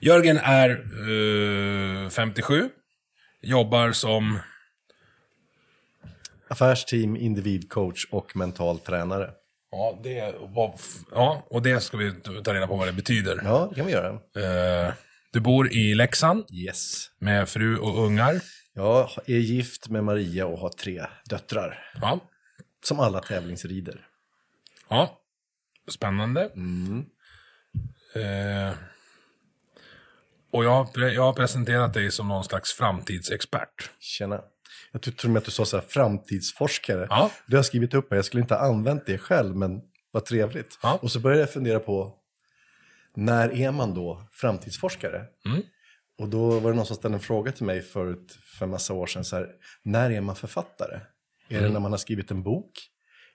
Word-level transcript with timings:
Jörgen 0.00 0.36
är 0.38 0.70
eh, 2.04 2.08
57. 2.10 2.70
Jobbar 3.42 3.92
som... 3.92 4.38
Affärsteam, 6.50 7.16
individcoach 7.16 8.04
och 8.10 8.36
mental 8.36 8.78
tränare. 8.78 9.30
Ja, 9.70 10.00
det 10.04 10.34
var, 10.40 10.74
ja, 11.12 11.46
och 11.50 11.62
det 11.62 11.80
ska 11.80 11.96
vi 11.96 12.12
ta 12.44 12.54
reda 12.54 12.66
på 12.66 12.76
vad 12.76 12.88
det 12.88 12.92
betyder. 12.92 13.40
Ja, 13.44 13.66
det 13.70 13.74
kan 13.76 13.86
vi 13.86 13.92
göra. 13.92 14.08
Eh, 14.88 14.94
du 15.32 15.40
bor 15.40 15.72
i 15.72 15.94
Leksand 15.94 16.44
Yes. 16.52 17.10
med 17.18 17.48
fru 17.48 17.78
och 17.78 18.04
ungar. 18.04 18.40
Jag 18.74 19.10
är 19.26 19.38
gift 19.38 19.88
med 19.88 20.04
Maria 20.04 20.46
och 20.46 20.58
har 20.58 20.68
tre 20.70 21.06
döttrar. 21.28 21.92
Ja, 22.00 22.20
Som 22.84 23.00
alla 23.00 23.20
tävlingsrider. 23.20 24.06
ja. 24.88 25.18
spännande. 25.90 26.42
Eh, 28.14 28.72
och 30.52 30.64
jag, 30.64 30.70
har 30.70 31.08
jag 31.08 31.22
har 31.22 31.32
presenterat 31.32 31.94
dig 31.94 32.10
som 32.10 32.28
någon 32.28 32.44
slags 32.44 32.72
framtidsexpert. 32.72 33.90
Tjena. 34.00 34.40
Jag 34.92 35.02
tror 35.16 35.30
med 35.30 35.38
att 35.40 35.44
du 35.44 35.50
sa 35.50 35.64
så 35.64 35.76
här 35.76 35.84
framtidsforskare. 35.88 37.06
Ja. 37.10 37.30
Det 37.46 37.52
har 37.52 37.58
jag 37.58 37.66
skrivit 37.66 37.94
upp 37.94 38.10
här. 38.10 38.16
Jag 38.16 38.24
skulle 38.24 38.40
inte 38.40 38.54
ha 38.54 38.60
använt 38.68 39.06
det 39.06 39.18
själv, 39.18 39.56
men 39.56 39.80
vad 40.10 40.24
trevligt. 40.24 40.78
Ja. 40.82 40.98
Och 41.02 41.12
så 41.12 41.20
började 41.20 41.42
jag 41.42 41.52
fundera 41.52 41.80
på, 41.80 42.14
när 43.16 43.52
är 43.54 43.70
man 43.70 43.94
då 43.94 44.22
framtidsforskare? 44.32 45.24
Mm. 45.46 45.62
Och 46.18 46.28
då 46.28 46.58
var 46.60 46.70
det 46.70 46.76
någon 46.76 46.86
som 46.86 46.96
ställde 46.96 47.16
en 47.16 47.20
fråga 47.22 47.52
till 47.52 47.64
mig 47.66 47.82
förut, 47.82 48.38
för 48.58 48.64
en 48.64 48.70
massa 48.70 48.94
år 48.94 49.06
sedan, 49.06 49.24
så 49.24 49.36
här, 49.36 49.46
när 49.82 50.10
är 50.10 50.20
man 50.20 50.36
författare? 50.36 50.94
Är 51.48 51.56
Mm. 51.58 51.62
det 51.62 51.68
när 51.72 51.80
man 51.80 51.92
har 51.92 51.98
skrivit 51.98 52.30
en 52.30 52.42
bok? 52.42 52.70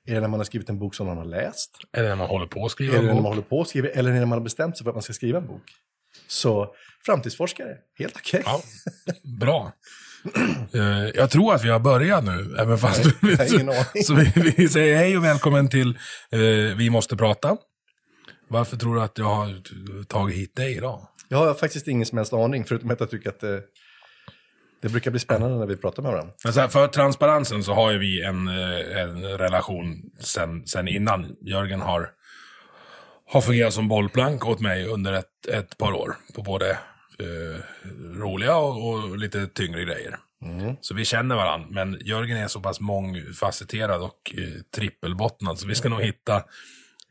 Är 0.05 0.13
det 0.15 0.21
när 0.21 0.27
man 0.27 0.39
har 0.39 0.45
skrivit 0.45 0.69
en 0.69 0.79
bok 0.79 0.95
som 0.95 1.07
någon 1.07 1.17
har 1.17 1.25
läst? 1.25 1.71
Eller 1.97 2.09
när 2.09 2.15
man 2.15 2.27
håller 2.27 2.45
på 2.47 2.65
att 2.65 2.71
skriva 2.71 2.93
Är 2.97 2.97
det 2.97 2.99
en 3.01 3.05
när 3.07 3.13
man 3.13 3.23
bok. 3.23 3.29
håller 3.31 3.41
på 3.41 3.61
att 3.61 3.67
skriva, 3.67 3.87
eller 3.89 4.11
när 4.11 4.19
man 4.25 4.37
har 4.37 4.43
bestämt 4.43 4.77
sig 4.77 4.83
för 4.83 4.91
att 4.91 4.95
man 4.95 5.01
ska 5.03 5.13
skriva 5.13 5.37
en 5.39 5.47
bok? 5.47 5.63
Så 6.27 6.75
framtidsforskare, 7.05 7.77
helt 7.99 8.15
okej. 8.15 8.41
Ja, 8.45 8.61
bra. 9.39 9.71
Eh, 10.73 11.09
jag 11.15 11.29
tror 11.29 11.53
att 11.53 11.63
vi 11.63 11.69
har 11.69 11.79
börjat 11.79 12.23
nu, 12.23 12.55
även 12.59 12.77
fast 12.77 13.03
du 13.03 13.35
har 13.37 13.53
ingen 13.55 13.69
aning. 13.69 14.03
Så 14.03 14.13
vi, 14.15 14.53
vi 14.57 14.69
säger 14.69 14.97
hej 14.97 15.17
och 15.17 15.23
välkommen 15.23 15.69
till 15.69 15.89
eh, 16.31 16.39
Vi 16.77 16.89
måste 16.89 17.15
prata. 17.15 17.57
Varför 18.47 18.77
tror 18.77 18.95
du 18.95 19.01
att 19.01 19.17
jag 19.17 19.25
har 19.25 19.61
tagit 20.05 20.35
hit 20.35 20.55
dig 20.55 20.77
idag? 20.77 21.07
Jag 21.27 21.37
har 21.37 21.53
faktiskt 21.53 21.87
ingen 21.87 22.05
som 22.05 22.17
helst 22.17 22.33
aning, 22.33 22.65
förutom 22.65 22.91
att 22.91 22.99
jag 22.99 23.09
tycker 23.09 23.29
att 23.29 23.39
det, 23.39 23.61
det 24.81 24.89
brukar 24.89 25.11
bli 25.11 25.19
spännande 25.19 25.57
när 25.57 25.65
vi 25.65 25.77
pratar 25.77 26.03
med 26.03 26.11
varandra. 26.11 26.33
Så 26.37 26.59
här, 26.59 26.67
för 26.67 26.87
transparensen 26.87 27.63
så 27.63 27.73
har 27.73 27.91
ju 27.91 27.97
vi 27.97 28.23
en, 28.23 28.47
eh, 28.47 29.01
en 29.01 29.23
relation 29.23 30.01
sen, 30.19 30.67
sen 30.67 30.87
innan. 30.87 31.35
Jörgen 31.41 31.81
har, 31.81 32.09
har 33.31 33.41
fungerat 33.41 33.73
som 33.73 33.87
bollplank 33.87 34.45
åt 34.45 34.59
mig 34.59 34.87
under 34.87 35.13
ett, 35.13 35.47
ett 35.51 35.77
par 35.77 35.91
år. 35.91 36.15
På 36.35 36.41
både 36.41 36.69
eh, 36.69 36.77
roliga 38.19 38.55
och, 38.55 38.89
och 38.89 39.17
lite 39.17 39.47
tyngre 39.47 39.83
grejer. 39.85 40.17
Så 40.81 40.93
vi 40.93 41.05
känner 41.05 41.35
varandra. 41.35 41.67
Men 41.71 41.97
Jörgen 42.01 42.37
är 42.37 42.47
så 42.47 42.59
pass 42.59 42.79
mångfacetterad 42.79 44.01
och 44.01 44.33
eh, 44.37 44.61
trippelbottnad. 44.75 45.59
Så 45.59 45.67
vi 45.67 45.75
ska 45.75 45.89
nog 45.89 46.01
hitta, 46.01 46.43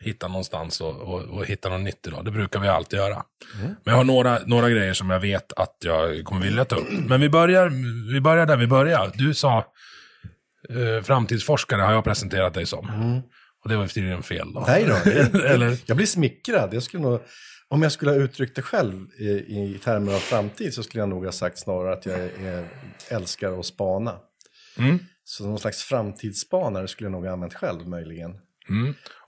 hitta 0.01 0.29
någonstans 0.29 0.81
och, 0.81 1.01
och, 1.01 1.21
och 1.23 1.47
hitta 1.47 1.69
något 1.69 1.81
nytt 1.81 2.07
idag. 2.07 2.25
Det 2.25 2.31
brukar 2.31 2.61
vi 2.61 2.69
alltid 2.69 2.99
göra. 2.99 3.23
Men 3.63 3.77
jag 3.85 3.95
har 3.95 4.05
några, 4.05 4.39
några 4.47 4.71
grejer 4.71 4.93
som 4.93 5.11
jag 5.11 5.21
vet 5.21 5.53
att 5.53 5.77
jag 5.85 6.25
kommer 6.25 6.43
vilja 6.43 6.65
ta 6.65 6.77
upp. 6.77 6.89
Men 6.91 7.21
vi 7.21 7.29
börjar, 7.29 7.69
vi 8.13 8.21
börjar 8.21 8.47
där 8.47 8.57
vi 8.57 8.67
börjar. 8.67 9.11
Du 9.15 9.35
sa 9.35 9.59
eh, 10.69 11.03
framtidsforskare 11.03 11.81
har 11.83 11.93
jag 11.93 12.05
presenterat 12.05 12.55
dig 12.55 12.67
som. 12.67 13.23
Och 13.65 13.69
det 13.69 13.77
var 13.77 13.87
tydligen 13.87 14.23
fel 14.23 14.53
då. 14.55 14.65
Nej 14.67 14.85
då, 14.85 15.11
Eller? 15.41 15.79
jag 15.87 15.97
blir 15.97 16.07
smickrad. 16.07 16.75
Jag 16.75 16.83
skulle 16.83 17.03
nog, 17.03 17.21
om 17.73 17.83
jag 17.83 17.93
skulle 17.93 18.11
ha 18.11 18.19
uttryckt 18.19 18.57
det 18.57 18.63
själv 18.63 19.07
i, 19.19 19.29
i 19.29 19.81
termer 19.85 20.15
av 20.15 20.19
framtid 20.19 20.75
så 20.75 20.83
skulle 20.83 21.03
jag 21.03 21.09
nog 21.09 21.25
ha 21.25 21.33
sagt 21.33 21.59
snarare 21.59 21.93
att 21.93 22.07
jag 22.07 22.19
är, 22.21 22.69
älskar 23.09 23.61
att 23.61 23.67
spana. 23.67 24.15
Mm. 24.79 24.99
Så 25.25 25.47
någon 25.47 25.59
slags 25.59 25.83
framtidsspanare 25.83 26.89
skulle 26.89 27.07
jag 27.07 27.13
nog 27.13 27.25
ha 27.25 27.33
använt 27.33 27.55
själv 27.55 27.89
möjligen. 27.89 28.31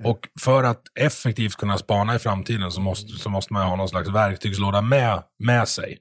Och 0.04 0.28
för 0.40 0.64
att 0.64 0.82
effektivt 1.00 1.56
kunna 1.56 1.78
spana 1.78 2.16
i 2.16 2.18
framtiden 2.18 2.72
så 2.72 2.80
måste, 2.80 3.12
så 3.12 3.30
måste 3.30 3.52
man 3.52 3.68
ha 3.68 3.76
någon 3.76 3.88
slags 3.88 4.08
verktygslåda 4.08 4.80
med, 4.80 5.22
med 5.38 5.68
sig. 5.68 5.98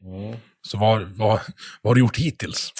Så 0.61 0.77
vad, 0.77 1.01
vad, 1.01 1.39
vad 1.81 1.91
har 1.91 1.95
du 1.95 2.01
gjort 2.01 2.17
hittills? 2.17 2.73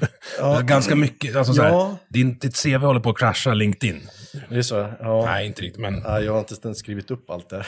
Ganska 0.64 0.96
mycket. 0.96 1.36
Alltså 1.36 1.54
så 1.54 1.62
här, 1.62 1.70
Ja. 1.70 1.98
din, 2.08 2.38
ditt 2.38 2.62
CV 2.62 2.76
håller 2.76 3.00
på 3.00 3.10
att 3.10 3.18
krascha 3.18 3.54
LinkedIn. 3.54 4.00
Det 4.48 4.56
är 4.56 4.62
så? 4.62 4.74
Ja. 5.00 5.24
Nej, 5.24 5.46
inte 5.46 5.62
riktigt, 5.62 5.80
men... 5.80 5.94
Ja, 6.04 6.20
jag 6.20 6.32
har 6.32 6.38
inte 6.38 6.54
ens 6.64 6.78
skrivit 6.78 7.10
upp 7.10 7.30
allt 7.30 7.48
där. 7.48 7.66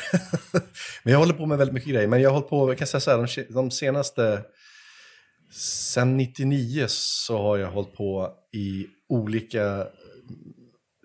men 1.03 1.13
jag 1.13 1.19
håller 1.19 1.35
på 1.35 1.47
med 1.47 1.59
väldigt 1.59 1.75
mycket 1.75 1.91
grejer. 1.91 2.09
Men 2.09 2.21
jag 2.21 2.31
har 2.31 2.35
hållit 2.35 2.51
på, 2.51 2.71
jag 2.71 2.79
kan 2.79 2.87
säga 2.87 3.01
så 3.01 3.11
här, 3.11 3.37
de, 3.37 3.55
de 3.55 3.71
senaste... 3.71 4.43
Sen 5.93 6.17
99 6.17 6.85
så 6.89 7.39
har 7.43 7.59
jag 7.59 7.71
hållit 7.71 7.95
på 7.95 8.33
i 8.53 8.87
olika 9.09 9.87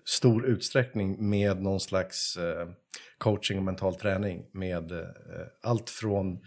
stor 0.04 0.46
utsträckning 0.46 1.28
med 1.28 1.62
någon 1.62 1.80
slags 1.80 2.36
eh, 2.36 2.68
coaching 3.18 3.58
och 3.58 3.64
mental 3.64 3.94
träning. 3.94 4.44
Med 4.52 4.92
eh, 4.92 5.06
allt 5.62 5.90
från 5.90 6.38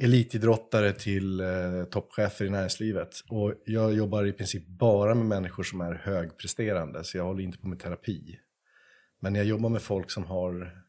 elitidrottare 0.00 0.92
till 0.92 1.40
eh, 1.40 1.84
toppchefer 1.90 2.44
i 2.44 2.50
näringslivet. 2.50 3.20
Och 3.28 3.54
jag 3.64 3.94
jobbar 3.94 4.26
i 4.26 4.32
princip 4.32 4.66
bara 4.66 5.14
med 5.14 5.26
människor 5.26 5.62
som 5.62 5.80
är 5.80 5.94
högpresterande, 5.94 7.04
så 7.04 7.16
jag 7.16 7.24
håller 7.24 7.42
inte 7.42 7.58
på 7.58 7.68
med 7.68 7.78
terapi. 7.78 8.38
Men 9.20 9.34
jag 9.34 9.44
jobbar 9.44 9.68
med 9.68 9.82
folk 9.82 10.10
som 10.10 10.24
har, 10.24 10.82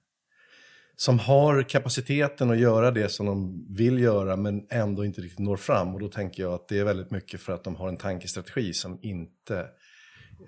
som 0.96 1.20
har 1.20 1.64
kapaciteten 1.64 2.52
att 2.52 2.60
göra 2.60 2.92
det 2.92 3.10
som 3.10 3.26
de 3.26 3.66
vill 3.76 4.00
göra 4.00 4.36
men 4.36 4.68
ändå 4.70 5.06
inte 5.06 5.22
riktigt 5.22 5.40
når 5.40 5.58
fram. 5.58 5.94
Och 5.94 6.00
då 6.00 6.08
tänker 6.08 6.44
jag 6.44 6.54
att 6.54 6.68
det 6.68 6.80
är 6.80 6.84
väldigt 6.84 7.12
mycket 7.12 7.42
för 7.42 7.54
att 7.54 7.64
de 7.64 7.76
har 7.76 7.90
en 7.90 7.98
tankestrategi 7.98 8.74
som 8.74 9.00
inte 9.02 9.60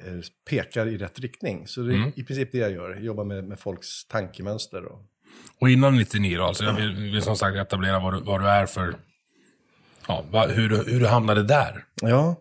eh, 0.06 0.20
pekar 0.50 0.88
i 0.88 0.98
rätt 0.98 1.20
riktning. 1.20 1.68
Så 1.68 1.82
det 1.82 1.94
är 1.94 2.20
i 2.20 2.24
princip 2.24 2.52
det 2.52 2.58
jag 2.58 2.72
gör, 2.72 2.90
jag 2.90 3.04
jobbar 3.04 3.24
med, 3.24 3.44
med 3.44 3.60
folks 3.60 4.06
tankemönster. 4.08 4.86
Och, 4.86 5.02
Och 5.60 5.70
innan 5.70 5.98
99 5.98 6.38
då, 6.38 6.44
alltså 6.44 6.64
jag 6.64 6.74
vill, 6.74 6.96
vill 6.96 7.22
som 7.22 7.38
sagt 7.38 7.58
etablera 7.58 8.00
vad 8.00 8.14
du, 8.14 8.20
vad 8.20 8.42
du 8.42 8.48
är 8.48 8.66
för... 8.66 8.96
Ja, 10.08 10.24
vad, 10.32 10.52
hur, 10.52 10.70
du, 10.70 10.76
hur 10.76 11.00
du 11.00 11.08
hamnade 11.08 11.44
där. 11.44 11.84
ja, 12.02 12.36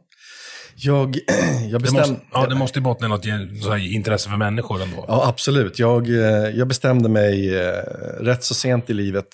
jag, 0.77 1.17
jag 1.71 1.73
Det 1.73 1.79
bestämde... 1.79 2.09
måste, 2.09 2.27
ja, 2.33 2.47
det 2.47 2.55
måste 2.55 2.79
ju 2.79 2.83
bottna 2.83 3.06
i 3.06 3.11
något 3.11 3.25
här, 3.25 3.94
intresse 3.94 4.31
för 4.31 4.37
människor 4.37 4.83
ändå. 4.83 5.05
Ja, 5.09 5.29
absolut. 5.29 5.79
Jag, 5.79 6.09
eh, 6.09 6.50
jag 6.50 6.69
bestämde 6.69 7.09
mig 7.09 7.56
eh, 7.56 7.83
rätt 8.21 8.44
så 8.44 8.55
sent 8.55 8.91
i 8.91 8.94
livet, 8.94 9.29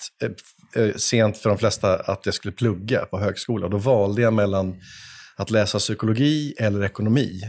eh, 0.75 0.95
sent 0.95 1.37
för 1.37 1.49
de 1.49 1.57
flesta, 1.57 1.95
att 1.95 2.25
jag 2.25 2.35
skulle 2.35 2.51
plugga 2.51 3.05
på 3.05 3.19
högskola. 3.19 3.67
Då 3.67 3.77
valde 3.77 4.21
jag 4.21 4.33
mellan 4.33 4.75
att 5.35 5.49
läsa 5.49 5.79
psykologi 5.79 6.53
eller 6.57 6.83
ekonomi. 6.83 7.41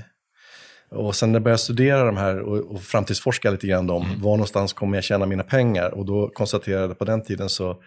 Och 0.90 1.16
sen 1.16 1.32
när 1.32 1.36
jag 1.36 1.42
började 1.42 1.62
studera 1.62 2.04
de 2.04 2.16
här 2.16 2.38
och, 2.40 2.74
och 2.74 2.82
framtidsforska 2.82 3.50
lite 3.50 3.66
grann 3.66 3.90
om 3.90 4.20
var 4.20 4.30
någonstans 4.30 4.72
kommer 4.72 4.96
jag 4.96 5.04
tjäna 5.04 5.26
mina 5.26 5.42
pengar? 5.42 5.94
Och 5.94 6.06
då 6.06 6.28
konstaterade 6.28 6.86
jag 6.86 6.98
på 6.98 7.04
den 7.04 7.22
tiden 7.22 7.48
så, 7.48 7.82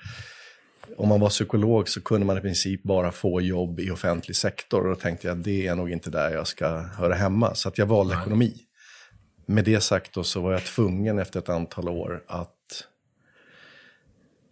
om 0.97 1.09
man 1.09 1.19
var 1.19 1.29
psykolog 1.29 1.89
så 1.89 2.01
kunde 2.01 2.25
man 2.25 2.37
i 2.37 2.41
princip 2.41 2.83
bara 2.83 3.11
få 3.11 3.41
jobb 3.41 3.79
i 3.79 3.91
offentlig 3.91 4.35
sektor. 4.35 4.81
Och 4.81 4.89
då 4.89 4.95
tänkte 4.95 5.27
jag, 5.27 5.37
det 5.37 5.67
är 5.67 5.75
nog 5.75 5.91
inte 5.91 6.09
där 6.09 6.31
jag 6.31 6.47
ska 6.47 6.67
höra 6.77 7.13
hemma. 7.13 7.55
Så 7.55 7.69
att 7.69 7.77
jag 7.77 7.85
valde 7.85 8.15
ekonomi. 8.21 8.53
med 9.45 9.65
det 9.65 9.79
sagt 9.79 10.13
då 10.13 10.23
så 10.23 10.41
var 10.41 10.51
jag 10.51 10.63
tvungen 10.63 11.19
efter 11.19 11.39
ett 11.39 11.49
antal 11.49 11.89
år 11.89 12.23
att, 12.27 12.49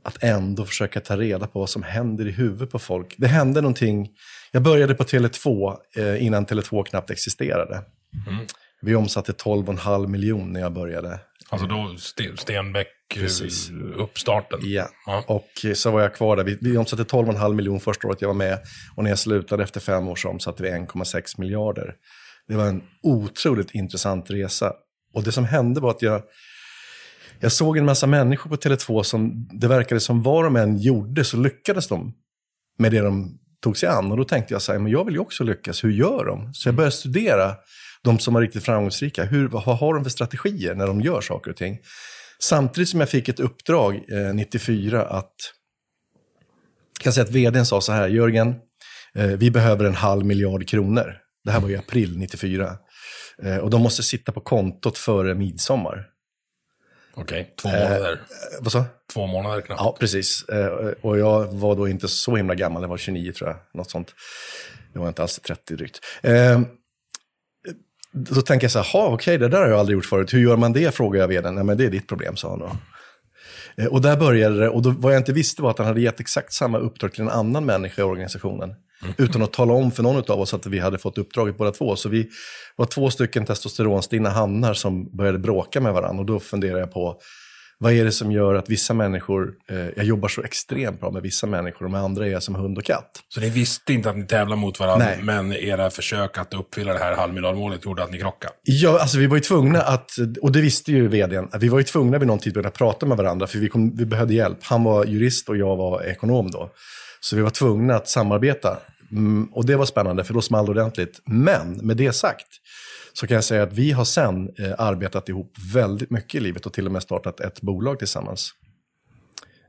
att 0.03 0.23
ändå 0.23 0.65
försöka 0.65 0.99
ta 0.99 1.17
reda 1.17 1.47
på 1.47 1.59
vad 1.59 1.69
som 1.69 1.83
händer 1.83 2.27
i 2.27 2.31
huvudet 2.31 2.69
på 2.69 2.79
folk. 2.79 3.15
Det 3.17 3.27
hände 3.27 3.61
någonting. 3.61 4.09
Jag 4.51 4.63
började 4.63 4.95
på 4.95 5.03
Tele2 5.03 5.77
eh, 5.95 6.25
innan 6.25 6.45
Tele2 6.45 6.83
knappt 6.83 7.09
existerade. 7.09 7.83
Vi 8.81 8.95
omsatte 8.95 9.31
12,5 9.31 10.07
miljoner 10.07 10.45
när 10.53 10.59
jag 10.59 10.73
började. 10.73 11.19
Alltså 11.49 11.67
då 11.67 11.95
Sten- 11.97 12.37
Stenbeck, 12.37 12.87
eh, 13.15 13.21
Precis. 13.21 13.71
uppstarten. 13.95 14.59
Ja. 14.63 14.89
Ja. 15.05 15.23
Och 15.27 15.65
så 15.75 15.91
var 15.91 16.01
jag 16.01 16.15
kvar 16.15 16.35
där. 16.35 16.43
Vi, 16.43 16.57
vi 16.61 16.77
omsatte 16.77 17.03
12,5 17.03 17.53
miljoner 17.53 17.79
första 17.79 18.07
året 18.07 18.21
jag 18.21 18.27
var 18.29 18.35
med. 18.35 18.59
Och 18.95 19.03
när 19.03 19.11
jag 19.11 19.19
slutade 19.19 19.63
efter 19.63 19.79
fem 19.79 20.07
år 20.07 20.15
så 20.15 20.29
omsatte 20.29 20.63
vi 20.63 20.69
1,6 20.69 21.39
miljarder. 21.39 21.93
Det 22.47 22.55
var 22.55 22.65
en 22.67 22.83
otroligt 23.03 23.71
intressant 23.71 24.29
resa. 24.31 24.73
Och 25.13 25.23
det 25.23 25.31
som 25.31 25.45
hände 25.45 25.79
var 25.81 25.91
att 25.91 26.01
jag, 26.01 26.21
jag 27.39 27.51
såg 27.51 27.77
en 27.77 27.85
massa 27.85 28.07
människor 28.07 28.49
på 28.49 28.55
Tele2 28.55 29.03
som 29.03 29.47
det 29.51 29.67
verkade 29.67 30.01
som 30.01 30.23
var 30.23 30.43
de 30.43 30.55
än 30.55 30.77
gjorde 30.77 31.23
så 31.23 31.37
lyckades 31.37 31.87
de 31.87 32.13
med 32.77 32.91
det 32.91 32.99
de 33.01 33.37
tog 33.63 33.77
sig 33.77 33.89
an. 33.89 34.11
Och 34.11 34.17
då 34.17 34.23
tänkte 34.23 34.53
jag 34.53 34.61
så 34.61 34.71
här, 34.71 34.79
men 34.79 34.91
jag 34.91 35.05
vill 35.05 35.13
ju 35.13 35.19
också 35.19 35.43
lyckas, 35.43 35.83
hur 35.83 35.91
gör 35.91 36.25
de? 36.25 36.53
Så 36.53 36.67
jag 36.67 36.75
började 36.75 36.91
studera 36.95 37.55
de 38.03 38.19
som 38.19 38.33
var 38.33 38.41
riktigt 38.41 38.63
framgångsrika. 38.63 39.23
Hur, 39.23 39.47
vad 39.47 39.63
har 39.63 39.93
de 39.93 40.03
för 40.03 40.11
strategier 40.11 40.75
när 40.75 40.87
de 40.87 41.01
gör 41.01 41.21
saker 41.21 41.51
och 41.51 41.57
ting? 41.57 41.79
Samtidigt 42.39 42.89
som 42.89 42.99
jag 42.99 43.09
fick 43.09 43.29
ett 43.29 43.39
uppdrag 43.39 43.95
eh, 43.95 44.33
94 44.33 45.05
att, 45.05 45.33
jag 46.99 47.03
kan 47.03 47.13
säga 47.13 47.23
att 47.23 47.29
vdn 47.31 47.65
sa 47.65 47.81
så 47.81 47.91
här, 47.91 48.07
Jörgen, 48.07 48.55
eh, 49.15 49.25
vi 49.25 49.51
behöver 49.51 49.85
en 49.85 49.95
halv 49.95 50.25
miljard 50.25 50.67
kronor. 50.67 51.17
Det 51.43 51.51
här 51.51 51.59
var 51.59 51.69
i 51.69 51.77
april 51.77 52.17
94. 52.17 52.77
Eh, 53.43 53.57
och 53.57 53.69
de 53.69 53.81
måste 53.81 54.03
sitta 54.03 54.31
på 54.31 54.41
kontot 54.41 54.97
före 54.97 55.35
midsommar. 55.35 56.07
Okej, 57.13 57.55
två 57.61 57.69
månader. 57.69 58.11
Eh, 58.11 58.17
vad 58.61 58.71
så? 58.71 58.83
Två 59.13 59.27
månader 59.27 59.61
knappt. 59.61 59.81
Ja, 59.81 59.97
precis. 59.99 60.43
Eh, 60.49 60.67
Och 61.01 61.19
jag 61.19 61.45
var 61.53 61.75
då 61.75 61.87
inte 61.87 62.07
så 62.07 62.35
himla 62.35 62.55
gammal, 62.55 62.81
jag 62.81 62.89
var 62.89 62.97
29 62.97 63.31
tror 63.31 63.49
jag. 63.49 63.57
Något 63.73 63.91
sånt. 63.91 64.13
Det 64.93 64.99
var 64.99 65.07
inte 65.07 65.21
alls 65.21 65.39
30 65.39 65.75
drygt. 65.75 65.99
Då 68.13 68.41
tänker 68.41 68.63
jag 68.65 68.71
så 68.71 68.79
här, 68.79 68.91
"Ha, 68.93 69.07
okej, 69.13 69.37
det 69.37 69.47
där 69.47 69.61
har 69.61 69.67
jag 69.67 69.79
aldrig 69.79 69.95
gjort 69.95 70.05
förut. 70.05 70.33
Hur 70.33 70.39
gör 70.39 70.57
man 70.57 70.73
det? 70.73 70.95
frågar 70.95 71.21
jag 71.21 71.27
vdn. 71.27 71.55
Nej, 71.55 71.63
men 71.63 71.77
det 71.77 71.85
är 71.85 71.89
ditt 71.89 72.07
problem, 72.07 72.35
sa 72.35 72.49
han 72.49 72.59
då. 72.59 72.71
Eh, 73.77 73.85
Och 73.87 74.01
där 74.01 74.17
började 74.17 74.59
det, 74.59 74.69
och 74.69 74.81
då, 74.81 74.89
vad 74.97 75.13
jag 75.13 75.19
inte 75.19 75.33
visste 75.33 75.61
var 75.61 75.69
att 75.71 75.77
han 75.77 75.87
hade 75.87 76.01
gett 76.01 76.19
exakt 76.19 76.53
samma 76.53 76.77
uppdrag 76.77 77.11
till 77.13 77.21
en 77.21 77.29
annan 77.29 77.65
människa 77.65 78.01
i 78.01 78.05
organisationen. 78.05 78.73
Utan 79.17 79.41
att 79.41 79.53
tala 79.53 79.73
om 79.73 79.91
för 79.91 80.03
någon 80.03 80.23
av 80.31 80.39
oss 80.41 80.53
att 80.53 80.65
vi 80.65 80.79
hade 80.79 80.97
fått 80.97 81.17
uppdraget 81.17 81.57
båda 81.57 81.71
två. 81.71 81.95
Så 81.95 82.09
vi 82.09 82.29
var 82.75 82.85
två 82.85 83.09
stycken 83.09 83.45
testosteronstinna 83.45 84.29
hannar 84.29 84.73
som 84.73 85.17
började 85.17 85.37
bråka 85.39 85.81
med 85.81 85.93
varandra. 85.93 86.19
Och 86.19 86.25
då 86.25 86.39
funderade 86.39 86.79
jag 86.79 86.91
på, 86.93 87.17
vad 87.81 87.93
är 87.93 88.05
det 88.05 88.11
som 88.11 88.31
gör 88.31 88.55
att 88.55 88.69
vissa 88.69 88.93
människor, 88.93 89.53
eh, 89.69 89.77
jag 89.95 90.05
jobbar 90.05 90.27
så 90.27 90.43
extremt 90.43 90.99
bra 90.99 91.11
med 91.11 91.21
vissa 91.21 91.47
människor 91.47 91.85
och 91.85 91.91
med 91.91 92.01
andra 92.01 92.25
är 92.25 92.31
jag 92.31 92.43
som 92.43 92.55
hund 92.55 92.77
och 92.77 92.83
katt. 92.83 93.23
Så 93.29 93.39
ni 93.39 93.49
visste 93.49 93.93
inte 93.93 94.09
att 94.09 94.17
ni 94.17 94.25
tävlar 94.25 94.55
mot 94.55 94.79
varandra, 94.79 95.05
Nej. 95.05 95.19
men 95.21 95.53
era 95.53 95.89
försök 95.89 96.37
att 96.37 96.53
uppfylla 96.53 96.93
det 96.93 96.99
här 96.99 97.15
halvmiljardmålet 97.15 97.85
gjorde 97.85 98.03
att 98.03 98.11
ni 98.11 98.19
krockade. 98.19 98.53
Ja, 98.63 98.99
alltså 98.99 99.17
vi 99.17 99.27
var 99.27 99.35
ju 99.35 99.41
tvungna 99.41 99.81
att, 99.81 100.11
och 100.41 100.51
det 100.51 100.61
visste 100.61 100.91
ju 100.91 101.07
vdn, 101.07 101.49
vi 101.59 101.69
var 101.69 101.77
ju 101.77 101.83
tvungna 101.83 102.17
vid 102.17 102.27
någon 102.27 102.39
tidpunkt 102.39 102.67
att 102.67 102.77
prata 102.77 103.05
med 103.05 103.17
varandra 103.17 103.47
för 103.47 103.59
vi, 103.59 103.69
kom, 103.69 103.95
vi 103.95 104.05
behövde 104.05 104.33
hjälp. 104.33 104.57
Han 104.61 104.83
var 104.83 105.05
jurist 105.05 105.49
och 105.49 105.57
jag 105.57 105.75
var 105.75 106.03
ekonom 106.03 106.51
då. 106.51 106.69
Så 107.19 107.35
vi 107.35 107.41
var 107.41 107.49
tvungna 107.49 107.95
att 107.95 108.07
samarbeta. 108.07 108.77
Mm, 109.11 109.45
och 109.51 109.65
det 109.65 109.75
var 109.75 109.85
spännande 109.85 110.23
för 110.23 110.33
då 110.33 110.41
small 110.41 110.65
det 110.65 110.71
ordentligt. 110.71 111.21
Men 111.25 111.73
med 111.73 111.97
det 111.97 112.13
sagt 112.13 112.47
så 113.13 113.27
kan 113.27 113.35
jag 113.35 113.43
säga 113.43 113.63
att 113.63 113.73
vi 113.73 113.91
har 113.91 114.05
sen 114.05 114.49
eh, 114.59 114.73
arbetat 114.77 115.29
ihop 115.29 115.53
väldigt 115.73 116.09
mycket 116.09 116.35
i 116.35 116.39
livet 116.39 116.65
och 116.65 116.73
till 116.73 116.85
och 116.85 116.91
med 116.91 117.03
startat 117.03 117.39
ett 117.39 117.61
bolag 117.61 117.99
tillsammans. 117.99 118.51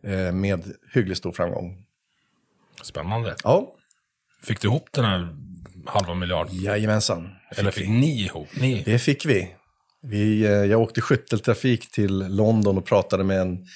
Eh, 0.03 0.33
med 0.33 0.63
hyggligt 0.95 1.19
stor 1.19 1.33
framgång. 1.33 1.85
Spännande. 2.83 3.37
Ja, 3.45 3.75
Fick 4.43 4.61
du 4.61 4.69
ihop 4.69 4.89
den 4.93 5.05
här 5.05 5.29
halva 5.87 6.15
miljard? 6.15 6.49
jajamensan. 6.51 7.29
Eller 7.57 7.71
fick 7.71 7.89
ni 7.89 8.23
ihop? 8.25 8.49
Ni? 8.61 8.83
Det 8.83 8.99
fick 8.99 9.27
vi. 9.27 9.55
vi 10.03 10.45
eh, 10.45 10.51
jag 10.51 10.81
åkte 10.81 11.01
skytteltrafik 11.01 11.91
till 11.91 12.19
London 12.37 12.79
och 12.79 12.87
pratade 12.87 13.25
med 13.25 13.41
en, 13.41 13.67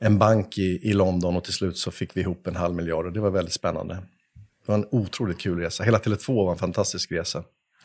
en 0.00 0.18
bank 0.18 0.58
i, 0.58 0.80
i 0.82 0.92
London 0.92 1.36
och 1.36 1.44
till 1.44 1.52
slut 1.52 1.78
så 1.78 1.90
fick 1.90 2.16
vi 2.16 2.20
ihop 2.20 2.46
en 2.46 2.56
halv 2.56 2.74
miljard 2.74 3.06
och 3.06 3.12
det 3.12 3.20
var 3.20 3.30
väldigt 3.30 3.54
spännande. 3.54 3.94
Det 3.94 4.72
var 4.72 4.74
en 4.74 4.86
otroligt 4.90 5.40
kul 5.40 5.58
resa. 5.58 5.84
Hela 5.84 5.98
Tele2 5.98 6.34
var 6.44 6.52
en 6.52 6.58
fantastisk 6.58 7.12
resa. 7.12 7.44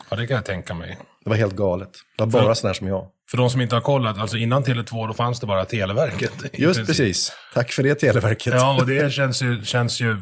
Ja, 0.09 0.15
det 0.15 0.27
kan 0.27 0.35
jag 0.35 0.45
tänka 0.45 0.73
mig. 0.73 0.97
Det 1.23 1.29
var 1.29 1.37
helt 1.37 1.55
galet. 1.55 1.89
Det 2.17 2.23
var 2.23 2.31
bara 2.31 2.43
För- 2.43 2.53
sådana 2.53 2.69
här 2.69 2.73
som 2.73 2.87
jag. 2.87 3.07
För 3.31 3.37
de 3.37 3.49
som 3.49 3.61
inte 3.61 3.75
har 3.75 3.81
kollat, 3.81 4.17
alltså 4.17 4.37
innan 4.37 4.63
Tele2 4.63 5.07
då 5.07 5.13
fanns 5.13 5.39
det 5.39 5.45
bara 5.47 5.65
Televerket. 5.65 6.31
Just 6.53 6.77
princip. 6.79 6.87
precis. 6.87 7.31
Tack 7.53 7.71
för 7.71 7.83
det 7.83 7.95
Televerket. 7.95 8.53
Ja, 8.53 8.77
och 8.79 8.87
det 8.87 9.13
känns 9.13 9.41
ju, 9.41 9.63
känns 9.65 10.01
ju 10.01 10.17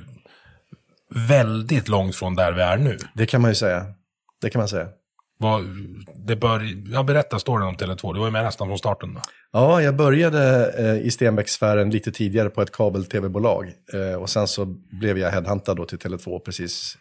väldigt 1.15 1.87
långt 1.87 2.15
från 2.15 2.35
där 2.35 2.51
vi 2.51 2.61
är 2.61 2.77
nu. 2.77 2.97
Det 3.13 3.25
kan 3.25 3.41
man 3.41 3.51
ju 3.51 3.55
säga. 3.55 3.85
Det 4.41 4.49
kan 4.49 4.59
man 4.59 4.67
säga. 4.67 4.87
Vad, 5.37 5.63
det 6.27 6.35
bör, 6.35 6.91
jag 6.93 7.05
berättar 7.05 7.37
storyn 7.37 7.67
om 7.67 7.75
Tele2, 7.75 8.13
du 8.13 8.19
var 8.19 8.27
ju 8.27 8.31
med 8.31 8.43
nästan 8.43 8.67
från 8.67 8.77
starten. 8.77 9.13
Då. 9.13 9.21
Ja, 9.51 9.81
jag 9.81 9.95
började 9.95 10.71
eh, 10.77 11.07
i 11.07 11.11
Stenbecksfären 11.11 11.89
lite 11.89 12.11
tidigare 12.11 12.49
på 12.49 12.61
ett 12.61 12.71
kabel-tv-bolag. 12.71 13.71
Eh, 13.93 14.21
och 14.21 14.29
sen 14.29 14.47
så 14.47 14.65
blev 14.91 15.17
jag 15.17 15.31
headhuntad 15.31 15.73
då 15.77 15.85
till 15.85 15.97
Tele2 15.97 16.39
precis 16.39 16.97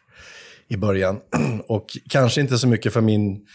i 0.71 0.77
början. 0.77 1.21
och 1.67 1.87
kanske 2.09 2.41
inte 2.41 2.59
så 2.59 2.69
mycket 2.69 2.93
för 2.93 3.01
min 3.01 3.47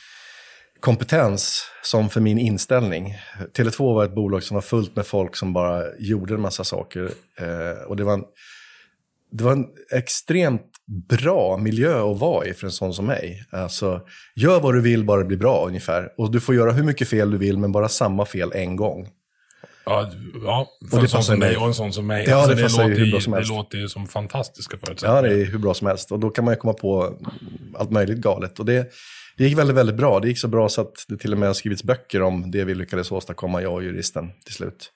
kompetens 0.80 1.64
som 1.84 2.10
för 2.10 2.22
min 2.22 2.38
inställning. 2.38 3.16
Tele2 3.58 3.96
var 3.96 4.06
ett 4.06 4.16
bolag 4.16 4.44
som 4.44 4.56
var 4.56 4.62
fullt 4.62 4.96
med 4.96 5.06
folk 5.06 5.36
som 5.36 5.54
bara 5.54 5.84
gjorde 6.00 6.34
en 6.34 6.42
massa 6.42 6.64
saker. 6.64 7.12
Eh, 7.40 7.84
och 7.88 7.96
det 7.96 8.04
var 8.04 8.14
en, 8.14 8.24
det 9.32 9.44
var 9.44 9.52
en 9.52 9.66
extremt 9.92 10.72
bra 11.10 11.58
miljö 11.58 12.12
att 12.12 12.20
vara 12.20 12.48
i 12.48 12.54
för 12.54 12.68
en 12.68 12.72
sån 12.72 12.94
som 12.94 13.06
mig. 13.06 13.46
Alltså, 13.52 14.02
gör 14.36 14.60
vad 14.60 14.74
du 14.74 14.82
vill, 14.82 15.06
bara 15.06 15.20
det 15.20 15.28
blir 15.28 15.38
bra 15.38 15.66
ungefär. 15.68 16.14
Och 16.18 16.32
du 16.32 16.40
får 16.40 16.56
göra 16.56 16.72
hur 16.72 16.84
mycket 16.84 17.08
fel 17.08 17.32
du 17.32 17.38
vill, 17.38 17.58
men 17.58 17.72
bara 17.72 17.90
samma 17.90 18.26
fel 18.26 18.52
en 18.56 18.76
gång. 18.76 19.08
Ja, 19.86 20.12
ja 20.44 20.68
för 20.90 20.98
det 20.98 21.04
en 21.04 21.10
sån 21.10 21.24
som 21.24 21.40
mig 21.40 21.58
och 21.58 21.68
en 21.68 21.74
sån 21.74 21.94
som 21.94 22.08
mig. 22.08 22.26
Ja, 22.28 22.36
alltså, 22.36 22.56
det 22.56 22.62
ju 22.62 22.68
låter 22.68 23.06
hur 23.06 23.12
bra 23.12 23.22
som 23.22 23.32
det 23.32 23.38
helst. 23.38 23.52
låter 23.52 23.78
ju 23.78 23.90
som 23.90 24.08
fantastiska 24.08 24.78
Ja, 24.82 24.86
förutsättningar. 24.88 25.24
det 25.24 25.42
är 25.42 25.46
hur 25.46 25.60
bra 25.60 25.74
som 25.74 25.88
helst. 25.88 26.12
Och 26.12 26.20
då 26.20 26.30
kan 26.30 26.46
man 26.46 26.54
ju 26.54 26.58
komma 26.58 26.74
på 26.74 27.20
allt 27.78 27.92
möjligt 27.92 28.18
galet. 28.18 28.60
Och 28.60 28.66
det, 28.66 28.92
det 29.38 29.44
gick 29.44 29.58
väldigt, 29.58 29.76
väldigt 29.76 29.96
bra. 29.96 30.20
Det 30.20 30.28
gick 30.28 30.40
så 30.40 30.48
bra 30.48 30.70
så 30.70 30.82
att 30.82 30.94
det 31.08 31.18
till 31.18 31.34
och 31.34 31.40
med 31.40 31.50
har 31.50 31.54
skrivits 31.54 31.84
böcker 31.84 32.22
om 32.22 32.52
det 32.52 32.64
vi 32.64 32.76
lyckades 32.76 33.12
åstadkomma, 33.12 33.62
jag 33.62 33.74
och 33.74 33.84
juristen, 33.84 34.32
till 34.46 34.54
slut. 34.54 34.92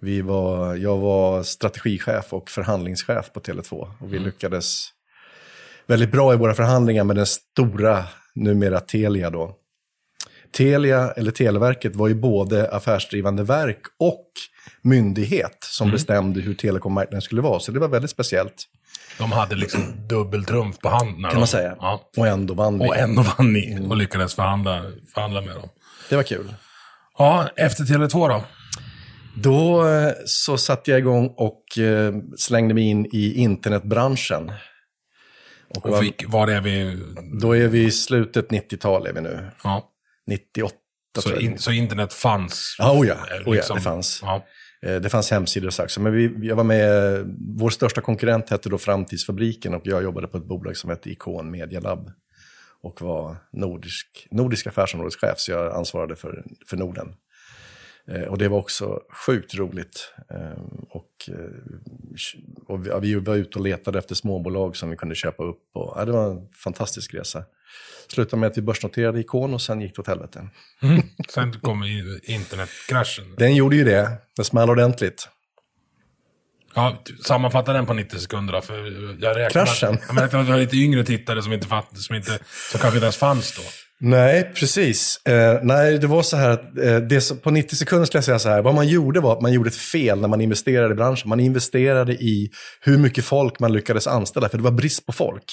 Vi 0.00 0.20
var, 0.20 0.74
jag 0.74 0.96
var 0.98 1.42
strategichef 1.42 2.32
och 2.32 2.50
förhandlingschef 2.50 3.32
på 3.32 3.40
Tele2. 3.40 3.92
Och 4.00 4.14
vi 4.14 4.18
lyckades 4.18 4.88
väldigt 5.86 6.12
bra 6.12 6.34
i 6.34 6.36
våra 6.36 6.54
förhandlingar 6.54 7.04
med 7.04 7.16
den 7.16 7.26
stora, 7.26 8.04
numera 8.34 8.80
Telia 8.80 9.30
då. 9.30 9.56
Telia, 10.52 11.10
eller 11.10 11.30
Televerket, 11.30 11.96
var 11.96 12.08
ju 12.08 12.14
både 12.14 12.70
affärsdrivande 12.70 13.42
verk 13.42 13.80
och 13.98 14.26
myndighet 14.82 15.58
som 15.60 15.90
bestämde 15.90 16.40
hur 16.40 16.54
telekommarknaden 16.54 17.22
skulle 17.22 17.40
vara. 17.42 17.60
Så 17.60 17.72
det 17.72 17.80
var 17.80 17.88
väldigt 17.88 18.10
speciellt, 18.10 18.64
De 19.18 19.32
hade 19.32 19.56
liksom 19.56 20.08
dubbeltrumf 20.08 20.78
på 20.78 20.88
hand. 20.88 21.22
Kan 21.22 21.30
de, 21.30 21.38
man 21.38 21.46
säga. 21.46 21.76
Ja. 21.78 22.10
Och 22.16 22.26
ändå 22.26 22.54
vann 22.54 22.78
vi. 22.78 22.88
Och 22.88 22.96
ändå 22.96 23.22
vann 23.22 23.52
ni 23.52 23.86
och 23.88 23.96
lyckades 23.96 24.34
förhandla, 24.34 24.82
förhandla 25.14 25.40
med 25.40 25.54
dem. 25.54 25.68
Det 26.08 26.16
var 26.16 26.22
kul. 26.22 26.54
Ja, 27.18 27.48
efter 27.56 27.84
Tele2 27.84 28.28
då? 28.28 28.44
Då 29.36 29.88
eh, 29.88 30.12
så 30.26 30.58
satte 30.58 30.90
jag 30.90 31.00
igång 31.00 31.34
och 31.36 31.78
eh, 31.78 32.14
slängde 32.38 32.74
mig 32.74 32.84
in 32.84 33.06
i 33.12 33.34
internetbranschen. 33.34 34.52
Och 35.76 35.84
Och 35.86 35.90
var, 35.90 36.02
fick, 36.02 36.28
var 36.28 36.48
är 36.48 36.60
vi? 36.60 37.02
då 37.40 37.56
är 37.56 37.68
vi 37.68 37.84
i 37.84 37.90
slutet 37.90 38.48
90-tal 38.48 39.06
är 39.06 39.12
vi 39.12 39.20
nu. 39.20 39.50
Ja. 39.64 39.89
98 40.30 40.76
Så, 41.18 41.36
in, 41.36 41.58
så 41.58 41.72
internet 41.72 42.12
fanns? 42.12 42.76
Ja, 42.78 42.98
oh 42.98 43.06
ja, 43.06 43.14
eh, 43.14 43.48
oh 43.48 43.56
ja, 43.56 43.74
det 43.74 43.80
fanns. 43.80 44.20
Ja. 44.22 44.44
Eh, 44.86 44.96
Det 45.00 45.08
fanns 45.10 45.30
hemsidor 45.30 45.66
och 45.66 45.74
saker. 45.74 46.00
Men 46.00 46.12
vi, 46.12 46.46
jag 46.48 46.56
var 46.56 46.64
med, 46.64 47.24
vår 47.58 47.70
största 47.70 48.00
konkurrent 48.00 48.50
hette 48.50 48.68
då 48.68 48.78
Framtidsfabriken 48.78 49.74
och 49.74 49.82
jag 49.84 50.02
jobbade 50.02 50.26
på 50.26 50.36
ett 50.36 50.44
bolag 50.44 50.76
som 50.76 50.90
hette 50.90 51.10
Ikon 51.10 51.50
Media 51.50 51.80
Lab. 51.80 52.10
Och 52.82 53.02
var 53.02 53.36
nordisk, 53.52 54.26
nordisk 54.30 54.66
affärsområdeschef, 54.66 55.34
så 55.38 55.50
jag 55.52 55.76
ansvarade 55.76 56.16
för, 56.16 56.44
för 56.70 56.76
Norden. 56.76 57.14
Eh, 58.08 58.22
Och 58.22 58.38
det 58.38 58.48
var 58.48 58.58
också 58.58 59.00
sjukt 59.26 59.54
roligt. 59.54 60.12
Och, 60.90 61.30
och 62.66 63.04
vi 63.04 63.14
var 63.14 63.34
ute 63.36 63.58
och 63.58 63.64
letade 63.64 63.98
efter 63.98 64.14
småbolag 64.14 64.76
som 64.76 64.90
vi 64.90 64.96
kunde 64.96 65.14
köpa 65.14 65.44
upp. 65.44 65.62
Och, 65.74 65.92
ja, 65.96 66.04
det 66.04 66.12
var 66.12 66.30
en 66.30 66.48
fantastisk 66.64 67.14
resa. 67.14 67.44
Slutade 68.12 68.40
med 68.40 68.46
att 68.46 68.58
vi 68.58 68.62
börsnoterade 68.62 69.20
Ikon 69.20 69.54
och 69.54 69.62
sen 69.62 69.80
gick 69.80 69.96
det 69.96 70.02
åt 70.02 70.06
helvete. 70.06 70.48
Sen 71.28 71.52
kom 71.52 71.84
internetkraschen. 72.22 73.34
Den 73.38 73.54
gjorde 73.54 73.76
ju 73.76 73.84
det. 73.84 74.10
Den 74.36 74.44
small 74.44 74.70
ordentligt. 74.70 75.28
Ja, 76.74 77.02
sammanfatta 77.24 77.72
den 77.72 77.86
på 77.86 77.94
90 77.94 78.18
sekunder 78.18 78.52
då, 78.52 78.60
för 78.60 78.74
jag 79.20 79.36
räknar 79.36 79.50
Kraschen? 79.66 79.98
Jag 80.08 80.22
räknar 80.22 80.40
att 80.40 80.46
vi 80.46 80.50
har 80.50 80.58
lite 80.58 80.76
yngre 80.76 81.04
tittare 81.04 81.42
som 81.42 81.52
inte 81.52 81.66
fatt, 81.66 81.98
som, 81.98 82.16
inte, 82.16 82.38
som 82.70 82.80
kanske 82.80 82.96
inte 82.96 83.04
ens 83.04 83.16
fanns 83.16 83.56
då. 83.56 83.62
Nej, 84.02 84.52
precis. 84.54 85.26
Eh, 85.26 85.58
nej, 85.62 85.98
det 85.98 86.06
var 86.06 86.22
så 86.22 86.36
här 86.36 86.50
att 86.50 86.78
eh, 86.78 86.96
det 86.96 87.20
som, 87.20 87.38
på 87.38 87.50
90 87.50 87.76
sekunder 87.76 88.06
skulle 88.06 88.18
jag 88.18 88.24
säga 88.24 88.38
så 88.38 88.48
här. 88.48 88.62
Vad 88.62 88.74
man 88.74 88.88
gjorde 88.88 89.20
var 89.20 89.32
att 89.32 89.40
man 89.42 89.52
gjorde 89.52 89.68
ett 89.68 89.76
fel 89.76 90.20
när 90.20 90.28
man 90.28 90.40
investerade 90.40 90.92
i 90.92 90.96
branschen. 90.96 91.28
Man 91.28 91.40
investerade 91.40 92.12
i 92.12 92.50
hur 92.80 92.98
mycket 92.98 93.24
folk 93.24 93.60
man 93.60 93.72
lyckades 93.72 94.06
anställa, 94.06 94.48
för 94.48 94.58
det 94.58 94.64
var 94.64 94.70
brist 94.70 95.06
på 95.06 95.12
folk. 95.12 95.44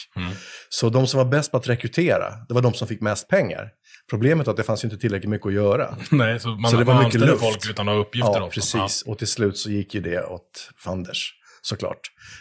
Så 0.69 0.89
de 0.89 1.07
som 1.07 1.17
var 1.17 1.25
bäst 1.25 1.51
på 1.51 1.57
att 1.57 1.69
rekrytera, 1.69 2.25
det 2.47 2.53
var 2.53 2.61
de 2.61 2.73
som 2.73 2.87
fick 2.87 3.01
mest 3.01 3.27
pengar. 3.27 3.69
Problemet 4.09 4.47
var 4.47 4.51
att 4.53 4.57
det 4.57 4.63
fanns 4.63 4.83
inte 4.83 4.97
tillräckligt 4.97 5.29
mycket 5.29 5.47
att 5.47 5.53
göra. 5.53 5.95
Nej, 6.11 6.39
så 6.39 6.47
man, 6.49 6.71
Så 6.71 6.77
det 6.77 6.83
var 6.83 6.93
man 6.93 7.03
mycket 7.03 7.21
luft. 7.21 7.41
folk 7.43 7.69
utan 7.69 7.89
att 7.89 7.95
ha 7.95 8.01
uppgifter 8.01 8.31
Ja, 8.39 8.43
också. 8.43 8.59
precis. 8.77 9.01
Och 9.07 9.17
till 9.17 9.27
slut 9.27 9.57
så 9.57 9.69
gick 9.69 9.93
ju 9.95 10.01
det 10.01 10.23
åt 10.23 10.69
fanders, 10.83 11.33
såklart. 11.61 11.99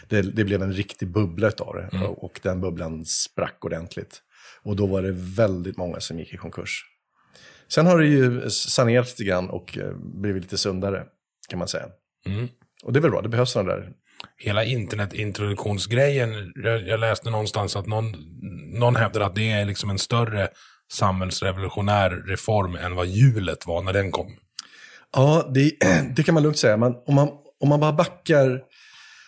Det, 0.09 0.21
det 0.21 0.43
blev 0.43 0.63
en 0.63 0.73
riktig 0.73 1.11
bubbla 1.11 1.47
utav 1.47 1.75
det. 1.75 1.97
Mm. 1.97 2.09
Och 2.09 2.39
den 2.43 2.61
bubblan 2.61 3.05
sprack 3.05 3.57
ordentligt. 3.65 4.21
Och 4.63 4.75
då 4.75 4.85
var 4.85 5.01
det 5.01 5.11
väldigt 5.15 5.77
många 5.77 5.99
som 5.99 6.19
gick 6.19 6.33
i 6.33 6.37
konkurs. 6.37 6.85
Sen 7.69 7.85
har 7.85 7.97
det 7.97 8.05
ju 8.05 8.49
sanerats 8.49 9.11
lite 9.11 9.29
grann 9.29 9.49
och 9.49 9.77
eh, 9.77 9.91
blivit 9.95 10.43
lite 10.43 10.57
sundare, 10.57 11.03
kan 11.49 11.59
man 11.59 11.67
säga. 11.67 11.85
Mm. 12.25 12.47
Och 12.83 12.93
det 12.93 12.99
är 12.99 13.01
väl 13.01 13.11
bra, 13.11 13.21
det 13.21 13.29
behövs 13.29 13.51
sådana 13.51 13.71
där. 13.71 13.89
Hela 14.37 14.63
internetintroduktionsgrejen, 14.63 16.53
jag, 16.55 16.87
jag 16.87 16.99
läste 16.99 17.29
någonstans 17.29 17.75
att 17.75 17.87
någon, 17.87 18.15
någon 18.79 18.95
hävdar 18.95 19.21
att 19.21 19.35
det 19.35 19.51
är 19.51 19.65
liksom 19.65 19.89
en 19.89 19.99
större 19.99 20.49
samhällsrevolutionär 20.91 22.09
reform 22.09 22.75
än 22.75 22.95
vad 22.95 23.07
hjulet 23.07 23.67
var 23.67 23.81
när 23.81 23.93
den 23.93 24.11
kom. 24.11 24.31
Ja, 25.15 25.51
det, 25.53 25.71
det 26.15 26.23
kan 26.23 26.33
man 26.33 26.43
lugnt 26.43 26.57
säga. 26.57 26.77
Man, 26.77 26.95
om, 27.05 27.15
man, 27.15 27.29
om 27.59 27.69
man 27.69 27.79
bara 27.79 27.93
backar... 27.93 28.61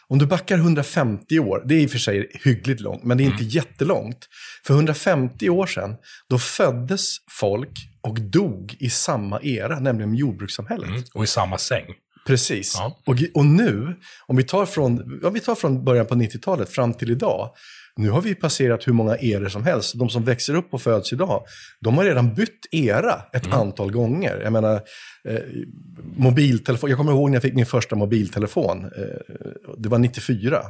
Om 0.10 0.20
du 0.20 0.26
backar 0.26 0.58
150 0.58 1.40
år, 1.40 1.64
det 1.66 1.76
är 1.76 1.80
i 1.80 1.86
och 1.88 1.92
för 1.92 1.98
sig 1.98 2.32
hyggligt 2.44 2.82
långt, 2.82 3.04
men 3.04 3.18
det 3.18 3.24
är 3.24 3.26
inte 3.26 3.44
jättelångt. 3.44 4.18
För 4.66 4.74
150 4.74 5.50
år 5.50 5.66
sedan, 5.66 5.96
då 6.30 6.40
föddes 6.40 7.16
folk 7.32 7.70
och 8.02 8.22
dog 8.22 8.76
i 8.80 8.90
samma 8.90 9.42
era, 9.42 9.80
nämligen 9.80 10.16
jordbrukssamhället. 10.16 10.90
Mm. 10.90 11.04
Och 11.14 11.24
i 11.24 11.28
samma 11.28 11.58
säng. 11.58 11.86
Precis. 12.28 12.76
Ja. 12.78 13.00
Och, 13.06 13.16
och 13.34 13.46
nu, 13.46 13.96
om 14.28 14.36
vi 14.38 14.44
tar 14.44 14.66
från, 14.66 15.20
ja, 15.24 15.30
vi 15.30 15.40
tar 15.40 15.56
från 15.56 15.84
början 15.84 16.06
på 16.06 16.16
90-talet 16.16 16.70
fram 16.70 16.94
till 16.94 17.12
idag, 17.12 17.50
nu 17.96 18.10
har 18.10 18.22
vi 18.22 18.36
passerat 18.36 18.88
hur 18.88 18.94
många 18.94 19.16
eror 19.16 19.50
som 19.50 19.64
helst. 19.64 20.00
De 20.00 20.10
som 20.10 20.24
växer 20.24 20.56
upp 20.56 20.74
och 20.74 20.82
föds 20.82 21.14
idag, 21.14 21.44
de 21.80 21.98
har 21.98 22.06
redan 22.06 22.34
bytt 22.34 22.66
era 22.72 23.22
ett 23.34 23.46
Mm. 23.46 23.60
antal 23.60 23.92
gånger. 23.92 24.42
Jag 24.44 24.54
menar, 24.54 24.82
eh, 25.28 25.40
mobiltelefon, 26.18 26.90
jag 26.90 26.98
kommer 26.98 27.12
ihåg 27.12 27.30
när 27.30 27.36
jag 27.36 27.42
fick 27.44 27.54
min 27.54 27.66
första 27.66 27.96
mobiltelefon. 27.96 28.84
Eh, 28.86 29.49
det 29.84 29.90
var 29.90 29.98
94. 29.98 30.62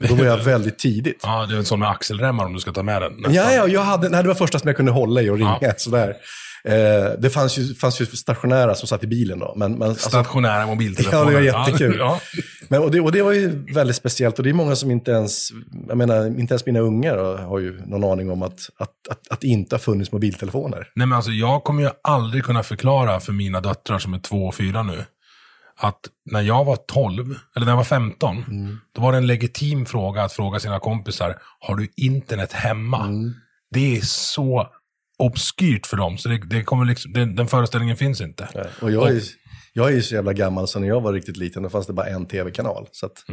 Och 0.00 0.08
Då 0.08 0.14
var 0.14 0.24
jag 0.24 0.36
väldigt 0.36 0.78
tidigt. 0.78 1.20
Ja, 1.22 1.46
det 1.46 1.54
är 1.54 1.58
en 1.58 1.64
sån 1.64 1.80
med 1.80 1.88
axelremmar 1.88 2.44
om 2.44 2.52
du 2.52 2.60
ska 2.60 2.72
ta 2.72 2.82
med 2.82 3.02
den. 3.02 3.12
nästan. 3.12 3.34
Ja, 3.34 3.52
ja, 3.52 3.66
jag 3.68 3.80
hade, 3.80 4.08
nej, 4.08 4.22
det 4.22 4.28
var 4.28 4.34
första 4.34 4.58
som 4.58 4.68
jag 4.68 4.76
kunde 4.76 4.92
hålla 4.92 5.22
i 5.22 5.30
och 5.30 5.36
ringa. 5.36 5.58
Ja. 5.60 5.72
Sådär. 5.76 6.14
Eh, 6.64 7.18
det 7.18 7.30
fanns 7.30 7.58
ju, 7.58 7.74
fanns 7.74 8.00
ju 8.00 8.06
stationära 8.06 8.74
som 8.74 8.88
satt 8.88 9.04
i 9.04 9.06
bilen 9.06 9.38
då. 9.38 9.54
Men, 9.56 9.72
men, 9.72 9.88
alltså, 9.88 10.08
Stationära 10.08 10.66
mobiltelefoner. 10.66 11.22
Ja, 11.22 11.40
det 11.40 11.50
var 11.52 11.66
jättekul. 11.66 11.96
Ja. 11.98 12.20
Men, 12.68 12.82
och, 12.82 12.90
det, 12.90 13.00
och 13.00 13.12
det 13.12 13.22
var 13.22 13.32
ju 13.32 13.72
väldigt 13.74 13.96
speciellt 13.96 14.38
och 14.38 14.44
det 14.44 14.50
är 14.50 14.54
många 14.54 14.76
som 14.76 14.90
inte 14.90 15.10
ens, 15.10 15.48
jag 15.88 15.98
menar, 15.98 16.26
inte 16.26 16.54
ens 16.54 16.66
mina 16.66 16.80
ungar 16.80 17.36
har 17.36 17.58
ju 17.58 17.80
någon 17.86 18.04
aning 18.04 18.30
om 18.30 18.42
att, 18.42 18.60
att, 18.78 18.90
att, 19.10 19.28
att 19.30 19.40
det 19.40 19.46
inte 19.46 19.74
har 19.74 19.80
funnits 19.80 20.12
mobiltelefoner. 20.12 20.88
Nej, 20.94 21.06
men 21.06 21.16
alltså 21.16 21.30
jag 21.30 21.64
kommer 21.64 21.82
ju 21.82 21.90
aldrig 22.02 22.44
kunna 22.44 22.62
förklara 22.62 23.20
för 23.20 23.32
mina 23.32 23.60
döttrar 23.60 23.98
som 23.98 24.14
är 24.14 24.18
två 24.18 24.46
och 24.46 24.54
fyra 24.54 24.82
nu, 24.82 25.04
att 25.80 26.00
när 26.30 26.40
jag 26.40 26.64
var 26.64 26.76
12, 26.76 27.34
eller 27.56 27.66
när 27.66 27.72
jag 27.72 27.76
var 27.76 27.84
15, 27.84 28.36
Mm. 28.48 28.78
då 28.92 29.02
var 29.02 29.12
det 29.12 29.18
en 29.18 29.26
legitim 29.26 29.86
fråga 29.86 30.22
att 30.22 30.32
fråga 30.32 30.60
sina 30.60 30.78
kompisar, 30.78 31.38
har 31.60 31.76
du 31.76 31.88
internet 31.96 32.52
hemma? 32.52 33.04
Mm. 33.06 33.34
Det 33.70 33.96
är 33.96 34.00
så 34.00 34.66
obskyrt 35.18 35.86
för 35.86 35.96
dem, 35.96 36.18
så 36.18 36.28
det, 36.28 36.38
det 36.38 36.62
kommer 36.64 36.84
liksom, 36.84 37.12
den, 37.12 37.36
den 37.36 37.48
föreställningen 37.48 37.96
finns 37.96 38.20
inte. 38.20 38.68
Och 38.82 38.90
jag 38.90 39.08
är, 39.08 39.12
ju- 39.14 39.20
jag 39.72 39.88
är 39.90 39.94
ju 39.94 40.02
så 40.02 40.14
jävla 40.14 40.32
gammal 40.32 40.68
så 40.68 40.78
när 40.78 40.88
jag 40.88 41.00
var 41.00 41.12
riktigt 41.12 41.36
liten 41.36 41.62
då 41.62 41.70
fanns 41.70 41.86
det 41.86 41.92
bara 41.92 42.06
en 42.06 42.26
tv-kanal. 42.26 42.88
Så 42.92 43.06
att, 43.06 43.24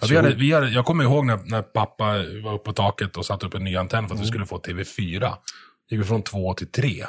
Ja, 0.00 0.06
vi 0.10 0.16
hade, 0.16 0.34
vi 0.34 0.52
hade, 0.52 0.68
jag 0.70 0.84
kommer 0.84 1.04
ihåg 1.04 1.26
när, 1.26 1.36
när 1.44 1.62
pappa 1.62 2.04
var 2.44 2.54
uppe 2.54 2.64
på 2.64 2.72
taket 2.72 3.16
och 3.16 3.26
satte 3.26 3.46
upp 3.46 3.54
en 3.54 3.64
ny 3.64 3.76
antenn 3.76 4.08
för 4.08 4.14
att 4.14 4.20
vi 4.20 4.26
skulle 4.26 4.46
få 4.46 4.58
TV4. 4.58 5.32
gick 5.90 6.00
vi 6.00 6.04
från 6.04 6.22
två 6.22 6.54
till 6.54 6.66
tre. 6.72 7.04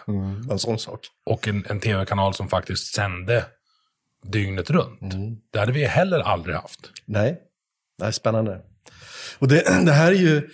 en 0.51 0.59
sån 0.59 0.79
sak. 0.79 0.99
Och 1.25 1.47
en, 1.47 1.65
en 1.69 1.79
tv-kanal 1.79 2.33
som 2.33 2.47
faktiskt 2.49 2.93
sände 2.93 3.45
dygnet 4.23 4.69
runt. 4.69 5.13
Det 5.53 5.59
hade 5.59 5.71
vi 5.71 5.85
heller 5.85 6.19
aldrig 6.19 6.55
haft. 6.55 6.79
Nej, 7.05 7.37
det 7.97 8.05
är 8.05 8.11
spännande. 8.11 8.61
Och 9.39 9.47
det, 9.47 9.63
det 9.85 9.91
här 9.91 10.11
är 10.11 10.15
ju, 10.15 10.49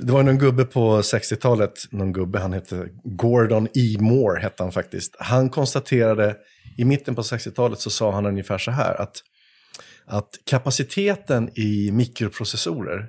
det 0.00 0.12
var 0.12 0.22
någon 0.22 0.38
gubbe 0.38 0.64
på 0.64 1.00
60-talet, 1.00 1.72
någon 1.90 2.12
gubbe, 2.12 2.38
han 2.38 2.52
hette 2.52 2.88
Gordon 3.04 3.68
E. 3.74 3.96
Moore, 4.00 4.40
hette 4.40 4.62
han 4.62 4.72
faktiskt. 4.72 5.16
Han 5.18 5.50
konstaterade, 5.50 6.36
i 6.76 6.84
mitten 6.84 7.14
på 7.14 7.22
60-talet 7.22 7.80
så 7.80 7.90
sa 7.90 8.12
han 8.12 8.26
ungefär 8.26 8.58
så 8.58 8.70
här, 8.70 9.00
att, 9.00 9.16
att 10.06 10.28
kapaciteten 10.46 11.50
i 11.58 11.90
mikroprocessorer, 11.92 13.06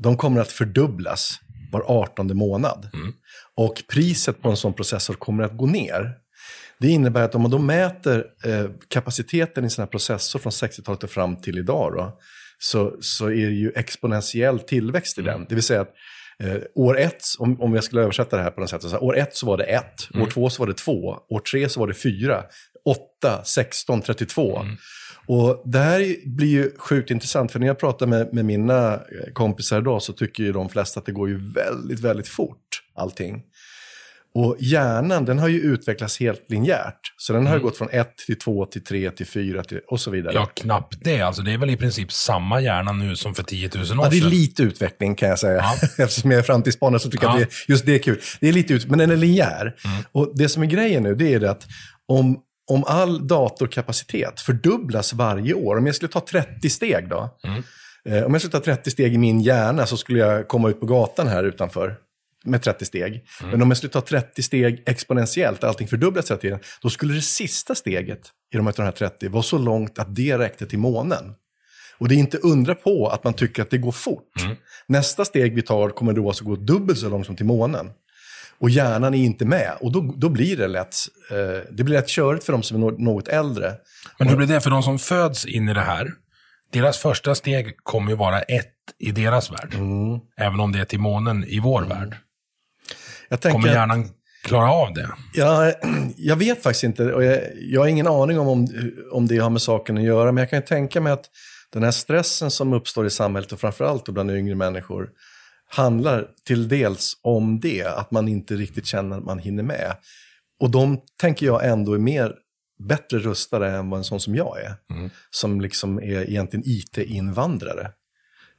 de 0.00 0.16
kommer 0.16 0.40
att 0.40 0.52
fördubblas 0.52 1.40
var 1.72 1.84
18 1.86 2.36
månad. 2.36 2.88
Och 3.56 3.82
priset 3.88 4.42
på 4.42 4.50
en 4.50 4.56
sån 4.56 4.74
processor 4.74 5.14
kommer 5.14 5.44
att 5.44 5.56
gå 5.56 5.66
ner. 5.66 6.12
Det 6.84 6.90
innebär 6.90 7.22
att 7.22 7.34
om 7.34 7.42
man 7.42 7.50
då 7.50 7.58
mäter 7.58 8.24
eh, 8.44 8.66
kapaciteten 8.88 9.64
i 9.64 9.70
sin 9.70 9.82
här 9.82 9.86
processor 9.86 10.38
från 10.38 10.50
60-talet 10.50 11.04
och 11.04 11.10
fram 11.10 11.36
till 11.36 11.58
idag, 11.58 11.92
då, 11.92 12.18
så, 12.58 12.96
så 13.00 13.26
är 13.26 13.46
det 13.46 13.54
ju 13.54 13.72
exponentiell 13.74 14.58
tillväxt 14.58 15.18
i 15.18 15.22
den. 15.22 15.46
Det 15.48 15.54
vill 15.54 15.64
säga 15.64 15.80
att 15.80 15.92
eh, 16.38 16.56
år 16.74 16.98
ett, 16.98 17.24
om, 17.38 17.60
om 17.60 17.74
jag 17.74 17.84
skulle 17.84 18.02
översätta 18.02 18.36
det 18.36 18.42
här 18.42 18.50
på 18.50 18.60
något 18.60 18.70
sätt, 18.70 18.82
så 18.82 18.88
här, 18.88 19.02
år 19.02 19.16
ett 19.16 19.36
så 19.36 19.46
var 19.46 19.56
det 19.56 19.64
ett, 19.64 20.08
år 20.14 20.26
två 20.26 20.50
så 20.50 20.62
var 20.62 20.66
det 20.66 20.74
två, 20.74 21.18
år 21.28 21.40
tre 21.40 21.68
så 21.68 21.80
var 21.80 21.86
det 21.86 21.94
fyra, 21.94 22.44
åtta, 22.84 23.44
16, 23.44 24.02
32. 24.02 24.64
Och 25.26 25.62
det 25.64 25.78
här 25.78 26.28
blir 26.36 26.48
ju 26.48 26.70
sjukt 26.78 27.10
intressant, 27.10 27.52
för 27.52 27.58
när 27.58 27.66
jag 27.66 27.78
pratar 27.78 28.06
med, 28.06 28.34
med 28.34 28.44
mina 28.44 28.94
eh, 28.94 29.32
kompisar 29.32 29.78
idag 29.78 30.02
så 30.02 30.12
tycker 30.12 30.42
ju 30.42 30.52
de 30.52 30.68
flesta 30.68 31.00
att 31.00 31.06
det 31.06 31.12
går 31.12 31.28
ju 31.28 31.52
väldigt, 31.52 32.00
väldigt 32.00 32.28
fort, 32.28 32.82
allting. 32.94 33.42
Och 34.36 34.56
hjärnan, 34.58 35.24
den 35.24 35.38
har 35.38 35.48
ju 35.48 35.60
utvecklats 35.60 36.20
helt 36.20 36.50
linjärt. 36.50 36.98
Så 37.16 37.32
den 37.32 37.46
har 37.46 37.54
ju 37.56 37.60
gått 37.62 37.76
från 37.78 37.88
1 37.90 38.16
till 38.16 38.38
2 38.38 38.66
till 38.66 38.84
3 38.84 39.10
till 39.10 39.26
4 39.26 39.64
till, 39.64 39.80
och 39.86 40.00
så 40.00 40.10
vidare. 40.10 40.34
Ja, 40.34 40.46
knappt 40.46 40.96
det. 41.04 41.20
Alltså, 41.20 41.42
det 41.42 41.52
är 41.52 41.58
väl 41.58 41.70
i 41.70 41.76
princip 41.76 42.12
samma 42.12 42.60
hjärna 42.60 42.92
nu 42.92 43.16
som 43.16 43.34
för 43.34 43.42
10 43.42 43.70
000 43.74 43.82
år 43.82 43.88
Ja, 44.04 44.10
det 44.10 44.16
är 44.16 44.20
sedan. 44.20 44.30
lite 44.30 44.62
utveckling 44.62 45.14
kan 45.14 45.28
jag 45.28 45.38
säga. 45.38 45.56
Ja. 45.56 45.88
Eftersom 46.04 46.30
jag 46.30 46.38
är 46.38 46.42
framtidsspanare 46.42 47.00
så 47.00 47.10
tycker 47.10 47.24
jag 47.26 47.40
Ja. 47.40 47.42
att 47.42 47.50
det, 47.50 47.72
just 47.72 47.86
det 47.86 47.94
är 47.94 47.98
kul. 47.98 48.20
Det 48.40 48.48
är 48.48 48.52
lite 48.52 48.74
ut, 48.74 48.86
men 48.88 48.98
den 48.98 49.10
är 49.10 49.16
linjär. 49.16 49.74
Och 50.12 50.32
det 50.36 50.48
som 50.48 50.62
är 50.62 50.66
grejen 50.66 51.02
nu, 51.02 51.14
det 51.14 51.34
är 51.34 51.40
det 51.40 51.50
att 51.50 51.66
om, 52.08 52.38
om 52.70 52.84
all 52.86 53.26
datorkapacitet 53.26 54.40
fördubblas 54.40 55.12
varje 55.12 55.54
år, 55.54 55.76
om 55.76 55.86
jag 55.86 55.94
skulle 55.94 56.12
ta 56.12 56.20
30 56.20 56.70
steg 56.70 57.08
då. 57.08 57.36
Eh, 58.08 58.22
om 58.22 58.32
jag 58.32 58.40
skulle 58.40 58.52
ta 58.52 58.60
30 58.60 58.90
steg 58.90 59.14
i 59.14 59.18
min 59.18 59.40
hjärna 59.40 59.86
så 59.86 59.96
skulle 59.96 60.18
jag 60.18 60.48
komma 60.48 60.68
ut 60.68 60.80
på 60.80 60.86
gatan 60.86 61.28
här 61.28 61.44
utanför 61.44 61.96
med 62.44 62.62
30 62.62 62.84
steg. 62.84 63.24
Men 63.50 63.62
om 63.62 63.70
jag 63.70 63.76
skulle 63.76 63.90
ta 63.92 64.00
30 64.00 64.42
steg 64.42 64.82
exponentiellt, 64.86 65.64
allting 65.64 65.88
fördubblas 65.88 66.30
hela 66.30 66.40
tiden, 66.40 66.58
då 66.82 66.90
skulle 66.90 67.14
det 67.14 67.22
sista 67.22 67.74
steget 67.74 68.20
i 68.54 68.56
de 68.56 68.66
här 68.66 68.90
30 68.92 69.28
vara 69.28 69.42
så 69.42 69.58
långt 69.58 69.98
att 69.98 70.14
det 70.16 70.38
räckte 70.38 70.66
till 70.66 70.78
månen. 70.78 71.34
Och 71.98 72.08
det 72.08 72.14
är 72.14 72.16
inte 72.16 72.38
undra 72.38 72.74
på 72.74 73.08
att 73.08 73.24
man 73.24 73.34
tycker 73.34 73.62
att 73.62 73.70
det 73.70 73.78
går 73.78 73.92
fort. 73.92 74.32
Nästa 74.86 75.24
steg 75.24 75.54
vi 75.54 75.62
tar 75.62 75.90
kommer 75.90 76.12
då 76.12 76.28
alltså 76.28 76.44
gå 76.44 76.56
dubbelt 76.56 76.98
så 76.98 77.08
långt 77.08 77.26
som 77.26 77.36
till 77.36 77.46
månen. 77.46 77.90
Och 78.58 78.70
hjärnan 78.70 79.14
är 79.14 79.18
inte 79.18 79.44
med. 79.44 79.72
Och 79.80 79.92
då, 79.92 80.14
då 80.16 80.28
blir 80.28 80.56
det 80.56 80.68
lätt, 80.68 80.94
eh, 81.30 81.36
det 81.70 81.84
blir 81.84 81.94
lätt 81.96 82.08
körigt 82.08 82.44
för 82.44 82.52
de 82.52 82.62
som 82.62 82.76
är 82.76 82.80
nå- 82.80 82.96
något 82.98 83.28
äldre. 83.28 83.72
Men 84.18 84.28
hur 84.28 84.36
blir 84.36 84.46
det 84.46 84.60
för 84.60 84.70
de 84.70 84.82
som 84.82 84.98
föds 84.98 85.46
in 85.46 85.68
i 85.68 85.74
det 85.74 85.80
här? 85.80 86.10
Deras 86.72 86.98
första 86.98 87.34
steg 87.34 87.76
kommer 87.82 88.10
ju 88.10 88.16
vara 88.16 88.40
ett 88.42 88.70
i 88.98 89.10
deras 89.10 89.52
värld. 89.52 89.74
Mm. 89.74 90.18
Även 90.36 90.60
om 90.60 90.72
det 90.72 90.78
är 90.80 90.84
till 90.84 91.00
månen 91.00 91.44
i 91.44 91.60
vår 91.60 91.82
värld. 91.82 92.16
Jag 93.28 93.40
tänker, 93.40 93.58
Kommer 93.58 93.74
hjärnan 93.74 94.08
klara 94.44 94.72
av 94.72 94.94
det? 94.94 95.08
Ja, 95.34 95.72
jag 96.16 96.36
vet 96.36 96.62
faktiskt 96.62 96.84
inte. 96.84 97.12
Och 97.12 97.24
jag, 97.24 97.40
jag 97.56 97.80
har 97.80 97.88
ingen 97.88 98.06
aning 98.06 98.38
om, 98.38 98.48
om 98.48 98.68
om 99.12 99.26
det 99.26 99.38
har 99.38 99.50
med 99.50 99.62
saken 99.62 99.98
att 99.98 100.04
göra. 100.04 100.32
Men 100.32 100.42
jag 100.42 100.50
kan 100.50 100.58
ju 100.58 100.66
tänka 100.66 101.00
mig 101.00 101.12
att 101.12 101.30
den 101.72 101.82
här 101.82 101.90
stressen 101.90 102.50
som 102.50 102.72
uppstår 102.72 103.06
i 103.06 103.10
samhället 103.10 103.52
och 103.52 103.60
framförallt 103.60 104.08
bland 104.08 104.30
yngre 104.30 104.54
människor 104.54 105.08
handlar 105.70 106.26
till 106.46 106.68
dels 106.68 107.12
om 107.22 107.60
det. 107.60 107.84
Att 107.84 108.10
man 108.10 108.28
inte 108.28 108.54
riktigt 108.54 108.86
känner 108.86 109.16
att 109.18 109.24
man 109.24 109.38
hinner 109.38 109.62
med. 109.62 109.96
Och 110.60 110.70
de 110.70 111.00
tänker 111.20 111.46
jag 111.46 111.66
ändå 111.66 111.94
är 111.94 111.98
mer 111.98 112.34
bättre 112.88 113.18
rustade 113.18 113.70
än 113.70 113.90
vad 113.90 113.98
en 113.98 114.04
sån 114.04 114.20
som 114.20 114.34
jag 114.34 114.60
är. 114.60 114.74
Som 115.30 115.60
liksom 115.60 115.98
är 115.98 116.30
egentligen 116.30 116.62
IT-invandrare. 116.66 117.90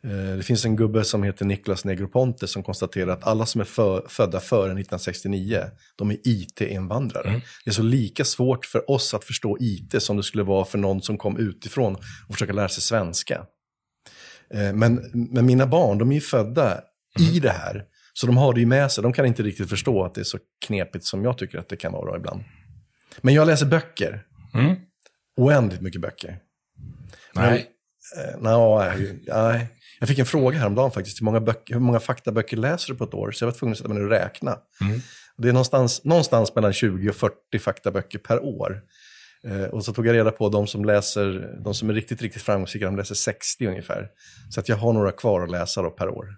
Eh, 0.05 0.37
Det 0.37 0.43
finns 0.43 0.65
en 0.65 0.75
gubbe 0.75 1.03
som 1.03 1.23
heter 1.23 1.45
Niklas 1.45 1.85
Negroponte 1.85 2.47
som 2.47 2.63
konstaterar 2.63 3.11
att 3.13 3.23
alla 3.27 3.45
som 3.45 3.61
är 3.61 3.65
för, 3.65 4.05
födda 4.09 4.39
före 4.39 4.65
1969, 4.65 5.63
de 5.95 6.11
är 6.11 6.17
IT-invandrare. 6.23 7.41
Det 7.65 7.69
är 7.69 7.73
så 7.73 7.81
lika 7.83 8.25
svårt 8.25 8.65
för 8.65 8.91
oss 8.91 9.13
att 9.13 9.23
förstå 9.23 9.57
IT 9.59 10.01
som 10.03 10.17
det 10.17 10.23
skulle 10.23 10.43
vara 10.43 10.65
för 10.65 10.77
någon 10.77 11.01
som 11.01 11.17
kom 11.17 11.37
utifrån 11.37 11.95
och 12.27 12.33
försöka 12.33 12.53
lära 12.53 12.69
sig 12.69 12.83
svenska. 12.83 13.45
Eh, 14.53 14.73
Men, 14.73 15.09
men 15.13 15.45
mina 15.45 15.67
barn, 15.67 15.97
de 15.97 16.11
är 16.11 16.15
ju 16.15 16.21
födda 16.21 16.81
i 17.19 17.39
det 17.39 17.49
här. 17.51 17.83
Så 18.13 18.27
de 18.27 18.37
har 18.37 18.53
det 18.53 18.59
ju 18.59 18.65
med 18.65 18.91
sig. 18.91 19.01
De 19.01 19.13
kan 19.13 19.25
inte 19.25 19.43
riktigt 19.43 19.69
förstå 19.69 20.03
att 20.03 20.13
det 20.13 20.21
är 20.21 20.25
så 20.25 20.37
knepigt 20.65 21.05
som 21.05 21.23
jag 21.23 21.37
tycker 21.37 21.57
att 21.57 21.69
det 21.69 21.75
kan 21.75 21.91
vara 21.91 22.17
ibland. 22.17 22.43
Men 23.21 23.33
jag 23.33 23.47
läser 23.47 23.65
böcker. 23.65 24.23
Mm. 24.53 24.75
Oändligt 25.37 25.81
mycket 25.81 26.01
böcker. 26.01 26.37
Nej. 27.35 27.65
Eh, 28.17 28.41
nej, 28.41 29.19
nej. 29.27 29.67
Jag 29.99 30.09
fick 30.09 30.19
en 30.19 30.25
fråga 30.25 30.57
häromdagen 30.59 30.91
faktiskt. 30.91 31.21
Hur 31.21 31.25
många, 31.25 31.41
böcker, 31.41 31.73
hur 31.73 31.81
många 31.81 31.99
faktaböcker 31.99 32.57
läser 32.57 32.93
du 32.93 32.97
på 32.97 33.03
ett 33.03 33.13
år? 33.13 33.31
Så 33.31 33.43
jag 33.43 33.51
var 33.51 33.57
tvungen 33.57 33.71
att 33.71 33.77
sätta 33.77 33.89
mig 33.89 33.97
ner 33.97 34.05
och 34.05 34.11
räkna. 34.11 34.57
Mm. 34.81 35.01
Det 35.37 35.49
är 35.49 35.53
någonstans, 35.53 36.03
någonstans 36.03 36.55
mellan 36.55 36.73
20 36.73 37.09
och 37.09 37.15
40 37.15 37.59
faktaböcker 37.59 38.19
per 38.19 38.43
år. 38.43 38.81
Eh, 39.47 39.63
och 39.63 39.85
så 39.85 39.93
tog 39.93 40.07
jag 40.07 40.13
reda 40.13 40.31
på 40.31 40.49
de 40.49 40.67
som 40.67 40.85
läser, 40.85 41.57
de 41.63 41.73
som 41.73 41.89
är 41.89 41.93
riktigt, 41.93 42.21
riktigt 42.21 42.41
framgångsrika, 42.41 42.85
de 42.85 42.97
läser 42.97 43.15
60 43.15 43.67
ungefär. 43.67 44.09
Så 44.49 44.59
att 44.59 44.69
jag 44.69 44.75
har 44.75 44.93
några 44.93 45.11
kvar 45.11 45.41
att 45.41 45.51
läsa 45.51 45.81
då 45.81 45.89
per 45.89 46.09
år. 46.09 46.35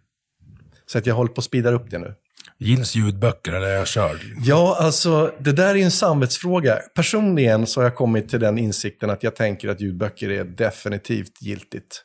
Så 0.85 0.97
att 0.97 1.05
jag 1.05 1.15
håller 1.15 1.31
på 1.31 1.39
att 1.39 1.45
speeda 1.45 1.71
upp 1.71 1.91
det 1.91 1.97
nu. 1.97 2.15
Gills 2.59 2.95
ljudböcker 2.95 3.53
eller 3.53 3.67
är 3.67 3.75
jag 3.75 3.87
körd? 3.87 4.17
Ja, 4.43 4.77
alltså 4.79 5.33
det 5.39 5.51
där 5.51 5.75
är 5.75 5.83
en 5.83 5.91
samvetsfråga. 5.91 6.75
Personligen 6.95 7.67
så 7.67 7.79
har 7.79 7.85
jag 7.85 7.95
kommit 7.95 8.29
till 8.29 8.39
den 8.39 8.57
insikten 8.57 9.09
att 9.09 9.23
jag 9.23 9.35
tänker 9.35 9.69
att 9.69 9.81
ljudböcker 9.81 10.29
är 10.29 10.43
definitivt 10.43 11.41
giltigt. 11.41 12.03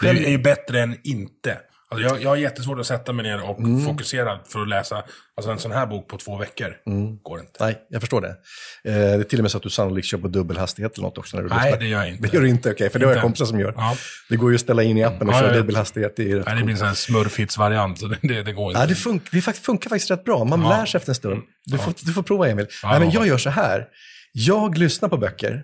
Det 0.00 0.08
är 0.08 0.30
ju 0.30 0.38
bätdet 0.38 0.76
än 0.76 0.96
inte. 1.04 1.58
Alltså 1.94 2.14
jag, 2.14 2.22
jag 2.22 2.28
har 2.30 2.36
jättesvårt 2.36 2.78
att 2.80 2.86
sätta 2.86 3.12
mig 3.12 3.22
ner 3.26 3.50
och 3.50 3.58
Mm. 3.58 3.84
fokusera 3.84 4.38
för 4.48 4.60
att 4.62 4.68
läsa 4.68 5.02
alltså 5.36 5.50
en 5.52 5.58
sån 5.58 5.72
här 5.72 5.86
bok 5.86 6.08
på 6.08 6.16
två 6.16 6.36
veckor. 6.36 6.76
Går 7.22 7.40
inte. 7.40 7.52
Nej, 7.64 7.78
jag 7.88 8.00
förstår 8.00 8.20
det. 8.20 8.28
Eh, 8.28 8.36
det 8.84 8.92
är 9.00 9.22
till 9.22 9.38
och 9.38 9.42
med 9.42 9.50
så 9.50 9.56
att 9.56 9.62
du 9.62 9.70
sannolikt 9.70 10.06
kör 10.06 10.18
på 10.18 10.28
dubbelhastighet 10.28 10.94
eller 10.94 11.02
något 11.06 11.18
också 11.18 11.36
när 11.36 11.42
du 11.44 11.48
Nej, 11.48 11.58
lyssnar. 11.64 11.80
det 11.80 11.86
gör 11.86 11.98
jag 11.98 12.08
inte. 12.08 12.22
Det 12.28 12.34
gör 12.34 12.42
du 12.42 12.48
inte, 12.48 12.70
okej. 12.70 12.90
för 12.90 12.98
det 12.98 13.06
har 13.06 13.12
jag 13.12 13.22
kompisar 13.22 13.44
som 13.46 13.60
gör. 13.60 13.74
Ja. 13.76 13.96
Det 14.28 14.36
går 14.36 14.50
ju 14.50 14.54
att 14.54 14.60
ställa 14.60 14.82
in 14.82 14.98
i 14.98 15.04
appen 15.04 15.28
och 15.28 15.34
Ja, 15.34 15.40
köra 15.40 15.52
dubbelhastighet. 15.56 16.16
Det 16.16 16.30
är 16.30 16.42
Nej, 16.46 16.56
det 16.56 16.62
blir 16.62 16.70
en 16.72 16.78
sån 16.78 16.86
här 16.86 16.94
smurfhits-variant, 16.94 17.98
så 17.98 18.06
det, 18.06 18.18
det, 18.22 18.42
det 18.42 18.52
går 18.52 18.68
inte. 18.70 18.80
Ja, 18.80 18.86
det, 18.86 18.94
fun- 18.94 19.20
det 19.32 19.40
funkar 19.56 19.90
faktiskt 19.90 20.10
rätt 20.10 20.24
bra. 20.24 20.44
Man 20.44 20.62
Ja. 20.62 20.68
lär 20.68 20.86
sig 20.86 20.98
efter 20.98 21.10
en 21.10 21.14
stund. 21.14 21.42
Du 21.64 21.78
får, 21.78 21.94
du 22.00 22.12
får 22.12 22.22
prova, 22.22 22.48
Emil. 22.48 22.66
Nej, 22.84 23.00
men 23.00 23.10
ja. 23.10 23.14
jag 23.20 23.26
gör 23.26 23.38
så 23.38 23.50
här. 23.50 23.86
Jag 24.32 24.78
lyssnar 24.78 25.08
på 25.08 25.16
böcker. 25.16 25.62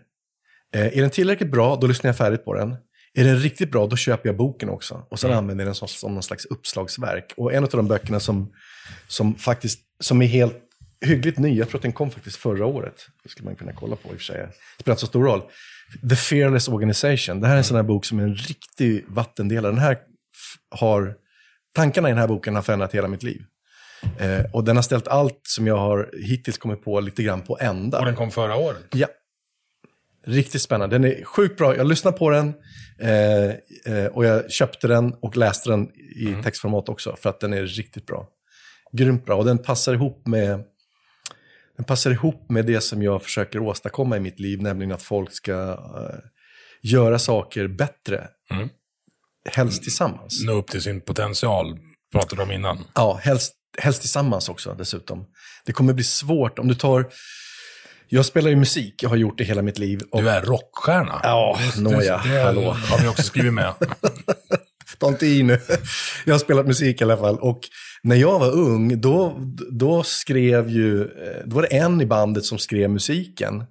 Eh, 0.75 0.87
är 0.87 1.01
den 1.01 1.11
tillräckligt 1.11 1.51
bra, 1.51 1.77
då 1.81 1.87
lyssnar 1.87 2.09
jag 2.09 2.17
färdigt 2.17 2.45
på 2.45 2.55
den. 2.55 2.77
Är 3.15 3.25
den 3.25 3.37
riktigt 3.37 3.71
bra, 3.71 3.87
då 3.87 3.97
köper 3.97 4.29
jag 4.29 4.37
boken 4.37 4.69
också. 4.69 5.07
Och 5.11 5.21
sen 5.21 5.33
använder 5.33 5.65
jag 5.65 5.69
den 5.69 5.75
som, 5.75 5.89
som 5.89 6.15
någon 6.15 6.23
slags 6.23 6.45
uppslagsverk. 6.45 7.33
Och 7.37 7.53
en 7.55 7.65
av 7.65 7.71
de 7.71 7.89
böckerna 7.89 8.21
som, 8.21 8.53
som 9.09 9.35
faktiskt 9.35 9.81
som 10.01 10.23
är 10.23 10.27
helt 10.27 10.59
hyggligt 11.05 11.39
ny, 11.39 11.59
jag 11.59 11.69
tror 11.69 11.79
att 11.79 11.83
den 11.83 11.93
kom 11.93 12.11
faktiskt 12.11 12.37
förra 12.37 12.67
året. 12.67 13.07
Det 13.23 13.29
skulle 13.29 13.45
man 13.45 13.57
kunna 13.57 13.73
kolla 13.73 13.97
på 13.97 14.09
i 14.09 14.13
och 14.13 14.17
för 14.17 14.25
sig. 14.25 14.37
Det 14.37 14.83
spelar 14.83 14.93
inte 14.93 15.01
så 15.01 15.07
stor 15.07 15.25
roll. 15.25 15.43
The 16.11 16.17
Fearless 16.17 16.69
Organization. 16.69 17.41
Det 17.41 17.47
här 17.47 17.55
är 17.55 17.59
en 17.59 17.65
sån 17.65 17.77
här 17.77 17.83
bok 17.83 18.05
som 18.05 18.19
är 18.19 18.23
en 18.23 18.35
riktig 18.35 19.05
vattendelare. 19.09 19.73
Den 19.73 19.81
här 19.81 19.99
har, 20.71 21.15
tankarna 21.75 22.09
i 22.09 22.13
den 22.13 22.19
här 22.19 22.29
boken 22.29 22.55
har 22.55 22.63
förändrat 22.63 22.95
hela 22.95 23.09
mitt 23.09 23.23
liv. 23.23 23.43
Eh, 24.19 24.45
och 24.53 24.65
den 24.65 24.77
har 24.77 24.83
ställt 24.83 25.09
allt 25.09 25.41
som 25.43 25.67
jag 25.67 25.77
har 25.77 26.11
hittills 26.13 26.59
kommit 26.59 26.85
på 26.85 27.01
lite 27.01 27.23
grann 27.23 27.43
på 27.43 27.59
ända. 27.61 27.99
Och 27.99 28.05
den 28.05 28.17
kom 28.17 28.31
förra 28.31 28.57
året. 28.57 28.85
Ja. 28.93 29.07
Riktigt 30.27 30.63
spännande. 30.63 30.99
Den 30.99 31.13
är 31.13 31.25
sjukt 31.25 31.59
bra. 31.59 31.77
Jag 31.77 31.87
lyssnade 31.87 32.19
på 32.19 32.31
den 32.31 32.55
eh, 32.99 33.51
eh, 33.95 34.07
och 34.07 34.25
jag 34.25 34.51
köpte 34.51 34.89
den 34.89 35.15
och 35.15 35.37
läste 35.37 35.71
den 35.71 35.89
i 36.17 36.37
textformat 36.45 36.89
också 36.89 37.17
för 37.17 37.31
att 37.31 37.41
den 37.41 37.53
är 37.53 37.63
riktigt 37.63 38.07
bra. 38.07 38.29
Grymt 38.93 39.27
bra 39.27 39.37
och 39.37 39.45
den 39.45 39.59
passar 39.59 39.95
ihop 39.95 40.27
med 40.27 40.65
den 41.77 41.85
passar 41.85 42.11
ihop 42.11 42.51
med 42.51 42.67
det 42.67 42.81
som 42.81 43.03
jag 43.03 43.23
försöker 43.23 43.59
åstadkomma 43.59 44.17
i 44.17 44.21
mitt 44.21 44.41
liv, 44.41 44.63
nämligen 44.63 44.93
att 44.93 45.03
folk 45.03 45.33
ska 45.33 45.53
eh, 45.73 46.19
göra 46.83 47.19
saker 47.19 47.69
bättre. 47.69 48.29
Mm. 48.51 48.69
Helst 49.51 49.83
tillsammans. 49.83 50.45
Nå 50.45 50.53
upp 50.53 50.67
till 50.67 50.83
sin 50.83 51.01
potential, 51.01 51.79
pratade 52.13 52.37
du 52.37 52.43
om 52.43 52.53
innan. 52.53 52.85
Ja, 52.95 53.21
helst, 53.23 53.55
helst 53.79 54.01
tillsammans 54.01 54.49
också 54.49 54.75
dessutom. 54.75 55.27
Det 55.67 55.73
kommer 55.73 55.93
bli 55.93 56.05
svårt 56.05 56.59
om 56.59 56.69
du 56.69 56.75
tar... 56.75 57.07
Jag 58.13 58.27
spelar 58.27 58.51
ju 58.51 58.57
musik, 58.57 59.03
jag 59.03 59.09
har 59.11 59.17
gjort 59.17 59.39
det 59.39 59.45
hela 59.45 59.63
mitt 59.63 59.79
liv. 59.79 60.01
Och, 60.11 60.23
Du 60.23 60.29
är 60.31 60.43
rockstjärna. 60.43 61.21
Ja, 61.23 61.59
nåja, 61.79 62.17
hallå. 62.17 62.77
har 62.91 62.99
vi 63.03 63.09
också 63.09 63.23
skrivit 63.23 63.53
med. 63.53 63.75
Ta 64.99 65.09
inte 65.09 65.27
i 65.27 65.43
nu. 65.43 65.61
Jag 66.25 66.35
har 66.35 66.39
spelat 66.39 66.67
musik 66.67 67.01
i 67.01 67.05
alla 67.05 67.17
fall. 67.17 67.39
Och 67.39 67.61
när 68.03 68.17
jag 68.17 68.39
var 68.39 68.51
ung, 68.51 69.01
då, 69.01 69.41
då 69.71 70.03
skrev 70.03 70.69
ju, 70.69 71.03
eh, 71.03 71.09
då 71.45 71.55
var 71.57 71.63
det 71.63 71.77
en 71.77 72.01
i 72.01 72.07
bandet 72.07 72.45
som 72.45 72.59
skrev 72.59 72.91
musiken. 72.91 73.65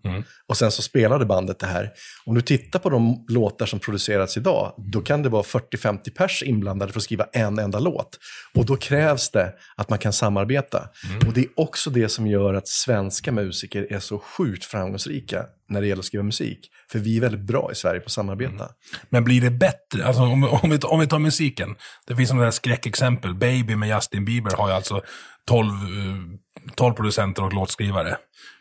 Och 0.47 0.57
sen 0.57 0.71
så 0.71 0.81
spelade 0.81 1.25
bandet 1.25 1.59
det 1.59 1.67
här. 1.67 1.91
Om 2.25 2.35
du 2.35 2.41
tittar 2.41 2.79
på 2.79 2.89
de 2.89 3.25
låtar 3.29 3.65
som 3.65 3.79
producerats 3.79 4.37
idag, 4.37 4.73
då 4.77 5.01
kan 5.01 5.23
det 5.23 5.29
vara 5.29 5.43
40-50 5.43 6.09
pers 6.09 6.43
inblandade 6.43 6.91
för 6.91 6.99
att 6.99 7.03
skriva 7.03 7.25
en 7.33 7.59
enda 7.59 7.79
låt. 7.79 8.19
Och 8.55 8.65
då 8.65 8.75
krävs 8.75 9.31
det 9.31 9.53
att 9.75 9.89
man 9.89 9.99
kan 9.99 10.13
samarbeta. 10.13 10.89
Och 11.27 11.33
det 11.33 11.41
är 11.41 11.47
också 11.55 11.89
det 11.89 12.09
som 12.09 12.27
gör 12.27 12.53
att 12.53 12.67
svenska 12.67 13.31
musiker 13.31 13.87
är 13.93 13.99
så 13.99 14.19
sjukt 14.19 14.65
framgångsrika 14.65 15.45
när 15.69 15.81
det 15.81 15.87
gäller 15.87 15.99
att 15.99 16.05
skriva 16.05 16.23
musik. 16.23 16.59
För 16.91 16.99
vi 16.99 17.17
är 17.17 17.21
väldigt 17.21 17.41
bra 17.41 17.69
i 17.71 17.75
Sverige 17.75 17.99
på 17.99 18.05
att 18.05 18.11
samarbeta. 18.11 18.69
Men 19.09 19.23
blir 19.23 19.41
det 19.41 19.51
bättre? 19.51 20.05
Alltså, 20.05 20.21
om, 20.21 20.43
om, 20.43 20.69
vi, 20.69 20.77
om 20.77 20.99
vi 20.99 21.07
tar 21.07 21.19
musiken. 21.19 21.75
Det 22.07 22.15
finns 22.15 22.29
sådana 22.29 22.43
där 22.43 22.51
skräckexempel. 22.51 23.35
Baby 23.35 23.75
med 23.75 23.89
Justin 23.89 24.18
Bieber 24.25 24.55
har 24.57 24.67
ju 24.69 24.73
alltså 24.73 25.01
12, 25.45 25.67
eh, 25.67 26.71
12 26.75 26.93
producenter 26.93 27.43
och 27.43 27.53
låtskrivare. 27.53 28.17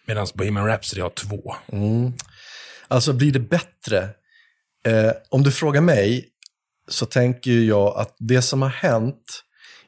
Medan 0.07 0.27
Bohemian 0.35 0.66
Rhapsody 0.66 1.03
har 1.03 1.11
två. 1.11 1.55
Alltså 2.88 3.12
blir 3.12 3.33
det 3.33 3.40
bättre? 3.40 4.09
Eh, 4.87 5.12
om 5.29 5.42
du 5.42 5.53
frågar 5.53 5.81
mig 5.81 6.29
så 6.88 7.07
tänker 7.07 7.51
jag 7.51 7.97
att 7.97 8.16
det 8.18 8.42
som 8.42 8.62
har 8.62 8.68
hänt 8.68 9.44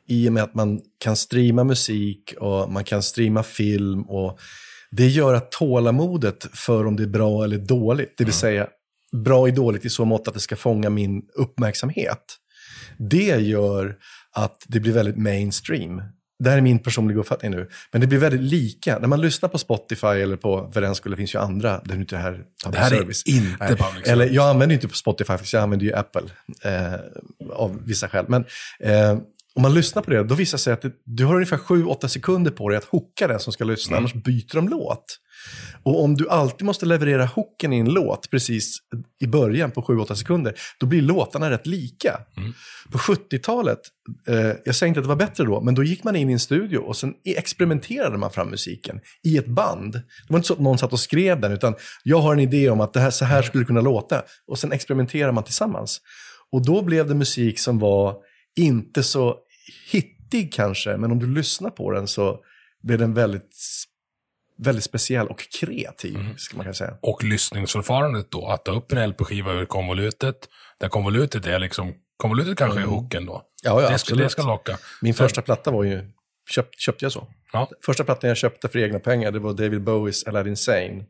i 0.06 0.28
och 0.28 0.32
med 0.32 0.42
att 0.42 0.54
man 0.54 0.80
kan 0.98 1.16
streama 1.16 1.64
musik 1.64 2.34
och 2.40 2.72
man 2.72 2.84
kan 2.84 3.02
streama 3.02 3.42
film 3.42 4.02
och 4.02 4.38
det 4.90 5.06
gör 5.06 5.34
att 5.34 5.50
tålamodet 5.50 6.46
för 6.54 6.86
om 6.86 6.96
det 6.96 7.02
är 7.02 7.06
bra 7.06 7.44
eller 7.44 7.58
dåligt, 7.58 8.14
det 8.16 8.24
vill 8.24 8.34
säga 8.34 8.68
bra 9.12 9.40
och 9.40 9.52
dåligt 9.52 9.84
i 9.84 9.90
så 9.90 10.04
mått 10.04 10.28
att 10.28 10.34
det 10.34 10.40
ska 10.40 10.56
fånga 10.56 10.90
min 10.90 11.22
uppmärksamhet. 11.34 12.36
Det 12.98 13.40
gör 13.40 13.96
att 14.36 14.64
det 14.68 14.80
blir 14.80 14.92
väldigt 14.92 15.16
mainstream. 15.16 16.02
Det 16.38 16.50
här 16.50 16.56
är 16.56 16.60
min 16.62 16.78
personliga 16.78 17.18
uppfattning 17.18 17.50
nu. 17.50 17.68
Men 17.92 18.00
det 18.00 18.06
blir 18.06 18.18
väldigt 18.18 18.40
lika. 18.40 18.98
När 18.98 19.08
man 19.08 19.20
lyssnar 19.20 19.48
på 19.48 19.58
Spotify 19.58 20.06
eller 20.06 20.36
på, 20.36 20.70
för 20.72 20.80
den 20.80 20.94
skulle 20.94 21.16
finns 21.16 21.34
ju 21.34 21.38
andra, 21.38 21.80
det 21.84 21.94
är 21.94 21.98
inte 21.98 22.16
det 22.16 22.22
här 22.22 22.44
Det 22.70 22.78
här 22.78 22.92
är 22.92 22.96
service. 22.96 23.22
inte 23.26 23.56
Nej. 23.60 23.68
public 23.68 23.80
service. 23.80 24.08
Eller 24.08 24.26
jag 24.26 24.50
använder 24.50 24.74
inte 24.74 24.88
på 24.88 24.94
Spotify, 24.94 25.36
för 25.36 25.46
jag 25.52 25.62
använder 25.62 25.86
ju 25.86 25.94
Apple 25.94 26.22
eh, 26.64 26.94
av 27.52 27.80
vissa 27.84 28.08
skäl. 28.08 28.24
Men 28.28 28.44
eh, 28.80 29.18
om 29.54 29.62
man 29.62 29.74
lyssnar 29.74 30.02
på 30.02 30.10
det, 30.10 30.22
då 30.24 30.34
visar 30.34 30.58
det 30.58 30.62
sig 30.62 30.72
att 30.72 30.82
det, 30.82 30.92
du 31.04 31.24
har 31.24 31.34
ungefär 31.34 31.56
7-8 31.56 32.06
sekunder 32.06 32.50
på 32.50 32.68
dig 32.68 32.78
att 32.78 32.84
hooka 32.84 33.28
den 33.28 33.40
som 33.40 33.52
ska 33.52 33.64
lyssna, 33.64 33.96
annars 33.96 34.14
byter 34.14 34.54
de 34.54 34.68
låt. 34.68 35.04
Och 35.82 36.04
om 36.04 36.14
du 36.16 36.28
alltid 36.28 36.66
måste 36.66 36.86
leverera 36.86 37.26
hooken 37.26 37.72
i 37.72 37.78
en 37.78 37.92
låt 37.92 38.30
precis 38.30 38.78
i 39.20 39.26
början 39.26 39.70
på 39.70 39.82
7-8 39.82 40.14
sekunder, 40.14 40.54
då 40.78 40.86
blir 40.86 41.02
låtarna 41.02 41.50
rätt 41.50 41.66
lika. 41.66 42.20
På 42.92 42.98
70-talet, 42.98 43.80
eh, 44.28 44.52
jag 44.64 44.74
säger 44.74 44.88
inte 44.88 45.00
att 45.00 45.04
det 45.04 45.08
var 45.08 45.16
bättre 45.16 45.44
då, 45.44 45.60
men 45.60 45.74
då 45.74 45.84
gick 45.84 46.04
man 46.04 46.16
in 46.16 46.30
i 46.30 46.32
en 46.32 46.40
studio 46.40 46.78
och 46.78 46.96
sen 46.96 47.14
experimenterade 47.24 48.18
man 48.18 48.30
fram 48.30 48.50
musiken 48.50 49.00
i 49.24 49.38
ett 49.38 49.46
band. 49.46 49.92
Det 49.92 50.02
var 50.28 50.36
inte 50.36 50.48
så 50.48 50.54
att 50.54 50.60
någon 50.60 50.78
satt 50.78 50.92
och 50.92 51.00
skrev 51.00 51.40
den, 51.40 51.52
utan 51.52 51.74
jag 52.02 52.20
har 52.20 52.32
en 52.32 52.40
idé 52.40 52.70
om 52.70 52.80
att 52.80 52.92
det 52.92 53.00
här, 53.00 53.10
så 53.10 53.24
här 53.24 53.42
skulle 53.42 53.64
kunna 53.64 53.80
låta. 53.80 54.22
Och 54.46 54.58
sen 54.58 54.72
experimenterar 54.72 55.32
man 55.32 55.44
tillsammans. 55.44 56.00
Och 56.52 56.64
då 56.64 56.82
blev 56.82 57.08
det 57.08 57.14
musik 57.14 57.58
som 57.58 57.78
var 57.78 58.16
inte 58.56 59.02
så 59.02 59.36
hittig 59.90 60.52
kanske, 60.52 60.96
men 60.96 61.12
om 61.12 61.18
du 61.18 61.34
lyssnar 61.34 61.70
på 61.70 61.90
den 61.90 62.06
så 62.06 62.38
blev 62.82 62.98
den 62.98 63.14
väldigt, 63.14 63.56
väldigt 64.64 64.84
speciell 64.84 65.26
och 65.28 65.44
kreativ, 65.60 66.34
ska 66.36 66.56
man 66.56 66.64
kunna 66.64 66.74
säga. 66.74 66.94
Och 67.02 67.24
lyssningsförfarandet 67.24 68.30
då, 68.30 68.46
att 68.46 68.64
ta 68.64 68.72
upp 68.72 68.92
en 68.92 69.08
LP-skiva 69.10 69.52
ur 69.52 69.64
konvolutet, 69.64 70.36
där 70.80 70.88
konvolutet 70.88 71.46
är 71.46 71.58
liksom, 71.58 71.94
konvolutet 72.16 72.58
kanske 72.58 72.80
är 72.80 72.84
hooken 72.84 73.26
då. 73.26 73.32
Mm. 73.32 73.44
Ja, 73.62 73.82
ja, 73.82 73.88
det, 73.88 73.94
absolut. 73.94 74.24
det 74.24 74.30
ska 74.30 74.42
locka. 74.42 74.78
Min 75.02 75.14
Sen- 75.14 75.26
första 75.26 75.42
platta 75.42 75.70
var 75.70 75.84
ju, 75.84 76.10
köpt, 76.50 76.80
köpte 76.80 77.04
jag 77.04 77.12
så. 77.12 77.26
Ja. 77.52 77.70
Första 77.84 78.04
plattan 78.04 78.28
jag 78.28 78.36
köpte 78.36 78.68
för 78.68 78.78
egna 78.78 78.98
pengar, 78.98 79.30
det 79.30 79.38
var 79.38 79.52
David 79.52 79.82
Bowies 79.82 80.24
Aladdin 80.24 80.56
Sane. 80.56 81.04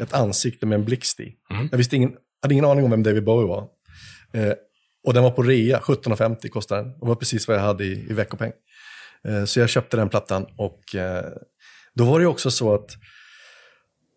Ett 0.00 0.14
ansikte 0.14 0.66
med 0.66 0.76
en 0.78 0.84
blixt 0.84 1.20
i. 1.20 1.32
Mm. 1.50 1.68
Jag 1.70 1.78
visste 1.78 1.96
ingen, 1.96 2.12
hade 2.42 2.54
ingen 2.54 2.64
aning 2.64 2.84
om 2.84 2.90
vem 2.90 3.02
David 3.02 3.24
Bowie 3.24 3.48
var. 3.48 3.68
Eh, 4.32 4.52
och 5.06 5.14
den 5.14 5.22
var 5.22 5.30
på 5.30 5.42
rea, 5.42 5.78
17,50 5.78 6.48
kostade 6.48 6.82
den. 6.82 6.90
Det 7.00 7.06
var 7.06 7.14
precis 7.14 7.48
vad 7.48 7.56
jag 7.56 7.62
hade 7.62 7.84
i, 7.84 8.06
i 8.10 8.12
veckopeng. 8.12 8.52
Eh, 9.28 9.44
så 9.44 9.60
jag 9.60 9.68
köpte 9.68 9.96
den 9.96 10.08
plattan 10.08 10.46
och 10.56 10.94
eh, 10.94 11.24
då 11.94 12.04
var 12.04 12.20
det 12.20 12.26
också 12.26 12.50
så 12.50 12.74
att 12.74 12.96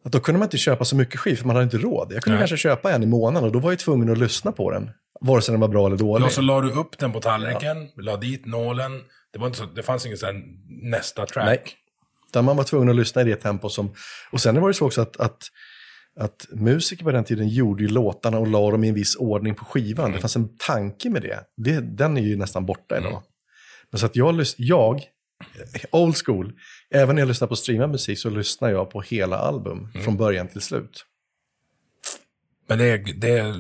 att 0.08 0.12
då 0.12 0.20
kunde 0.20 0.40
man 0.40 0.46
inte 0.46 0.58
köpa 0.58 0.86
så 0.86 0.96
mycket 0.96 1.20
skivor, 1.20 1.38
för 1.38 1.48
man 1.48 1.56
hade 1.56 1.64
inte 1.64 1.78
råd. 1.78 2.14
Jag 2.14 2.24
kunde 2.24 2.36
Nej. 2.36 2.42
kanske 2.42 2.58
köpa 2.58 2.92
en 2.92 3.04
i 3.04 3.06
månaden 3.06 3.48
och 3.48 3.52
då 3.52 3.60
var 3.60 3.72
jag 3.72 3.80
tvungen 3.80 4.10
att 4.10 4.18
lyssna 4.18 4.52
på 4.52 4.72
den. 4.72 4.90
Vare 5.22 5.42
sig 5.42 5.54
den 5.54 5.62
var 5.62 5.68
bra 5.68 5.86
eller 5.88 5.98
dålig. 5.98 6.26
Ja, 6.26 6.30
så 6.30 6.42
la 6.42 6.62
du 6.62 6.72
upp 6.72 6.98
den 6.98 7.12
på 7.12 7.22
tallriken, 7.22 7.90
la 7.96 8.18
dit 8.18 8.46
nålen. 8.46 9.02
Det, 9.34 9.40
var 9.40 9.48
inte 9.48 9.60
så, 9.60 9.66
det 9.66 9.84
fanns 9.84 10.06
ingen 10.06 10.18
sån 10.18 10.44
nästa 10.82 11.26
track. 11.26 11.46
Nej. 11.46 11.64
Utan 12.30 12.46
man 12.46 12.58
var 12.58 12.64
tvungen 12.64 12.90
att 12.90 12.96
lyssna 12.96 13.22
i 13.22 13.26
det 13.26 13.36
tempo 13.36 13.70
som... 13.70 13.94
Och 14.32 14.42
sen 14.42 14.62
var 14.62 14.68
det 14.68 14.74
så 14.74 14.86
också 14.86 15.02
att, 15.02 15.18
att, 15.18 15.44
att 16.20 16.48
musiker 16.52 17.04
på 17.04 17.12
den 17.12 17.24
tiden 17.24 17.50
gjorde 17.50 17.84
ju 17.84 17.90
låtarna 17.90 18.38
och 18.40 18.48
la 18.48 18.72
dem 18.72 18.84
i 18.84 18.88
en 18.88 18.96
viss 18.96 19.16
ordning 19.16 19.56
på 19.56 19.66
skivan. 19.66 20.12
Det 20.12 20.20
fanns 20.20 20.36
en 20.36 20.58
tanke 20.58 21.10
med 21.10 21.22
det. 21.22 21.40
det 21.58 21.80
den 21.82 22.18
är 22.18 22.22
ju 22.22 22.36
nästan 22.36 22.66
borta 22.66 22.98
idag. 22.98 23.24
Men 23.92 24.00
så 24.00 24.06
att 24.06 24.16
jag, 24.16 24.46
jag 24.58 25.02
old 25.92 26.16
school. 26.26 26.54
Även 26.90 27.16
när 27.16 27.22
jag 27.22 27.28
lyssnar 27.28 27.48
på 27.48 27.56
streamad 27.56 27.90
musik 27.90 28.20
så 28.20 28.30
lyssnar 28.30 28.70
jag 28.70 28.90
på 28.90 29.02
hela 29.02 29.38
album 29.38 29.92
från 30.04 30.18
början 30.18 30.48
till 30.48 30.62
slut. 30.62 31.06
Men 32.68 32.78
det 32.78 32.86
är, 32.86 32.98
det 33.16 33.56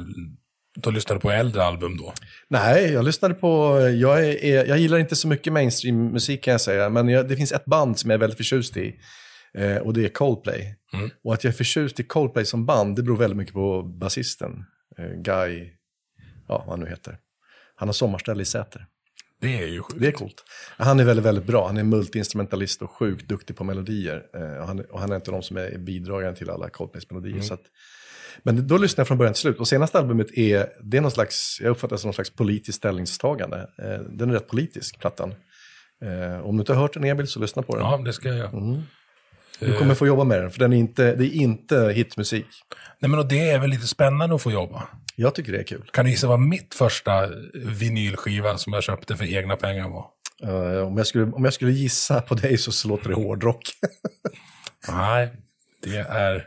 då 0.75 0.89
lyssnar 0.91 1.15
du 1.15 1.21
på 1.21 1.31
äldre 1.31 1.63
album 1.63 1.97
då? 1.97 2.13
Nej, 2.47 2.91
jag 2.91 3.05
lyssnade 3.05 3.33
på, 3.33 3.79
jag, 3.79 4.25
är, 4.25 4.43
är, 4.43 4.65
jag 4.65 4.77
gillar 4.77 4.97
inte 4.97 5.15
så 5.15 5.27
mycket 5.27 5.53
mainstream-musik 5.53 6.43
kan 6.43 6.51
jag 6.51 6.61
säga, 6.61 6.89
men 6.89 7.09
jag, 7.09 7.27
det 7.27 7.35
finns 7.35 7.51
ett 7.51 7.65
band 7.65 7.99
som 7.99 8.09
jag 8.09 8.15
är 8.15 8.19
väldigt 8.19 8.37
förtjust 8.37 8.77
i. 8.77 8.99
Eh, 9.53 9.77
och 9.77 9.93
det 9.93 10.05
är 10.05 10.09
Coldplay. 10.09 10.75
Mm. 10.93 11.09
Och 11.23 11.33
att 11.33 11.43
jag 11.43 11.51
är 11.51 11.57
förtjust 11.57 11.99
i 11.99 12.03
Coldplay 12.03 12.45
som 12.45 12.65
band, 12.65 12.95
det 12.95 13.03
beror 13.03 13.17
väldigt 13.17 13.37
mycket 13.37 13.53
på 13.53 13.83
basisten. 13.83 14.65
Eh, 14.97 15.21
Guy, 15.21 15.69
ja 16.47 16.63
vad 16.67 16.69
han 16.69 16.79
nu 16.79 16.89
heter. 16.89 17.17
Han 17.75 17.87
har 17.87 17.93
sommarställe 17.93 18.41
i 18.41 18.45
Säter. 18.45 18.85
Det 19.41 19.63
är 19.63 19.67
ju 19.67 19.81
sjukt. 19.81 19.99
Det 20.01 20.07
är 20.07 20.11
coolt. 20.11 20.43
Han 20.77 20.99
är 20.99 21.03
väldigt, 21.03 21.25
väldigt 21.25 21.45
bra. 21.45 21.67
Han 21.67 21.77
är 21.77 21.83
multiinstrumentalist 21.83 22.81
och 22.81 22.91
sjukt 22.91 23.29
duktig 23.29 23.55
på 23.55 23.63
melodier. 23.63 24.23
Eh, 24.35 24.61
och, 24.61 24.67
han, 24.67 24.79
och 24.79 24.99
han 24.99 25.11
är 25.11 25.15
inte 25.15 25.31
de 25.31 25.43
som 25.43 25.57
är 25.57 25.77
bidragande 25.77 26.37
till 26.37 26.49
alla 26.49 26.69
Coldplays 26.69 27.09
melodier. 27.09 27.41
Så 27.41 27.53
att, 27.53 27.61
men 28.43 28.67
då 28.67 28.77
lyssnar 28.77 29.01
jag 29.01 29.07
från 29.07 29.17
början 29.17 29.33
till 29.33 29.41
slut. 29.41 29.59
Och 29.59 29.67
senaste 29.67 29.99
albumet 29.99 30.37
är, 30.37 30.69
det 30.83 30.97
är 30.97 31.01
någon 31.01 31.11
slags, 31.11 31.57
jag 31.61 31.69
uppfattar 31.69 31.95
det 31.95 31.99
som 31.99 32.07
någon 32.07 32.13
slags 32.13 32.29
politiskt 32.29 32.77
ställningstagande. 32.77 33.57
Eh, 33.57 33.99
den 34.09 34.29
är 34.29 34.33
rätt 34.33 34.47
politisk, 34.47 34.99
plattan. 34.99 35.33
Eh, 36.03 36.45
om 36.45 36.57
du 36.57 36.61
inte 36.61 36.73
har 36.73 36.81
hört 36.81 36.93
den, 36.93 37.03
Emil, 37.03 37.27
så 37.27 37.39
lyssna 37.39 37.61
på 37.61 37.75
den. 37.75 37.85
Ja, 37.85 37.97
det 37.97 38.13
ska 38.13 38.27
jag 38.27 38.37
göra. 38.37 38.83
Du 39.59 39.77
kommer 39.77 39.95
få 39.95 40.07
jobba 40.07 40.23
med 40.23 40.41
den, 40.41 40.51
för 40.51 40.59
den 40.59 40.73
är 40.73 40.77
inte, 40.77 41.15
det 41.15 41.25
är 41.25 41.35
inte 41.35 41.91
hitmusik. 41.95 42.47
Nej, 42.99 43.09
men 43.09 43.19
och 43.19 43.27
det 43.27 43.49
är 43.49 43.59
väl 43.59 43.69
lite 43.69 43.87
spännande 43.87 44.35
att 44.35 44.41
få 44.41 44.51
jobba. 44.51 44.87
Jag 45.19 45.35
tycker 45.35 45.51
det 45.51 45.59
är 45.59 45.63
kul. 45.63 45.89
Kan 45.93 46.05
du 46.05 46.11
gissa 46.11 46.27
vad 46.27 46.39
mitt 46.39 46.73
första 46.73 47.29
vinylskiva 47.53 48.57
som 48.57 48.73
jag 48.73 48.83
köpte 48.83 49.15
för 49.17 49.25
egna 49.33 49.55
pengar 49.55 49.89
var? 49.89 50.05
Eh, 50.43 50.87
om, 50.87 50.97
jag 50.97 51.07
skulle, 51.07 51.25
om 51.31 51.43
jag 51.45 51.53
skulle 51.53 51.71
gissa 51.71 52.21
på 52.21 52.35
dig 52.35 52.57
så, 52.57 52.87
låter 52.87 53.09
det 53.09 53.15
hårdrock. 53.15 53.61
Nej, 54.89 55.33
det 55.83 55.97
är... 55.97 56.43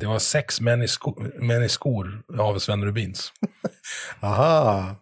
Det 0.00 0.06
var 0.06 0.18
sex 0.18 0.60
män 0.60 0.82
i, 0.82 0.88
sko, 0.88 1.22
män 1.40 1.62
i 1.62 1.68
skor 1.68 2.22
av 2.38 2.58
Sven 2.58 2.84
Rubins. 2.84 3.32
Aha! 4.20 4.96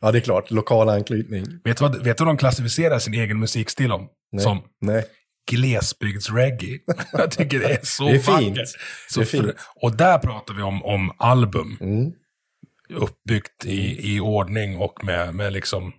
Ja, 0.00 0.12
det 0.12 0.18
är 0.18 0.20
klart. 0.20 0.50
Lokal 0.50 0.88
anknytning. 0.88 1.44
Vet 1.64 1.76
du, 1.76 1.84
vad, 1.84 2.04
vet 2.04 2.18
du 2.18 2.24
vad 2.24 2.34
de 2.34 2.38
klassificerar 2.38 2.98
sin 2.98 3.14
egen 3.14 3.38
musikstil 3.38 3.92
om? 3.92 4.08
Nej. 4.32 4.42
Som 4.42 4.62
Nej. 4.80 5.04
glesbygdsreggae. 5.50 6.78
jag 7.12 7.30
tycker 7.30 7.58
det 7.58 7.72
är 7.72 7.80
så 7.82 8.04
Det 8.04 8.10
är 8.10 8.18
fint. 8.18 8.56
vackert. 8.56 8.68
Så 9.10 9.20
Det 9.20 9.24
är 9.24 9.26
fint. 9.26 9.54
och 9.82 9.96
där 9.96 10.18
pratar 10.18 10.54
vi 10.54 10.62
om, 10.62 10.84
om 10.84 11.12
album. 11.18 11.76
Mm. 11.80 12.12
Uppbyggt 12.94 13.64
i, 13.64 14.14
i 14.14 14.20
ordning 14.20 14.76
och 14.78 15.04
med, 15.04 15.34
med 15.34 15.52
liksom... 15.52 15.92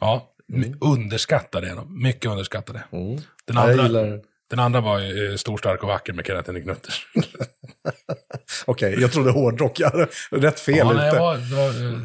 Ja, 0.00 0.30
Mm. 0.52 0.78
underskattade. 0.80 1.76
Mycket 1.88 2.30
underskattade. 2.30 2.84
Den, 2.90 3.22
Ja, 3.56 3.70
jag 3.70 3.80
andra, 3.80 4.02
den 4.50 4.58
andra 4.58 4.80
var 4.80 4.98
ju 4.98 5.30
eh, 5.30 5.36
Stor, 5.36 5.58
stark 5.58 5.82
och 5.82 5.88
vacker 5.88 6.12
med 6.12 6.26
Kenneth 6.26 6.50
Knutters. 6.62 7.06
Okej, 8.66 8.96
jag 9.00 9.12
trodde 9.12 9.30
hårdrock. 9.30 9.80
Jag 9.80 9.90
hade 9.90 10.08
rätt 10.30 10.60
fel 10.60 10.76
Ja, 10.78 10.92
nej, 10.92 11.06
jag 11.06 11.20
var, 11.20 11.36
var, 11.36 11.92
eh, 11.92 11.98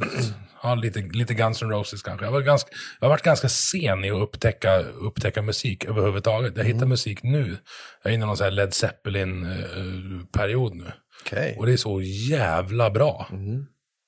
ja, 0.63 0.75
lite, 0.75 0.99
lite 0.99 1.33
Guns 1.33 1.61
N' 1.61 1.69
Roses 1.69 2.03
kanske. 2.03 2.25
Jag, 2.25 2.31
var 2.31 2.41
ganska, 2.41 2.69
jag 2.99 3.05
har 3.07 3.09
varit 3.09 3.23
ganska 3.23 3.49
sen 3.49 4.05
i 4.05 4.11
att 4.11 4.21
upptäcka, 4.21 4.79
upptäcka 4.79 5.41
musik 5.41 5.85
överhuvudtaget. 5.85 6.53
Jag 6.55 6.65
Mm. 6.65 6.77
hittar 6.77 6.87
musik 6.87 7.23
nu. 7.23 7.57
Jag 8.03 8.11
är 8.11 8.15
inne 8.15 8.23
i 8.23 8.27
någon 8.27 8.37
sån 8.37 8.43
här 8.43 8.51
Led 8.51 8.73
Zeppelin-period 8.73 10.75
nu. 10.75 10.91
Okej. 11.25 11.55
Och 11.59 11.65
det 11.65 11.73
är 11.73 11.77
så 11.77 12.01
jävla 12.01 12.89
bra. 12.89 13.27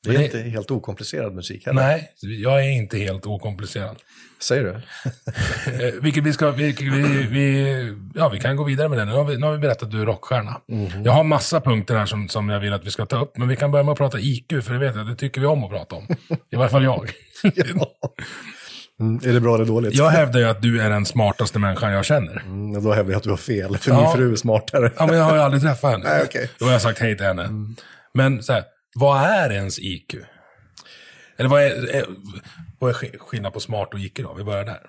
Det 0.03 0.09
är 0.09 0.17
det- 0.17 0.23
inte 0.25 0.39
helt 0.39 0.71
okomplicerad 0.71 1.33
musik 1.35 1.65
heller. 1.65 1.81
Nej, 1.81 2.11
jag 2.21 2.65
är 2.65 2.69
inte 2.69 2.97
helt 2.97 3.25
okomplicerad. 3.25 3.97
Säger 4.41 4.63
du? 4.63 4.69
Eh, 5.87 5.93
vilket 6.01 6.23
vi 6.23 6.33
ska, 6.33 6.51
vilket 6.51 6.93
vi, 6.93 7.27
vi, 7.31 7.97
ja 8.15 8.29
vi 8.29 8.39
kan 8.39 8.55
gå 8.55 8.63
vidare 8.63 8.89
med 8.89 8.97
det. 8.97 9.05
Nu 9.05 9.11
har 9.11 9.23
vi, 9.23 9.37
nu 9.37 9.45
har 9.45 9.53
vi 9.53 9.59
berättat 9.59 9.83
att 9.83 9.91
du 9.91 10.01
är 10.01 10.05
rockstjärna. 10.05 10.61
Mhm. 10.67 11.03
Jag 11.05 11.11
har 11.11 11.23
massa 11.23 11.61
punkter 11.61 11.95
här 11.95 12.05
som, 12.05 12.29
som 12.29 12.49
jag 12.49 12.59
vill 12.59 12.73
att 12.73 12.85
vi 12.85 12.91
ska 12.91 13.05
ta 13.05 13.21
upp, 13.21 13.37
men 13.37 13.47
vi 13.47 13.55
kan 13.55 13.71
börja 13.71 13.83
med 13.83 13.91
att 13.91 13.97
prata 13.97 14.19
IQ, 14.19 14.47
för 14.63 14.73
det 14.73 14.79
vet 14.79 14.95
jag, 14.95 15.07
det 15.07 15.15
tycker 15.15 15.41
vi 15.41 15.47
om 15.47 15.63
att 15.63 15.69
prata 15.69 15.95
om. 15.95 16.07
I 16.51 16.55
varje 16.55 16.69
fall 16.69 16.83
jag. 16.83 17.11
Mm, 18.99 19.19
är 19.25 19.33
det 19.33 19.39
bra 19.39 19.55
eller 19.55 19.65
dåligt? 19.65 19.93
Jag 19.95 20.09
hävdar 20.09 20.39
ju 20.39 20.45
att 20.45 20.61
du 20.61 20.81
är 20.81 20.89
den 20.89 21.05
smartaste 21.05 21.59
människan 21.59 21.91
jag 21.91 22.05
känner. 22.05 22.41
Mm, 22.41 22.83
då 22.83 22.93
hävdar 22.93 23.11
jag 23.11 23.17
att 23.17 23.23
du 23.23 23.29
har 23.29 23.37
fel, 23.37 23.77
för 23.77 23.91
Ja. 23.91 24.01
min 24.01 24.11
fru 24.15 24.31
är 24.31 24.35
smartare. 24.35 24.91
Ja, 24.97 25.07
men 25.07 25.17
jag 25.17 25.23
har 25.23 25.35
ju 25.35 25.41
aldrig 25.41 25.63
träffat 25.63 25.91
henne. 25.91 26.03
Nej, 26.09 26.23
okej. 26.25 26.49
Då 26.59 26.65
har 26.65 26.71
jag 26.71 26.81
sagt 26.81 26.99
hej 26.99 27.17
till 27.17 27.25
henne. 27.25 27.49
Men 28.13 28.43
så 28.43 28.53
här, 28.53 28.63
vad 28.95 29.21
är 29.21 29.49
ens 29.51 29.79
IQ? 29.79 30.15
Eller 31.37 31.49
vad 31.49 31.63
är, 31.63 31.95
är, 31.95 32.05
vad 32.79 32.89
är 32.89 32.93
sk- 32.93 33.17
skillnad 33.17 33.53
på 33.53 33.59
smart 33.59 33.93
och 33.93 33.99
IQ 33.99 34.15
då? 34.15 34.33
Vi 34.33 34.43
börjar 34.43 34.65
där. 34.65 34.79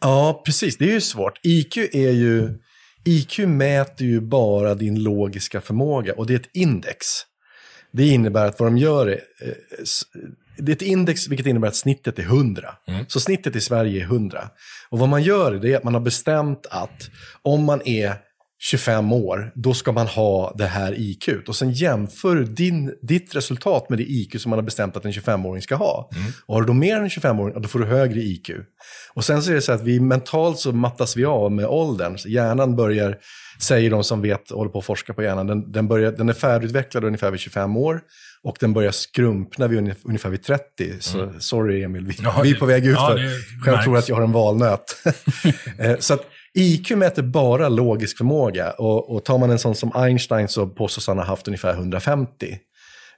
Ja, 0.00 0.42
precis. 0.46 0.76
Det 0.78 0.84
är 0.84 0.92
ju 0.92 1.00
svårt. 1.00 1.40
IQ 1.42 1.76
är 1.76 2.10
ju... 2.10 2.58
IQ 3.04 3.38
mäter 3.38 4.06
ju 4.06 4.20
bara 4.20 4.74
din 4.74 5.02
logiska 5.02 5.60
förmåga 5.60 6.12
och 6.14 6.26
det 6.26 6.34
är 6.34 6.38
ett 6.38 6.50
index. 6.56 7.06
Det 7.92 8.06
innebär 8.08 8.46
att 8.46 8.60
vad 8.60 8.66
de 8.66 8.78
gör 8.78 9.06
är... 9.06 9.12
eh, 9.42 9.52
Det 10.58 10.72
är 10.72 10.76
ett 10.76 10.82
index 10.82 11.28
vilket 11.28 11.46
innebär 11.46 11.68
att 11.68 11.76
snittet 11.76 12.18
är 12.18 12.22
100. 12.22 12.74
Så 13.08 13.20
snittet 13.20 13.56
i 13.56 13.60
Sverige 13.60 14.00
är 14.00 14.04
100. 14.04 14.48
Och 14.90 14.98
vad 14.98 15.08
man 15.08 15.22
gör 15.22 15.64
är 15.66 15.76
att 15.76 15.84
man 15.84 15.94
har 15.94 16.00
bestämt 16.00 16.66
att 16.70 17.10
om 17.42 17.64
man 17.64 17.82
är 17.84 18.14
25 18.64 19.12
år, 19.12 19.52
då 19.54 19.74
ska 19.74 19.92
man 19.92 20.06
ha 20.06 20.54
det 20.58 20.66
här 20.66 20.94
IQ. 21.00 21.28
Och 21.48 21.56
sen 21.56 21.72
jämför 21.72 22.36
du 22.36 22.44
din, 22.44 22.94
ditt 23.02 23.34
resultat 23.36 23.90
med 23.90 23.98
det 23.98 24.04
IQ 24.04 24.40
som 24.40 24.50
man 24.50 24.58
har 24.58 24.64
bestämt 24.64 24.96
att 24.96 25.04
en 25.04 25.12
25-åring 25.12 25.62
ska 25.62 25.74
ha. 25.74 26.10
Och 26.46 26.54
har 26.54 26.60
du 26.62 26.66
då 26.66 26.72
mer 26.72 26.96
än 26.96 27.02
en 27.02 27.08
25-åring, 27.08 27.54
ja, 27.54 27.60
då 27.60 27.68
får 27.68 27.78
du 27.78 27.86
högre 27.86 28.20
IQ. 28.20 28.50
Och 29.14 29.24
sen 29.24 29.42
så 29.42 29.50
är 29.50 29.54
det 29.54 29.62
så 29.62 29.72
att 29.72 29.82
vi 29.82 30.00
mentalt 30.00 30.58
så 30.58 30.72
mattas 30.72 31.16
vi 31.16 31.24
av 31.24 31.52
med 31.52 31.66
åldern. 31.66 32.18
Så 32.18 32.28
hjärnan 32.28 32.76
börjar, 32.76 33.16
säger 33.60 33.90
de 33.90 34.04
som 34.04 34.22
vet, 34.22 34.50
håller 34.50 34.70
på 34.70 34.78
att 34.78 34.84
forska 34.84 35.14
på 35.14 35.22
hjärnan, 35.22 35.46
den, 35.46 35.72
den, 35.72 35.88
börjar, 35.88 36.12
den 36.12 36.28
är 36.28 36.32
färdigutvecklad 36.32 37.04
ungefär 37.04 37.30
vid 37.30 37.40
25 37.40 37.76
år. 37.76 38.00
Och 38.42 38.56
den 38.60 38.72
börjar 38.72 38.90
skrumpna 38.90 39.68
vid 39.68 39.78
ungef- 39.80 40.04
ungefär 40.04 40.30
vid 40.30 40.42
30. 40.42 40.64
Så 41.00 41.32
sorry 41.38 41.82
Emil, 41.82 42.06
vi, 42.06 42.16
Ja, 42.22 42.40
vi 42.42 42.50
är 42.50 42.54
på 42.54 42.66
väg 42.66 42.86
ut 42.86 42.96
ja, 42.96 43.08
för. 43.08 43.64
Själv 43.64 43.82
tror 43.82 43.96
att 43.96 44.08
jag 44.08 44.16
har 44.16 44.22
en 44.22 44.32
valnöt. 44.32 44.96
Eh, 45.78 45.98
så 45.98 46.14
att 46.14 46.26
IQ 46.58 46.90
mäter 46.90 47.22
bara 47.22 47.68
logisk 47.68 48.16
förmåga. 48.18 48.70
Och, 48.70 49.14
och 49.14 49.24
tar 49.24 49.38
man 49.38 49.50
en 49.50 49.58
sån 49.58 49.74
som 49.74 49.92
Einstein 49.94 50.48
så 50.48 50.66
påstås 50.66 51.06
han 51.06 51.18
ha 51.18 51.24
haft 51.24 51.48
ungefär 51.48 51.72
150. 51.72 52.58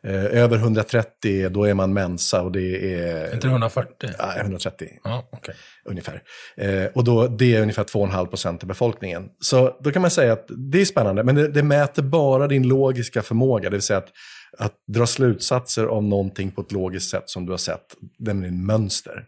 Eh, 0.04 0.24
över 0.24 0.56
130, 0.56 1.48
då 1.48 1.64
är 1.64 1.74
man 1.74 1.92
mensa 1.92 2.42
och 2.42 2.52
det 2.52 2.94
är... 2.94 3.34
Inte 3.34 3.48
140? 3.48 3.90
Nej, 4.00 4.40
130 4.40 4.88
Ja, 5.04 5.28
okej. 5.32 5.54
ungefär. 5.84 6.22
Eh, 6.56 6.84
och 6.94 7.04
då, 7.04 7.26
det 7.26 7.54
är 7.54 7.62
ungefär 7.62 7.84
2,5 7.84 8.26
procent 8.26 8.62
av 8.62 8.68
befolkningen. 8.68 9.28
Så 9.40 9.76
då 9.80 9.90
kan 9.90 10.02
man 10.02 10.10
säga 10.10 10.32
att 10.32 10.46
det 10.72 10.80
är 10.80 10.84
spännande, 10.84 11.24
men 11.24 11.34
det, 11.34 11.48
det 11.48 11.62
mäter 11.62 12.02
bara 12.02 12.46
din 12.46 12.68
logiska 12.68 13.22
förmåga. 13.22 13.70
Det 13.70 13.76
vill 13.76 13.82
säga 13.82 13.98
att, 13.98 14.08
att 14.58 14.74
dra 14.86 15.06
slutsatser 15.06 15.86
av 15.86 16.04
någonting 16.04 16.50
på 16.50 16.60
ett 16.60 16.72
logiskt 16.72 17.10
sätt 17.10 17.24
som 17.26 17.46
du 17.46 17.52
har 17.52 17.58
sett, 17.58 17.96
nämligen 18.18 18.66
mönster. 18.66 19.24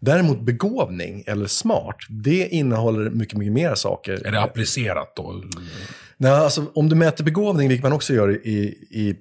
Däremot 0.00 0.40
begåvning, 0.40 1.24
eller 1.26 1.46
smart, 1.46 1.96
det 2.08 2.48
innehåller 2.48 3.10
mycket, 3.10 3.38
mycket 3.38 3.52
mer 3.52 3.74
saker. 3.74 4.26
Är 4.26 4.32
det 4.32 4.40
applicerat 4.40 5.16
då? 5.16 5.42
Nej, 6.16 6.32
alltså, 6.32 6.66
om 6.74 6.88
du 6.88 6.96
mäter 6.96 7.24
begåvning, 7.24 7.68
vilket 7.68 7.82
man 7.82 7.92
också 7.92 8.14
gör 8.14 8.46
i, 8.46 8.58
i 8.90 9.16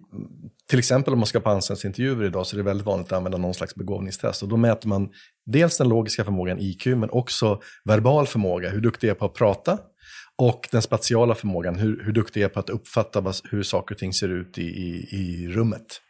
till 0.70 0.80
exempel 0.80 1.14
om 1.14 1.20
man 1.20 1.26
ska 1.26 1.40
på 1.40 1.50
anställningsintervjuer 1.50 2.26
idag, 2.26 2.48
så 2.48 2.56
är 2.56 2.58
det 2.58 2.64
väldigt 2.64 2.86
vanligt 2.86 3.08
att 3.08 3.18
använda 3.18 3.38
någon 3.38 3.54
slags 3.54 3.76
begåvningstest. 3.76 4.44
Och 4.44 4.50
då 4.50 4.58
mäter 4.58 4.88
man 4.88 5.10
dels 5.46 5.78
den 5.78 5.90
logiska 5.90 6.24
förmågan, 6.24 6.60
IQ, 6.60 6.86
men 6.86 7.10
också 7.10 7.60
verbal 7.86 8.28
förmåga, 8.28 8.70
hur 8.70 8.82
duktig 8.82 9.08
jag 9.08 9.16
är 9.16 9.20
på 9.20 9.26
att 9.26 9.34
prata, 9.34 9.78
och 10.40 10.68
den 10.72 10.82
spatiala 10.82 11.36
förmågan, 11.36 11.76
hur, 11.76 12.04
hur 12.04 12.12
duktig 12.12 12.42
jag 12.42 12.50
är 12.50 12.54
på 12.54 12.60
att 12.60 12.70
uppfatta 12.70 13.22
vad, 13.22 13.36
hur 13.52 13.64
saker 13.64 13.96
och 13.96 14.00
ting 14.00 14.14
ser 14.14 14.30
ut 14.30 14.58
i, 14.58 14.62
i, 14.62 15.08
i 15.12 15.48
rummet. 15.48 16.02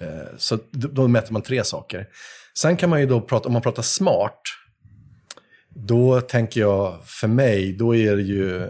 Eh, 0.00 0.36
så 0.36 0.58
då, 0.70 1.08
mäter 1.08 1.32
man 1.32 1.42
tre 1.42 1.64
saker. 1.64 2.06
Sen 2.58 2.76
kan 2.76 2.90
man 2.90 3.00
ju 3.00 3.06
då 3.06 3.20
prata, 3.20 3.46
om 3.46 3.52
man 3.52 3.62
pratar 3.62 3.82
smart, 3.82 4.40
då 5.74 6.20
tänker 6.20 6.60
jag, 6.60 6.98
för 7.04 7.28
mig, 7.28 7.72
då 7.72 7.96
är 7.96 8.16
det 8.16 8.22
ju 8.22 8.62
eh, 8.62 8.68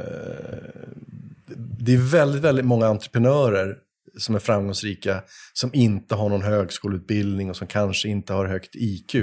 det 1.56 1.94
är 1.94 2.10
väldigt, 2.10 2.42
väldigt 2.42 2.64
många 2.64 2.86
entreprenörer 2.86 3.76
som 4.18 4.34
är 4.34 4.38
framgångsrika 4.38 5.22
som 5.52 5.70
inte 5.72 6.14
har 6.14 6.28
någon 6.28 6.42
högskoleutbildning 6.42 7.50
och 7.50 7.56
som 7.56 7.66
kanske 7.66 8.08
inte 8.08 8.32
har 8.32 8.46
högt 8.46 8.74
IQ, 8.74 9.14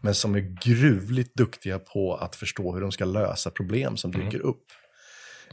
men 0.00 0.14
som 0.14 0.34
är 0.34 0.56
gruvligt 0.64 1.34
duktiga 1.34 1.78
på 1.78 2.14
att 2.14 2.36
förstå 2.36 2.74
hur 2.74 2.80
de 2.80 2.92
ska 2.92 3.04
lösa 3.04 3.50
problem 3.50 3.96
som 3.96 4.12
dyker 4.12 4.40
upp. 4.40 4.64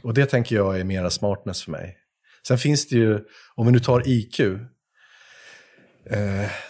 Och 0.02 0.14
det 0.14 0.26
tänker 0.26 0.56
jag 0.56 0.80
är 0.80 0.84
mera 0.84 1.10
smartness 1.10 1.64
för 1.64 1.70
mig. 1.70 1.96
Sen 2.48 2.58
finns 2.58 2.88
det 2.88 2.96
ju, 2.96 3.20
om 3.54 3.66
vi 3.66 3.72
nu 3.72 3.80
tar 3.80 4.08
IQ, 4.08 4.40
eh, 4.40 4.56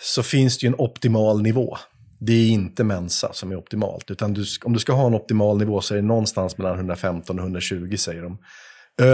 så 0.00 0.22
finns 0.22 0.58
det 0.58 0.66
ju 0.66 0.68
en 0.68 0.78
optimal 0.78 1.42
nivå. 1.42 1.76
Det 2.20 2.32
är 2.32 2.48
inte 2.48 2.84
Mensa 2.84 3.32
som 3.32 3.52
är 3.52 3.56
optimalt, 3.56 4.10
utan 4.10 4.34
du, 4.34 4.44
om 4.64 4.72
du 4.72 4.78
ska 4.78 4.92
ha 4.92 5.06
en 5.06 5.14
optimal 5.14 5.58
nivå 5.58 5.80
så 5.80 5.94
är 5.94 5.96
det 5.96 6.06
någonstans 6.06 6.58
mellan 6.58 6.76
115 6.76 7.38
och 7.38 7.44
120 7.44 7.96
säger 7.96 8.22
de. 8.22 8.38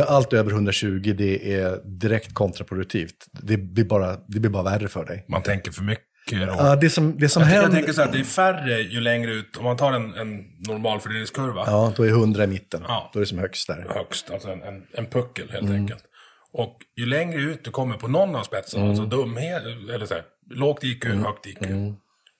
Allt 0.06 0.32
över 0.32 0.50
120 0.50 1.14
det 1.18 1.54
är 1.54 1.98
direkt 2.00 2.34
kontraproduktivt. 2.34 3.26
Det 3.32 3.56
blir 3.56 3.84
bara, 3.84 4.16
det 4.28 4.40
blir 4.40 4.50
bara 4.50 4.62
värre 4.62 4.88
för 4.88 5.04
dig. 5.04 5.24
Man 5.28 5.42
tänker 5.42 5.72
för 5.72 5.82
mycket. 5.82 6.11
Ja, 6.30 6.76
det 6.76 6.90
som, 6.90 7.18
det 7.18 7.28
som 7.28 7.42
jag, 7.42 7.50
jag 7.50 7.54
händer... 7.62 7.76
tänker 7.76 7.92
så 7.92 8.02
här, 8.02 8.12
det 8.12 8.18
är 8.18 8.24
färre 8.24 8.80
ju 8.80 9.00
längre 9.00 9.30
ut, 9.32 9.56
om 9.56 9.64
man 9.64 9.76
tar 9.76 9.92
en, 9.92 10.14
en 10.14 10.36
normal 10.58 11.00
fördelningskurva, 11.00 11.64
Ja, 11.66 11.92
då 11.96 12.02
är 12.02 12.08
100 12.08 12.44
i 12.44 12.46
mitten. 12.46 12.82
Ja. 12.88 13.10
Då 13.12 13.18
är 13.18 13.20
det 13.20 13.26
som 13.26 13.38
högst 13.38 13.68
där. 13.68 13.86
högst, 13.94 14.30
alltså 14.30 14.48
en, 14.48 14.62
en, 14.62 14.86
en 14.92 15.06
puckel 15.06 15.50
helt 15.50 15.62
Mm. 15.62 15.74
enkelt. 15.74 16.04
Och 16.52 16.78
ju 16.96 17.06
längre 17.06 17.40
ut 17.40 17.64
du 17.64 17.70
kommer 17.70 17.96
på 17.96 18.08
någon 18.08 18.28
av 18.34 18.36
alltså 18.54 18.78
Mm. 18.78 19.08
dumhet, 19.08 19.62
eller 19.94 20.06
så 20.06 20.14
här, 20.14 20.22
lågt 20.50 20.84
IQ, 20.84 21.04
högt 21.04 21.46
IQ, 21.46 21.58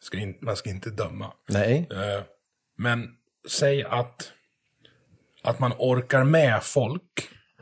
ska 0.01 0.19
in, 0.19 0.35
man 0.41 0.57
ska 0.57 0.71
inte 0.71 0.91
döma. 0.91 1.33
Nej. 1.49 1.89
Eh, 1.91 2.23
Men 2.79 3.09
säg 3.51 3.85
att, 3.85 4.33
att 5.43 5.59
man 5.59 5.73
orkar 5.79 6.25
med 6.25 6.63
folk 6.63 7.03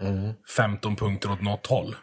Mm. 0.00 0.32
15 0.56 0.96
punkter 0.96 1.32
åt 1.32 1.42
något 1.42 1.66
håll. 1.66 1.96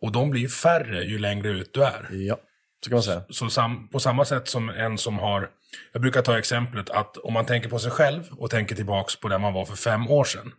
Och 0.00 0.12
de 0.12 0.30
blir 0.30 0.48
färre 0.48 1.04
ju 1.04 1.18
längre 1.18 1.48
ut 1.48 1.70
du 1.74 1.84
är. 1.84 2.08
Ja, 2.12 2.36
så 2.84 2.90
kan 2.90 2.96
man 2.96 3.02
säga. 3.02 3.22
Så 3.30 3.50
sam, 3.50 3.88
på 3.88 4.00
samma 4.00 4.24
sätt 4.24 4.48
som 4.48 4.68
en 4.68 4.98
som 4.98 5.18
har, 5.18 5.50
jag 5.92 6.02
brukar 6.02 6.22
ta 6.22 6.38
exemplet 6.38 6.90
att 6.90 7.16
om 7.16 7.32
man 7.32 7.46
tänker 7.46 7.68
på 7.68 7.78
sig 7.78 7.90
själv 7.90 8.22
och 8.30 8.50
tänker 8.50 8.74
tillbaks 8.76 9.16
på 9.16 9.28
där 9.28 9.38
man 9.38 9.52
var 9.52 9.64
för 9.64 9.76
fem 9.76 10.08
år 10.08 10.24
sedan. 10.24 10.52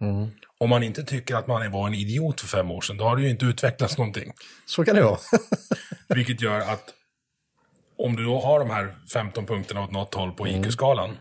Om 0.58 0.70
man 0.70 0.84
inte 0.84 1.04
tycker 1.04 1.36
att 1.36 1.48
man 1.48 1.72
var 1.72 1.88
en 1.88 1.94
idiot 1.94 2.42
för 2.42 2.48
fem 2.48 2.72
år 2.72 2.82
sedan, 2.82 2.98
då 2.98 3.04
har 3.04 3.16
det 3.16 3.22
ju 3.22 3.30
inte 3.30 3.46
utvecklats 3.46 3.98
någonting. 3.98 4.34
Så 4.66 4.86
kan 4.86 4.96
det 4.96 5.04
vara. 5.04 5.20
Vilket 6.16 6.42
gör 6.42 6.60
att 6.60 6.94
om 7.98 8.16
du 8.16 8.24
då 8.24 8.40
har 8.40 8.60
de 8.60 8.70
här 8.70 8.96
15 9.14 9.46
punkterna 9.46 9.84
åt 9.84 9.92
något 9.92 10.14
håll 10.14 10.32
på 10.32 10.48
IQ-skalan, 10.48 11.18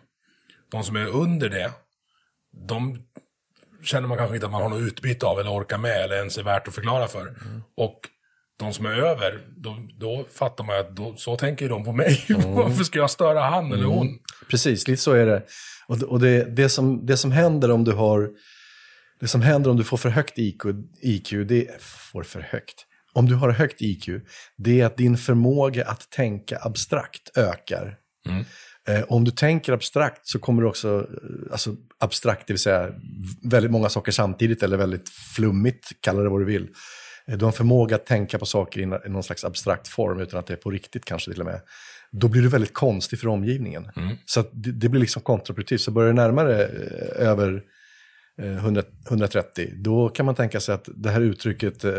de 0.71 0.83
som 0.85 0.97
är 0.97 1.07
under 1.07 1.49
det, 1.49 1.73
de 2.69 2.99
känner 3.85 4.09
man 4.09 4.19
kanske 4.19 4.35
inte 4.37 4.47
att 4.47 4.53
man 4.53 4.63
har 4.63 4.69
något 4.69 4.81
utbyte 4.81 5.27
av 5.27 5.41
eller 5.41 5.51
orkar 5.51 5.79
med 5.79 6.05
eller 6.05 6.17
ens 6.17 6.39
är 6.39 6.43
värt 6.43 6.69
att 6.69 6.75
förklara 6.75 7.09
för. 7.09 7.35
Och 7.77 8.01
de 8.63 8.73
som 8.75 8.87
är 8.87 8.91
över, 8.91 9.39
då, 9.57 9.77
då 10.01 10.25
fattar 10.35 10.65
man 10.65 10.79
att 10.81 10.97
då, 10.97 11.15
så 11.17 11.37
tänker 11.37 11.69
de 11.69 11.85
på 11.85 11.93
mig. 11.93 12.25
Varför 12.47 12.85
ska 12.85 12.99
jag 12.99 13.11
störa 13.11 13.41
han 13.41 13.73
eller 13.73 13.85
hon? 13.85 14.19
Precis, 14.51 14.89
lite 14.89 15.03
så 15.03 15.13
är 15.13 15.27
det. 15.27 15.43
Och, 15.87 15.99
det- 15.99 16.07
och 16.07 16.21
det, 16.21 16.45
det, 16.57 16.69
som, 16.69 17.07
det 17.07 17.17
som 17.17 17.33
händer 17.33 17.71
om 17.71 17.85
du 17.85 17.93
har... 17.93 18.31
Det 19.21 19.29
som 19.29 19.43
händer 19.43 19.71
om 19.71 19.77
du 19.77 19.85
får 19.85 19.97
för 19.97 20.09
högt 20.09 20.39
IQ, 20.39 20.63
IQ 21.03 21.31
det 21.49 21.69
får 21.81 22.23
för 22.23 22.41
högt. 22.41 22.75
Om 23.13 23.27
du 23.29 23.35
har 23.35 23.51
högt 23.51 23.81
IQ, 23.83 24.09
det 24.57 24.81
är 24.81 24.87
att 24.87 24.97
din 24.97 25.17
förmåga 25.19 25.85
att 25.87 26.11
tänka 26.11 26.59
abstrakt 26.63 27.37
ökar. 27.37 27.97
Eh, 28.89 29.03
om 29.09 29.25
du 29.25 29.31
tänker 29.31 29.73
abstrakt 29.73 30.21
så 30.29 30.39
kommer 30.39 30.63
du 30.63 30.69
också, 30.69 30.99
eh, 30.99 31.53
alltså 31.53 31.75
abstrakt, 32.01 32.47
det 32.47 32.53
vill 32.53 32.61
säga 32.61 32.89
väldigt 33.43 33.71
många 33.73 33.89
saker 33.89 34.13
samtidigt 34.13 34.63
eller 34.63 34.77
väldigt 34.77 35.09
flummigt, 35.09 35.91
kalla 36.01 36.23
det 36.23 36.29
vad 36.29 36.41
du 36.41 36.45
vill. 36.45 36.69
Eh, 37.27 37.39
Du 37.39 37.45
har 37.45 37.51
en 37.53 37.57
förmåga 37.57 37.97
att 37.97 38.07
tänka 38.07 38.39
på 38.39 38.47
saker 38.47 38.81
i 38.81 38.87
någon 38.87 39.23
slags 39.23 39.45
abstrakt 39.45 39.89
form 39.89 40.21
utan 40.21 40.41
att 40.41 40.47
det 40.47 40.53
är 40.53 40.57
på 40.57 40.71
riktigt 40.71 41.05
kanske 41.05 41.31
till 41.31 41.41
och 41.41 41.47
med. 41.47 41.61
Då 42.13 42.29
blir 42.29 42.43
du 42.43 42.49
väldigt 42.49 42.75
konstig 42.75 43.21
för 43.21 43.29
omgivningen. 43.29 43.89
Så 44.27 44.41
att 44.41 44.49
det, 44.53 44.73
det 44.73 44.89
blir 44.89 45.01
liksom 45.01 45.23
kontraproduktivt. 45.23 45.81
Så 45.81 45.91
börjar 45.91 46.09
du 46.09 46.15
närmare 46.15 46.65
eh, 46.65 47.29
över 47.29 47.63
eh, 48.43 48.57
100, 48.57 48.83
130, 49.09 49.71
då 49.77 50.09
kan 50.09 50.27
man 50.27 50.35
tänka 50.35 50.61
sig 50.61 50.75
att 50.75 50.89
det 50.95 51.11
här 51.11 51.21
uttrycket, 51.21 51.85
eh, 51.85 51.93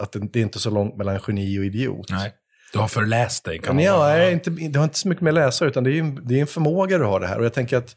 att 0.00 0.12
det, 0.12 0.18
det 0.32 0.38
är 0.38 0.42
inte 0.42 0.58
så 0.58 0.70
långt 0.70 0.96
mellan 0.96 1.20
geni 1.26 1.58
och 1.58 1.64
idiot. 1.64 2.06
Nej. 2.10 2.32
Du 2.72 2.78
har 2.78 2.88
förläst 2.88 3.44
dig 3.44 3.58
kan 3.58 3.74
man 3.74 3.84
ja, 3.84 3.92
säga. 3.92 4.16
nej, 4.24 4.32
inte, 4.32 4.50
det 4.50 4.78
har 4.78 4.84
inte 4.84 4.98
så 4.98 5.08
mycket 5.08 5.22
med 5.22 5.30
att 5.30 5.34
läsa, 5.34 5.64
utan 5.64 5.84
det 5.84 5.90
är, 5.90 5.98
en, 5.98 6.28
det 6.28 6.34
är 6.34 6.40
en 6.40 6.46
förmåga 6.46 6.98
du 6.98 7.04
har 7.04 7.20
det 7.20 7.26
här. 7.26 7.38
Och 7.38 7.44
jag 7.44 7.54
tänker 7.54 7.76
att 7.76 7.96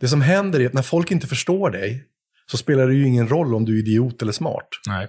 det 0.00 0.08
som 0.08 0.20
händer 0.20 0.60
är 0.60 0.66
att 0.66 0.72
när 0.72 0.82
folk 0.82 1.10
inte 1.10 1.26
förstår 1.26 1.70
dig, 1.70 2.04
så 2.50 2.56
spelar 2.56 2.86
det 2.86 2.94
ju 2.94 3.06
ingen 3.06 3.28
roll 3.28 3.54
om 3.54 3.64
du 3.64 3.74
är 3.74 3.78
idiot 3.78 4.22
eller 4.22 4.32
smart. 4.32 4.68
Nej. 4.86 5.08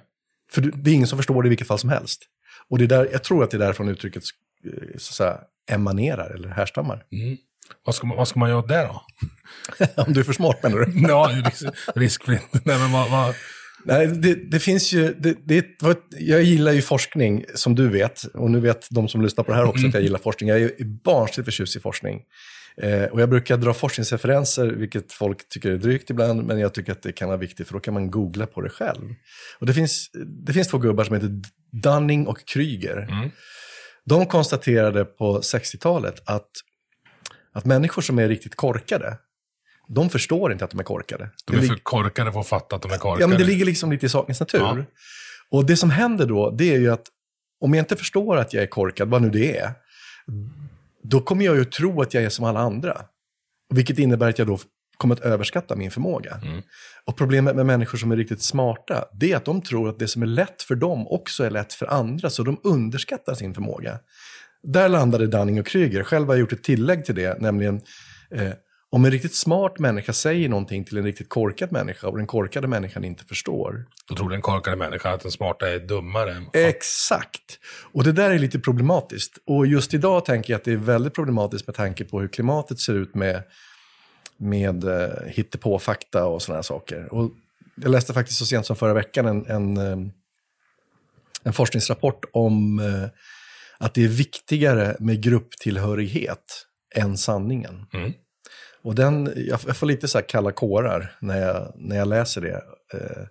För 0.54 0.62
det 0.62 0.92
är 0.92 0.94
ingen 0.94 1.08
som 1.08 1.18
förstår 1.18 1.44
det 1.44 1.48
i 1.48 1.50
vilket 1.50 1.68
fall 1.68 1.80
som 1.80 1.90
helst. 1.90 2.22
Och 2.70 2.78
det 2.78 2.84
är 2.84 2.88
där, 2.88 3.10
jag 3.12 3.24
tror 3.24 3.44
att 3.44 3.52
det 3.52 3.58
är 3.58 3.60
därifrån 3.60 3.90
uttrycket 3.90 4.24
eh, 4.66 4.98
så 4.98 5.12
att 5.12 5.16
säga, 5.16 5.38
emanerar 5.72 6.36
eller 6.36 6.50
härstammar. 6.50 7.04
Vad 7.86 7.96
ska, 7.96 8.08
man, 8.08 8.18
vad 8.18 8.28
ska 8.28 8.40
man 8.40 8.50
göra 8.50 8.60
åt 8.60 8.68
det 8.68 8.82
då? 8.88 9.02
om 10.04 10.14
du 10.14 10.20
är 10.20 10.24
för 10.24 10.34
smart 10.34 10.64
menar 10.64 10.78
du? 10.78 11.02
ja, 11.08 11.32
risk, 11.46 11.64
riskfritt. 11.96 12.48
Nej, 12.52 12.80
men 12.80 12.92
vad, 12.92 13.12
vad, 13.12 13.36
Nej, 13.86 14.08
det, 14.08 14.36
det 14.52 14.60
finns 14.60 14.94
ju, 14.94 15.14
det, 15.14 15.38
det, 15.44 15.66
jag 16.10 16.44
gillar 16.44 16.72
ju 16.72 16.82
forskning 16.82 17.46
som 17.56 17.76
du 17.76 17.90
vet, 17.90 18.24
och 18.24 18.52
nu 18.52 18.60
vet 18.60 18.88
de 18.90 19.08
som 19.08 19.22
lyssnar 19.22 19.44
på 19.44 19.52
det 19.52 19.58
här 19.58 19.66
också 19.66 19.88
att 19.88 19.94
jag 19.94 20.04
gillar 20.04 20.20
forskning. 20.20 20.50
Jag 20.50 20.62
är 20.62 21.04
barnsligt 21.04 21.46
förtjust 21.46 21.76
i 21.76 21.80
forskning. 21.80 22.22
Eh, 22.78 23.04
och 23.04 23.22
jag 23.22 23.30
brukar 23.30 23.58
dra 23.58 23.74
forskningsreferenser, 23.74 24.66
vilket 24.68 25.14
folk 25.14 25.50
tycker 25.50 25.72
är 25.72 25.78
drygt 25.78 26.10
ibland, 26.10 26.44
men 26.44 26.60
jag 26.60 26.74
tycker 26.74 26.92
att 26.92 27.02
det 27.02 27.12
kan 27.12 27.28
vara 27.28 27.38
viktigt 27.38 27.68
för 27.68 27.74
då 27.74 27.80
kan 27.80 27.94
man 27.94 28.12
googla 28.12 28.46
på 28.46 28.62
det 28.62 28.70
själv. 28.70 29.16
Och 29.60 29.66
det 29.66 29.74
finns, 29.74 30.10
det 30.46 30.54
finns 30.54 30.68
två 30.68 30.78
gubbar 30.78 31.04
som 31.04 31.16
heter 31.16 31.42
Dunning 31.72 32.28
och 32.28 32.46
Kryger. 32.46 33.32
De 34.06 34.26
konstaterade 34.26 35.06
på 35.06 35.40
60-talet 35.40 36.22
att, 36.26 36.50
att 37.54 37.66
människor 37.66 38.02
som 38.02 38.20
är 38.20 38.28
riktigt 38.28 38.56
korkade, 38.56 39.18
de 39.88 40.10
förstår 40.10 40.52
inte 40.52 40.66
att 40.66 40.72
de 40.72 40.80
är 40.80 40.84
korkade. 40.84 41.30
de 41.46 41.58
är 41.58 41.62
för 41.62 41.76
korkade 41.76 42.32
för 42.32 42.40
att 42.40 42.48
fatta 42.48 42.76
att 42.76 42.82
de 42.82 42.92
är 42.92 42.98
korkade. 42.98 43.24
Ja, 43.24 43.28
men 43.28 43.38
det 43.38 43.44
ligger 43.44 43.66
liksom 43.66 43.92
lite 43.92 44.06
i 44.06 44.10
sakens 44.10 44.40
natur. 44.40 44.60
Ja. 44.60 44.86
Och 45.50 45.66
det 45.66 45.78
som 45.78 45.90
händer 45.90 46.26
då, 46.26 46.52
det 46.52 46.74
är 46.74 46.80
ju 46.80 46.92
att 46.92 47.06
om 47.60 47.74
jag 47.74 47.82
inte 47.82 47.96
förstår 47.96 48.38
att 48.38 48.54
jag 48.54 48.64
är 48.64 48.68
korkad, 48.68 49.10
vad 49.10 49.22
nu 49.22 49.30
det 49.30 49.58
är, 49.58 49.74
då 51.04 51.22
kommer 51.22 51.46
jag 51.46 51.56
ju 51.56 51.66
tro 51.66 52.02
att 52.02 52.14
jag 52.14 52.24
är 52.24 52.30
som 52.30 52.46
alla 52.46 52.60
andra. 52.60 53.02
Vilket 53.74 54.00
innebär 54.00 54.30
att 54.30 54.40
jag 54.40 54.48
då 54.48 54.60
kommer 54.98 55.16
att 55.16 55.22
överskatta 55.22 55.76
min 55.76 55.92
förmåga. 55.92 56.42
Och 57.06 57.18
problemet 57.18 57.56
med 57.56 57.66
människor 57.66 57.98
som 57.98 58.12
är 58.12 58.16
riktigt 58.18 58.42
smarta, 58.42 59.06
det 59.14 59.32
är 59.32 59.38
att 59.38 59.46
de 59.46 59.62
tror 59.62 59.90
att 59.90 60.00
det 60.00 60.08
som 60.08 60.22
är 60.22 60.26
lätt 60.26 60.62
för 60.62 60.76
dem 60.76 61.08
också 61.08 61.44
är 61.44 61.50
lätt 61.50 61.74
för 61.74 61.86
andra, 61.86 62.30
så 62.30 62.44
de 62.44 62.60
underskattar 62.64 63.34
sin 63.34 63.54
förmåga. 63.54 64.00
Där 64.64 64.90
landade 64.90 65.28
Dunning 65.28 65.60
och 65.60 65.66
Kryger. 65.66 66.04
Själv 66.04 66.28
har 66.28 66.34
jag 66.34 66.40
gjort 66.40 66.54
ett 66.54 66.64
tillägg 66.64 67.06
till 67.06 67.16
det, 67.16 67.42
nämligen 67.42 67.82
eh, 68.32 68.52
om 68.94 69.06
en 69.06 69.12
riktigt 69.12 69.36
smart 69.36 69.80
människa 69.80 70.14
säger 70.14 70.50
någonting 70.50 70.84
till 70.84 70.98
en 70.98 71.04
riktigt 71.04 71.30
korkad 71.30 71.72
människa 71.72 72.08
och 72.08 72.18
den 72.18 72.28
korkade 72.28 72.68
människan 72.68 73.04
inte 73.04 73.26
förstår. 73.26 73.86
Då 74.10 74.16
tror 74.16 74.30
den 74.30 74.42
korkade 74.42 74.76
människan 74.76 75.14
att 75.14 75.22
den 75.22 75.32
smarta 75.32 75.70
är 75.70 75.80
dummare. 75.80 76.44
Exakt! 76.54 77.60
Och 77.92 78.04
det 78.04 78.12
där 78.12 78.32
är 78.32 78.40
lite 78.40 78.60
problematiskt. 78.60 79.38
Och 79.46 79.68
just 79.68 79.94
idag 79.94 80.26
tänker 80.26 80.54
jag 80.54 80.58
att 80.58 80.64
det 80.64 80.72
är 80.72 80.78
väldigt 80.78 81.14
problematiskt 81.14 81.68
med 81.68 81.76
tanke 81.76 82.06
på 82.06 82.22
hur 82.22 82.28
klimatet 82.28 82.80
ser 82.80 82.94
ut 82.94 83.16
med, 83.16 83.44
med 84.38 84.84
eh, 84.84 85.10
hittepå-fakta 85.28 86.26
och 86.26 86.42
sådana 86.42 86.64
saker. 86.64 87.14
Och 87.14 87.32
jag 87.76 87.92
läste 87.92 88.14
faktiskt 88.14 88.40
så 88.40 88.46
sent 88.46 88.66
som 88.66 88.76
förra 88.76 88.94
veckan 88.94 89.26
en, 89.26 89.46
en, 89.46 89.78
eh, 89.78 89.98
en 91.44 91.54
forskningsrapport 91.54 92.26
om 92.34 92.80
eh, 92.80 93.10
att 93.78 93.94
det 93.94 94.04
är 94.04 94.08
viktigare 94.08 94.96
med 95.00 95.24
grupptillhörighet 95.24 96.66
än 96.96 97.18
sanningen. 97.18 97.86
Mm. 97.94 98.14
Och 98.84 98.96
den, 98.96 99.34
jag, 99.36 99.62
får 99.78 99.88
lite 99.88 100.08
så 100.08 100.18
här 100.18 100.26
kalla 100.30 100.52
kårar 100.52 101.16
när 101.20 101.42
jag, 101.42 101.74
när 101.76 101.96
jag 101.96 102.08
läser 102.08 102.42
det. 102.42 102.64
Eh, 102.94 103.28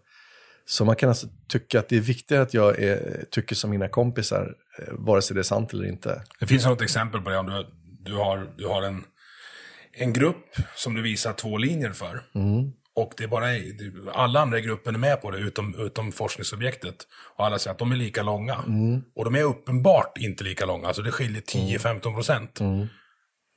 så 0.65 0.85
man 0.85 0.97
kan 0.97 1.09
alltså 1.09 1.27
tycka 1.49 1.79
att 1.79 1.89
det 1.89 1.97
är 1.97 2.01
viktigare 2.01 2.43
att 2.43 2.55
jag 2.55 2.79
är, 2.79 3.25
tycker 3.31 3.55
som 3.55 3.71
mina 3.71 3.89
kompisar, 3.89 4.55
eh, 4.79 4.85
vare 4.93 5.23
sig 5.23 5.35
det 5.35 5.41
är 5.41 5.43
sant 5.43 5.73
eller 5.73 5.85
inte. 5.85 6.23
Det 6.41 6.47
finns 6.47 6.67
något 6.67 6.83
exempel 6.83 7.21
på 7.21 7.31
det. 7.31 7.39
Om 7.39 7.47
du, 7.47 7.67
du 8.11 8.17
har, 8.17 8.47
du 8.57 8.67
har 8.67 8.83
en, 8.83 9.05
en 9.93 10.13
grupp 10.13 10.57
som 10.77 10.95
du 10.95 11.03
visar 11.03 11.33
två 11.33 11.59
linjer 11.59 11.91
för. 11.91 12.23
Och 12.95 13.13
det 13.17 13.25
är 13.25 13.29
bara, 13.29 13.47
alla 14.13 14.41
andra 14.41 14.59
i 14.59 14.63
gruppen 14.63 14.95
är 14.95 14.99
med 14.99 15.23
på 15.23 15.31
det, 15.31 15.39
utom, 15.39 15.75
utom 15.79 16.13
forskningsobjektet. 16.13 16.97
Och 17.37 17.47
alla 17.47 17.59
säger 17.59 17.73
att 17.73 17.79
de 17.79 17.93
är 17.93 17.97
lika 17.97 18.23
långa. 18.23 18.57
Och 19.17 19.25
de 19.25 19.35
är 19.35 19.43
uppenbart 19.43 20.19
inte 20.19 20.45
lika 20.45 20.67
långa, 20.67 20.87
alltså 20.87 21.03
det 21.03 21.11
skiljer 21.13 21.43
10-15 21.43 22.15
procent. 22.15 22.61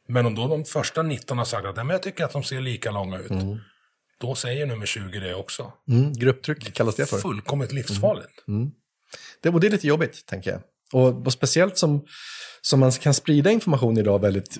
Men 0.07 0.25
om 0.25 0.35
då 0.35 0.47
de 0.47 0.65
första 0.65 1.03
19 1.03 1.37
har 1.37 1.45
sagt 1.45 1.65
att 1.67 1.75
"Nej, 1.75 1.85
men 1.85 1.93
jag 1.93 2.03
tycker 2.03 2.23
att 2.25 2.31
de 2.33 2.43
ser 2.43 2.61
lika 2.61 2.91
långa 2.91 3.19
ut. 3.19 3.31
Då 4.21 4.35
säger 4.35 4.65
nummer 4.65 4.85
20 4.85 5.19
det 5.19 5.35
också. 5.35 5.73
Mm, 5.91 6.13
grupptryck 6.13 6.73
kallas 6.73 6.95
det 6.95 7.05
för. 7.05 7.17
Fullkomligt 7.17 7.71
livsfarligt. 7.71 8.43
Det, 9.43 9.49
och 9.49 9.59
det 9.59 9.67
är 9.67 9.71
lite 9.71 9.87
jobbigt, 9.87 10.25
tänker 10.25 10.51
jag. 10.51 10.61
Och, 10.93 11.25
och 11.25 11.33
speciellt 11.33 11.77
som, 11.77 12.05
som 12.61 12.79
man 12.79 12.91
kan 12.91 13.13
sprida 13.13 13.51
information 13.51 13.97
idag 13.97 14.21
väldigt, 14.21 14.57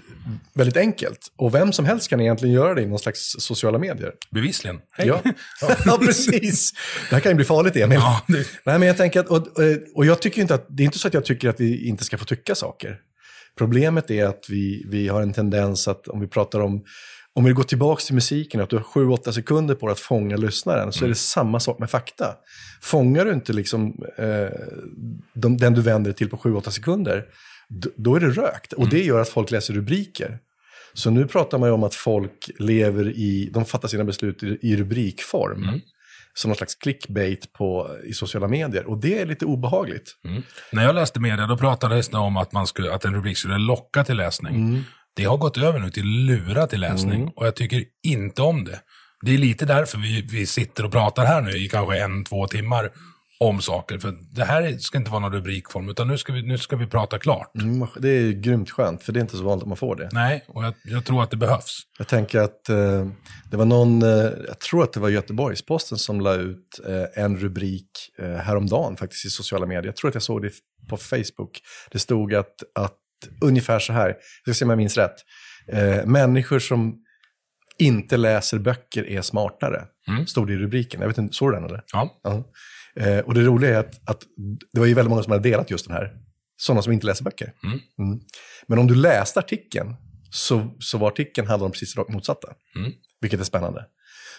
väldigt 0.53 0.77
enkelt. 0.77 1.19
Och 1.37 1.53
vem 1.55 1.73
som 1.73 1.85
helst 1.85 2.09
kan 2.09 2.21
egentligen 2.21 2.55
göra 2.55 2.73
det 2.73 2.81
i 2.81 2.85
någon 2.85 2.99
slags 2.99 3.35
sociala 3.39 3.77
medier. 3.77 4.11
Bevisligen. 4.31 4.79
Hej. 4.91 5.07
Ja, 5.07 5.21
ja 5.85 5.97
precis. 6.05 6.73
Det 7.09 7.15
här 7.15 7.19
kan 7.19 7.31
ju 7.31 7.35
bli 7.35 7.45
farligt, 7.45 7.75
Emil. 7.75 7.97
Ja, 8.01 8.21
det- 8.27 8.47
Nej, 8.63 8.79
men 8.79 8.87
jag 8.87 8.97
tänker 8.97 9.19
att, 9.19 9.27
och, 9.27 9.47
och 9.95 10.05
jag 10.05 10.21
tycker 10.21 10.41
inte 10.41 10.55
att, 10.55 10.65
det 10.69 10.83
är 10.83 10.85
inte 10.85 10.99
så 10.99 11.07
att 11.07 11.13
jag 11.13 11.25
tycker 11.25 11.49
att 11.49 11.59
vi 11.59 11.87
inte 11.87 12.03
ska 12.03 12.17
få 12.17 12.25
tycka 12.25 12.55
saker. 12.55 12.97
Problemet 13.57 14.11
är 14.11 14.25
att 14.25 14.45
vi, 14.49 14.85
vi 14.87 15.07
har 15.07 15.21
en 15.21 15.33
tendens 15.33 15.87
att, 15.87 16.07
om 16.07 16.19
vi 16.19 16.27
pratar 16.27 16.59
om, 16.59 16.83
om 17.33 17.43
vi 17.43 17.51
går 17.51 17.63
tillbaka 17.63 18.01
till 18.01 18.15
musiken, 18.15 18.61
att 18.61 18.69
du 18.69 18.75
har 18.75 18.83
7-8 18.83 19.31
sekunder 19.31 19.75
på 19.75 19.85
dig 19.87 19.91
att 19.91 19.99
fånga 19.99 20.37
lyssnaren, 20.37 20.91
så 20.91 21.05
är 21.05 21.09
det 21.09 21.15
samma 21.15 21.59
sak 21.59 21.79
med 21.79 21.89
fakta. 21.89 22.35
Fångar 22.81 23.25
du 23.25 23.33
inte 23.33 23.53
liksom, 23.53 24.03
eh, 24.17 24.47
de, 25.33 25.57
den 25.57 25.73
du 25.73 25.81
vänder 25.81 26.11
dig 26.11 26.17
till 26.17 26.29
på 26.29 26.37
7-8 26.37 26.69
sekunder, 26.69 27.25
då 27.95 28.15
är 28.15 28.19
det 28.19 28.29
rökt. 28.29 28.73
Och 28.73 28.89
det 28.89 29.03
gör 29.03 29.19
att 29.19 29.29
folk 29.29 29.51
läser 29.51 29.73
rubriker. 29.73 30.39
Så 30.93 31.09
nu 31.09 31.27
pratar 31.27 31.57
man 31.57 31.69
ju 31.69 31.73
om 31.73 31.83
att 31.83 31.95
folk 31.95 32.49
lever 32.59 33.09
i, 33.09 33.49
de 33.53 33.65
fattar 33.65 33.87
sina 33.87 34.03
beslut 34.03 34.43
i, 34.43 34.57
i 34.61 34.75
rubrikform. 34.75 35.81
Som 36.37 36.49
någon 36.49 36.55
slags 36.55 36.75
clickbait 36.75 37.53
på, 37.53 37.97
i 38.03 38.13
sociala 38.13 38.47
medier. 38.47 38.85
Och 38.85 38.97
det 38.97 39.19
är 39.19 39.25
lite 39.25 39.45
obehagligt. 39.45 40.15
Mm. 40.25 40.43
När 40.71 40.83
jag 40.83 40.95
läste 40.95 41.19
media 41.19 41.47
då 41.47 41.57
pratades 41.57 42.09
det 42.09 42.17
om 42.17 42.37
att, 42.37 42.51
man 42.51 42.67
skulle, 42.67 42.93
att 42.93 43.05
en 43.05 43.13
rubrik 43.13 43.37
skulle 43.37 43.57
locka 43.57 44.03
till 44.03 44.17
läsning. 44.17 44.55
Mm. 44.55 44.83
Det 45.15 45.23
har 45.23 45.37
gått 45.37 45.57
över 45.57 45.79
nu 45.79 45.89
till 45.89 46.05
lura 46.05 46.67
till 46.67 46.79
läsning 46.79 47.31
och 47.35 47.45
jag 47.45 47.55
tycker 47.55 47.83
inte 48.03 48.41
om 48.41 48.65
det. 48.65 48.79
Det 49.21 49.33
är 49.33 49.37
lite 49.37 49.65
därför 49.65 49.97
vi, 49.97 50.21
vi 50.21 50.45
sitter 50.45 50.85
och 50.85 50.91
pratar 50.91 51.25
här 51.25 51.41
nu 51.41 51.51
i 51.51 51.69
kanske 51.69 52.03
en, 52.03 52.23
två 52.23 52.47
timmar 52.47 52.91
om 53.39 53.61
saker. 53.61 53.99
För 53.99 54.13
det 54.31 54.45
här 54.45 54.77
ska 54.77 54.97
inte 54.97 55.11
vara 55.11 55.19
någon 55.19 55.33
rubrikform, 55.33 55.89
utan 55.89 56.07
nu 56.07 56.17
ska 56.17 56.33
vi, 56.33 56.41
nu 56.41 56.57
ska 56.57 56.75
vi 56.75 56.87
prata 56.87 57.19
klart. 57.19 57.55
Mm, 57.61 57.87
Det 57.99 58.09
är 58.09 58.31
grymt 58.31 58.71
skönt, 58.71 59.03
för 59.03 59.13
det 59.13 59.19
är 59.19 59.21
inte 59.21 59.37
så 59.37 59.43
vanligt 59.43 59.63
att 59.63 59.67
man 59.67 59.77
får 59.77 59.95
det. 59.95 60.09
Nej, 60.11 60.43
och 60.47 60.63
jag, 60.65 60.73
jag 60.83 61.05
tror 61.05 61.23
att 61.23 61.31
det 61.31 61.37
behövs. 61.37 61.79
Jag 61.97 62.07
tänker 62.07 62.39
att 62.39 62.69
eh, 62.69 63.07
det 63.51 63.57
var 63.57 63.65
någon, 63.65 64.03
eh, 64.03 64.09
jag 64.47 64.59
tror 64.59 64.83
att 64.83 64.93
det 64.93 64.99
var 64.99 65.09
Göteborgs-Posten 65.09 65.97
som 65.97 66.21
la 66.21 66.33
ut 66.35 66.79
eh, 66.87 67.23
en 67.23 67.37
rubrik 67.37 67.89
eh, 68.19 68.25
häromdagen 68.35 68.97
faktiskt 68.97 69.25
i 69.25 69.29
sociala 69.29 69.65
medier. 69.65 69.85
Jag 69.85 69.95
tror 69.95 70.09
att 70.09 70.15
jag 70.15 70.23
såg 70.23 70.41
det 70.41 70.51
på 70.89 70.97
Facebook. 70.97 71.61
Det 71.91 71.99
stod 71.99 72.33
att, 72.33 72.55
att 72.79 72.97
ungefär 73.41 73.79
så 73.79 73.93
här, 73.93 74.07
jag 74.07 74.15
ska 74.55 74.59
se 74.59 74.65
om 74.65 74.69
jag 74.69 74.77
minns 74.77 74.97
rätt. 74.97 75.15
Eh, 75.71 76.05
människor 76.05 76.59
som 76.59 76.95
inte 77.77 78.17
läser 78.17 78.59
böcker 78.59 79.09
är 79.09 79.21
smartare. 79.21 79.83
Mm. 80.07 80.27
Stod 80.27 80.47
det 80.47 80.53
i 80.53 80.57
rubriken. 80.57 81.01
Jag 81.01 81.07
vet 81.07 81.17
inte, 81.17 81.33
såg 81.33 81.51
du 81.51 81.55
den 81.55 81.65
eller? 81.65 81.83
Ja. 81.93 82.19
Ja. 82.23 82.43
Eh, 82.99 83.19
och 83.19 83.33
det 83.33 83.41
roliga 83.41 83.75
är 83.75 83.79
att, 83.79 84.09
att 84.09 84.21
det 84.73 84.79
var 84.79 84.87
ju 84.87 84.93
väldigt 84.93 85.09
många 85.09 85.23
som 85.23 85.31
hade 85.31 85.49
delat 85.49 85.71
just 85.71 85.87
den 85.87 85.97
här. 85.97 86.13
Sådana 86.57 86.81
som 86.81 86.93
inte 86.93 87.05
läser 87.05 87.23
böcker. 87.23 87.53
Mm. 87.63 87.79
Mm. 87.99 88.19
Men 88.67 88.79
om 88.79 88.87
du 88.87 88.95
läste 88.95 89.39
artikeln 89.39 89.95
så, 90.29 90.75
så 90.79 90.97
var 90.97 91.07
artikeln 91.07 91.47
handlade 91.47 91.65
om 91.65 91.71
precis 91.71 91.97
rakt 91.97 92.09
motsatta. 92.09 92.47
Mm. 92.75 92.91
Vilket 93.21 93.39
är 93.39 93.43
spännande. 93.43 93.85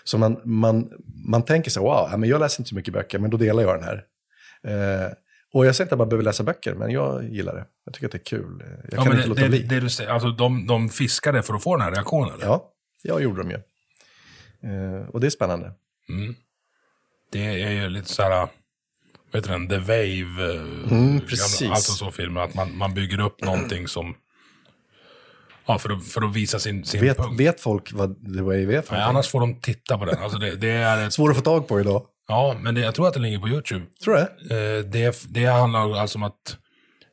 Så 0.04 0.18
man, 0.18 0.40
man, 0.44 0.90
man 1.28 1.42
tänker 1.44 1.70
sig, 1.70 1.82
wow, 1.82 2.18
men 2.18 2.28
jag 2.28 2.40
läser 2.40 2.60
inte 2.60 2.68
så 2.68 2.74
mycket 2.74 2.94
böcker, 2.94 3.18
men 3.18 3.30
då 3.30 3.36
delar 3.36 3.62
jag 3.62 3.80
den 3.80 3.84
här. 3.84 4.04
Eh, 4.64 5.12
och 5.52 5.66
jag 5.66 5.74
säger 5.76 5.86
inte 5.86 5.94
att 5.94 5.98
man 5.98 6.08
behöver 6.08 6.24
läsa 6.24 6.42
böcker, 6.42 6.74
men 6.74 6.90
jag 6.90 7.24
gillar 7.24 7.54
det. 7.54 7.64
Jag 7.84 7.94
tycker 7.94 8.06
att 8.06 8.12
det 8.12 8.18
är 8.18 8.24
kul. 8.24 8.62
Jag 8.90 8.98
Ja, 8.98 9.02
kan 9.02 9.08
men 9.08 9.12
inte 9.12 9.22
det, 9.22 9.28
låta 9.28 9.42
det, 9.42 9.48
bli. 9.48 9.62
det 9.62 9.80
du 9.80 9.88
säger, 9.90 10.10
alltså 10.10 10.30
de, 10.30 10.66
de 10.66 10.88
fiskade 10.88 11.42
för 11.42 11.54
att 11.54 11.62
få 11.62 11.76
den 11.76 11.84
här 11.84 11.90
reaktionen? 11.92 12.34
eller? 12.34 12.46
Ja, 12.46 12.72
jag 13.02 13.22
gjorde 13.22 13.42
dem 13.42 13.50
ju. 13.50 13.56
Eh, 14.70 15.08
och 15.08 15.20
det 15.20 15.26
är 15.26 15.30
spännande. 15.30 15.72
Mm. 16.08 16.34
Det 17.32 17.62
är 17.62 17.70
ju 17.70 17.88
lite 17.88 18.08
så 18.08 18.22
här, 18.22 18.48
vet 19.32 19.44
du 19.44 19.50
den, 19.50 19.68
The 19.68 19.78
Wave, 19.78 20.54
eh, 20.54 20.60
Mm, 20.90 21.20
gamla- 21.20 21.70
alltså 21.70 21.92
så 21.92 22.10
filmer, 22.10 22.40
att 22.40 22.54
man, 22.54 22.76
man 22.76 22.94
bygger 22.94 23.20
upp 23.20 23.40
någonting 23.44 23.88
som, 23.88 24.14
ja, 25.66 25.78
för 25.78 25.90
att, 25.90 26.06
för 26.06 26.22
att 26.22 26.34
visa 26.34 26.58
sin, 26.58 26.84
sin 26.84 27.00
Vet, 27.00 27.16
punkt. 27.16 27.40
vet 27.40 27.60
folk 27.60 27.92
vad 27.92 28.34
The 28.36 28.42
Wave 28.42 28.76
är 28.76 28.82
för 28.82 28.94
Nej, 28.94 29.02
annars 29.04 29.28
får 29.28 29.40
de 29.40 29.60
titta 29.60 29.98
på 29.98 30.04
den. 30.04 30.18
Alltså 30.22 30.38
det, 30.38 30.56
det 30.56 30.70
är 30.70 31.06
ett, 31.06 31.12
Svår 31.12 31.30
att 31.30 31.36
få 31.36 31.42
tag 31.42 31.68
på 31.68 31.80
idag. 31.80 32.02
ja, 32.28 32.56
men 32.60 32.74
det, 32.74 32.80
jag 32.80 32.94
tror 32.94 33.08
att 33.08 33.14
den 33.14 33.22
ligger 33.22 33.38
på 33.38 33.48
YouTube. 33.48 33.84
Tror 34.04 34.14
du 34.14 34.20
det? 34.48 34.76
Eh, 34.78 34.84
det, 34.84 35.24
det 35.28 35.44
handlar 35.46 35.96
alltså 35.96 36.18
om 36.18 36.22
att 36.22 36.56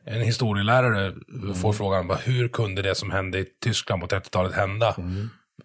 en 0.05 0.21
historielärare 0.21 1.13
får 1.61 1.73
frågan, 1.73 2.07
vad, 2.07 2.17
hur 2.19 2.47
kunde 2.47 2.81
det 2.81 2.95
som 2.95 3.11
hände 3.11 3.39
i 3.39 3.45
Tyskland 3.63 4.01
på 4.01 4.07
30-talet 4.07 4.53
hända? 4.53 4.95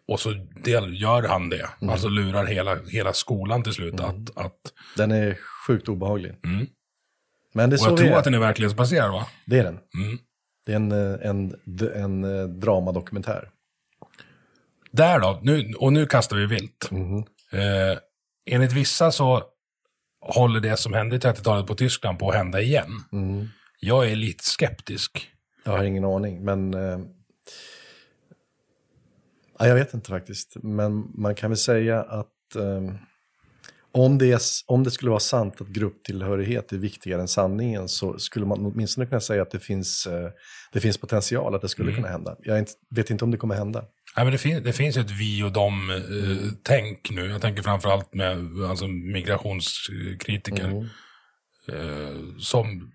Och 0.09 0.21
så 0.21 0.31
del, 0.65 1.03
gör 1.03 1.23
han 1.23 1.49
det, 1.49 1.69
alltså 1.81 2.09
lurar 2.09 2.47
hela, 2.47 2.77
hela 2.85 3.13
skolan 3.13 3.63
till 3.63 3.73
slut 3.73 4.01
att, 4.01 4.37
att 4.37 4.59
Den 4.97 5.11
är 5.11 5.39
sjukt 5.67 5.89
obehaglig. 5.89 6.35
Mm. 6.45 6.67
Men 7.53 7.71
det 7.71 7.77
är 7.77 7.81
och 7.81 7.91
jag 7.91 7.97
tror 7.99 8.11
är. 8.11 8.17
att 8.17 8.25
den 8.25 8.35
är 8.35 8.39
verklighetsbaserad 8.39 9.13
va? 9.13 9.27
Det 9.47 9.59
är 9.59 9.65
den. 9.65 9.79
Mm. 9.95 10.19
Det 10.67 10.73
är 10.73 10.77
en, 10.77 10.93
eh, 10.93 11.29
en, 11.31 11.55
en, 11.67 11.93
en 11.95 12.25
eh, 12.25 12.49
dramadokumentär. 12.49 13.51
Där 14.91 15.21
då, 15.21 15.39
nu, 15.43 15.75
och 15.79 15.93
nu 15.93 16.07
kastar 16.07 16.37
vi 16.37 16.47
vilt. 16.47 16.91
Mhm. 16.91 17.19
Eh, 17.53 17.99
enligt 18.51 18.73
vissa 18.73 19.11
så 19.13 19.43
håller 20.21 20.61
det 20.61 20.77
som 20.77 20.93
hände 20.93 21.17
i 21.17 21.19
30-talet 21.19 21.67
på 21.67 21.75
Tyskland 21.75 22.19
på 22.19 22.31
att 22.31 22.37
hända 22.37 22.61
igen. 22.61 22.91
Mm. 23.13 23.49
Jag 23.81 24.11
är 24.11 24.17
lite 24.17 24.45
skeptisk. 24.45 25.31
Jag 25.65 25.73
har 25.73 25.85
ingen 25.85 26.05
aning, 26.05 26.45
men... 26.45 26.75
Eh, 29.61 29.67
ja, 29.67 29.67
jag 29.67 29.75
vet 29.75 29.95
inte 29.95 30.09
faktiskt. 30.11 30.57
Men 30.63 31.07
man 31.15 31.35
kan 31.35 31.51
väl 31.51 31.59
säga 31.59 32.03
att 32.03 32.55
eh, 32.57 32.95
om, 33.93 34.19
det 34.19 34.33
är, 34.33 34.41
om 34.67 34.85
det 34.85 34.91
skulle 34.91 35.11
vara 35.11 35.21
sant 35.21 35.61
att 35.61 35.69
grupptillhörighet 35.69 36.73
är 36.73 36.77
viktigare 36.79 37.21
än 37.21 37.29
sanningen 37.29 37.89
så 37.89 38.19
skulle 38.19 38.47
man 38.47 38.67
åtminstone 38.67 39.07
kunna 39.07 39.21
säga 39.21 39.43
att 39.43 39.51
det 39.51 39.61
finns, 39.61 40.07
eh, 40.07 40.29
det 40.73 40.81
finns 40.81 40.99
potential 40.99 41.55
att 41.55 41.63
det 41.63 41.69
skulle 41.69 41.93
kunna 41.93 42.09
hända. 42.09 42.37
Jag 42.43 42.59
inte, 42.59 42.73
vet 42.91 43.11
inte 43.11 43.25
om 43.25 43.31
det 43.31 43.37
kommer 43.37 43.55
hända. 43.55 43.85
Nej, 44.17 44.25
men 44.25 44.33
det, 44.33 44.39
fin- 44.39 44.63
det 44.63 44.73
finns 44.73 44.97
ett 44.97 45.11
vi 45.11 45.43
och 45.43 45.53
dem-tänk 45.53 47.11
nu. 47.11 47.27
Jag 47.27 47.41
tänker 47.41 47.63
framförallt 47.63 48.15
med 48.15 48.39
alltså, 48.71 48.87
migrationskritiker. 48.89 50.89
Eh, 51.73 52.37
som, 52.39 52.93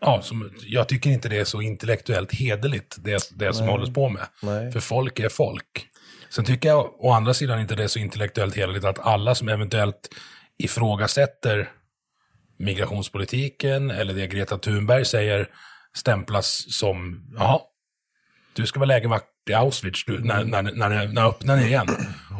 ja, 0.00 0.22
som, 0.22 0.50
jag 0.60 0.88
tycker 0.88 1.10
inte 1.10 1.28
det 1.28 1.38
är 1.38 1.44
så 1.44 1.62
intellektuellt 1.62 2.34
hederligt, 2.34 2.96
det, 2.98 3.30
det 3.30 3.54
som 3.54 3.68
hålls 3.68 3.94
på 3.94 4.08
med. 4.08 4.26
Nej. 4.42 4.72
För 4.72 4.80
folk 4.80 5.18
är 5.18 5.28
folk. 5.28 5.88
Sen 6.30 6.44
tycker 6.44 6.68
jag 6.68 7.04
å 7.04 7.10
andra 7.10 7.34
sidan 7.34 7.60
inte 7.60 7.74
det 7.74 7.84
är 7.84 7.88
så 7.88 7.98
intellektuellt 7.98 8.56
hederligt 8.56 8.84
att 8.84 8.98
alla 8.98 9.34
som 9.34 9.48
eventuellt 9.48 10.08
ifrågasätter 10.58 11.70
migrationspolitiken 12.58 13.90
eller 13.90 14.14
det 14.14 14.26
Greta 14.26 14.58
Thunberg 14.58 15.04
säger 15.04 15.48
stämplas 15.96 16.64
som, 16.68 17.24
jaha, 17.38 17.60
du 18.52 18.66
ska 18.66 18.80
vara 18.80 18.86
lägervakt 18.86 19.26
i 19.50 19.54
Auschwitz 19.54 20.04
du, 20.04 20.24
när, 20.24 20.44
när, 20.44 20.62
när, 20.62 21.08
när 21.08 21.28
öppnar 21.28 21.56
ni 21.56 21.66
igen. 21.66 21.86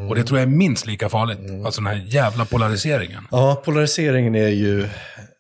Och 0.09 0.15
det 0.15 0.25
tror 0.25 0.39
jag 0.39 0.49
är 0.49 0.53
minst 0.57 0.87
lika 0.87 1.09
farligt. 1.09 1.39
Alltså 1.67 1.81
den 1.81 1.87
här 1.87 2.05
jävla 2.07 2.45
polariseringen. 2.45 3.29
Ja, 3.31 3.63
polariseringen 3.65 4.35
är 4.35 4.49
ju, 4.49 4.89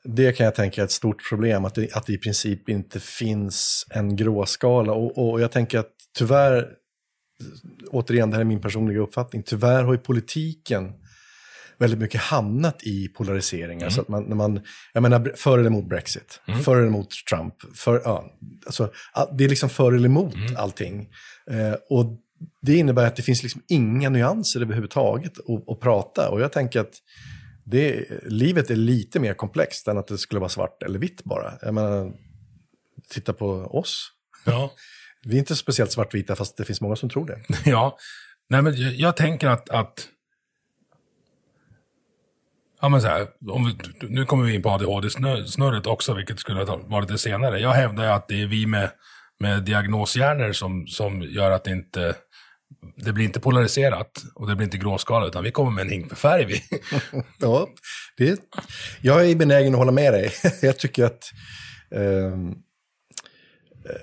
det 0.04 0.32
kan 0.32 0.44
jag 0.44 0.54
tänka 0.54 0.80
är 0.80 0.84
ett 0.84 0.90
stort 0.90 1.28
problem, 1.28 1.64
att 1.64 1.74
det, 1.74 1.92
att 1.92 2.06
det 2.06 2.12
i 2.12 2.18
princip 2.18 2.68
inte 2.68 3.00
finns 3.00 3.86
en 3.90 4.16
gråskala. 4.16 4.92
Och, 4.92 5.30
och 5.30 5.40
jag 5.40 5.52
tänker 5.52 5.78
att 5.78 5.90
tyvärr, 6.18 6.68
återigen, 7.90 8.30
det 8.30 8.36
här 8.36 8.40
är 8.40 8.44
min 8.44 8.60
personliga 8.60 9.00
uppfattning, 9.00 9.42
tyvärr 9.42 9.82
har 9.82 9.92
ju 9.92 9.98
politiken 9.98 10.92
väldigt 11.78 11.98
mycket 11.98 12.20
hamnat 12.20 12.82
i 12.82 13.08
polariseringar. 13.08 13.90
Så 13.90 14.00
att 14.00 14.08
man, 14.08 14.22
när 14.24 14.36
man, 14.36 14.60
jag 14.92 15.02
menar, 15.02 15.32
för 15.36 15.58
eller 15.58 15.70
emot 15.70 15.88
Brexit, 15.88 16.40
för 16.64 16.76
eller 16.76 16.86
emot 16.86 17.08
Trump, 17.30 17.54
för, 17.74 18.00
ja, 18.04 18.24
alltså, 18.66 18.90
all- 19.12 19.36
det 19.36 19.44
är 19.44 19.48
liksom 19.48 19.68
för 19.68 19.92
eller 19.92 20.08
emot 20.08 20.34
allting. 20.56 21.08
Eh, 21.50 21.74
och 21.90 22.18
det 22.62 22.74
innebär 22.74 23.06
att 23.06 23.16
det 23.16 23.22
finns 23.22 23.42
liksom 23.42 23.62
inga 23.68 24.08
nyanser 24.08 24.60
överhuvudtaget 24.60 25.32
att, 25.38 25.68
att 25.68 25.80
prata. 25.80 26.30
Och 26.30 26.40
jag 26.40 26.52
tänker 26.52 26.80
att 26.80 26.94
det, 27.70 28.06
livet 28.22 28.70
är 28.70 28.76
lite 28.76 29.20
mer 29.20 29.34
komplext 29.34 29.88
än 29.88 29.98
att 29.98 30.06
det 30.06 30.18
skulle 30.18 30.40
vara 30.40 30.48
svart 30.48 30.82
eller 30.82 30.98
vitt 30.98 31.24
bara. 31.24 31.52
Jag 31.62 31.74
menar, 31.74 32.12
titta 33.08 33.32
på 33.32 33.48
oss. 33.50 34.12
Ja. 34.44 34.72
Vi 35.24 35.34
är 35.34 35.38
inte 35.38 35.56
speciellt 35.56 35.92
svartvita 35.92 36.36
fast 36.36 36.56
det 36.56 36.64
finns 36.64 36.80
många 36.80 36.96
som 36.96 37.10
tror 37.10 37.26
det. 37.26 37.40
Ja, 37.70 37.98
nej 38.48 38.62
men 38.62 38.76
jag, 38.76 38.92
jag 38.92 39.16
tänker 39.16 39.48
att, 39.48 39.70
att 39.70 40.08
Ja 42.80 42.88
men 42.88 43.02
så 43.02 43.08
här, 43.08 43.26
om 43.48 43.66
vi, 43.66 44.06
nu 44.08 44.24
kommer 44.24 44.44
vi 44.44 44.54
in 44.54 44.62
på 44.62 44.70
ADHD-snurret 44.70 45.86
också, 45.86 46.14
vilket 46.14 46.38
skulle 46.38 46.64
ha 46.64 46.76
varit 46.76 47.08
det 47.08 47.18
senare. 47.18 47.60
Jag 47.60 47.72
hävdar 47.72 48.04
att 48.04 48.28
det 48.28 48.42
är 48.42 48.46
vi 48.46 48.66
med, 48.66 48.90
med 49.38 49.62
diagnoshjärnor 49.62 50.52
som, 50.52 50.86
som 50.86 51.22
gör 51.22 51.50
att 51.50 51.64
det 51.64 51.70
inte, 51.70 52.14
det 52.96 53.12
blir 53.12 53.24
inte 53.24 53.40
polariserat 53.40 54.22
och 54.34 54.48
det 54.48 54.56
blir 54.56 54.64
inte 54.64 54.78
gråskala, 54.78 55.26
utan 55.26 55.44
vi 55.44 55.50
kommer 55.50 55.70
med 55.70 55.82
en 55.82 55.90
hink 55.90 56.08
med 56.08 56.18
färg. 56.18 56.44
Vi. 56.44 56.62
Ja, 57.38 57.68
det, 58.16 58.40
jag 59.00 59.30
är 59.30 59.36
benägen 59.36 59.74
att 59.74 59.78
hålla 59.78 59.92
med 59.92 60.12
dig. 60.12 60.32
Jag 60.62 60.78
tycker 60.78 61.04
att... 61.04 61.24
Ehm, 61.90 62.48
eh, 63.84 64.00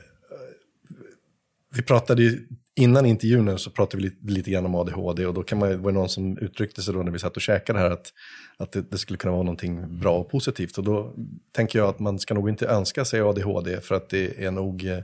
vi 1.76 1.82
pratade 1.82 2.24
ju, 2.24 2.48
innan 2.76 3.06
intervjun 3.06 3.60
så 3.60 3.70
pratade 3.72 3.98
vi 3.98 4.04
lite, 4.04 4.34
lite 4.34 4.52
grann 4.52 4.66
om 4.66 4.76
ADHD 4.76 5.26
och 5.26 5.34
då 5.34 5.44
kan 5.44 5.60
man, 5.60 5.82
var 5.82 5.92
det 5.92 5.98
någon 5.98 6.10
som 6.10 6.38
uttryckte 6.38 6.82
sig 6.82 6.94
då 6.94 7.04
när 7.04 7.12
vi 7.12 7.20
satt 7.20 7.36
och 7.36 7.42
käkade 7.42 7.80
här 7.80 7.92
att, 7.92 8.14
att 8.58 8.72
det, 8.72 8.92
det 8.92 8.98
skulle 8.98 9.18
kunna 9.18 9.32
vara 9.32 9.44
någonting 9.44 10.00
bra 10.00 10.18
och 10.18 10.30
positivt. 10.30 10.78
Och 10.78 10.84
då 10.84 11.16
tänker 11.52 11.80
jag 11.80 11.90
att 11.90 12.00
man 12.00 12.20
ska 12.20 12.34
nog 12.34 12.50
inte 12.50 12.68
önska 12.68 13.06
sig 13.06 13.22
ADHD 13.22 13.82
för 13.82 13.96
att 13.96 14.10
det 14.10 14.46
är 14.46 14.52
nog 14.52 14.86
eh, 14.86 15.00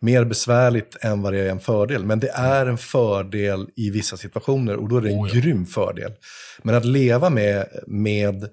mer 0.00 0.24
besvärligt 0.24 0.96
än 1.00 1.22
vad 1.22 1.32
det 1.32 1.38
är 1.38 1.50
en 1.50 1.60
fördel. 1.60 2.04
Men 2.04 2.20
det 2.20 2.28
är 2.28 2.66
en 2.66 2.78
fördel 2.78 3.70
i 3.76 3.90
vissa 3.90 4.16
situationer 4.16 4.76
och 4.76 4.88
då 4.88 4.96
är 4.96 5.00
det 5.00 5.10
en 5.10 5.20
Oh 5.20 5.30
ja. 5.34 5.40
grym 5.40 5.66
fördel. 5.66 6.12
Men 6.62 6.74
att 6.74 6.84
leva 6.84 7.30
med, 7.30 7.66
med, 7.86 8.48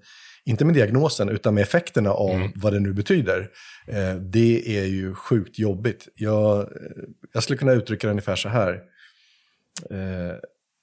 inte 0.45 0.65
med 0.65 0.75
diagnosen, 0.75 1.29
utan 1.29 1.53
med 1.53 1.61
effekterna 1.61 2.11
av 2.11 2.51
vad 2.55 2.73
det 2.73 2.79
nu 2.79 2.93
betyder, 2.93 3.49
eh, 3.87 4.15
det 4.15 4.77
är 4.77 4.85
ju 4.85 5.15
sjukt 5.15 5.59
jobbigt. 5.59 6.07
Jag, 6.15 6.69
jag 7.33 7.43
skulle 7.43 7.57
kunna 7.57 7.73
uttrycka 7.73 8.07
det 8.07 8.11
ungefär 8.11 8.35
så 8.35 8.49
här. 8.49 8.81
Eh, 9.91 10.35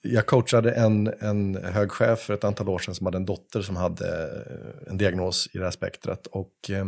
jag 0.02 0.26
coachade 0.26 0.72
en, 0.72 1.12
en 1.20 1.54
hög 1.64 1.90
chef 1.92 2.20
för 2.20 2.34
ett 2.34 2.44
antal 2.44 2.68
år 2.68 2.78
sedan 2.78 2.94
som 2.94 3.06
hade 3.06 3.18
en 3.18 3.26
dotter 3.26 3.62
som 3.62 3.76
hade 3.76 4.22
eh, 4.22 4.90
en 4.90 4.98
diagnos 4.98 5.48
i 5.52 5.58
det 5.58 5.64
här 5.64 5.70
spektrat. 5.70 6.26
Och 6.26 6.70
eh, 6.70 6.86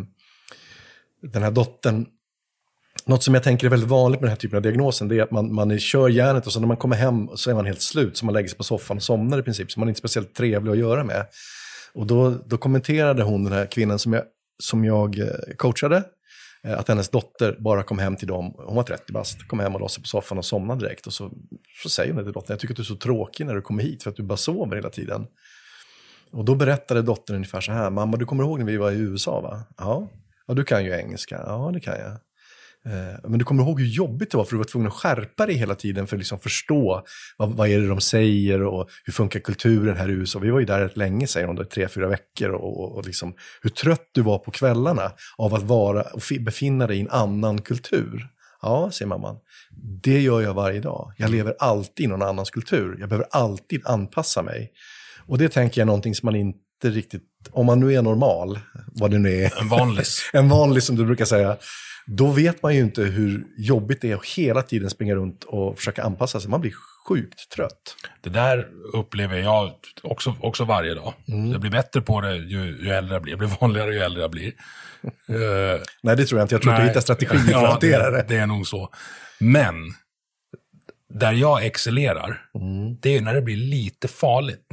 den 1.22 1.42
här 1.42 1.50
dottern 1.50 2.06
något 3.06 3.22
som 3.22 3.34
jag 3.34 3.42
tänker 3.42 3.66
är 3.66 3.70
väldigt 3.70 3.88
vanligt 3.88 4.20
med 4.20 4.26
den 4.26 4.32
här 4.32 4.40
typen 4.40 4.56
av 4.56 4.62
diagnosen, 4.62 5.08
det 5.08 5.18
är 5.18 5.22
att 5.22 5.30
man, 5.30 5.54
man 5.54 5.78
kör 5.78 6.08
järnet 6.08 6.46
och 6.46 6.52
så 6.52 6.60
när 6.60 6.66
man 6.66 6.76
kommer 6.76 6.96
hem 6.96 7.28
så 7.34 7.50
är 7.50 7.54
man 7.54 7.66
helt 7.66 7.82
slut, 7.82 8.16
så 8.16 8.24
man 8.24 8.34
lägger 8.34 8.48
sig 8.48 8.58
på 8.58 8.64
soffan 8.64 8.96
och 8.96 9.02
somnar 9.02 9.38
i 9.38 9.42
princip, 9.42 9.72
så 9.72 9.80
man 9.80 9.88
är 9.88 9.90
inte 9.90 9.98
speciellt 9.98 10.34
trevlig 10.34 10.72
att 10.72 10.78
göra 10.78 11.04
med. 11.04 11.26
Och 11.94 12.06
då, 12.06 12.30
då 12.30 12.56
kommenterade 12.56 13.22
hon, 13.22 13.44
den 13.44 13.52
här 13.52 13.66
kvinnan 13.66 13.98
som 13.98 14.12
jag, 14.12 14.22
som 14.62 14.84
jag 14.84 15.18
eh, 15.18 15.26
coachade, 15.56 16.02
eh, 16.64 16.78
att 16.78 16.88
hennes 16.88 17.08
dotter 17.08 17.56
bara 17.60 17.82
kom 17.82 17.98
hem 17.98 18.16
till 18.16 18.28
dem, 18.28 18.54
hon 18.58 18.76
var 18.76 18.82
30 18.82 19.12
bast, 19.12 19.48
kom 19.48 19.60
hem 19.60 19.74
och 19.74 19.80
la 19.80 19.88
sig 19.88 20.02
på 20.02 20.08
soffan 20.08 20.38
och 20.38 20.44
somnade 20.44 20.80
direkt. 20.80 21.06
Och 21.06 21.12
så, 21.12 21.30
så 21.82 21.88
säger 21.88 22.12
hon 22.12 22.24
till 22.24 22.32
dottern, 22.32 22.52
jag 22.52 22.60
tycker 22.60 22.72
att 22.72 22.76
du 22.76 22.82
är 22.82 22.84
så 22.84 22.96
tråkig 22.96 23.46
när 23.46 23.54
du 23.54 23.62
kommer 23.62 23.82
hit 23.82 24.02
för 24.02 24.10
att 24.10 24.16
du 24.16 24.22
bara 24.22 24.36
sover 24.36 24.76
hela 24.76 24.90
tiden. 24.90 25.26
Och 26.30 26.44
då 26.44 26.54
berättade 26.54 27.02
dottern 27.02 27.36
ungefär 27.36 27.60
så 27.60 27.72
här, 27.72 27.90
mamma 27.90 28.16
du 28.16 28.26
kommer 28.26 28.44
ihåg 28.44 28.58
när 28.58 28.66
vi 28.66 28.76
var 28.76 28.90
i 28.90 28.96
USA 28.96 29.40
va? 29.40 29.62
Ja. 29.78 30.08
Ja, 30.46 30.54
du 30.54 30.64
kan 30.64 30.84
ju 30.84 30.92
engelska. 30.92 31.42
Ja, 31.46 31.70
det 31.74 31.80
kan 31.80 31.98
jag. 31.98 32.12
Eh, 32.86 33.20
Men 33.28 33.38
du 33.38 33.44
kommer 33.44 33.62
ihåg 33.62 33.80
hur 33.80 33.86
jobbigt 33.86 34.30
det 34.30 34.36
var 34.36 34.44
för 34.44 34.50
du 34.52 34.56
var 34.56 34.64
tvungen 34.64 34.88
att 34.88 34.94
skärpa 34.94 35.46
dig 35.46 35.54
hela 35.56 35.74
tiden 35.74 36.06
för 36.06 36.16
att 36.16 36.20
liksom 36.20 36.38
förstå 36.38 37.02
vad, 37.36 37.52
vad 37.56 37.68
är 37.68 37.80
det 37.80 37.88
de 37.88 38.00
säger 38.00 38.62
och 38.62 38.88
hur 39.04 39.12
funkar 39.12 39.40
kulturen 39.40 39.96
här 39.96 40.08
i 40.08 40.12
USA. 40.12 40.38
Vi 40.38 40.50
var 40.50 40.60
ju 40.60 40.66
där 40.66 40.80
rätt 40.80 40.96
länge, 40.96 41.26
säger 41.26 41.52
då, 41.54 41.64
tre, 41.64 41.88
fyra 41.88 42.08
veckor 42.08 42.50
och, 42.50 42.80
och, 42.80 42.96
och 42.96 43.06
liksom, 43.06 43.34
hur 43.62 43.70
trött 43.70 44.08
du 44.12 44.22
var 44.22 44.38
på 44.38 44.50
kvällarna 44.50 45.12
av 45.36 45.54
att 45.54 45.62
vara 45.62 46.02
och 46.02 46.22
fi- 46.22 46.40
befinna 46.40 46.86
dig 46.86 46.96
i 46.96 47.00
en 47.00 47.10
annan 47.10 47.60
kultur. 47.62 48.28
Ja, 48.62 48.90
säger 48.92 49.08
mamman. 49.08 49.36
Det 50.02 50.20
gör 50.20 50.40
jag 50.40 50.54
varje 50.54 50.80
dag. 50.80 51.12
Jag 51.16 51.30
lever 51.30 51.54
alltid 51.58 52.04
i 52.04 52.08
någon 52.08 52.22
annans 52.22 52.50
kultur. 52.50 52.96
Jag 53.00 53.08
behöver 53.08 53.26
alltid 53.30 53.82
anpassa 53.86 54.42
mig. 54.42 54.70
Och 55.26 55.38
det 55.38 55.48
tänker 55.48 55.80
jag 55.80 55.84
är 55.84 55.86
någonting 55.86 56.14
som 56.14 56.26
man 56.26 56.36
inte 56.36 56.60
riktigt, 56.82 57.22
om 57.50 57.66
man 57.66 57.80
nu 57.80 57.94
är 57.94 58.02
normal, 58.02 58.58
vad 58.86 59.10
det 59.10 59.18
nu 59.18 59.42
är, 59.44 59.60
En 59.60 59.68
vanlig. 59.68 60.04
en 60.32 60.48
vanlig 60.48 60.82
som 60.82 60.96
du 60.96 61.04
brukar 61.04 61.24
säga, 61.24 61.56
då 62.06 62.26
vet 62.30 62.62
man 62.62 62.74
ju 62.74 62.80
inte 62.80 63.02
hur 63.02 63.44
jobbigt 63.58 64.00
det 64.00 64.10
är 64.10 64.16
att 64.16 64.26
hela 64.26 64.62
tiden 64.62 64.90
springa 64.90 65.14
runt 65.14 65.44
och 65.44 65.78
försöka 65.78 66.02
anpassa 66.02 66.40
sig. 66.40 66.50
Man 66.50 66.60
blir 66.60 66.74
sjukt 67.08 67.50
trött. 67.50 67.96
Det 68.20 68.30
där 68.30 68.68
upplever 68.94 69.38
jag 69.38 69.72
också, 70.02 70.36
också 70.40 70.64
varje 70.64 70.94
dag. 70.94 71.14
Mm. 71.28 71.52
Jag 71.52 71.60
blir 71.60 71.70
bättre 71.70 72.00
på 72.00 72.20
det 72.20 72.36
ju, 72.36 72.78
ju 72.82 72.90
äldre 72.90 73.14
jag 73.14 73.22
blir. 73.22 73.32
Jag 73.32 73.38
blir 73.38 73.56
vanligare 73.60 73.94
ju 73.94 74.00
äldre 74.00 74.22
jag 74.22 74.30
blir. 74.30 74.52
Eh, 75.28 75.80
Nej, 76.02 76.16
det 76.16 76.24
tror 76.26 76.38
jag 76.40 76.44
inte. 76.44 76.54
Jag 76.54 76.62
tror 76.62 76.72
att 76.72 76.78
du 76.78 76.82
Nej. 76.82 76.88
hittar 76.88 77.00
strategier 77.00 77.38
för 77.52 77.64
att 77.64 77.70
hantera 77.70 78.10
det. 78.10 78.24
det. 78.28 78.36
Är 78.36 78.46
nog 78.46 78.66
så. 78.66 78.88
Men, 79.40 79.74
där 81.14 81.32
jag 81.32 81.66
excellerar, 81.66 82.40
Mm. 82.54 82.96
det 83.00 83.16
är 83.16 83.20
när 83.20 83.34
det 83.34 83.42
blir 83.42 83.56
lite 83.56 84.08
farligt. 84.08 84.68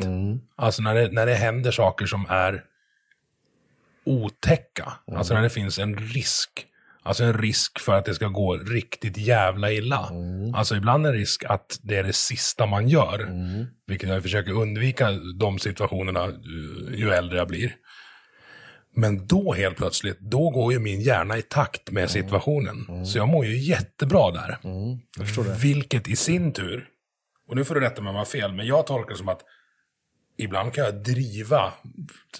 Alltså 0.55 0.81
när 0.81 0.95
det, 0.95 1.11
när 1.11 1.25
det 1.25 1.33
händer 1.35 1.71
saker 1.71 2.05
som 2.05 2.25
är 2.29 2.63
otäcka. 4.05 4.93
Mm. 5.07 5.17
Alltså 5.17 5.33
när 5.33 5.41
det 5.41 5.49
finns 5.49 5.79
en 5.79 5.97
risk. 5.97 6.49
Alltså 7.03 7.23
en 7.23 7.33
risk 7.33 7.79
för 7.79 7.93
att 7.93 8.05
det 8.05 8.13
ska 8.13 8.27
gå 8.27 8.53
riktigt 8.57 9.17
jävla 9.17 9.71
illa. 9.71 10.09
Mm. 10.09 10.55
Alltså 10.55 10.75
ibland 10.75 11.05
en 11.07 11.13
risk 11.13 11.43
att 11.43 11.79
det 11.83 11.97
är 11.97 12.03
det 12.03 12.13
sista 12.13 12.65
man 12.65 12.89
gör. 12.89 13.19
Mm. 13.19 13.65
Vilket 13.87 14.09
jag 14.09 14.23
försöker 14.23 14.51
undvika 14.51 15.11
de 15.39 15.59
situationerna 15.59 16.27
ju- 16.27 16.95
ju 16.97 17.09
äldre 17.11 17.37
jag 17.37 17.47
blir. 17.47 17.75
Men 18.95 19.27
då 19.27 19.53
helt 19.53 19.77
plötsligt, 19.77 20.19
då 20.19 20.49
går 20.49 20.73
ju 20.73 20.79
min 20.79 21.01
hjärna 21.01 21.37
i 21.37 21.41
takt 21.41 21.91
med 21.91 22.09
situationen. 22.09 23.05
Så 23.05 23.17
jag 23.17 23.27
mår 23.27 23.45
ju 23.45 23.57
jättebra 23.57 24.31
där. 24.31 24.57
Det. 25.17 25.53
Vilket 25.61 26.07
i 26.07 26.15
sin 26.15 26.53
tur, 26.53 26.85
och 27.47 27.55
nu 27.55 27.63
får 27.65 27.75
du 27.75 27.81
rätta 27.81 28.01
mig 28.01 28.09
om 28.09 28.15
jag 28.15 28.21
har 28.21 28.25
fel, 28.25 28.53
men 28.53 28.65
jag 28.67 28.87
tolkar 28.87 29.11
det 29.11 29.17
som 29.17 29.29
att 29.29 29.41
ibland 30.37 30.73
kan 30.73 30.83
jag 30.85 31.03
driva 31.03 31.73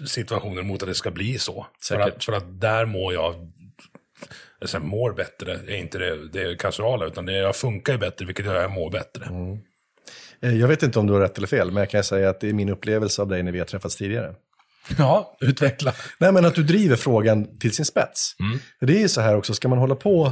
situationer 0.08 0.64
mot 0.64 0.82
att 0.84 0.90
det 0.90 0.96
ska 0.96 1.12
bli 1.12 1.38
så. 1.40 1.68
För 1.88 2.00
att, 2.00 2.24
för 2.24 2.34
att 2.34 2.62
där 2.62 2.86
mår 2.86 3.14
jag, 3.14 3.36
alltså 4.62 4.80
mår 4.80 5.14
bättre, 5.14 5.52
är 5.54 5.76
inte 5.76 5.98
det, 5.98 6.28
det 6.34 6.42
är 6.42 6.56
kausala, 6.56 7.06
utan 7.06 7.26
det, 7.26 7.34
jag 7.34 7.56
funkar 7.56 7.94
ju 7.94 8.00
bättre, 8.00 8.26
vilket 8.26 8.46
gör 8.46 8.56
att 8.56 8.62
jag 8.62 8.72
mår 8.72 8.92
bättre. 8.92 9.26
Eh, 10.42 10.56
Jag 10.60 10.68
vet 10.68 10.84
inte 10.84 11.00
om 11.00 11.08
du 11.08 11.14
har 11.14 11.20
rätt 11.20 11.38
eller 11.38 11.48
fel, 11.48 11.72
men 11.72 11.78
jag 11.82 11.90
kan 11.90 12.04
säga 12.04 12.30
att 12.30 12.40
det 12.40 12.50
är 12.50 12.54
min 12.54 12.70
upplevelse 12.70 13.22
av 13.22 13.28
dig 13.28 13.44
när 13.44 13.52
vi 13.52 13.60
har 13.60 13.66
träffats 13.66 13.96
tidigare. 13.96 14.36
Ja, 14.98 15.38
utveckla. 15.42 15.94
Nej, 16.18 16.32
men 16.32 16.46
att 16.46 16.56
du 16.56 16.64
driver 16.64 16.96
frågan 16.96 17.58
till 17.60 17.72
sin 17.72 17.86
spets. 17.86 18.36
För 18.80 18.86
Det 18.86 18.94
är 18.96 19.00
ju 19.00 19.10
så 19.10 19.22
här 19.22 19.36
också, 19.36 19.54
ska 19.54 19.68
man 19.68 19.78
hålla 19.78 19.96
på... 19.96 20.32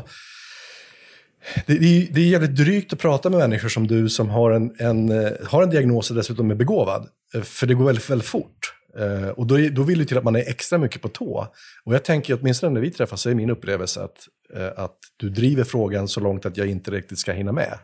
Det, 1.65 1.73
det, 1.73 1.85
är, 1.85 2.07
det 2.13 2.21
är 2.21 2.25
jävligt 2.27 2.55
drygt 2.55 2.93
att 2.93 2.99
prata 2.99 3.29
med 3.29 3.39
människor 3.39 3.69
som 3.69 3.87
du 3.87 4.09
som 4.09 4.29
har 4.29 4.51
en, 4.51 4.75
en, 4.79 5.11
eh, 5.25 5.31
har 5.47 5.63
en 5.63 5.69
diagnos 5.69 6.09
och 6.09 6.15
dessutom 6.15 6.51
är 6.51 6.55
begåvad. 6.55 7.07
Eh, 7.33 7.41
För 7.41 7.67
det 7.67 7.73
går 7.73 7.85
väldigt, 7.85 8.09
väldigt 8.09 8.27
fort. 8.27 8.73
Eh, 8.97 9.29
Och 9.29 9.47
då, 9.47 9.59
är- 9.59 9.69
då 9.69 9.83
vill 9.83 9.99
det 9.99 10.05
till 10.05 10.17
att 10.17 10.23
man 10.23 10.35
är 10.35 10.49
extra 10.49 10.77
mycket 10.77 11.01
på 11.01 11.07
tå. 11.09 11.47
Och 11.85 11.93
jag 11.93 12.03
tänker, 12.05 12.39
åtminstone 12.41 12.73
när 12.73 12.81
vi 12.81 12.91
träffas, 12.91 13.21
så 13.21 13.29
är 13.29 13.35
min 13.35 13.49
upplevelse 13.49 14.01
att, 14.03 14.17
eh, 14.55 14.83
att 14.83 14.97
du 15.17 15.29
driver 15.29 15.63
frågan 15.63 16.07
så 16.07 16.19
långt 16.19 16.45
att 16.45 16.57
jag 16.57 16.67
inte 16.67 16.91
riktigt 16.91 17.19
ska 17.19 17.31
hinna 17.31 17.51
med. 17.51 17.79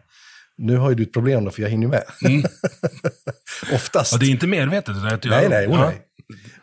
Nu 0.57 0.77
har 0.77 0.89
ju 0.89 0.95
du 0.95 1.03
ett 1.03 1.13
problem 1.13 1.45
då, 1.45 1.51
för 1.51 1.61
jag 1.61 1.69
hinner 1.69 1.87
med. 1.87 2.03
Oftast. 3.73 4.13
Och 4.13 4.19
det 4.19 4.25
är 4.25 4.29
inte 4.29 4.47
medvetet. 4.47 4.95
att 4.95 5.25
jag- 5.25 5.31
Nej, 5.31 5.49
nej, 5.49 5.63
ja. 5.69 5.85
nej. 5.89 6.01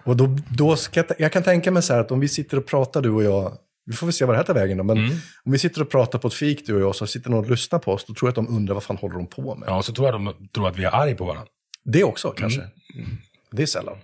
Och 0.05 0.16
då, 0.16 0.38
då 0.57 0.76
ska 0.76 1.01
jag, 1.09 1.16
jag 1.18 1.32
kan 1.32 1.43
tänka 1.43 1.70
mig 1.70 1.82
så 1.82 1.93
här 1.93 2.01
att 2.01 2.11
om 2.11 2.20
vi 2.20 2.28
sitter 2.28 2.57
och 2.57 2.66
pratar 2.66 3.03
du 3.03 3.11
och 3.11 3.22
jag, 3.24 3.53
vi 3.86 3.93
får 3.93 4.07
väl 4.07 4.12
se 4.12 4.24
vad 4.24 4.34
det 4.34 4.38
här 4.38 4.45
tar 4.45 4.55
vägen 4.55 4.78
då, 4.78 4.84
men 4.84 4.99
Mm. 4.99 5.11
om 5.45 5.53
vi 5.53 5.59
sitter 5.59 5.80
och 5.82 5.90
pratar 5.90 6.18
på 6.18 6.28
ett 6.28 6.34
fik 6.34 6.66
du 6.66 6.74
och 6.74 6.80
jag, 6.80 6.95
så 6.97 7.07
sitter 7.07 7.30
någon 7.30 7.45
och 7.45 7.51
lyssnar 7.51 7.78
på 7.78 7.93
oss, 7.93 8.05
då 8.05 8.14
tror 8.14 8.26
jag 8.28 8.30
att 8.30 8.47
de 8.47 8.57
undrar 8.57 8.74
vad 8.74 8.82
fan 8.82 8.97
håller 8.97 9.14
de 9.14 9.26
på 9.26 9.55
med. 9.55 9.68
Ja, 9.68 9.82
så 9.82 9.93
tror 9.93 10.07
jag 10.09 10.14
de 10.14 10.34
tror 10.55 10.68
att 10.68 10.76
vi 10.78 10.84
är 10.84 10.95
arg 10.95 11.14
på 11.14 11.24
varandra. 11.24 11.47
Det 11.84 12.05
också 12.05 12.30
kanske. 12.30 12.61
Mm. 12.61 13.11
Det 13.53 13.62
är 13.62 13.66
sällan. 13.66 13.97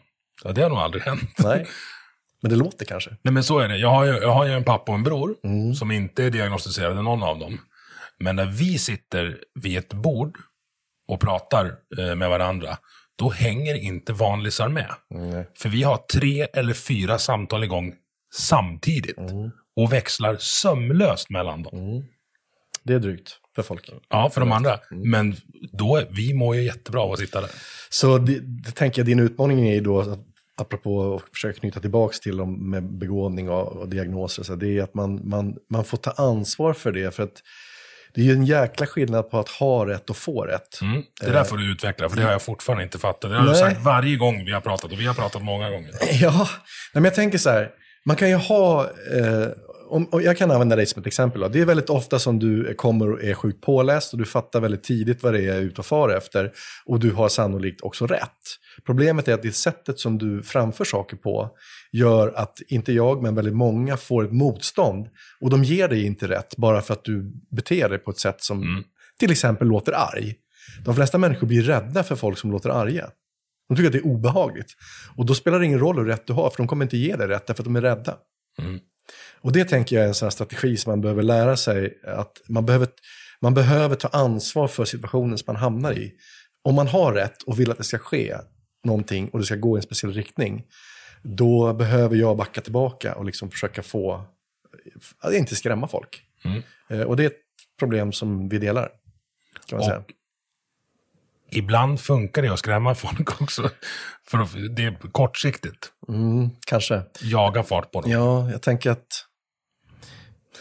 Ja, 0.45 0.53
det 0.53 0.63
har 0.63 0.69
nog 0.71 0.79
aldrig 0.79 1.03
hänt. 1.03 1.31
Nej. 1.39 1.67
Men 2.43 2.51
det 2.51 2.57
låter 2.57 2.85
kanske. 2.85 3.11
Nej 3.23 3.35
men 3.35 3.45
så 3.45 3.59
är 3.59 3.69
det. 3.69 3.77
Jag 3.77 3.91
har 3.91 4.05
ju, 4.05 4.13
jag 4.13 4.33
har 4.33 4.47
ju 4.47 4.53
en 4.53 4.65
pappa 4.65 4.93
och 4.93 4.99
en 4.99 5.05
bror 5.05 5.35
Mm. 5.45 5.75
som 5.75 5.91
inte 5.91 6.25
är 6.25 6.31
diagnostiserade, 6.31 7.03
någon 7.03 7.23
av 7.23 7.39
dem. 7.39 7.61
Men 8.19 8.37
när 8.37 8.47
vi 8.47 8.79
sitter 8.79 9.39
vid 9.55 9.79
ett 9.79 9.93
bord 9.93 10.37
och 11.09 11.21
pratar 11.21 11.73
eh, 11.99 12.15
med 12.15 12.31
varandra, 12.31 12.77
då 13.19 13.31
hänger 13.31 13.75
inte 13.75 14.13
vanlisar 14.13 14.69
med. 14.69 14.91
För 15.59 15.69
vi 15.69 15.83
har 15.83 15.97
tre 15.97 16.43
eller 16.43 16.75
fyra 16.75 17.19
samtal 17.19 17.65
igång 17.65 17.95
samtidigt. 18.35 19.19
Mm. 19.19 19.51
Och 19.77 19.93
växlar 19.93 20.37
sömlöst 20.41 21.31
mellan 21.31 21.63
dem. 21.63 22.05
Det 22.89 22.95
är 22.95 22.99
drygt 22.99 23.37
för 23.55 23.63
folk. 23.63 23.91
Ja, 24.09 24.31
för 24.31 24.41
de 24.41 24.53
andra. 24.53 24.79
Mm. 24.91 25.11
Men 25.11 25.37
då, 25.73 26.03
vi 26.11 26.35
mår 26.35 26.57
ju 26.57 26.63
jättebra 26.63 27.01
av 27.01 27.13
att 27.13 27.19
sitta 27.19 27.41
där. 27.41 27.51
Så 27.89 28.19
det, 28.19 28.41
det 28.41 28.71
tänker 28.71 29.01
jag, 29.01 29.07
din 29.07 29.21
utmaning 29.21 29.69
är 29.69 29.75
ju 29.75 29.81
då, 29.81 30.01
att, 30.01 30.19
apropå 30.57 31.15
att 31.15 31.33
försöka 31.33 31.61
knyta 31.61 31.81
tillbaka 31.81 32.17
till 32.23 32.37
dem 32.37 32.71
med 32.71 32.83
begåvning 32.99 33.51
och, 33.51 33.77
och 33.77 33.89
diagnoser, 33.89 34.43
så 34.43 34.55
det 34.55 34.79
är 34.79 34.83
att 34.83 34.95
man, 34.95 35.29
man, 35.29 35.57
man 35.71 35.85
får 35.85 35.97
ta 35.97 36.11
ansvar 36.11 36.73
för 36.73 36.93
det. 36.93 37.15
För 37.15 37.23
att 37.23 37.43
det 38.15 38.21
är 38.21 38.25
ju 38.25 38.33
en 38.33 38.45
jäkla 38.45 38.87
skillnad 38.87 39.31
på 39.31 39.39
att 39.39 39.49
ha 39.49 39.87
rätt 39.87 40.11
och 40.11 40.17
få 40.17 40.45
rätt. 40.45 40.81
Mm. 40.83 41.03
Det 41.21 41.31
där 41.31 41.45
får 41.45 41.57
du 41.57 41.73
utveckla, 41.73 42.09
för 42.09 42.17
det 42.17 42.23
har 42.23 42.33
jag 42.33 42.43
fortfarande 42.43 42.85
inte 42.85 42.99
fattat. 42.99 43.31
Det 43.31 43.37
har 43.37 43.45
du 43.45 43.51
Nej. 43.51 43.61
sagt 43.61 43.81
varje 43.81 44.17
gång 44.17 44.45
vi 44.45 44.53
har 44.53 44.61
pratat, 44.61 44.93
och 44.93 45.01
vi 45.01 45.07
har 45.07 45.15
pratat 45.15 45.43
många 45.43 45.71
gånger. 45.71 45.91
Ja, 46.21 46.33
nej, 46.33 46.49
men 46.93 47.05
jag 47.05 47.15
tänker 47.15 47.39
så 47.39 47.51
här. 47.51 47.71
Man 48.05 48.17
kan 48.17 48.29
ju 48.29 48.37
ha, 48.37 48.85
eh, 48.85 49.47
om, 49.89 50.09
jag 50.13 50.37
kan 50.37 50.51
använda 50.51 50.77
dig 50.77 50.87
som 50.87 51.01
ett 51.01 51.07
exempel. 51.07 51.41
Då. 51.41 51.49
Det 51.49 51.61
är 51.61 51.65
väldigt 51.65 51.91
ofta 51.91 52.19
som 52.19 52.39
du 52.39 52.75
kommer 52.75 53.13
och 53.13 53.23
är 53.23 53.35
sjukt 53.35 53.61
påläst 53.61 54.13
och 54.13 54.19
du 54.19 54.25
fattar 54.25 54.61
väldigt 54.61 54.83
tidigt 54.83 55.23
vad 55.23 55.35
det 55.35 55.41
är 55.41 55.47
jag 55.47 55.57
är 55.57 55.61
ute 55.61 55.81
och 55.81 55.87
far 55.87 56.09
efter. 56.09 56.53
Och 56.87 57.01
du 57.01 57.13
har 57.13 57.29
sannolikt 57.29 57.81
också 57.81 58.07
rätt. 58.07 58.31
Problemet 58.87 59.29
är 59.29 59.35
att 59.35 59.43
det 59.43 59.53
sättet 59.53 59.99
som 59.99 60.19
du 60.19 60.43
framför 60.43 60.85
saker 60.85 61.17
på 61.17 61.51
gör 61.93 62.33
att, 62.37 62.61
inte 62.69 62.93
jag, 62.93 63.23
men 63.23 63.35
väldigt 63.35 63.55
många 63.55 63.97
får 63.97 64.25
ett 64.25 64.33
motstånd. 64.33 65.09
Och 65.41 65.51
de 65.51 65.65
ger 65.65 65.89
dig 65.89 66.07
inte 66.07 66.29
rätt 66.29 66.57
bara 66.57 66.83
för 66.83 66.95
att 66.95 67.05
du 67.05 67.33
beter 67.51 67.89
dig 67.89 67.99
på 67.99 68.11
ett 68.11 68.19
sätt 68.19 68.43
som 68.43 68.85
till 69.19 69.31
exempel 69.31 69.69
låter 69.69 69.93
arg. 69.93 70.35
De 70.85 70.95
flesta 70.95 71.19
människor 71.19 71.47
blir 71.47 71.63
rädda 71.63 72.05
för 72.05 72.17
folk 72.17 72.39
som 72.39 72.51
låter 72.51 72.71
arga. 72.71 73.11
De 73.69 73.77
tycker 73.77 73.87
att 73.87 73.93
det 73.93 73.99
är 73.99 74.07
obehagligt. 74.07 74.75
Och 75.17 75.27
då 75.27 75.35
spelar 75.35 75.59
det 75.59 75.67
ingen 75.67 75.79
roll 75.79 75.99
hur 75.99 76.05
rätt 76.05 76.27
du 76.27 76.33
har, 76.33 76.51
för 76.51 76.57
de 76.57 76.67
kommer 76.67 76.85
inte 76.85 76.97
ge 76.97 77.17
dig 77.17 77.29
rätt 77.29 77.47
därför 77.47 77.63
att 77.63 77.65
de 77.65 77.77
är 77.77 77.81
rädda. 77.81 78.17
Och 79.41 79.53
det 79.53 79.65
tänker 79.65 79.97
jag 79.97 80.05
är 80.05 80.09
en 80.09 80.15
sån 80.15 80.27
här 80.27 80.31
strategi 80.31 80.77
som 80.77 80.91
man 80.93 81.01
behöver 81.01 81.23
lära 81.23 81.57
sig. 81.57 81.99
Att 82.05 82.41
man 82.49 82.67
behöver, 82.67 82.89
man 83.41 83.55
behöver 83.55 83.97
ta 83.97 84.09
ansvar 84.09 84.69
för 84.69 84.85
situationen 84.85 85.39
som 85.39 85.45
man 85.47 85.57
hamnar 85.57 85.93
i. 85.93 86.13
Om 86.65 86.75
man 86.75 86.89
har 86.89 87.13
rätt 87.13 87.43
och 87.43 87.61
vill 87.61 87.71
att 87.71 87.79
det 87.79 87.85
ska 87.85 87.99
ske 87.99 88.37
någonting 88.85 89.29
och 89.29 89.39
det 89.39 89.45
ska 89.45 89.57
gå 89.57 89.77
i 89.77 89.79
en 89.79 89.83
speciell 89.83 90.13
riktning, 90.13 90.65
då 91.23 91.73
behöver 91.73 92.17
jag 92.17 92.37
backa 92.37 92.61
tillbaka 92.61 93.15
och 93.15 93.25
liksom 93.25 93.51
försöka 93.51 93.83
få, 93.83 94.25
inte 95.33 95.57
skrämma 95.57 95.89
folk. 95.89 96.23
Eh, 96.91 97.01
Och 97.01 97.17
det 97.17 97.23
är 97.23 97.27
ett 97.27 97.43
problem 97.79 98.13
som 98.13 98.49
vi 98.49 98.59
delar, 98.59 98.89
kan 99.67 99.79
man 99.79 99.79
Och 99.79 99.85
säga. 99.85 100.03
Ibland 101.51 102.01
funkar 102.01 102.43
det 102.43 102.49
att 102.49 102.59
skrämma 102.59 102.95
folk 102.95 103.41
också. 103.41 103.71
För 104.29 104.39
att, 104.39 104.51
det 104.77 104.85
är 104.85 105.13
kortsiktigt. 105.13 105.93
Mm, 106.09 106.51
kanske. 106.67 107.03
Jaga 107.21 107.63
fart 107.63 107.93
på 107.93 108.01
dem. 108.01 108.11
Ja, 108.11 108.51
jag 108.51 108.63
tänker 108.63 108.91
att... 108.91 109.25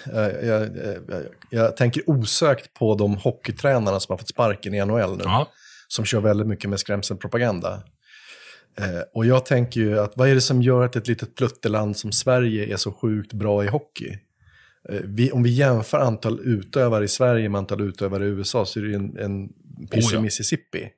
Jag, 0.06 0.46
jag, 0.46 0.62
jag, 0.78 1.24
jag 1.50 1.78
tänker 1.78 2.04
osökt 2.10 2.74
på 2.74 2.96
de 2.96 3.18
hockeytränarna 3.18 4.00
som 4.00 4.14
har 4.14 4.18
fått 4.18 4.30
sparken 4.30 4.74
i 4.74 4.86
NHL 4.86 5.18
nu. 5.18 5.24
Ja. 5.24 5.48
Som 5.88 6.06
kör 6.06 6.20
väldigt 6.20 6.48
mycket 6.48 6.70
med 6.70 6.80
skrämselpropaganda. 6.80 7.84
Eh, 8.80 9.02
och 9.14 9.26
jag 9.26 9.46
tänker 9.46 9.82
ju 9.82 10.00
att 10.00 10.14
vad 10.16 10.30
är 10.30 10.36
det 10.36 10.42
som 10.42 10.62
gör 10.62 10.86
att 10.86 10.96
ett 10.96 11.08
litet 11.08 11.36
plutteland 11.36 11.98
som 11.98 12.12
Sverige 12.12 12.74
är 12.74 12.78
så 12.78 12.92
sjukt 12.92 13.34
bra 13.34 13.64
i 13.64 13.68
hockey? 13.68 14.20
Eh, 14.90 15.00
vi, 15.04 15.32
om 15.32 15.44
vi 15.44 15.50
jämför 15.50 16.00
antal 16.00 16.40
utövare 16.40 17.06
i 17.06 17.08
Sverige 17.08 17.50
med 17.50 17.60
antal 17.60 17.82
utövare 17.82 18.26
i 18.26 18.28
USA 18.28 18.66
så 18.66 18.80
är 18.80 18.84
det 18.84 18.96
en, 18.96 19.18
en 19.18 19.48
piss 19.92 20.06
i 20.06 20.08
Oh 20.08 20.14
ja. 20.14 20.22
Mississippi. 20.22 20.90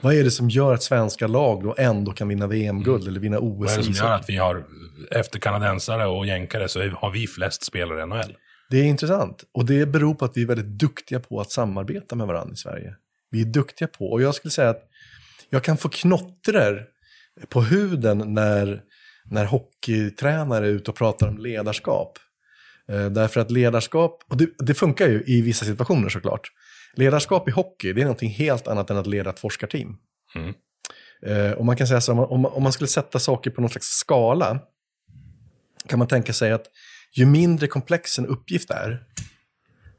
Vad 0.00 0.14
är 0.14 0.24
det 0.24 0.30
som 0.30 0.50
gör 0.50 0.74
att 0.74 0.82
svenska 0.82 1.26
lag 1.26 1.62
då 1.62 1.74
ändå 1.78 2.12
kan 2.12 2.28
vinna 2.28 2.46
VM-guld 2.46 3.08
eller 3.08 3.20
vinna 3.20 3.38
OS? 3.38 3.58
Vad 3.58 3.70
är 3.70 3.76
det 3.76 3.84
som 3.84 3.92
i 3.92 3.96
gör 3.96 4.10
att 4.10 4.28
vi 4.28 4.36
har, 4.36 4.64
efter 5.10 5.38
kanadensare 5.38 6.06
och 6.06 6.26
jänkare, 6.26 6.68
så 6.68 6.88
har 6.88 7.10
vi 7.10 7.26
flest 7.26 7.64
spelare 7.64 8.02
i 8.02 8.06
NHL? 8.06 8.36
Det 8.70 8.76
är 8.78 8.84
intressant. 8.84 9.44
Och 9.52 9.64
det 9.64 9.86
beror 9.86 10.14
på 10.14 10.24
att 10.24 10.36
vi 10.36 10.42
är 10.42 10.46
väldigt 10.46 10.78
duktiga 10.78 11.20
på 11.20 11.40
att 11.40 11.50
samarbeta 11.50 12.16
med 12.16 12.26
varandra 12.26 12.52
i 12.54 12.56
Sverige. 12.56 12.94
Vi 13.30 13.40
är 13.40 13.46
duktiga 13.46 13.88
på, 13.88 14.10
och 14.10 14.22
jag 14.22 14.34
skulle 14.34 14.52
säga 14.52 14.70
att 14.70 14.82
jag 15.50 15.62
kan 15.62 15.76
få 15.76 15.88
knottror 15.88 16.84
på 17.48 17.62
huden 17.62 18.34
när, 18.34 18.82
när 19.24 19.44
hockeytränare 19.44 20.66
är 20.66 20.70
ute 20.70 20.90
och 20.90 20.96
pratar 20.96 21.28
om 21.28 21.38
ledarskap. 21.38 22.18
Eh, 22.88 23.06
därför 23.06 23.40
att 23.40 23.50
ledarskap, 23.50 24.24
och 24.28 24.36
det, 24.36 24.48
det, 24.58 24.74
funkar 24.74 25.08
ju 25.08 25.22
i 25.26 25.42
vissa 25.42 25.64
situationer 25.64 26.08
såklart. 26.08 26.48
Ledarskap 26.94 27.48
i 27.48 27.50
hockey, 27.50 27.92
det 27.92 28.00
är 28.00 28.04
någonting 28.04 28.30
helt 28.30 28.68
annat 28.68 28.90
än 28.90 28.96
att 28.96 29.06
leda 29.06 29.30
ett 29.30 29.38
forskarteam. 29.38 29.96
Mm. 30.34 30.54
Eh, 31.26 31.52
och 31.52 31.64
man 31.64 31.76
kan 31.76 31.86
säga 31.86 32.00
så, 32.00 32.12
om 32.12 32.40
man, 32.40 32.52
om 32.52 32.62
man 32.62 32.72
skulle 32.72 32.88
sätta 32.88 33.18
saker 33.18 33.50
på 33.50 33.60
någon 33.60 33.70
slags 33.70 33.86
skala, 33.86 34.58
kan 35.88 35.98
man 35.98 36.08
tänka 36.08 36.32
sig 36.32 36.52
att 36.52 36.66
ju 37.12 37.26
mindre 37.26 37.66
komplex 37.66 38.18
en 38.18 38.26
uppgift 38.26 38.70
är, 38.70 39.04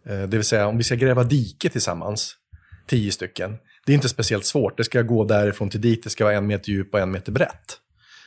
eh, 0.05 0.21
det 0.21 0.37
vill 0.37 0.43
säga 0.43 0.67
om 0.67 0.77
vi 0.77 0.83
ska 0.83 0.95
gräva 0.95 1.23
dike 1.23 1.69
tillsammans, 1.69 2.35
tio 2.87 3.11
stycken, 3.11 3.57
det 3.85 3.91
är 3.91 3.95
inte 3.95 4.09
speciellt 4.09 4.45
svårt. 4.45 4.77
Det 4.77 4.83
ska 4.83 5.01
gå 5.01 5.23
därifrån 5.23 5.69
till 5.69 5.81
dit, 5.81 6.03
det 6.03 6.09
ska 6.09 6.23
vara 6.23 6.35
en 6.35 6.47
meter 6.47 6.69
djup 6.69 6.93
och 6.93 6.99
en 6.99 7.11
meter 7.11 7.31
brett. 7.31 7.79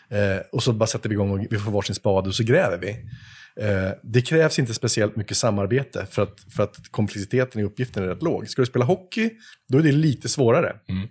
Eh, 0.08 0.38
och 0.52 0.62
så 0.62 0.72
bara 0.72 0.86
sätter 0.86 1.08
vi 1.08 1.12
igång 1.12 1.30
och 1.30 1.46
vi 1.50 1.58
får 1.58 1.70
varsin 1.70 1.94
spade 1.94 2.28
och 2.28 2.34
så 2.34 2.42
gräver 2.42 2.78
vi. 2.78 2.96
Eh, 3.60 3.90
det 4.02 4.22
krävs 4.22 4.58
inte 4.58 4.74
speciellt 4.74 5.16
mycket 5.16 5.36
samarbete 5.36 6.06
för 6.10 6.22
att, 6.22 6.40
för 6.56 6.62
att 6.62 6.88
komplexiteten 6.90 7.60
i 7.60 7.64
uppgiften 7.64 8.02
är 8.02 8.06
rätt 8.06 8.22
låg. 8.22 8.48
Ska 8.48 8.62
du 8.62 8.66
spela 8.66 8.84
hockey, 8.84 9.30
då 9.68 9.78
är 9.78 9.82
det 9.82 9.92
lite 9.92 10.28
svårare. 10.28 10.76
Mm. 10.88 11.08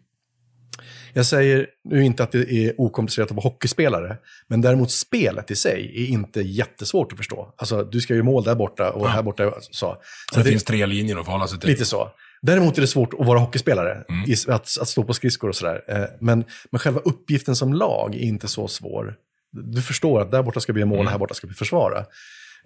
Jag 1.14 1.26
säger 1.26 1.68
nu 1.84 2.04
inte 2.04 2.24
att 2.24 2.32
det 2.32 2.52
är 2.52 2.82
okomplicerat 2.82 3.30
att 3.30 3.36
vara 3.36 3.44
hockeyspelare, 3.44 4.18
men 4.48 4.62
däremot 4.62 4.92
spelet 4.92 5.52
i 5.52 5.56
sig 5.56 6.04
är 6.04 6.08
inte 6.08 6.42
jättesvårt 6.42 7.12
att 7.12 7.18
förstå. 7.18 7.54
Alltså, 7.58 7.84
du 7.84 8.02
ska 8.02 8.16
ju 8.16 8.24
mål 8.24 8.44
där 8.44 8.56
borta 8.56 8.92
och 8.92 9.06
ja. 9.06 9.10
här 9.10 9.24
borta. 9.24 9.52
Så. 9.62 9.72
så 9.72 9.98
det, 10.34 10.44
det 10.44 10.50
finns 10.50 10.64
tre 10.64 10.86
linjer 10.86 11.18
att 11.18 11.26
förhålla 11.26 11.48
sig 11.48 11.60
till. 11.60 11.70
Lite 11.70 11.86
så. 11.86 12.12
Däremot 12.42 12.78
är 12.78 12.82
det 12.82 12.88
svårt 12.88 13.14
att 13.14 13.26
vara 13.26 13.40
hockeyspelare, 13.40 14.04
mm. 14.10 14.24
att, 14.48 14.78
att 14.82 14.88
stå 14.88 15.04
på 15.04 15.14
skridskor 15.14 15.50
och 15.50 15.56
sådär. 15.56 15.82
Eh, 15.88 16.06
men, 16.20 16.44
men 16.72 16.80
själva 16.80 17.00
uppgiften 17.00 17.56
som 17.56 17.74
lag 17.74 18.16
är 18.16 18.20
inte 18.20 18.48
så 18.48 18.68
svår. 18.68 19.16
Du 19.64 19.82
förstår 19.82 20.22
att 20.22 20.32
där 20.32 20.44
borta 20.44 20.60
ska 20.60 20.74
bli 20.74 20.86
mål, 20.86 21.00
mm. 21.00 21.12
här 21.12 21.18
borta 21.18 21.34
ska 21.34 21.48
vi 21.48 21.54
försvara. 21.54 22.06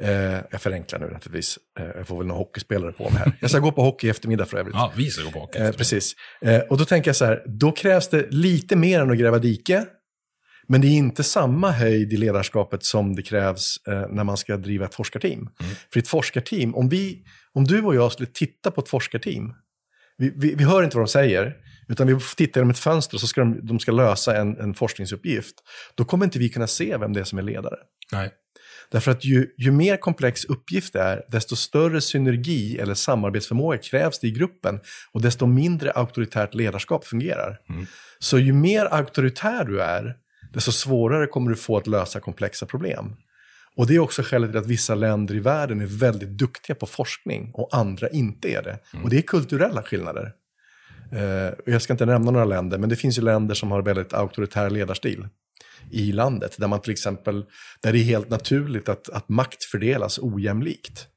Eh, 0.02 0.12
jag 0.52 0.62
förenklar 0.62 1.00
nu 1.00 1.06
naturligtvis. 1.06 1.60
Eh, 1.80 1.86
jag 1.96 2.08
får 2.08 2.18
väl 2.18 2.28
någon 2.28 2.38
hockeyspelare 2.38 2.92
på 2.92 3.04
mig 3.04 3.20
här. 3.20 3.32
Jag 3.40 3.50
ska 3.50 3.60
gå 3.60 3.72
på 3.72 3.84
hockey 3.84 4.08
i 4.08 4.10
eftermiddag 4.10 4.46
för 4.46 4.58
övrigt. 4.58 4.76
Ja, 4.76 4.94
vi 4.96 5.10
ska 5.10 5.24
gå 5.24 5.32
på 5.32 5.40
hockey. 5.40 5.60
Eh, 5.60 5.72
precis. 5.72 6.16
Eh, 6.42 6.60
och 6.60 6.78
då 6.78 6.86
tänker 6.86 7.10
jag 7.10 7.16
så 7.16 7.26
här, 7.26 7.44
då 7.46 7.72
krävs 7.72 8.08
det 8.08 8.32
lite 8.32 8.76
mer 8.76 9.02
än 9.02 9.12
att 9.12 9.18
gräva 9.18 9.40
dike. 9.40 9.86
Men 10.68 10.82
det 10.82 10.88
är 10.88 10.92
inte 10.92 11.24
samma 11.24 11.72
höjd 11.72 12.14
i 12.14 12.18
ledarskapet 12.18 12.84
som 12.84 13.16
det 13.16 13.22
krävs 13.22 13.88
eh, 13.88 14.06
när 14.10 14.24
man 14.24 14.38
ska 14.38 14.58
driva 14.58 14.86
ett 14.86 14.96
forskarteam. 14.96 15.40
Mm. 15.40 15.52
För 15.94 16.00
ett 16.00 16.08
forskarteam, 16.08 16.76
om, 16.76 16.90
vi, 16.90 17.24
om 17.54 17.64
du 17.64 17.82
och 17.82 17.96
jag 17.96 18.12
skulle 18.12 18.30
titta 18.34 18.72
på 18.72 18.82
ett 18.82 18.90
forskarteam, 18.90 19.54
vi, 20.18 20.34
vi, 20.36 20.56
vi 20.56 20.64
hör 20.64 20.84
inte 20.84 20.98
vad 20.98 21.06
de 21.06 21.12
säger, 21.12 21.56
utan 21.90 22.08
vi 22.08 22.14
får 22.14 22.36
titta 22.36 22.60
genom 22.60 22.70
ett 22.70 22.80
fönster 22.80 23.16
och 23.16 23.22
så 23.22 23.28
ska 23.28 23.42
de, 23.42 23.66
de 23.68 23.80
ska 23.80 23.92
lösa 23.92 24.38
en, 24.38 24.58
en 24.58 24.74
forskningsuppgift. 24.74 25.56
Då 25.96 26.06
kommer 26.06 26.26
inte 26.26 26.40
vi 26.40 26.50
kunna 26.50 26.68
se 26.68 26.98
vem 26.98 27.14
det 27.14 27.20
är 27.20 27.24
som 27.24 27.40
är 27.40 27.44
ledare. 27.44 27.76
Nej. 28.12 28.32
Därför 28.92 29.12
att 29.12 29.26
ju, 29.26 29.48
ju 29.58 29.72
mer 29.72 29.98
komplex 29.98 30.46
uppgift 30.46 30.94
det 30.94 31.02
är, 31.02 31.24
desto 31.28 31.56
större 31.56 32.02
synergi 32.02 32.78
eller 32.78 32.94
samarbetsförmåga 32.94 33.78
krävs 33.78 34.20
det 34.20 34.28
i 34.28 34.32
gruppen 34.32 34.80
och 35.12 35.22
desto 35.22 35.46
mindre 35.46 35.92
auktoritärt 35.92 36.54
ledarskap 36.54 37.06
fungerar. 37.06 37.60
Mm. 37.70 37.86
Så 38.20 38.40
ju 38.40 38.54
mer 38.54 38.86
auktoritär 38.86 39.66
du 39.66 39.82
är, 39.82 40.16
desto 40.54 40.72
svårare 40.72 41.28
kommer 41.28 41.50
du 41.50 41.56
få 41.56 41.78
att 41.78 41.88
lösa 41.88 42.20
komplexa 42.20 42.66
problem. 42.66 43.16
Och 43.76 43.88
det 43.88 43.96
är 43.96 44.00
också 44.00 44.22
skälet 44.24 44.50
till 44.50 44.60
att 44.60 44.68
vissa 44.68 44.96
länder 44.96 45.36
i 45.36 45.40
världen 45.40 45.82
är 45.82 45.86
väldigt 45.86 46.30
duktiga 46.30 46.76
på 46.76 46.86
forskning 46.86 47.52
och 47.54 47.70
andra 47.72 48.10
inte 48.10 48.48
är 48.48 48.64
det. 48.64 48.80
Mm. 48.94 49.04
Och 49.04 49.10
det 49.10 49.18
är 49.18 49.22
kulturella 49.22 49.84
skillnader. 49.84 50.32
Eh, 51.12 51.54
jag 51.66 51.82
ska 51.82 51.94
inte 51.94 52.06
nämna 52.06 52.32
några 52.32 52.46
länder, 52.46 52.78
men 52.78 52.90
det 52.90 52.96
finns 52.96 53.18
ju 53.18 53.22
länder 53.22 53.56
som 53.56 53.72
har 53.72 53.82
väldigt 53.82 54.14
auktoritär 54.14 54.70
ledarstil 54.70 55.28
i 55.92 56.12
landet. 56.12 56.56
Där 56.58 56.68
man 56.68 56.82
till 56.82 56.92
exempel, 56.92 57.46
där 57.82 57.94
det 57.94 58.00
är 58.00 58.04
helt 58.04 58.30
naturligt 58.30 58.90
att, 58.90 59.10
att 59.10 59.30
makt 59.30 59.64
fördelas 59.64 60.20
ojämlikt 60.20 61.08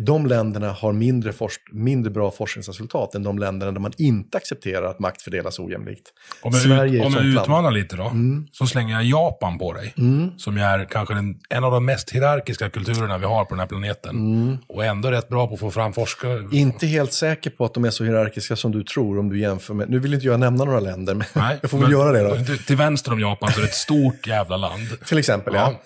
de 0.00 0.26
länderna 0.26 0.72
har 0.72 0.92
mindre, 0.92 1.32
mindre 1.72 2.10
bra 2.10 2.30
forskningsresultat 2.30 3.14
än 3.14 3.22
de 3.22 3.38
länderna 3.38 3.72
där 3.72 3.80
man 3.80 3.92
inte 3.98 4.36
accepterar 4.36 4.90
att 4.90 4.98
makt 4.98 5.22
fördelas 5.22 5.58
ojämlikt. 5.58 6.12
Om 6.42 6.52
jag, 6.52 6.62
Sverige 6.62 7.00
ut, 7.00 7.06
om 7.06 7.12
jag 7.12 7.24
utmanar 7.24 7.70
lite 7.70 7.96
då, 7.96 8.02
mm. 8.04 8.46
så 8.52 8.66
slänger 8.66 8.94
jag 8.94 9.04
Japan 9.04 9.58
på 9.58 9.72
dig. 9.72 9.94
Mm. 9.98 10.30
Som 10.38 10.56
är 10.56 10.84
kanske 10.84 11.14
den, 11.14 11.38
en 11.48 11.64
av 11.64 11.72
de 11.72 11.84
mest 11.84 12.10
hierarkiska 12.10 12.70
kulturerna 12.70 13.18
vi 13.18 13.26
har 13.26 13.44
på 13.44 13.50
den 13.50 13.58
här 13.58 13.66
planeten. 13.66 14.16
Mm. 14.16 14.58
Och 14.68 14.84
ändå 14.84 15.10
rätt 15.10 15.28
bra 15.28 15.46
på 15.46 15.54
att 15.54 15.60
få 15.60 15.70
fram 15.70 15.92
forskare. 15.92 16.48
Inte 16.52 16.86
helt 16.86 17.12
säker 17.12 17.50
på 17.50 17.64
att 17.64 17.74
de 17.74 17.84
är 17.84 17.90
så 17.90 18.04
hierarkiska 18.04 18.56
som 18.56 18.72
du 18.72 18.82
tror 18.84 19.18
om 19.18 19.28
du 19.28 19.40
jämför 19.40 19.74
med... 19.74 19.90
Nu 19.90 19.98
vill 19.98 20.14
inte 20.14 20.26
jag 20.26 20.40
nämna 20.40 20.64
några 20.64 20.80
länder, 20.80 21.14
men 21.14 21.26
Nej, 21.34 21.58
jag 21.62 21.70
får 21.70 21.78
väl 21.78 21.92
göra 21.92 22.12
det 22.12 22.22
då. 22.22 22.56
Till 22.66 22.76
vänster 22.76 23.12
om 23.12 23.20
Japan 23.20 23.52
så 23.52 23.58
är 23.58 23.62
det 23.62 23.68
ett 23.68 23.74
stort 23.74 24.26
jävla 24.26 24.56
land. 24.56 25.06
till 25.06 25.18
exempel, 25.18 25.54
ja. 25.54 25.72
ja. 25.72 25.80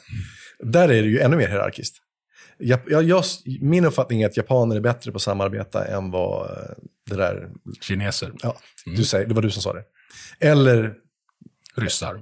Där 0.66 0.88
är 0.88 1.02
det 1.02 1.08
ju 1.08 1.20
ännu 1.20 1.36
mer 1.36 1.48
hierarkiskt. 1.48 1.96
Jag, 2.60 2.80
jag, 3.02 3.24
min 3.60 3.84
uppfattning 3.84 4.22
är 4.22 4.26
att 4.26 4.36
japaner 4.36 4.76
är 4.76 4.80
bättre 4.80 5.12
på 5.12 5.16
att 5.16 5.22
samarbeta 5.22 5.84
än 5.84 6.10
vad 6.10 6.50
eh, 6.50 6.56
det 7.10 7.16
där... 7.16 7.50
Kineser. 7.80 8.32
Ja, 8.42 8.56
mm. 8.86 8.98
du 8.98 9.04
säger, 9.04 9.26
det 9.26 9.34
var 9.34 9.42
du 9.42 9.50
som 9.50 9.62
sa 9.62 9.72
det. 9.72 9.84
Eller... 10.40 10.94
Ryssar. 11.76 12.20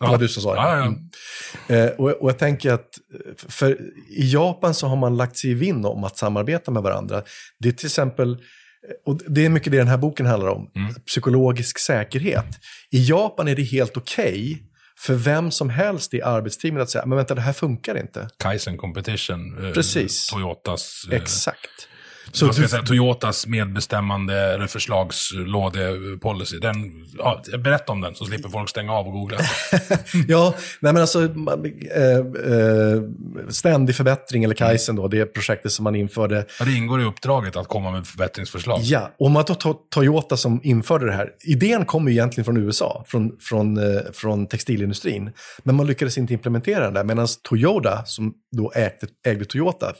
Det 0.00 0.06
var 0.06 0.18
du 0.18 0.28
som 0.28 0.42
sa 0.42 0.54
det. 0.54 0.60
Ja, 0.60 0.76
ja. 0.76 0.84
Mm. 0.84 1.88
Eh, 1.88 1.92
och, 1.92 2.10
och, 2.10 2.30
jag 2.30 2.38
tänker 2.38 2.72
att 2.72 2.98
för 3.48 3.80
i 4.10 4.32
Japan 4.32 4.74
så 4.74 4.86
har 4.86 4.96
man 4.96 5.16
lagt 5.16 5.36
sig 5.36 5.50
i 5.50 5.54
vind 5.54 5.86
om 5.86 6.04
att 6.04 6.18
samarbeta 6.18 6.70
med 6.70 6.82
varandra. 6.82 7.22
Det 7.58 7.68
är 7.68 7.72
till 7.72 7.86
exempel, 7.86 8.36
och 9.06 9.20
det 9.26 9.44
är 9.44 9.48
mycket 9.48 9.72
det 9.72 9.78
den 9.78 9.88
här 9.88 9.98
boken 9.98 10.26
handlar 10.26 10.48
om, 10.48 10.70
mm. 10.76 10.94
psykologisk 10.94 11.78
säkerhet. 11.78 12.46
I 12.90 13.08
Japan 13.08 13.48
är 13.48 13.56
det 13.56 13.62
helt 13.62 13.96
okej 13.96 14.32
okay 14.32 14.58
för 14.98 15.14
vem 15.14 15.50
som 15.50 15.70
helst 15.70 16.14
i 16.14 16.22
arbetsteamet 16.22 16.82
att 16.82 16.90
säga, 16.90 17.06
men 17.06 17.16
vänta, 17.16 17.34
det 17.34 17.40
här 17.40 17.52
funkar 17.52 17.98
inte. 17.98 18.28
Kaizen 18.38 18.76
Competition, 18.76 19.66
eh, 19.66 19.72
Precis. 19.72 20.26
Toyotas... 20.26 21.02
Eh, 21.10 21.16
Exakt. 21.16 21.88
Så 22.32 22.46
du... 22.46 22.68
säga, 22.68 22.82
Toyotas 22.82 23.46
medbestämmande 23.46 24.54
eller 24.54 24.66
förslagslådepolicy. 24.66 26.58
Den, 26.58 27.06
ja, 27.18 27.42
berätta 27.58 27.92
om 27.92 28.00
den 28.00 28.14
så 28.14 28.24
slipper 28.24 28.48
folk 28.48 28.68
stänga 28.70 28.92
av 28.92 29.06
och 29.06 29.12
googla. 29.12 29.38
ja, 30.28 30.54
nej 30.80 30.92
men 30.92 31.02
alltså 31.02 31.22
äh, 31.22 31.28
äh, 31.28 33.02
ständig 33.48 33.96
förbättring 33.96 34.44
eller 34.44 34.54
Kaizen 34.54 34.96
då, 34.96 35.08
det 35.08 35.26
projektet 35.26 35.72
som 35.72 35.84
man 35.84 35.94
införde. 35.94 36.46
Det 36.64 36.72
ingår 36.72 37.00
i 37.00 37.04
uppdraget 37.04 37.56
att 37.56 37.68
komma 37.68 37.90
med 37.90 38.06
förbättringsförslag. 38.06 38.80
Ja, 38.82 39.10
och 39.18 39.26
om 39.26 39.32
man 39.32 39.44
tar 39.44 39.90
Toyota 39.90 40.36
som 40.36 40.60
införde 40.62 41.06
det 41.06 41.12
här. 41.12 41.30
Idén 41.44 41.84
kommer 41.84 42.10
ju 42.10 42.16
egentligen 42.16 42.44
från 42.44 42.56
USA, 42.56 43.04
från, 43.08 43.32
från, 43.40 43.78
äh, 43.78 44.00
från 44.12 44.46
textilindustrin. 44.46 45.30
Men 45.62 45.76
man 45.76 45.86
lyckades 45.86 46.18
inte 46.18 46.32
implementera 46.32 46.84
den 46.84 46.94
där, 46.94 47.04
medan 47.04 47.28
Toyota, 47.42 48.04
som 48.04 48.34
då 48.56 48.72
ägde, 48.72 49.06
ägde 49.26 49.44
Toyota, 49.44 49.92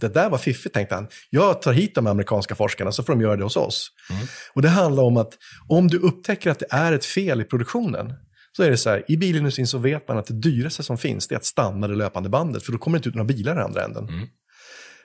det 0.00 0.08
där 0.08 0.30
var 0.30 0.38
fiffigt, 0.38 0.74
tänkte 0.74 0.94
han. 0.94 1.08
Jag 1.30 1.62
tar 1.62 1.72
hit 1.72 1.94
de 1.94 2.06
amerikanska 2.06 2.54
forskarna 2.54 2.92
så 2.92 3.02
får 3.02 3.12
de 3.12 3.20
göra 3.20 3.36
det 3.36 3.44
hos 3.44 3.56
oss. 3.56 3.90
Mm. 4.10 4.26
Och 4.54 4.62
det 4.62 4.68
handlar 4.68 5.02
om 5.02 5.16
att 5.16 5.32
om 5.68 5.88
du 5.88 5.98
upptäcker 5.98 6.50
att 6.50 6.58
det 6.58 6.66
är 6.70 6.92
ett 6.92 7.04
fel 7.04 7.40
i 7.40 7.44
produktionen, 7.44 8.12
så 8.56 8.62
är 8.62 8.70
det 8.70 8.76
så 8.76 8.90
här, 8.90 9.04
i 9.08 9.16
bilindustrin 9.16 9.66
så 9.66 9.78
vet 9.78 10.08
man 10.08 10.18
att 10.18 10.26
det 10.26 10.34
dyraste 10.34 10.82
som 10.82 10.98
finns 10.98 11.28
det 11.28 11.34
är 11.34 11.36
att 11.36 11.44
stanna 11.44 11.88
det 11.88 11.94
löpande 11.94 12.28
bandet, 12.28 12.62
för 12.62 12.72
då 12.72 12.78
kommer 12.78 12.96
det 12.96 12.98
inte 12.98 13.08
ut 13.08 13.14
några 13.14 13.26
bilar 13.26 13.56
i 13.56 13.62
andra 13.62 13.84
änden. 13.84 14.08
Mm. 14.08 14.28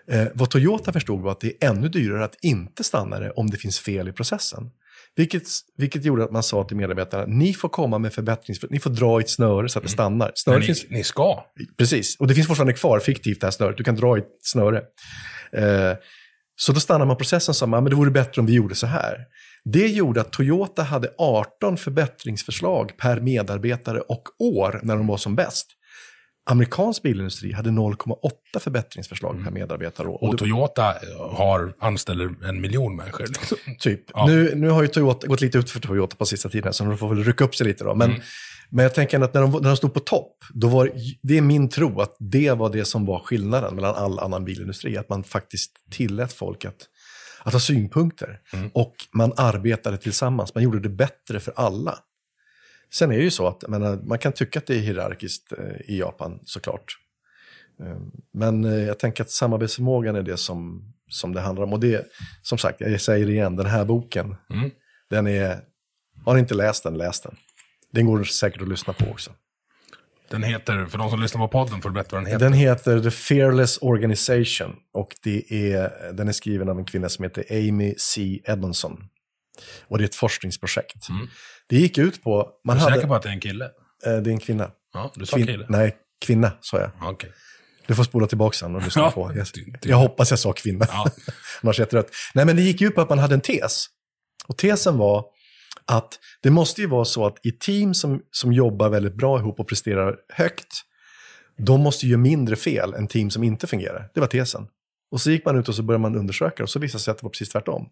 Eh, 0.08 0.32
vad 0.34 0.50
Toyota 0.50 0.94
förstod 0.94 1.22
var 1.22 1.32
att 1.32 1.40
det 1.40 1.64
är 1.64 1.70
ännu 1.70 1.90
dyrare 1.90 2.26
att 2.26 2.36
inte 2.42 2.84
stanna 2.84 3.20
det 3.20 3.32
om 3.32 3.50
det 3.50 3.58
finns 3.58 3.80
fel 3.80 4.08
i 4.08 4.12
processen. 4.12 4.70
Vilket, 5.16 5.44
vilket 5.78 6.06
gjorde 6.06 6.24
att 6.24 6.32
man 6.32 6.44
sa 6.44 6.64
till 6.64 6.78
medarbetarna, 6.78 7.26
ni 7.26 7.54
får 7.54 7.70
komma 7.70 7.98
med 7.98 8.14
förbättringsförslag, 8.14 8.72
ni 8.72 8.80
får 8.80 8.90
dra 8.90 9.20
i 9.20 9.24
ett 9.24 9.30
snöre 9.30 9.70
så 9.70 9.80
att 9.80 9.84
det 9.84 9.88
mm. 9.88 9.94
stannar. 9.94 10.32
Snöre 10.36 10.60
ni, 10.60 10.66
finns, 10.66 10.86
ni 10.90 11.04
ska. 11.04 11.46
Precis, 11.78 12.18
och 12.20 12.28
det 12.28 12.36
finns 12.36 12.48
fortfarande 12.48 12.74
kvar 12.74 13.00
fiktivt 13.00 13.42
det 13.42 13.48
här 13.48 13.52
snöret, 13.52 13.78
du 13.78 13.84
kan 13.84 13.96
dra 13.96 14.18
i 14.18 14.20
ett 14.20 14.28
snöre. 14.42 14.78
Eh, 15.52 15.98
så 16.56 16.72
då 16.72 16.80
stannar 16.80 17.06
man 17.06 17.18
processen 17.18 17.52
och 17.52 17.56
sa, 17.56 17.66
men 17.66 17.86
det 17.86 17.96
vore 17.96 18.12
bättre 18.12 18.40
om 18.42 18.46
vi 18.46 18.54
gjorde 18.54 18.76
så 18.76 18.88
här. 18.88 19.18
Det 19.66 19.88
gjorde 19.88 20.22
att 20.22 20.32
Toyota 20.32 20.84
hade 20.84 21.10
18 21.18 21.78
förbättringsförslag 21.78 22.98
per 22.98 23.20
medarbetare 23.20 24.00
och 24.00 24.24
år 24.40 24.80
när 24.84 24.96
de 24.96 25.08
var 25.08 25.18
som 25.18 25.36
bäst 25.36 25.68
amerikansk 26.46 27.02
bilindustri 27.02 27.52
hade 27.52 27.70
0,8 27.70 28.60
förbättringsförslag 28.60 29.32
mm. 29.32 29.44
per 29.44 29.52
medarbetare. 29.52 30.08
Och, 30.08 30.24
och 30.24 30.38
Toyota 30.38 30.94
har, 31.20 31.74
anställer 31.80 32.46
en 32.50 32.62
miljon 32.62 32.96
människor. 32.96 33.28
Liksom. 33.28 33.58
Typ. 33.80 34.02
Ja. 34.14 34.26
Nu, 34.26 34.56
nu 34.56 34.70
har 34.70 34.82
ju 34.82 34.88
Toyota 34.88 35.28
gått 35.28 35.42
lite 35.42 35.58
ut 35.58 35.70
för 35.70 35.80
Toyota 35.80 36.16
på 36.16 36.26
sista 36.26 36.50
tiden, 36.50 36.74
så 36.74 36.84
de 36.84 36.98
får 36.98 37.10
väl 37.10 37.24
rycka 37.24 37.44
upp 37.44 37.56
sig 37.56 37.68
lite 37.68 37.84
då. 37.84 37.96
Men, 37.96 38.10
mm. 38.10 38.22
men 38.70 38.84
jag 38.84 38.94
tänker 38.94 39.20
att 39.20 39.34
när 39.34 39.42
de, 39.42 39.52
när 39.52 39.60
de 39.60 39.78
stod 39.78 39.94
på 39.94 40.00
topp, 40.00 40.38
då 40.54 40.68
var 40.68 40.92
det 41.22 41.38
är 41.38 41.42
min 41.42 41.70
tro 41.70 42.02
att 42.02 42.16
det 42.20 42.52
var 42.52 42.70
det 42.70 42.86
som 42.86 43.06
var 43.06 43.20
skillnaden 43.20 43.76
mellan 43.76 43.96
all 43.96 44.20
annan 44.20 44.46
bilindustri. 44.46 44.98
Att 44.98 45.10
man 45.10 45.24
faktiskt 45.24 45.72
tillät 45.92 46.34
folk 46.34 46.66
att, 46.66 46.88
att 47.44 47.54
ha 47.54 47.60
synpunkter. 47.60 48.40
Och 48.74 48.96
man 49.14 49.34
arbetade 49.38 49.98
tillsammans, 49.98 50.56
man 50.56 50.64
gjorde 50.64 50.80
det 50.80 50.90
bättre 50.90 51.40
för 51.40 51.54
alla. 51.56 52.00
Sen 52.94 53.12
är 53.12 53.18
det 53.18 53.24
ju 53.24 53.32
så 53.32 53.48
att 53.48 53.68
menar, 53.68 54.00
man 54.04 54.20
kan 54.20 54.32
tycka 54.32 54.60
att 54.60 54.66
det 54.68 54.76
är 54.76 54.80
hierarkiskt 54.80 55.52
eh, 55.58 55.82
i 55.92 56.00
Japan 56.00 56.40
såklart. 56.46 56.98
Eh, 57.84 57.98
Men 58.34 58.64
eh, 58.66 58.84
jag 58.84 59.00
tänker 59.00 59.24
att 59.24 59.32
samarbetsförmågan 59.32 60.16
är 60.16 60.24
det 60.24 60.38
som, 60.38 60.84
som 61.10 61.34
det 61.34 61.42
handlar 61.42 61.64
om. 61.64 61.74
Och 61.74 61.80
det, 61.80 62.06
som 62.42 62.58
sagt, 62.58 62.82
jag 62.82 63.02
säger 63.02 63.26
det 63.26 63.32
igen, 63.32 63.56
den 63.56 63.66
här 63.66 63.86
boken, 63.86 64.36
Mm. 64.54 64.72
den 65.10 65.28
är, 65.28 65.60
har 66.26 66.34
ni 66.34 66.40
inte 66.40 66.54
läst 66.56 66.84
den, 66.84 66.98
läs 66.98 67.22
den. 67.22 67.36
Den 67.92 68.06
går 68.06 68.24
säkert 68.24 68.62
att 68.62 68.68
lyssna 68.68 68.94
på 68.94 69.06
också. 69.06 69.32
Den 70.30 70.44
heter, 70.44 70.86
för 70.86 70.98
de 70.98 71.10
som 71.10 71.22
lyssnar 71.22 71.42
på 71.42 71.48
podden 71.48 71.82
får 71.82 71.90
du 71.90 71.94
berätta 71.94 72.16
vad 72.16 72.24
den 72.24 72.32
heter. 72.32 72.46
Den 72.46 72.54
heter 72.54 73.00
The 73.00 73.12
Fearless 73.12 73.78
Organization 73.82 74.76
och 74.94 75.16
det 75.24 75.72
är, 75.74 76.14
den 76.14 76.28
är 76.28 76.32
skriven 76.32 76.70
av 76.70 76.80
en 76.80 76.86
kvinna 76.86 77.10
som 77.10 77.24
heter 77.24 77.46
Amy 77.50 77.96
C. 77.98 78.40
Edmondson. 78.46 79.10
Och 79.88 79.98
det 79.98 80.04
är 80.04 80.06
ett 80.06 80.16
forskningsprojekt. 80.16 80.96
Det 81.70 81.76
gick 81.78 81.98
ut 81.98 82.24
på... 82.24 82.50
Man 82.68 82.78
Mm. 82.78 82.78
Är 82.78 82.80
du 82.80 82.92
hade, 82.92 82.96
säker 82.96 83.08
på 83.08 83.16
att 83.16 83.22
det 83.24 83.30
är 83.30 83.34
en 83.34 83.40
kille? 83.40 83.66
eh, 84.06 84.18
det 84.18 84.30
är 84.30 84.34
en 84.34 84.40
kvinna. 84.40 84.72
Ja, 84.94 85.12
du 85.16 85.26
sa 85.26 85.38
Kvin- 85.38 85.46
kille. 85.46 85.66
Nej, 85.70 85.96
kvinna 86.26 86.52
sa 86.62 86.80
jag. 86.80 86.92
Ja, 87.02 87.10
Okej. 87.12 87.32
Du 87.88 87.96
får 87.96 88.04
spola 88.04 88.28
tillbaka 88.28 88.56
sen 88.58 88.76
och 88.76 88.84
lyssna 88.84 89.12
på. 89.12 89.32
Jag, 89.36 89.48
jag 89.82 89.98
hoppas 89.98 90.30
jag 90.30 90.40
sa 90.40 90.54
kvinna. 90.54 90.86
Ja. 90.90 91.06
Annars 91.64 91.80
är 91.80 91.86
rätt. 91.86 92.10
Nej, 92.34 92.46
men 92.46 92.56
det 92.56 92.62
gick 92.62 92.82
ut 92.82 92.96
på 92.96 93.02
att 93.02 93.10
man 93.10 93.20
hade 93.20 93.34
en 93.34 93.42
tes. 93.42 93.86
Och 94.48 94.58
tesen 94.58 94.98
var 94.98 95.26
att 95.86 96.20
det 96.44 96.50
måste 96.50 96.82
ju 96.82 96.88
vara 96.88 97.06
så 97.06 97.26
att 97.26 97.46
i 97.46 97.52
team 97.52 97.94
som, 97.94 98.22
som 98.32 98.54
jobbar 98.54 98.90
väldigt 98.90 99.16
bra 99.16 99.40
ihop 99.40 99.60
och 99.60 99.68
presterar 99.68 100.16
högt, 100.34 100.68
de 101.58 101.82
måste 101.82 102.08
göra 102.08 102.20
mindre 102.20 102.56
fel 102.56 102.94
än 102.94 103.08
team 103.08 103.30
som 103.30 103.44
inte 103.44 103.68
fungerar. 103.68 104.10
Det 104.14 104.20
var 104.20 104.28
tesen. 104.28 104.68
Och 105.14 105.22
så 105.22 105.32
gick 105.32 105.46
man 105.46 105.60
ut 105.60 105.70
och 105.70 105.76
så 105.76 105.84
började 105.84 106.02
man 106.02 106.16
undersöka 106.16 106.64
och 106.64 106.70
så 106.70 106.80
visade 106.80 106.98
det 106.98 107.04
sig 107.04 107.12
att 107.12 107.18
det 107.18 107.24
var 107.24 107.30
precis 107.30 107.50
tvärtom. 107.50 107.86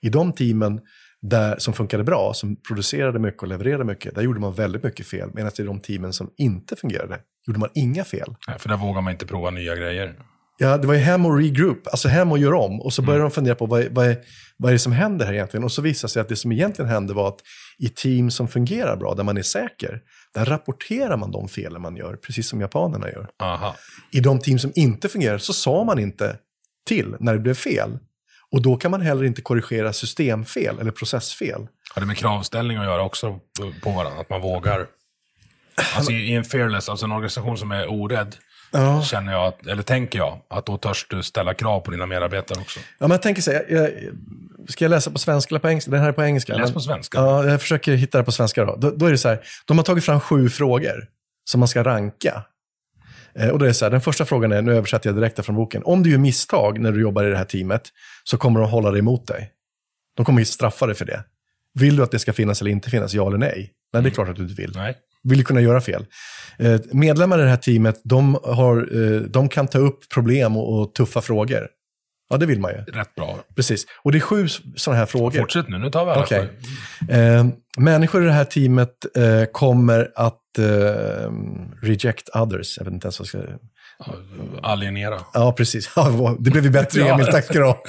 I 0.00 0.08
de 0.08 0.32
teamen 0.32 0.80
där, 1.22 1.58
som 1.58 1.74
funkade 1.74 2.04
bra, 2.04 2.32
som 2.34 2.56
producerade 2.56 3.18
mycket 3.18 3.42
och 3.42 3.48
levererade 3.48 3.84
mycket, 3.84 4.14
där 4.14 4.22
gjorde 4.22 4.40
man 4.40 4.54
väldigt 4.54 4.82
mycket 4.82 5.06
fel. 5.06 5.30
Medan 5.34 5.50
i 5.58 5.62
de 5.62 5.80
teamen 5.80 6.12
som 6.12 6.30
inte 6.36 6.76
fungerade, 6.76 7.18
gjorde 7.46 7.58
man 7.58 7.68
inga 7.74 8.04
fel. 8.04 8.34
Nej, 8.48 8.58
för 8.58 8.68
där 8.68 8.76
vågar 8.76 9.00
man 9.00 9.12
inte 9.12 9.26
prova 9.26 9.50
nya 9.50 9.76
grejer. 9.76 10.14
Ja, 10.58 10.76
det 10.76 10.86
var 10.86 10.94
ju 10.94 11.00
hem 11.00 11.26
och 11.26 11.36
regroup, 11.36 11.86
alltså 11.86 12.08
hem 12.08 12.32
och 12.32 12.38
göra 12.38 12.58
om. 12.58 12.80
Och 12.80 12.92
så 12.92 13.02
började 13.02 13.24
de 13.24 13.30
fundera 13.30 13.54
på 13.54 13.66
vad, 13.66 13.84
vad, 13.90 14.06
är, 14.06 14.18
vad 14.56 14.68
är 14.68 14.72
det 14.72 14.78
som 14.78 14.92
händer 14.92 15.26
här 15.26 15.32
egentligen? 15.32 15.64
Och 15.64 15.72
så 15.72 15.82
visade 15.82 16.08
det 16.08 16.12
sig 16.12 16.20
att 16.20 16.28
det 16.28 16.36
som 16.36 16.52
egentligen 16.52 16.90
hände 16.90 17.14
var 17.14 17.28
att 17.28 17.40
i 17.78 17.88
team 17.88 18.30
som 18.30 18.48
fungerar 18.48 18.96
bra, 18.96 19.14
där 19.14 19.24
man 19.24 19.36
är 19.36 19.42
säker, 19.42 20.00
där 20.34 20.44
rapporterar 20.44 21.16
man 21.16 21.30
de 21.30 21.48
felen 21.48 21.82
man 21.82 21.96
gör, 21.96 22.16
precis 22.16 22.48
som 22.48 22.60
japanerna 22.60 23.08
gör. 23.08 23.28
Aha. 23.42 23.76
I 24.12 24.20
de 24.20 24.38
team 24.38 24.58
som 24.58 24.72
inte 24.74 25.08
fungerar 25.08 25.38
så 25.38 25.52
sa 25.52 25.84
man 25.84 25.98
inte 25.98 26.36
till 26.86 27.16
när 27.20 27.32
det 27.32 27.38
blev 27.38 27.54
fel. 27.54 27.98
Och 28.52 28.62
då 28.62 28.76
kan 28.76 28.90
man 28.90 29.00
heller 29.00 29.24
inte 29.24 29.42
korrigera 29.42 29.92
systemfel 29.92 30.78
eller 30.80 30.90
processfel. 30.90 31.66
Har 31.94 32.00
det 32.00 32.06
med 32.06 32.16
kravställning 32.16 32.76
att 32.76 32.84
göra 32.84 33.02
också 33.02 33.38
på- 33.82 33.90
varandra? 33.90 34.20
Att 34.20 34.30
man 34.30 34.40
vågar? 34.40 34.86
Alltså 35.96 36.12
i 36.12 36.32
en 36.34 36.44
fearless, 36.44 36.88
alltså 36.88 37.06
en 37.06 37.12
organisation 37.12 37.58
som 37.58 37.70
är 37.72 37.86
orädd, 37.92 38.36
Ja. 38.72 39.02
känner 39.02 39.32
jag, 39.32 39.46
att, 39.46 39.66
eller 39.66 39.82
tänker 39.82 40.18
jag, 40.18 40.40
att 40.50 40.66
då 40.66 40.76
törs 40.78 41.06
du 41.10 41.22
ställa 41.22 41.54
krav 41.54 41.80
på 41.80 41.90
dina 41.90 42.06
medarbetare 42.06 42.60
också. 42.60 42.80
Ja, 42.80 42.84
men 42.98 43.10
jag 43.10 43.22
tänker 43.22 43.42
så 43.42 43.52
här, 43.52 43.66
jag, 43.70 43.90
ska 44.68 44.84
jag 44.84 44.90
läsa 44.90 45.10
på 45.10 45.18
svenska 45.18 45.48
eller 45.54 45.60
på 45.60 45.68
engelska? 45.68 45.90
Den 45.90 46.00
här 46.00 46.08
är 46.08 46.12
på 46.12 46.24
engelska. 46.24 46.52
Läs 46.56 46.64
men- 46.64 46.72
på 46.74 46.80
svenska. 46.80 47.18
Ja, 47.18 47.44
jag 47.44 47.60
försöker 47.60 47.92
hitta 47.94 48.18
det 48.18 48.24
på 48.24 48.32
svenska 48.32 48.64
då. 48.64 48.76
Då, 48.76 48.90
då 48.90 49.06
är 49.06 49.10
det 49.10 49.18
så 49.18 49.28
här, 49.28 49.40
de 49.64 49.78
har 49.78 49.84
tagit 49.84 50.04
fram 50.04 50.20
sju 50.20 50.48
frågor 50.48 51.06
som 51.50 51.58
man 51.60 51.68
ska 51.68 51.82
ranka. 51.84 52.42
Eh, 53.38 53.48
och 53.48 53.58
då 53.58 53.64
är 53.64 53.72
så 53.72 53.84
här, 53.84 53.90
den 53.90 54.00
första 54.00 54.24
frågan 54.24 54.52
är, 54.52 54.62
nu 54.62 54.76
översätter 54.76 55.08
jag 55.08 55.16
direkt 55.16 55.44
från 55.44 55.56
boken. 55.56 55.82
Om 55.84 56.02
du 56.02 56.10
gör 56.10 56.18
misstag 56.18 56.80
när 56.80 56.92
du 56.92 57.00
jobbar 57.00 57.24
i 57.24 57.30
det 57.30 57.36
här 57.36 57.44
teamet 57.44 57.82
så 58.24 58.36
kommer 58.36 58.60
de 58.60 58.70
hålla 58.70 58.90
dig 58.90 58.98
emot 58.98 59.26
dig. 59.26 59.50
De 60.16 60.24
kommer 60.24 60.38
ju 60.38 60.44
straffa 60.44 60.86
dig 60.86 60.94
för 60.94 61.04
det. 61.04 61.24
Vill 61.74 61.96
du 61.96 62.02
att 62.02 62.10
det 62.10 62.18
ska 62.18 62.32
finnas 62.32 62.60
eller 62.60 62.70
inte 62.70 62.90
finnas, 62.90 63.14
ja 63.14 63.26
eller 63.26 63.38
nej? 63.38 63.70
Nej, 63.92 64.02
det 64.02 64.08
är 64.08 64.10
klart 64.10 64.28
att 64.28 64.36
du 64.36 64.42
inte 64.42 64.62
vill. 64.62 64.72
Nej. 64.74 64.96
Vill 65.22 65.38
du 65.38 65.44
kunna 65.44 65.60
göra 65.60 65.80
fel. 65.80 66.06
Eh, 66.58 66.80
medlemmar 66.92 67.38
i 67.38 67.42
det 67.42 67.48
här 67.48 67.56
teamet, 67.56 68.00
de, 68.04 68.34
har, 68.44 69.02
eh, 69.02 69.20
de 69.20 69.48
kan 69.48 69.66
ta 69.66 69.78
upp 69.78 70.08
problem 70.08 70.56
och, 70.56 70.80
och 70.80 70.94
tuffa 70.94 71.20
frågor. 71.20 71.68
Ja, 72.30 72.36
det 72.36 72.46
vill 72.46 72.60
man 72.60 72.70
ju. 72.70 72.92
Rätt 72.92 73.14
bra. 73.14 73.38
Precis. 73.56 73.86
Och 74.02 74.12
det 74.12 74.18
är 74.18 74.20
sju 74.20 74.48
sådana 74.76 74.98
här 74.98 75.06
frågor. 75.06 75.38
Fortsätt 75.38 75.68
nu, 75.68 75.78
nu 75.78 75.90
tar 75.90 76.04
vi 76.04 76.10
alla 76.10 76.22
Okej. 76.22 76.48
sju. 77.08 77.12
Eh, 77.12 77.46
människor 77.78 78.22
i 78.22 78.26
det 78.26 78.32
här 78.32 78.44
teamet 78.44 79.16
eh, 79.16 79.44
kommer 79.52 80.10
att 80.14 80.40
eh, 80.58 80.64
reject 81.82 82.28
others. 82.34 82.78
Jag 82.78 82.84
vet 82.84 82.94
inte 82.94 83.06
ens 83.06 83.18
vad 83.18 83.28
jag 83.32 83.42
ska... 83.42 83.58
Alienera. 84.62 85.20
Ja, 85.32 85.52
precis. 85.52 85.90
Det 86.38 86.50
blev 86.50 86.64
ju 86.64 86.70
bättre. 86.70 87.08
Emil. 87.08 87.26
Tack 87.26 87.44
ska 87.44 87.58
du 87.58 87.64
ha. 87.64 87.82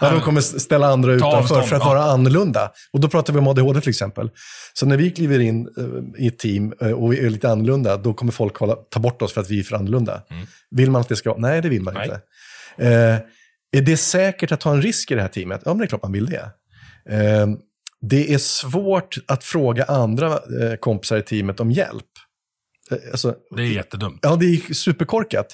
de 0.10 0.20
kommer 0.20 0.40
ställa 0.40 0.86
andra 0.86 1.12
utanför 1.12 1.62
för 1.62 1.76
att 1.76 1.84
vara 1.84 2.02
annorlunda. 2.02 2.72
Och 2.92 3.00
då 3.00 3.08
pratar 3.08 3.32
vi 3.32 3.38
om 3.38 3.48
ADHD 3.48 3.80
till 3.80 3.90
exempel. 3.90 4.30
Så 4.72 4.86
när 4.86 4.96
vi 4.96 5.10
kliver 5.10 5.40
in 5.40 5.68
eh, 5.78 6.24
i 6.24 6.26
ett 6.26 6.38
team 6.38 6.74
eh, 6.80 6.90
och 6.90 7.14
är 7.14 7.30
lite 7.30 7.50
annorlunda, 7.50 7.96
då 7.96 8.14
kommer 8.14 8.32
folk 8.32 8.58
ta 8.90 9.00
bort 9.00 9.22
oss 9.22 9.32
för 9.32 9.40
att 9.40 9.50
vi 9.50 9.58
är 9.60 9.62
för 9.62 9.76
annorlunda. 9.76 10.22
Vill 10.70 10.90
man 10.90 11.00
att 11.00 11.08
det 11.08 11.16
ska 11.16 11.30
vara? 11.30 11.40
Nej, 11.40 11.62
det 11.62 11.68
vill 11.68 11.82
man 11.82 11.94
Nej. 11.94 12.04
inte. 12.04 12.20
Eh, 12.78 13.18
är 13.76 13.82
det 13.82 13.96
säkert 13.96 14.52
att 14.52 14.60
ta 14.60 14.72
en 14.72 14.82
risk 14.82 15.10
i 15.10 15.14
det 15.14 15.22
här 15.22 15.28
teamet? 15.28 15.62
Ja, 15.64 15.70
men 15.70 15.78
det 15.78 15.84
är 15.84 15.88
klart 15.88 16.02
man 16.02 16.12
vill 16.12 16.26
det. 16.26 16.50
Eh, 17.10 17.46
det 18.00 18.34
är 18.34 18.38
svårt 18.38 19.18
att 19.26 19.44
fråga 19.44 19.84
andra 19.84 20.32
eh, 20.32 20.76
kompisar 20.80 21.16
i 21.16 21.22
teamet 21.22 21.60
om 21.60 21.70
hjälp. 21.70 22.04
Eh, 22.90 22.98
Alltså, 23.10 23.34
Det 23.56 23.62
är 23.62 23.66
jättedumt. 23.66 24.18
Ja, 24.22 24.36
det 24.36 24.46
är 24.46 24.74
superkorkat. 24.74 25.46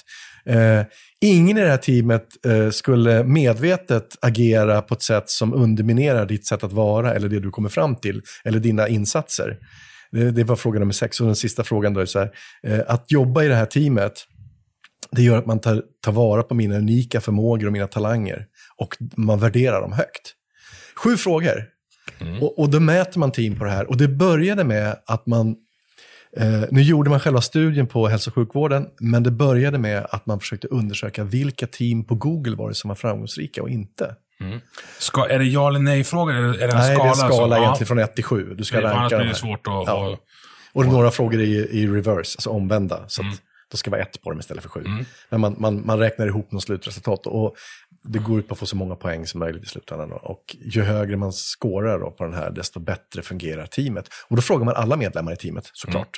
Eh, 0.45 0.81
ingen 1.21 1.57
i 1.57 1.61
det 1.61 1.69
här 1.69 1.77
teamet 1.77 2.45
eh, 2.45 2.69
skulle 2.69 3.23
medvetet 3.23 4.17
agera 4.21 4.81
på 4.81 4.93
ett 4.93 5.01
sätt 5.01 5.29
som 5.29 5.53
underminerar 5.53 6.25
ditt 6.25 6.47
sätt 6.47 6.63
att 6.63 6.73
vara 6.73 7.13
eller 7.13 7.29
det 7.29 7.39
du 7.39 7.51
kommer 7.51 7.69
fram 7.69 7.95
till, 7.95 8.21
eller 8.43 8.59
dina 8.59 8.87
insatser. 8.87 9.57
Det, 10.11 10.31
det 10.31 10.43
var 10.43 10.55
fråga 10.55 10.79
nummer 10.79 10.93
sex. 10.93 11.19
Och 11.19 11.25
den 11.25 11.35
sista 11.35 11.63
frågan 11.63 11.93
då 11.93 11.99
är 11.99 12.05
så 12.05 12.19
här, 12.19 12.31
eh, 12.67 12.79
att 12.87 13.11
jobba 13.11 13.43
i 13.43 13.47
det 13.47 13.55
här 13.55 13.65
teamet, 13.65 14.13
det 15.11 15.21
gör 15.21 15.37
att 15.37 15.45
man 15.45 15.59
tar, 15.59 15.83
tar 16.03 16.11
vara 16.11 16.43
på 16.43 16.55
mina 16.55 16.77
unika 16.77 17.21
förmågor 17.21 17.67
och 17.67 17.73
mina 17.73 17.87
talanger 17.87 18.45
och 18.77 18.97
man 19.17 19.39
värderar 19.39 19.81
dem 19.81 19.93
högt. 19.93 20.33
Sju 20.95 21.17
frågor. 21.17 21.72
Och, 22.41 22.59
och 22.59 22.69
då 22.69 22.79
mäter 22.79 23.19
man 23.19 23.31
team 23.31 23.57
på 23.59 23.63
det 23.65 23.71
här. 23.71 23.89
Och 23.89 23.97
det 23.97 24.07
började 24.07 24.63
med 24.63 24.95
att 25.05 25.25
man 25.25 25.55
Eh, 26.37 26.63
nu 26.71 26.81
gjorde 26.81 27.09
man 27.09 27.19
själva 27.19 27.41
studien 27.41 27.87
på 27.87 28.07
hälso 28.07 28.29
och 28.29 28.35
sjukvården, 28.35 28.87
men 28.99 29.23
det 29.23 29.31
började 29.31 29.77
med 29.77 30.05
att 30.09 30.25
man 30.25 30.39
försökte 30.39 30.67
undersöka 30.67 31.23
vilka 31.23 31.67
team 31.67 32.03
på 32.05 32.15
Google 32.15 32.55
var 32.55 32.69
det 32.69 32.75
som 32.75 32.87
var 32.87 32.95
framgångsrika 32.95 33.61
och 33.61 33.69
inte. 33.69 34.15
Ska, 34.99 35.27
är 35.29 35.39
det 35.39 35.45
ja 35.45 35.67
eller 35.67 35.79
nej-frågor? 35.79 36.33
Är 36.33 36.41
det, 36.41 36.63
är 36.63 36.67
det 36.67 36.73
en 36.73 36.77
Nej, 36.79 36.95
skala? 36.95 37.03
det 37.03 37.19
är 37.21 37.25
en 37.25 37.31
skala 37.33 37.55
så- 37.55 37.61
egentligen 37.61 37.87
från 37.87 37.99
1 37.99 38.15
till 38.15 38.23
7. 38.23 38.53
Du 38.57 38.63
ska 38.63 38.77
annars 38.77 38.91
ranka 38.93 39.07
blir 39.07 39.17
dem 39.25 39.27
det 39.27 39.35
svårt 39.35 39.67
att... 39.67 39.73
Ja. 39.87 40.13
att- 40.13 40.19
Och 40.73 40.85
några 40.85 41.11
frågor 41.11 41.39
är 41.39 41.43
i, 41.45 41.55
i 41.71 41.87
reverse, 41.87 42.35
alltså 42.37 42.49
omvända. 42.49 43.03
Så 43.07 43.21
Mm. 43.21 43.33
att 43.33 43.39
då 43.71 43.77
ska 43.77 43.91
vara 43.91 44.01
ett 44.01 44.21
på 44.21 44.29
dem 44.29 44.39
istället 44.39 44.63
för 44.63 44.69
sju. 44.69 44.83
Men 45.29 45.41
man, 45.41 45.55
man, 45.59 45.85
man 45.85 45.99
räknar 45.99 46.27
ihop 46.27 46.51
något 46.51 46.63
slutresultat. 46.63 47.27
Och 47.27 47.55
det 48.03 48.19
går 48.19 48.39
ut 48.39 48.47
på 48.47 48.53
att 48.53 48.59
få 48.59 48.65
så 48.65 48.75
många 48.75 48.95
poäng 48.95 49.27
som 49.27 49.39
möjligt 49.39 49.63
i 49.63 49.65
slutändan. 49.65 50.11
Och 50.11 50.55
ju 50.61 50.81
högre 50.81 51.17
man 51.17 51.31
scorar 51.33 51.99
då 51.99 52.11
på 52.11 52.23
den 52.23 52.33
här, 52.33 52.51
desto 52.51 52.79
bättre 52.79 53.21
fungerar 53.21 53.65
teamet. 53.65 54.09
Och 54.27 54.35
då 54.35 54.41
frågar 54.41 54.65
man 54.65 54.75
alla 54.75 54.95
medlemmar 54.95 55.31
i 55.33 55.35
teamet, 55.35 55.69
såklart. 55.73 56.09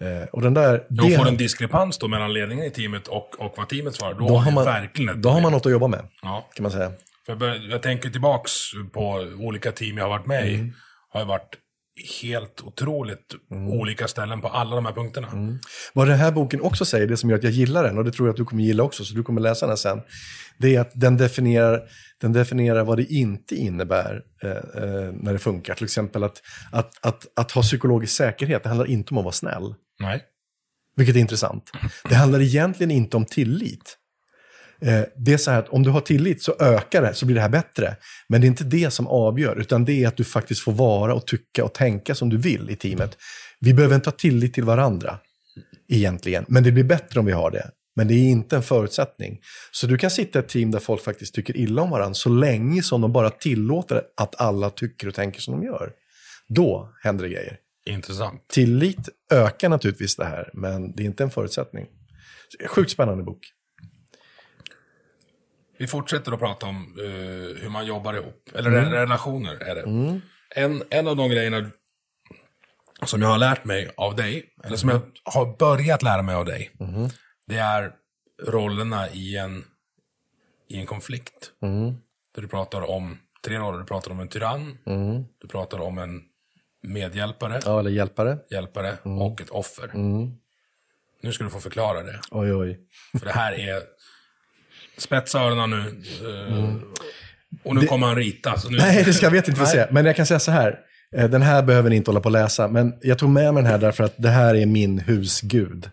Eh, 0.00 0.28
och 0.32 0.42
den 0.42 0.54
där... 0.54 0.84
Då 0.88 1.04
det- 1.06 1.16
får 1.16 1.28
en 1.28 1.36
diskrepans 1.36 1.98
då 1.98 2.08
mellan 2.08 2.32
ledningen 2.32 2.64
i 2.64 2.70
teamet 2.70 3.08
och, 3.08 3.40
och 3.40 3.54
vad 3.56 3.68
teamet 3.68 3.94
svarar. 3.94 4.14
Då, 4.14 4.28
då 4.28 4.36
har 4.36 4.52
man 4.52 4.64
verkligen 4.64 5.22
då 5.22 5.28
har 5.28 5.40
man 5.40 5.52
något 5.52 5.66
att 5.66 5.72
jobba 5.72 5.86
med, 5.88 6.08
Ja. 6.22 6.48
kan 6.54 6.62
man 6.62 6.72
säga. 6.72 6.88
För 7.26 7.32
jag, 7.32 7.38
bör- 7.38 7.70
jag 7.70 7.82
tänker 7.82 8.10
tillbaks 8.10 8.52
på 8.92 9.10
olika 9.38 9.72
team 9.72 9.96
jag 9.98 10.04
har 10.04 10.10
varit 10.10 10.26
med 10.26 10.42
Mm. 10.48 10.66
i. 10.66 10.72
Har 11.10 11.20
ju 11.20 11.26
varit 11.26 11.56
helt 12.22 12.60
otroligt 12.62 13.34
Mm. 13.50 13.68
olika 13.68 14.08
ställen 14.08 14.40
på 14.40 14.48
alla 14.48 14.76
de 14.76 14.86
här 14.86 14.92
punkterna. 14.92 15.28
Vad 15.92 16.08
den 16.08 16.18
här 16.18 16.32
boken 16.32 16.60
också 16.60 16.84
säger, 16.84 17.06
det 17.06 17.16
som 17.16 17.30
gör 17.30 17.38
att 17.38 17.44
jag 17.44 17.52
gillar 17.52 17.84
den, 17.84 17.98
och 17.98 18.04
det 18.04 18.12
tror 18.12 18.28
jag 18.28 18.32
att 18.32 18.36
du 18.36 18.44
kommer 18.44 18.62
gilla 18.62 18.82
också, 18.82 19.04
så 19.04 19.14
du 19.14 19.22
kommer 19.22 19.40
läsa 19.40 19.66
den 19.66 19.76
sen, 19.76 20.00
det 20.58 20.76
är 20.76 20.80
att 20.80 20.90
den 20.94 21.16
definierar, 21.16 21.82
den 22.20 22.32
definierar 22.32 22.84
vad 22.84 22.96
det 22.98 23.04
inte 23.04 23.56
innebär 23.56 24.22
eh, 24.42 24.50
eh, 24.50 25.12
när 25.12 25.32
det 25.32 25.38
funkar. 25.38 25.74
Till 25.74 25.84
exempel 25.84 26.24
att, 26.24 26.42
att, 26.72 27.06
att, 27.06 27.26
att 27.36 27.50
ha 27.52 27.62
psykologisk 27.62 28.16
säkerhet, 28.16 28.62
det 28.62 28.68
handlar 28.68 28.86
inte 28.86 29.10
om 29.10 29.18
att 29.18 29.24
vara 29.24 29.32
snäll. 29.32 29.74
Nej. 30.00 30.22
Vilket 30.96 31.16
är 31.16 31.20
intressant. 31.20 31.70
Det 32.08 32.14
handlar 32.14 32.40
egentligen 32.40 32.90
inte 32.90 33.16
om 33.16 33.24
tillit. 33.24 33.98
Eh, 34.84 35.02
Det 35.16 35.32
är 35.32 35.36
så 35.36 35.50
här 35.50 35.58
att 35.58 35.68
om 35.68 35.82
du 35.82 35.90
har 35.90 36.00
tillit 36.00 36.42
så 36.42 36.54
ökar 36.60 37.02
det, 37.02 37.14
så 37.14 37.26
blir 37.26 37.34
det 37.34 37.42
här 37.42 37.48
bättre. 37.48 37.96
Men 38.28 38.40
det 38.40 38.46
är 38.46 38.48
inte 38.48 38.64
det 38.64 38.90
som 38.90 39.06
avgör, 39.06 39.56
utan 39.60 39.84
det 39.84 40.04
är 40.04 40.08
att 40.08 40.16
du 40.16 40.24
faktiskt 40.24 40.60
får 40.60 40.72
vara 40.72 41.14
och 41.14 41.26
tycka 41.26 41.64
och 41.64 41.74
tänka 41.74 42.14
som 42.14 42.28
du 42.28 42.36
vill 42.36 42.70
i 42.70 42.76
teamet. 42.76 43.16
Vi 43.60 43.74
behöver 43.74 43.94
inte 43.94 44.10
ha 44.10 44.16
tillit 44.16 44.54
till 44.54 44.64
varandra, 44.64 45.18
egentligen. 45.88 46.44
Men 46.48 46.62
det 46.62 46.72
blir 46.72 46.84
bättre 46.84 47.20
om 47.20 47.26
vi 47.26 47.32
har 47.32 47.50
det. 47.50 47.70
Men 47.96 48.08
det 48.08 48.14
är 48.14 48.30
inte 48.30 48.56
en 48.56 48.62
förutsättning. 48.62 49.38
Så 49.72 49.86
du 49.86 49.98
kan 49.98 50.10
sitta 50.10 50.38
i 50.38 50.42
ett 50.42 50.48
team 50.48 50.70
där 50.70 50.78
folk 50.78 51.04
faktiskt 51.04 51.34
tycker 51.34 51.56
illa 51.56 51.82
om 51.82 51.90
varandra 51.90 52.14
så 52.14 52.28
länge 52.28 52.82
som 52.82 53.00
de 53.00 53.12
bara 53.12 53.30
tillåter 53.30 54.02
att 54.16 54.40
alla 54.40 54.70
tycker 54.70 55.08
och 55.08 55.14
tänker 55.14 55.40
som 55.40 55.60
de 55.60 55.66
gör. 55.66 55.90
Då 56.48 56.92
händer 57.02 57.24
det 57.24 57.30
grejer. 57.30 57.56
Intressant. 57.86 58.48
Tillit 58.48 59.08
ökar 59.32 59.68
naturligtvis 59.68 60.16
det 60.16 60.24
här, 60.24 60.50
men 60.54 60.96
det 60.96 61.02
är 61.02 61.04
inte 61.04 61.22
en 61.22 61.30
förutsättning. 61.30 61.86
Sjukt 62.66 62.90
spännande 62.90 63.24
bok. 63.24 63.38
Vi 65.82 65.88
fortsätter 65.88 66.32
att 66.32 66.38
prata 66.38 66.66
om 66.66 66.76
eh, 66.98 67.62
hur 67.62 67.68
man 67.68 67.86
jobbar 67.86 68.14
ihop. 68.14 68.48
Eller 68.54 68.70
re- 68.70 68.90
relationer 68.90 69.54
är 69.54 69.74
det. 69.74 69.82
En, 70.54 70.82
en 70.90 71.08
av 71.08 71.16
de 71.16 71.30
grejerna 71.30 71.70
som 73.04 73.22
jag 73.22 73.28
har 73.28 73.38
lärt 73.38 73.64
mig 73.64 73.90
av 73.96 74.16
dig, 74.16 74.44
eller 74.64 74.76
som 74.76 74.88
jag 74.88 75.00
har 75.24 75.56
börjat 75.56 76.02
lära 76.02 76.22
mig 76.22 76.34
av 76.34 76.44
dig, 76.44 76.70
det 77.46 77.56
är 77.58 77.92
rollerna 78.42 79.10
i 79.10 79.36
en, 79.36 79.64
i 80.68 80.76
en 80.80 80.86
konflikt. 80.86 81.52
Där 82.34 82.42
du 82.42 82.48
pratar 82.48 82.90
om 82.90 83.18
tre 83.44 83.58
roller. 83.58 83.78
Du 83.78 83.84
pratar 83.84 84.10
om 84.10 84.20
en 84.20 84.28
tyrann, 84.28 84.78
du 85.40 85.48
pratar 85.48 85.80
om 85.80 85.98
en 85.98 86.22
medhjälpare, 86.82 87.60
Ja, 87.64 87.80
eller 87.80 87.90
hjälpare. 87.90 88.38
hjälpare 88.50 88.96
och 89.04 89.40
ett 89.40 89.50
offer. 89.50 89.90
Nu 91.22 91.32
ska 91.32 91.44
du 91.44 91.50
få 91.50 91.60
förklara 91.60 92.02
det. 92.02 92.20
Oj, 92.30 92.54
oj. 92.54 92.80
För 93.18 93.26
det 93.26 93.32
här 93.32 93.52
är... 93.52 93.82
Spetsa 94.98 95.40
öronen 95.40 95.70
nu. 95.70 96.02
eh, 96.48 96.74
Och 97.64 97.74
nu 97.74 97.86
kommer 97.86 98.06
han 98.06 98.16
rita. 98.16 98.58
Så 98.58 98.70
nu... 98.70 98.76
Nej, 98.78 99.02
det 99.04 99.12
ska 99.12 99.26
jag 99.26 99.30
vet 99.30 99.48
inte 99.48 99.60
få 99.60 99.66
se. 99.66 99.86
Men 99.90 100.06
jag 100.06 100.16
kan 100.16 100.26
säga 100.26 100.40
så 100.40 100.50
här. 100.50 100.78
eh, 101.16 101.28
Den 101.30 101.42
här 101.42 101.62
behöver 101.62 101.90
ni 101.90 101.96
inte 101.96 102.10
hålla 102.10 102.20
på 102.20 102.28
att 102.28 102.32
läsa. 102.32 102.68
Men 102.68 102.92
jag 103.00 103.18
tog 103.18 103.30
med 103.30 103.54
mig 103.54 103.62
den 103.62 103.72
här 103.72 103.78
därför 103.78 104.04
att 104.04 104.14
det 104.16 104.28
här 104.28 104.54
är 104.54 104.66
min 104.66 104.98
husgud. 104.98 105.90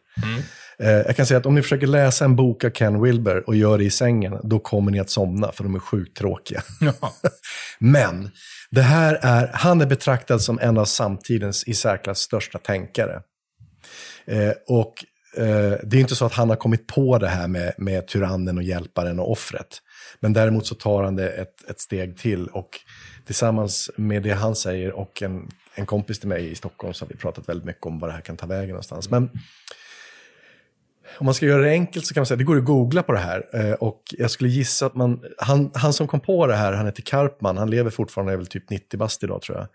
Eh, 0.80 0.90
Jag 0.90 1.16
kan 1.16 1.26
säga 1.26 1.38
att 1.38 1.46
om 1.46 1.56
ni 1.56 1.62
försöker 1.62 1.88
läsa 1.88 2.26
en 2.26 2.36
bok 2.36 2.64
av 2.64 2.70
Ken 2.70 3.02
Wilber 3.02 3.44
och 3.50 3.56
gör 3.56 3.78
det 3.78 3.84
i 3.84 3.90
sängen, 3.90 4.38
då 4.44 4.60
kommer 4.60 4.92
ni 4.92 5.00
att 5.00 5.10
somna, 5.10 5.52
för 5.52 5.64
de 5.64 5.76
är 5.76 5.80
sjukt 5.80 6.18
tråkiga. 6.18 6.62
Ja. 6.82 6.94
Men 7.80 8.32
det 8.72 8.82
här 8.82 9.20
är, 9.22 9.50
han 9.54 9.82
är 9.82 9.86
betraktad 9.86 10.42
som 10.42 10.60
en 10.60 10.78
av 10.78 10.86
samtidens 10.86 11.64
i 11.68 11.74
särklass 11.74 12.20
största 12.20 12.58
tänkare. 12.60 13.22
Eh, 14.28 14.52
och 14.68 14.94
Eh, 15.38 15.74
det 15.84 15.98
är 15.98 16.00
inte 16.00 16.16
så 16.16 16.26
att 16.26 16.34
han 16.34 16.50
har 16.50 16.56
kommit 16.56 16.88
på 16.88 17.18
det 17.18 17.28
här 17.28 17.48
med, 17.48 17.74
med 17.78 18.08
tyrannen 18.08 18.58
och 18.58 18.64
hjälparen 18.64 19.20
och 19.20 19.32
offret. 19.32 19.82
Men 20.20 20.34
däremot 20.34 20.68
så 20.68 20.76
tar 20.76 21.04
han 21.04 21.16
det 21.16 21.30
ett, 21.30 21.70
ett 21.70 21.80
steg 21.80 22.18
till 22.18 22.48
och 22.48 22.70
tillsammans 23.26 23.92
med 23.96 24.24
det 24.24 24.32
han 24.32 24.56
säger 24.56 24.92
och 24.92 25.22
en, 25.22 25.50
en 25.76 25.86
kompis 25.86 26.20
till 26.20 26.30
mig 26.30 26.52
i 26.52 26.56
Stockholm 26.56 26.94
så 26.94 27.06
har 27.06 27.10
vi 27.10 27.16
pratat 27.16 27.50
väldigt 27.50 27.66
mycket 27.66 27.86
om 27.86 28.00
vad 28.00 28.10
det 28.10 28.14
här 28.14 28.22
kan 28.22 28.38
ta 28.38 28.48
vägen 28.48 28.70
någonstans. 28.70 29.10
Men 29.10 29.30
om 31.18 31.26
man 31.26 31.34
ska 31.34 31.46
göra 31.46 31.62
det 31.62 31.70
enkelt 31.70 32.06
så 32.06 32.14
kan 32.14 32.22
man 32.22 32.26
säga 32.26 32.36
att 32.36 32.40
det 32.40 32.44
går 32.44 32.58
att 32.58 32.66
googla 32.66 33.04
på 33.04 33.12
det 33.12 33.20
här. 33.20 33.46
Eh, 33.54 33.74
och 33.74 34.02
jag 34.18 34.32
skulle 34.32 34.50
gissa 34.50 34.86
att 34.86 34.96
man, 34.96 35.24
han, 35.38 35.72
han 35.74 35.94
som 35.94 36.08
kom 36.08 36.20
på 36.20 36.48
det 36.48 36.56
här, 36.56 36.74
han 36.74 36.86
heter 36.86 37.02
Karpman, 37.02 37.58
han 37.58 37.70
lever 37.70 37.90
fortfarande, 37.90 38.34
är 38.34 38.38
väl 38.38 38.48
typ 38.48 38.70
90 38.70 38.98
bast 38.98 39.24
idag 39.24 39.42
tror 39.42 39.58
jag. 39.58 39.68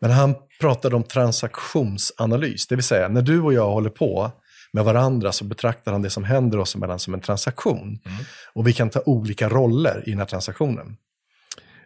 Men 0.00 0.10
han 0.10 0.34
pratade 0.60 0.96
om 0.96 1.02
transaktionsanalys, 1.02 2.66
det 2.66 2.74
vill 2.74 2.84
säga 2.84 3.08
när 3.08 3.22
du 3.22 3.40
och 3.40 3.52
jag 3.54 3.70
håller 3.70 3.90
på 3.90 4.32
med 4.72 4.84
varandra 4.84 5.32
så 5.32 5.44
betraktar 5.44 5.92
han 5.92 6.02
det 6.02 6.10
som 6.10 6.24
händer 6.24 6.58
oss 6.58 6.74
emellan 6.74 6.98
som 6.98 7.14
en 7.14 7.20
transaktion. 7.20 7.98
Och 8.52 8.66
vi 8.66 8.72
kan 8.72 8.90
ta 8.90 9.00
olika 9.00 9.48
roller 9.48 10.02
i 10.06 10.10
den 10.10 10.18
här 10.18 10.26
transaktionen. 10.26 10.96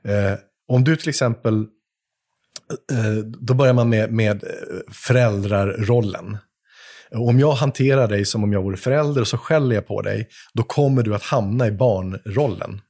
Eh, 0.05 0.39
om 0.69 0.85
du 0.85 0.97
till 0.97 1.09
exempel, 1.09 1.55
eh, 2.93 3.25
då 3.25 3.55
börjar 3.55 3.75
man 3.75 3.89
med, 3.89 4.13
med 4.13 4.45
eh, 4.45 4.51
föräldrarrollen. 4.93 6.37
Om 7.15 7.41
jag 7.41 7.53
hanterar 7.53 8.09
dig 8.09 8.25
som 8.25 8.45
om 8.45 8.53
jag 8.53 8.63
vore 8.63 8.77
förälder 8.77 9.21
och 9.21 9.29
så 9.29 9.39
skäller 9.39 9.75
jag 9.75 9.87
på 9.87 10.03
dig, 10.03 10.29
då 10.55 10.63
kommer 10.63 11.03
du 11.03 11.15
att 11.15 11.23
hamna 11.23 11.67
i 11.67 11.73
barnrollen. 11.73 12.81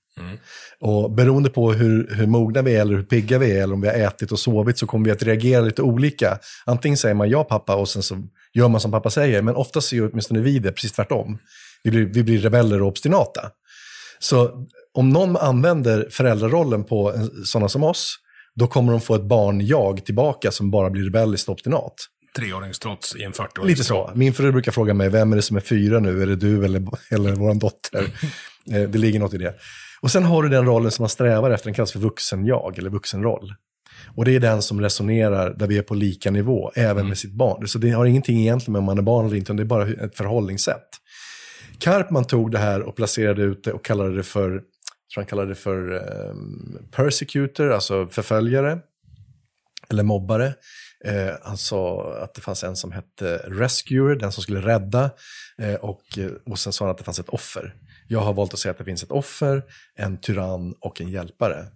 Och 0.81 1.11
beroende 1.11 1.51
på 1.51 1.73
hur, 1.73 2.15
hur 2.15 2.27
mogna 2.27 2.63
vi 2.63 2.77
är 2.77 2.81
eller 2.81 2.97
hur 2.97 3.03
pigga 3.03 3.39
vi 3.39 3.59
är 3.59 3.63
eller 3.63 3.75
om 3.75 3.81
vi 3.81 3.89
har 3.89 3.95
ätit 3.95 4.33
och 4.33 4.39
sovit 4.39 4.79
så 4.79 4.87
kommer 4.87 5.05
vi 5.05 5.11
att 5.11 5.23
reagera 5.23 5.61
lite 5.61 5.83
olika. 5.83 6.39
Antingen 6.67 6.97
säger 6.97 7.15
man 7.15 7.31
ja 7.31 7.45
pappa 7.45 7.75
och 7.77 7.89
sen 7.89 8.03
så 8.03 8.23
gör 8.55 8.69
man 8.69 8.81
som 8.81 8.91
pappa 8.91 9.11
säger, 9.11 9.43
men 9.43 9.57
oftast 9.57 9.93
gör 9.93 10.11
åtminstone 10.13 10.41
vi 10.41 10.59
det 10.59 10.73
precis 10.73 10.93
tvärtom. 10.93 11.39
Vi 11.83 11.91
blir, 11.91 12.05
vi 12.05 12.23
blir 12.23 12.39
rebeller 12.39 12.83
och 12.83 12.89
obstinata. 12.89 13.51
Så 14.19 14.67
om 14.95 15.11
någon 15.11 15.37
använder 15.37 16.09
föräldrarollen 16.11 16.85
på 16.85 17.29
sådana 17.45 17.69
som 17.69 17.83
oss, 17.83 18.17
då 18.55 18.67
kommer 18.67 18.93
de 18.93 19.01
få 19.01 19.15
ett 19.15 19.23
barn-jag 19.23 20.05
tillbaka 20.05 20.51
som 20.51 20.71
bara 20.71 20.91
blir 20.91 21.05
rebelliskt 21.05 21.49
och 21.49 21.53
obstinat. 21.53 21.95
Treåringstrots 22.37 23.17
i 23.17 23.23
en 23.23 23.33
40-åring. 23.33 23.69
Lite 23.69 23.85
så. 23.85 24.11
Min 24.15 24.35
fru 24.35 24.53
brukar 24.53 24.73
fråga 24.73 24.95
mig, 24.95 25.09
vem 25.09 25.33
är 25.33 25.37
det 25.37 25.43
som 25.43 25.57
är 25.57 25.61
fyra 25.61 26.01
nu? 26.01 26.23
Är 26.23 26.27
det 26.27 26.37
du 26.37 26.65
eller, 26.65 26.83
eller 27.11 27.33
vår 27.33 27.55
dotter? 27.55 28.07
Eh, 28.73 28.89
det 28.89 28.99
ligger 28.99 29.21
något 29.21 29.35
i 29.35 29.39
det. 29.39 29.55
Och 30.01 30.11
sen 30.11 30.25
har 30.25 30.43
du 30.43 30.49
den 30.49 30.65
rollen 30.65 30.91
som 30.91 31.03
man 31.03 31.09
strävar 31.09 31.51
efter, 31.51 31.67
den 31.67 31.75
kallas 31.75 31.93
för 31.93 31.99
vuxen-jag, 31.99 32.79
eller 32.79 32.91
vuxenroll. 32.91 33.55
Och 34.17 34.25
det 34.25 34.37
är 34.37 34.41
den 34.41 34.63
som 34.63 34.81
resonerar 34.81 35.55
där 35.55 35.67
vi 35.67 35.79
är 35.79 35.83
på 35.83 35.95
lika 35.95 36.31
nivå, 36.31 36.73
även 36.75 37.09
med 37.09 37.19
sitt 37.19 37.33
barn. 37.33 37.69
Så 37.69 37.79
det 37.79 37.91
har 37.91 38.07
ingenting 38.07 38.41
egentligen 38.41 38.73
med 38.73 38.79
om 38.79 38.85
man 38.85 38.99
är 38.99 39.03
barn 39.03 39.27
eller 39.27 39.37
inte, 39.37 39.53
det 39.53 39.63
är 39.63 39.65
bara 39.65 39.89
ett 39.89 40.17
förhållningssätt. 40.17 40.89
Karpman 41.79 42.25
tog 42.25 42.51
det 42.51 42.59
här 42.59 42.83
och 42.83 42.97
placerade 42.97 43.43
ut 43.43 43.65
det 43.65 43.73
och 43.73 43.85
kallade 43.85 44.17
det 44.17 44.23
för, 44.23 44.49
tror 44.51 44.63
han 45.17 45.27
kallade 45.27 45.49
det 45.49 45.55
för 45.55 45.93
um, 46.31 46.79
persecutor, 46.91 47.73
alltså 47.73 48.07
förföljare, 48.07 48.79
eller 49.91 50.03
mobbare. 50.03 50.55
Eh, 51.05 51.35
han 51.43 51.57
sa 51.57 52.15
att 52.23 52.35
det 52.35 52.41
fanns 52.41 52.65
en 52.65 52.77
som 52.77 52.93
hette 52.93 53.37
rescuer, 53.37 54.15
den 54.15 54.33
som 54.33 54.43
skulle 54.43 54.61
rädda. 54.61 55.11
Eh, 55.59 55.75
och, 55.75 56.19
eh, 56.19 56.31
och 56.47 56.59
sen 56.59 56.73
sa 56.73 56.85
han 56.85 56.93
att 56.93 56.99
det 56.99 57.05
fanns 57.05 57.19
ett 57.19 57.29
offer. 57.29 57.75
Jag 58.09 58.21
har 58.21 58.33
valt 58.33 58.55
att 58.55 58.59
säga 58.59 58.73
att 58.73 58.79
det 58.79 58.85
finns 58.85 59.03
ett 59.03 59.11
offer, 59.11 59.63
en 59.95 60.21
tyrann 60.21 60.75
och 60.81 61.01
en 61.01 61.09
hjälpare. 61.09 61.67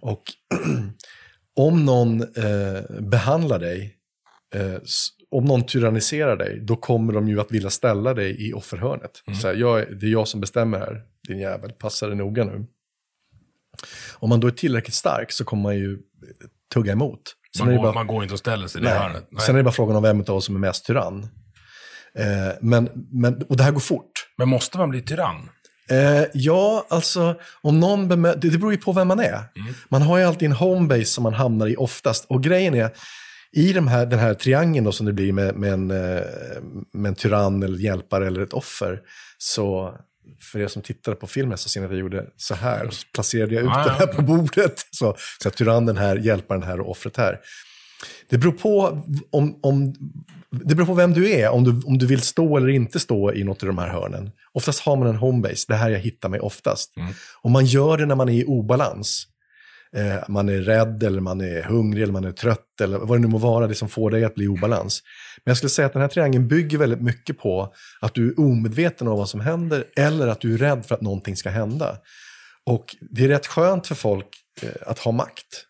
Och 0.00 0.22
om 1.66 1.84
någon 1.84 2.20
eh, 2.22 3.00
behandlar 3.00 3.58
dig, 3.58 3.96
eh, 4.54 4.74
om 5.30 5.44
någon 5.44 5.66
tyranniserar 5.66 6.36
dig, 6.36 6.60
då 6.62 6.76
kommer 6.76 7.12
de 7.12 7.28
ju 7.28 7.40
att 7.40 7.52
vilja 7.52 7.70
ställa 7.70 8.14
dig 8.14 8.48
i 8.48 8.52
offerhörnet. 8.52 9.10
Så 9.40 9.46
här, 9.48 9.54
jag, 9.54 9.98
det 10.00 10.06
är 10.06 10.10
jag 10.10 10.28
som 10.28 10.40
bestämmer 10.40 10.78
här, 10.78 11.02
din 11.28 11.38
jävel, 11.38 11.72
passa 11.72 12.06
dig 12.06 12.16
noga 12.16 12.44
nu. 12.44 12.66
Om 14.14 14.28
man 14.28 14.40
då 14.40 14.46
är 14.46 14.50
tillräckligt 14.50 14.94
stark 14.94 15.32
så 15.32 15.44
kommer 15.44 15.62
man 15.62 15.76
ju 15.76 15.92
eh, 15.92 15.98
tugga 16.74 16.92
emot. 16.92 17.20
Sen 17.56 17.66
Man, 17.66 17.76
går, 17.76 17.82
bara- 17.82 17.92
man 17.92 18.06
går 18.06 18.22
inte 18.22 18.32
och 18.34 18.38
ställer 18.38 18.66
sig 18.66 18.80
i 18.80 18.84
det 18.84 18.90
hörnet. 18.90 19.26
Nej. 19.30 19.42
Sen 19.46 19.54
är 19.54 19.58
det 19.58 19.64
bara 19.64 19.72
frågan 19.72 19.96
om 19.96 20.02
vem 20.02 20.20
av 20.20 20.30
oss 20.30 20.44
som 20.44 20.54
är 20.54 20.60
mest 20.60 20.86
tyrann. 20.86 21.22
Eh, 22.14 22.52
men, 22.60 22.88
men, 23.12 23.42
och 23.42 23.56
det 23.56 23.62
här 23.62 23.72
går 23.72 23.80
fort. 23.80 24.12
Men 24.38 24.48
måste 24.48 24.78
man 24.78 24.90
bli 24.90 25.02
tyrann? 25.02 25.48
Eh, 25.90 26.24
ja, 26.34 26.86
alltså 26.88 27.34
om 27.60 27.80
någon 27.80 28.12
bemö- 28.12 28.36
det, 28.40 28.50
det 28.50 28.58
beror 28.58 28.72
ju 28.72 28.78
på 28.78 28.92
vem 28.92 29.08
man 29.08 29.20
är. 29.20 29.42
Man 29.88 30.02
har 30.02 30.18
ju 30.18 30.24
alltid 30.24 30.46
en 30.46 30.52
homebase 30.56 31.04
som 31.04 31.22
man 31.22 31.34
hamnar 31.34 31.66
i 31.66 31.76
oftast. 31.76 32.24
Och 32.28 32.42
grejen 32.42 32.74
är, 32.74 32.90
i 33.52 33.72
de 33.72 33.88
här, 33.88 34.06
den 34.06 34.18
här 34.18 34.34
triangeln 34.34 34.84
då 34.84 34.92
som 34.92 35.06
det 35.06 35.12
blir 35.12 35.32
med, 35.32 35.54
med, 35.56 35.72
en, 35.72 35.90
eh, 35.90 36.22
med 36.92 37.08
en 37.08 37.14
tyrann 37.14 37.62
eller 37.62 37.78
hjälpare 37.78 38.26
eller 38.26 38.40
ett 38.40 38.52
offer, 38.52 39.00
så 39.38 39.94
för 40.52 40.58
er 40.60 40.68
som 40.68 40.82
tittade 40.82 41.16
på 41.16 41.26
filmen 41.26 41.58
så 41.58 41.68
ser 41.68 41.80
ni 41.80 41.86
att 41.86 41.92
jag 41.92 42.00
gjorde 42.00 42.26
så 42.36 42.54
här. 42.54 42.86
Och 42.86 42.94
så 42.94 43.06
placerade 43.14 43.54
jag 43.54 43.62
ut 43.64 43.70
Ja, 43.74 43.84
det 43.84 43.90
här 43.90 44.06
på 44.06 44.22
bordet. 44.22 44.86
Så, 44.90 45.16
så 45.42 45.48
att 45.48 45.56
tyrannen 45.56 45.96
här, 45.96 46.16
hjälparen 46.16 46.62
här 46.62 46.80
och 46.80 46.90
offret 46.90 47.16
här. 47.16 47.38
Det 48.28 48.38
beror 48.38 48.52
på 48.52 49.02
om, 49.30 49.58
om 49.62 49.94
det 50.50 50.74
beror 50.74 50.86
på 50.86 50.94
vem 50.94 51.12
du 51.12 51.30
är, 51.30 51.48
om 51.48 51.64
du, 51.64 51.82
om 51.86 51.98
du 51.98 52.06
vill 52.06 52.20
stå 52.20 52.56
eller 52.56 52.68
inte 52.68 53.00
stå 53.00 53.32
i 53.32 53.44
något 53.44 53.62
av 53.62 53.66
de 53.66 53.78
här 53.78 53.88
hörnen. 53.88 54.30
Oftast 54.52 54.80
har 54.80 54.96
man 54.96 55.08
en 55.08 55.16
homebase, 55.16 55.64
det 55.68 55.74
är 55.74 55.78
här 55.78 55.90
jag 55.90 55.98
hittar 55.98 56.28
mig 56.28 56.40
oftast. 56.40 56.92
Och 57.42 57.50
man 57.50 57.66
gör 57.66 57.98
det 57.98 58.06
när 58.06 58.14
man 58.14 58.28
är 58.28 58.32
i 58.32 58.44
obalans. 58.44 59.26
Eh, 59.96 60.28
man 60.28 60.48
är 60.48 60.60
rädd 60.60 61.02
eller 61.02 61.20
man 61.20 61.40
är 61.40 61.62
hungrig 61.62 62.02
eller 62.02 62.12
man 62.12 62.24
är 62.24 62.32
trött 62.32 62.80
eller 62.82 62.98
vad 62.98 63.18
det 63.18 63.22
nu 63.22 63.28
må 63.28 63.38
vara, 63.38 63.66
det 63.66 63.74
som 63.74 63.88
får 63.88 64.10
dig 64.10 64.24
att 64.24 64.34
bli 64.34 64.44
i 64.44 64.48
obalans. 64.48 65.02
Men 65.44 65.50
jag 65.50 65.56
skulle 65.56 65.70
säga 65.70 65.86
att 65.86 65.92
den 65.92 66.02
här 66.02 66.08
triangeln 66.08 66.48
bygger 66.48 66.78
väldigt 66.78 67.00
mycket 67.00 67.38
på 67.38 67.74
att 68.00 68.14
du 68.14 68.28
är 68.28 68.40
omedveten 68.40 69.08
om 69.08 69.18
vad 69.18 69.28
som 69.28 69.40
händer 69.40 69.84
eller 69.96 70.28
att 70.28 70.40
du 70.40 70.54
är 70.54 70.58
rädd 70.58 70.86
för 70.86 70.94
att 70.94 71.00
någonting 71.00 71.36
ska 71.36 71.50
hända. 71.50 71.96
Och 72.66 72.96
det 73.00 73.24
är 73.24 73.28
rätt 73.28 73.46
skönt 73.46 73.86
för 73.86 73.94
folk 73.94 74.26
eh, 74.62 74.68
att 74.86 74.98
ha 74.98 75.12
makt. 75.12 75.66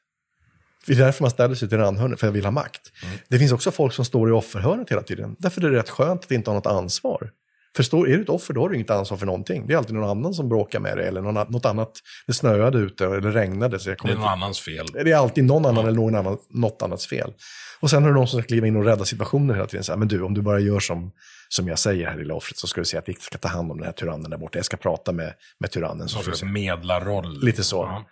Det 0.87 0.93
är 0.93 0.97
därför 0.97 1.25
man 1.25 1.31
ställer 1.31 1.55
sig 1.55 1.69
till 1.69 1.79
randhörnet, 1.79 2.21
för 2.21 2.27
jag 2.27 2.33
vill 2.33 2.45
ha 2.45 2.51
makt. 2.51 2.81
Det 3.29 3.39
finns 3.39 3.53
också 3.53 3.71
folk 3.71 3.93
som 3.93 4.05
står 4.05 4.29
i 4.29 4.33
offerhörnet 4.33 4.91
hela 4.91 5.03
tiden. 5.03 5.37
Därför 5.39 5.65
är 5.65 5.71
det 5.71 5.79
rätt 5.79 5.91
skönt 5.91 6.25
att 6.25 6.31
inte 6.31 6.51
ha 6.51 6.55
något 6.55 6.67
ansvar. 6.67 7.31
För 7.77 7.83
står, 7.83 8.09
är 8.09 8.17
du 8.17 8.23
ett 8.23 8.29
offer, 8.29 8.55
då 8.55 8.61
har 8.61 8.69
du 8.69 8.75
inget 8.75 8.91
ansvar 8.91 9.19
för 9.19 9.27
någonting. 9.27 9.67
Det 9.67 9.73
är 9.75 9.79
alltid 9.79 9.95
någon 9.95 10.11
annan 10.11 10.35
som 10.35 10.49
bråkar 10.49 10.81
med 10.81 10.97
dig, 10.97 11.07
eller 11.09 11.21
någon, 11.21 11.47
något 11.53 11.67
annat. 11.67 11.93
Det 12.27 12.33
snöade 12.33 12.79
ute, 12.79 13.05
eller 13.05 13.21
regnade, 13.21 13.79
så 13.79 13.91
jag 13.91 13.99
Det 14.05 14.13
är 14.13 14.15
någon 14.15 14.25
annans 14.29 14.61
fel. 14.61 14.87
det 14.93 15.13
är 15.13 15.17
alltid 15.17 15.45
någon 15.45 15.67
annan 15.67 15.85
eller 15.87 15.97
någon 15.97 16.15
annan, 16.15 16.39
något 16.51 16.83
annats 16.83 17.07
fel. 17.07 17.33
Och 17.81 17.91
sen 17.91 18.03
har 18.03 18.11
du 18.11 18.15
någon 18.15 18.29
som 18.29 18.41
ska 18.41 18.47
kliva 18.47 18.67
in 18.67 18.77
och 18.77 18.85
rädda 18.85 19.05
situationen 19.05 19.57
hela 19.57 19.67
tiden. 19.67 19.85
Så 19.85 19.93
här, 19.93 19.97
men 19.99 20.09
du, 20.09 20.23
om 20.23 20.35
du 20.35 20.43
bara 20.43 20.59
gör 20.61 20.81
som, 20.81 21.13
som 21.49 21.69
jag 21.69 21.79
säger 21.79 22.07
här 22.07 22.17
lilla 22.17 22.35
offret 22.35 22.59
så 22.59 22.67
ska 22.67 22.81
du 22.81 22.85
se 22.85 22.99
att 22.99 23.09
vi 23.09 23.15
ska 23.15 23.39
ta 23.39 23.49
hand 23.49 23.71
om 23.71 23.77
den 23.77 23.87
här 23.87 23.93
tyrannen 23.93 24.31
där 24.31 24.39
borta. 24.39 24.59
Jag 24.59 24.65
ska 24.65 24.77
prata 24.77 25.13
med, 25.13 25.33
med 25.59 25.71
tyrannen. 25.71 26.09
Så 26.09 26.33
se. 26.33 26.47
medlarroll. 26.47 27.45
Lite 27.45 27.65
så. 27.65 28.05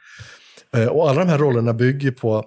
Eh, 0.77 0.87
Och 0.87 1.11
alla 1.11 1.25
de 1.25 1.31
här 1.31 1.39
rollerna 1.39 1.73
bygger 1.73 2.11
på 2.11 2.45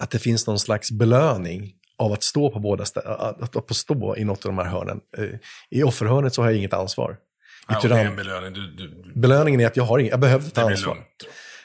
att 0.00 0.10
det 0.10 0.18
finns 0.18 0.46
någon 0.46 0.58
slags 0.58 0.90
belöning 0.90 1.72
av 1.98 2.12
att 2.12 2.22
stå 2.22 2.50
på 2.50 2.58
båda 2.58 2.84
att, 3.04 3.56
att 3.56 3.76
stå 3.76 4.16
i 4.16 4.24
något 4.24 4.46
av 4.46 4.52
de 4.52 4.58
här 4.58 4.70
hörnen. 4.70 5.00
Eh, 5.18 5.24
I 5.70 5.82
offerhörnet 5.82 6.34
så 6.34 6.42
har 6.42 6.50
jag 6.50 6.58
inget 6.58 6.72
ansvar. 6.72 7.16
Ja, 7.68 7.80
det 7.82 7.94
är 7.94 8.04
en 8.04 8.16
belöning. 8.16 8.52
Du, 8.52 8.70
du, 8.70 9.12
belöningen 9.14 9.60
är 9.60 9.66
att 9.66 9.76
jag, 9.76 9.84
har 9.84 9.98
inget, 9.98 10.10
jag 10.10 10.20
behöver 10.20 10.50
ta 10.50 10.60
det 10.60 10.66
ansvar. 10.66 10.94
lugnt. 10.94 11.06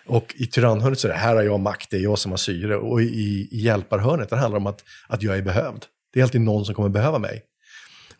Och 0.06 0.36
i 0.38 0.46
tyrannhörnet 0.46 1.00
så 1.00 1.08
är 1.08 1.12
det 1.12 1.18
här 1.18 1.36
har 1.36 1.44
jag 1.44 1.60
makt, 1.60 1.90
det 1.90 1.98
är 1.98 2.02
jag 2.02 2.20
som 2.20 2.32
har 2.32 2.38
syre. 2.38 2.78
Och 2.78 3.02
i, 3.02 3.06
i 3.52 3.60
hjälparhörnet, 3.60 4.30
det 4.30 4.36
handlar 4.36 4.58
om 4.58 4.68
att, 4.68 4.84
att 5.08 5.24
jag 5.24 5.38
är 5.38 5.42
behövd. 5.42 5.86
Det 6.14 6.20
är 6.20 6.24
alltid 6.24 6.42
någon 6.42 6.66
som 6.66 6.76
kommer 6.76 6.90
behöva 6.90 7.20
mig. 7.20 7.44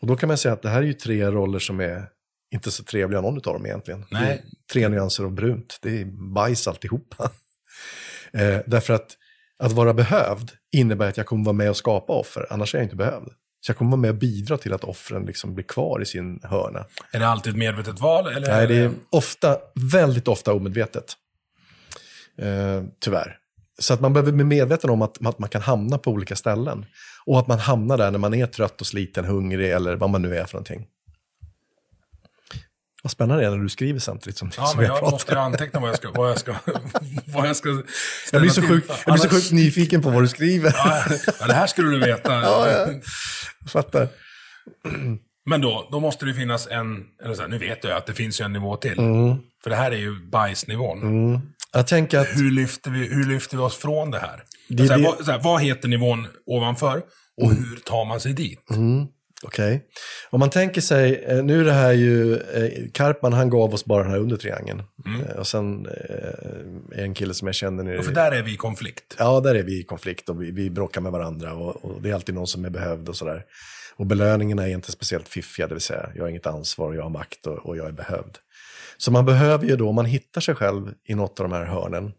Och 0.00 0.06
då 0.06 0.16
kan 0.16 0.26
man 0.26 0.38
säga 0.38 0.52
att 0.52 0.62
det 0.62 0.68
här 0.68 0.78
är 0.78 0.86
ju 0.86 0.92
tre 0.92 1.30
roller 1.30 1.58
som 1.58 1.80
är 1.80 2.06
inte 2.50 2.70
så 2.70 2.84
trevliga 2.84 3.20
någon 3.20 3.36
av 3.36 3.40
dem 3.42 3.66
egentligen. 3.66 4.04
Nej, 4.10 4.44
tre 4.72 4.88
nyanser 4.88 5.24
av 5.24 5.32
brunt. 5.32 5.78
Det 5.82 6.00
är 6.00 6.04
bajs 6.34 6.68
alltihopa. 6.68 7.30
Eh, 8.32 8.58
därför 8.66 8.94
att 8.94 9.16
att 9.60 9.72
vara 9.72 9.94
behövd 9.94 10.50
innebär 10.72 11.08
att 11.08 11.16
jag 11.16 11.26
kommer 11.26 11.44
vara 11.44 11.52
med 11.52 11.70
och 11.70 11.76
skapa 11.76 12.12
offer, 12.12 12.46
annars 12.50 12.74
är 12.74 12.78
jag 12.78 12.84
inte 12.84 12.96
behövd. 12.96 13.28
Så 13.60 13.70
jag 13.70 13.76
kommer 13.76 13.90
vara 13.90 14.00
med 14.00 14.10
och 14.10 14.16
bidra 14.16 14.58
till 14.58 14.72
att 14.72 14.84
offren 14.84 15.24
liksom 15.24 15.54
blir 15.54 15.64
kvar 15.64 16.02
i 16.02 16.06
sin 16.06 16.40
hörna. 16.42 16.84
Är 17.10 17.20
det 17.20 17.28
alltid 17.28 17.52
ett 17.52 17.58
medvetet 17.58 18.00
val? 18.00 18.26
Eller 18.26 18.48
Nej, 18.48 18.66
det 18.66 18.76
är 18.76 18.90
ofta, 19.10 19.58
väldigt 19.92 20.28
ofta 20.28 20.52
omedvetet. 20.52 21.12
Eh, 22.38 22.82
tyvärr. 23.00 23.36
Så 23.78 23.94
att 23.94 24.00
man 24.00 24.12
behöver 24.12 24.32
bli 24.32 24.44
medveten 24.44 24.90
om 24.90 25.02
att, 25.02 25.26
att 25.26 25.38
man 25.38 25.48
kan 25.48 25.62
hamna 25.62 25.98
på 25.98 26.10
olika 26.10 26.36
ställen. 26.36 26.86
Och 27.26 27.38
att 27.38 27.46
man 27.46 27.58
hamnar 27.58 27.98
där 27.98 28.10
när 28.10 28.18
man 28.18 28.34
är 28.34 28.46
trött 28.46 28.80
och 28.80 28.86
sliten, 28.86 29.24
hungrig 29.24 29.70
eller 29.70 29.96
vad 29.96 30.10
man 30.10 30.22
nu 30.22 30.36
är 30.36 30.44
för 30.44 30.54
någonting. 30.54 30.86
Vad 33.02 33.10
spännande 33.10 33.42
det 33.42 33.46
är 33.46 33.50
när 33.50 33.58
du 33.62 33.68
skriver 33.68 33.98
samtidigt 34.00 34.36
som, 34.38 34.50
Ja, 34.56 34.66
som 34.66 34.76
men 34.76 34.86
jag 34.86 34.92
jag 34.94 34.98
pratar. 35.00 35.12
måste 35.12 35.40
anteckna 35.40 35.80
vad 35.80 35.88
jag 35.88 35.96
ska, 35.96 36.10
vad 36.10 36.30
jag 36.30 36.38
ska, 36.38 36.54
vad 37.26 37.48
jag 37.48 37.56
ska 37.56 37.82
Jag 38.32 38.40
blir, 38.42 38.50
så 38.50 38.62
sjuk, 38.62 38.84
jag 39.06 39.14
blir 39.14 39.22
så 39.22 39.28
sjukt 39.28 39.52
nyfiken 39.52 40.02
på 40.02 40.10
vad 40.10 40.22
du 40.22 40.28
skriver. 40.28 40.72
Ja, 40.76 41.02
ja, 41.40 41.46
det 41.46 41.52
här 41.54 41.66
skulle 41.66 41.90
du 41.90 41.98
veta. 41.98 42.32
Ja, 42.42 42.70
ja. 42.70 42.86
Jag 43.60 43.70
fattar. 43.70 44.08
Men 45.46 45.60
då, 45.60 45.88
då 45.92 46.00
måste 46.00 46.26
det 46.26 46.34
finnas 46.34 46.66
en, 46.70 47.04
eller 47.24 47.34
så 47.34 47.42
här, 47.42 47.48
nu 47.48 47.58
vet 47.58 47.84
jag 47.84 47.92
att 47.96 48.06
det 48.06 48.14
finns 48.14 48.40
ju 48.40 48.44
en 48.44 48.52
nivå 48.52 48.76
till. 48.76 48.98
Mm. 48.98 49.36
För 49.62 49.70
det 49.70 49.76
här 49.76 49.90
är 49.92 49.96
ju 49.96 50.26
bajsnivån. 50.30 51.00
Jag 51.72 51.86
tänker 51.86 52.18
att 52.18 52.28
Hur, 52.36 52.50
lyfter 52.50 52.90
vi, 52.90 52.98
hur 53.06 53.24
lyfter 53.24 53.56
vi 53.56 53.62
oss 53.62 53.76
från 53.76 54.10
det 54.10 54.18
här? 54.18 54.42
Det 54.68 54.82
är 54.82 54.86
så 54.86 54.92
här, 54.92 55.00
det- 55.00 55.06
Vad, 55.18 55.26
här, 55.28 55.38
vad 55.42 55.62
heter 55.62 55.88
nivån 55.88 56.26
ovanför? 56.46 57.02
Och 57.42 57.50
hur 57.54 57.76
tar 57.76 58.04
man 58.04 58.20
sig 58.20 58.32
dit? 58.32 58.66
Okej. 59.44 59.84
Om 60.30 60.40
man 60.40 60.50
tänker 60.50 60.80
sig, 60.80 61.24
eh, 61.24 61.44
nu 61.44 61.60
är 61.60 61.64
det 61.64 61.72
här 61.72 61.92
ju, 61.92 62.36
eh, 62.36 62.90
Karpman 62.92 63.32
han 63.32 63.50
gav 63.50 63.74
oss 63.74 63.84
bara 63.84 64.02
den 64.02 64.12
här 64.12 64.18
undertriangeln. 64.18 64.82
Eh, 65.30 65.36
Och 65.36 65.46
sen 65.46 65.86
är 66.92 67.04
en 67.04 67.14
kille 67.14 67.34
som 67.34 67.48
jag 67.48 67.54
känner 67.54 67.84
nere 67.84 67.98
Och 67.98 68.04
för 68.04 68.12
där 68.12 68.32
är 68.32 68.42
vi 68.42 68.52
i 68.54 68.56
konflikt. 68.56 69.16
Ja, 69.18 69.40
där 69.40 69.54
är 69.54 69.62
vi 69.62 69.80
i 69.80 69.82
konflikt 69.84 70.28
och 70.28 70.42
vi, 70.42 70.50
vi 70.50 70.70
bråkar 70.70 71.00
med 71.00 71.12
varandra 71.12 71.54
och, 71.54 71.84
och 71.84 72.02
det 72.02 72.10
är 72.10 72.14
alltid 72.14 72.34
någon 72.34 72.46
som 72.46 72.64
är 72.64 72.70
behövd 72.70 73.08
och 73.08 73.16
sådär. 73.16 73.44
Och 73.96 74.06
belöningarna 74.06 74.68
är 74.68 74.72
inte 74.72 74.92
speciellt 74.92 75.28
fiffiga, 75.28 75.66
det 75.66 75.74
vill 75.74 75.82
säga 75.82 76.10
jag 76.14 76.22
har 76.22 76.28
inget 76.28 76.46
ansvar, 76.46 76.94
jag 76.94 77.02
har 77.02 77.10
makt 77.10 77.46
och, 77.46 77.66
och 77.66 77.76
jag 77.76 77.86
är 77.86 77.92
behövd. 77.92 78.38
Så 78.96 79.10
man 79.10 79.26
behöver 79.26 79.66
ju 79.66 79.76
då, 79.76 79.88
om 79.88 79.94
man 79.94 80.04
hittar 80.04 80.40
sig 80.40 80.54
själv 80.54 80.94
i 81.04 81.14
något 81.14 81.40
av 81.40 81.48
de 81.48 81.56
här 81.56 81.64
hörnen, 81.64 82.12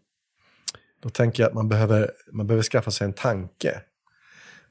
då 1.02 1.08
tänker 1.08 1.42
jag 1.42 1.48
att 1.48 1.54
man 1.54 1.68
behöver, 1.68 2.10
man 2.32 2.46
behöver 2.46 2.62
skaffa 2.62 2.90
sig 2.90 3.04
en 3.04 3.12
tanke. 3.12 3.80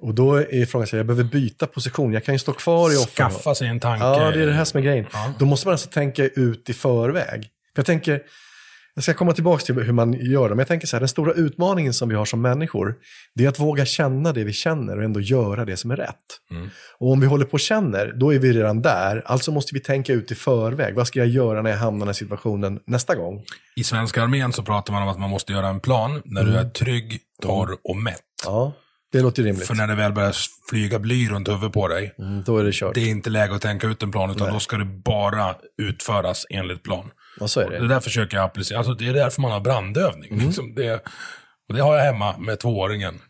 Och 0.02 0.14
då 0.16 0.36
är 0.36 0.66
frågan, 0.66 0.88
så 0.88 0.96
jag 0.96 1.06
behöver 1.06 1.24
byta 1.24 1.68
position, 1.68 2.14
jag 2.14 2.26
kan 2.26 2.36
ju 2.36 2.40
stå 2.40 2.54
kvar 2.54 2.94
i 2.94 2.98
offer. 2.98 3.16
Skaffa 3.16 3.56
sig 3.56 3.68
en 3.68 3.80
tanke. 3.80 4.06
Ja, 4.06 4.32
det 4.32 4.42
är 4.44 4.46
det 4.48 4.54
här 4.54 4.66
som 4.66 4.78
är 4.78 4.82
grejen. 4.84 5.06
Ja. 5.14 5.34
Då 5.40 5.46
måste 5.46 5.68
man 5.68 5.72
alltså 5.72 5.90
tänka 5.90 6.24
ut 6.24 6.70
i 6.70 6.74
förväg. 6.74 7.42
För 7.42 7.80
jag 7.80 7.86
tänker, 7.86 8.22
jag 8.96 9.04
ska 9.04 9.14
komma 9.14 9.34
tillbaka 9.34 9.64
till 9.66 9.76
hur 9.76 9.94
man 9.94 10.14
gör 10.14 10.44
det, 10.44 10.50
men 10.50 10.60
jag 10.60 10.68
tänker 10.68 10.88
så 10.88 10.96
här, 10.96 11.00
den 11.00 11.10
stora 11.10 11.34
utmaningen 11.34 11.94
som 11.94 12.10
vi 12.10 12.16
har 12.16 12.26
som 12.26 12.42
människor, 12.42 12.96
det 13.36 13.46
är 13.46 13.50
att 13.50 13.60
våga 13.60 13.86
känna 13.86 14.34
det 14.34 14.44
vi 14.44 14.54
känner 14.54 14.98
och 14.98 15.04
ändå 15.04 15.20
göra 15.20 15.66
det 15.66 15.78
som 15.78 15.92
är 15.92 15.96
rätt. 15.96 16.16
Mm. 16.52 16.70
Och 17.00 17.12
om 17.12 17.20
vi 17.20 17.28
håller 17.28 17.46
på 17.46 17.54
och 17.54 17.60
känner, 17.60 18.14
då 18.16 18.34
är 18.34 18.40
vi 18.40 18.54
redan 18.54 18.82
där, 18.82 19.22
alltså 19.26 19.52
måste 19.52 19.74
vi 19.74 19.80
tänka 19.80 20.14
ut 20.14 20.32
i 20.32 20.36
förväg. 20.36 20.96
Vad 20.96 21.08
ska 21.08 21.20
jag 21.20 21.28
göra 21.28 21.62
när 21.62 21.70
jag 21.70 21.78
hamnar 21.78 21.98
i 21.98 22.00
den 22.00 22.08
här 22.08 22.14
situationen 22.14 22.80
nästa 22.88 23.16
gång? 23.16 23.44
I 23.76 23.84
svenska 23.84 24.24
armén 24.24 24.54
så 24.54 24.64
pratar 24.64 24.94
man 24.94 25.04
om 25.04 25.10
att 25.10 25.20
man 25.20 25.30
måste 25.30 25.54
göra 25.54 25.68
en 25.68 25.80
plan 25.80 26.22
när 26.26 26.42
Mm. 26.42 26.54
du 26.54 26.60
är 26.60 26.70
trygg, 26.70 27.20
torr 27.42 27.78
och 27.84 27.96
mätt. 27.98 28.22
Ja, 28.46 28.74
det 29.12 29.22
låter 29.22 29.44
rimligt. 29.44 29.68
För 29.68 29.76
när 29.76 29.88
det 29.88 29.96
väl 29.96 30.12
börjar 30.14 30.36
flyga 30.70 31.00
bly 31.00 31.30
runt 31.30 31.48
huvudet 31.50 31.74
på 31.74 31.88
dig, 31.88 32.16
Mm, 32.20 32.44
då 32.44 32.58
är 32.58 32.64
det 32.64 32.72
kört. 32.74 32.96
det 32.96 33.02
är 33.02 33.08
inte 33.10 33.30
läge 33.30 33.56
att 33.56 33.62
tänka 33.62 33.88
ut 33.88 34.04
en 34.04 34.12
plan, 34.12 34.32
utan 34.32 34.54
då 34.54 34.60
ska 34.60 34.78
det 34.78 34.86
bara 34.86 35.56
utföras 35.82 36.46
enligt 36.50 36.84
plan. 36.84 37.12
Ja, 37.40 37.48
så 37.48 37.60
är 37.60 37.70
Det 37.70 37.80
det. 37.80 37.88
där 37.88 38.00
försöker 38.00 38.38
jag 38.38 38.44
applicera. 38.46 38.78
Alltså, 38.78 38.94
det 38.94 39.08
är 39.08 39.14
därför 39.14 39.42
man 39.42 39.52
har 39.52 39.60
brandövning. 39.60 40.32
Mm. 40.34 40.46
Liksom 40.46 40.76
det, 40.76 41.04
och 41.72 41.78
det 41.78 41.84
har 41.84 41.96
jag 41.98 42.04
hemma 42.04 42.38
med 42.38 42.60
tvååringen. 42.60 43.22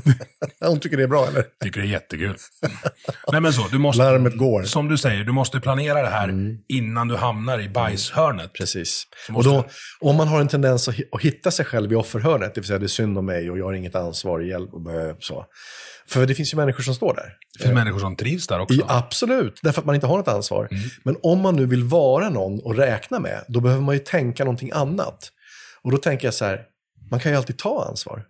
Hon 0.60 0.80
tycker 0.80 0.96
det 0.96 1.02
är 1.02 1.06
bra, 1.08 1.26
eller? 1.26 1.44
Tycker 1.62 1.80
det 1.80 1.86
är 1.86 1.90
jättekul. 1.90 2.36
Nej 3.32 3.40
men 3.40 3.52
så, 3.52 3.66
du 3.70 3.78
måste, 3.78 4.02
Larmet 4.02 4.36
går. 4.38 4.58
Mm. 4.58 4.66
som 4.66 4.88
du 4.88 4.98
säger, 4.98 5.24
du 5.24 5.32
måste 5.32 5.60
planera 5.60 6.02
det 6.02 6.08
här 6.08 6.56
innan 6.68 7.08
du 7.08 7.16
hamnar 7.16 7.60
i 7.60 7.68
bajshörnet. 7.68 8.52
Precis. 8.52 9.04
Och 9.34 9.44
då, 9.44 9.64
om 10.00 10.16
man 10.16 10.28
har 10.28 10.40
en 10.40 10.48
tendens 10.48 10.88
att, 10.88 10.94
hi- 10.94 11.08
att 11.12 11.20
hitta 11.22 11.50
sig 11.50 11.64
själv 11.64 11.92
i 11.92 11.94
offerhörnet, 11.94 12.54
det 12.54 12.60
vill 12.60 12.66
säga 12.68 12.78
det 12.78 12.86
är 12.86 12.88
synd 12.88 13.18
om 13.18 13.26
mig 13.26 13.50
och 13.50 13.58
jag 13.58 13.64
har 13.64 13.72
inget 13.72 13.94
ansvar, 13.94 14.40
hjälp 14.40 14.74
och 14.74 14.80
bö- 14.80 15.16
så. 15.20 15.44
För 16.08 16.26
det 16.26 16.34
finns 16.34 16.52
ju 16.52 16.56
människor 16.56 16.82
som 16.82 16.94
står 16.94 17.14
där. 17.14 17.32
Det 17.58 17.62
finns 17.64 17.74
människor 17.74 17.98
som 17.98 18.16
trivs 18.16 18.46
där 18.46 18.60
också. 18.60 18.74
I, 18.74 18.82
absolut, 18.88 19.60
därför 19.62 19.80
att 19.80 19.86
man 19.86 19.94
inte 19.94 20.06
har 20.06 20.16
något 20.16 20.28
ansvar. 20.28 20.68
Men 21.04 21.16
om 21.22 21.40
man 21.40 21.56
nu 21.56 21.66
vill 21.66 21.84
vara 21.84 22.28
någon 22.30 22.60
och 22.60 22.76
räkna 22.76 23.18
med, 23.20 23.44
då 23.48 23.60
behöver 23.60 23.82
man 23.82 23.94
ju 23.94 23.98
tänka 23.98 24.44
någonting 24.44 24.70
annat. 24.74 25.30
Och 25.82 25.90
då 25.90 25.98
tänker 25.98 26.26
jag 26.26 26.34
så 26.34 26.44
här, 26.44 26.60
man 27.10 27.20
kan 27.20 27.32
ju 27.32 27.38
alltid 27.38 27.58
ta 27.58 27.84
ansvar. 27.84 28.26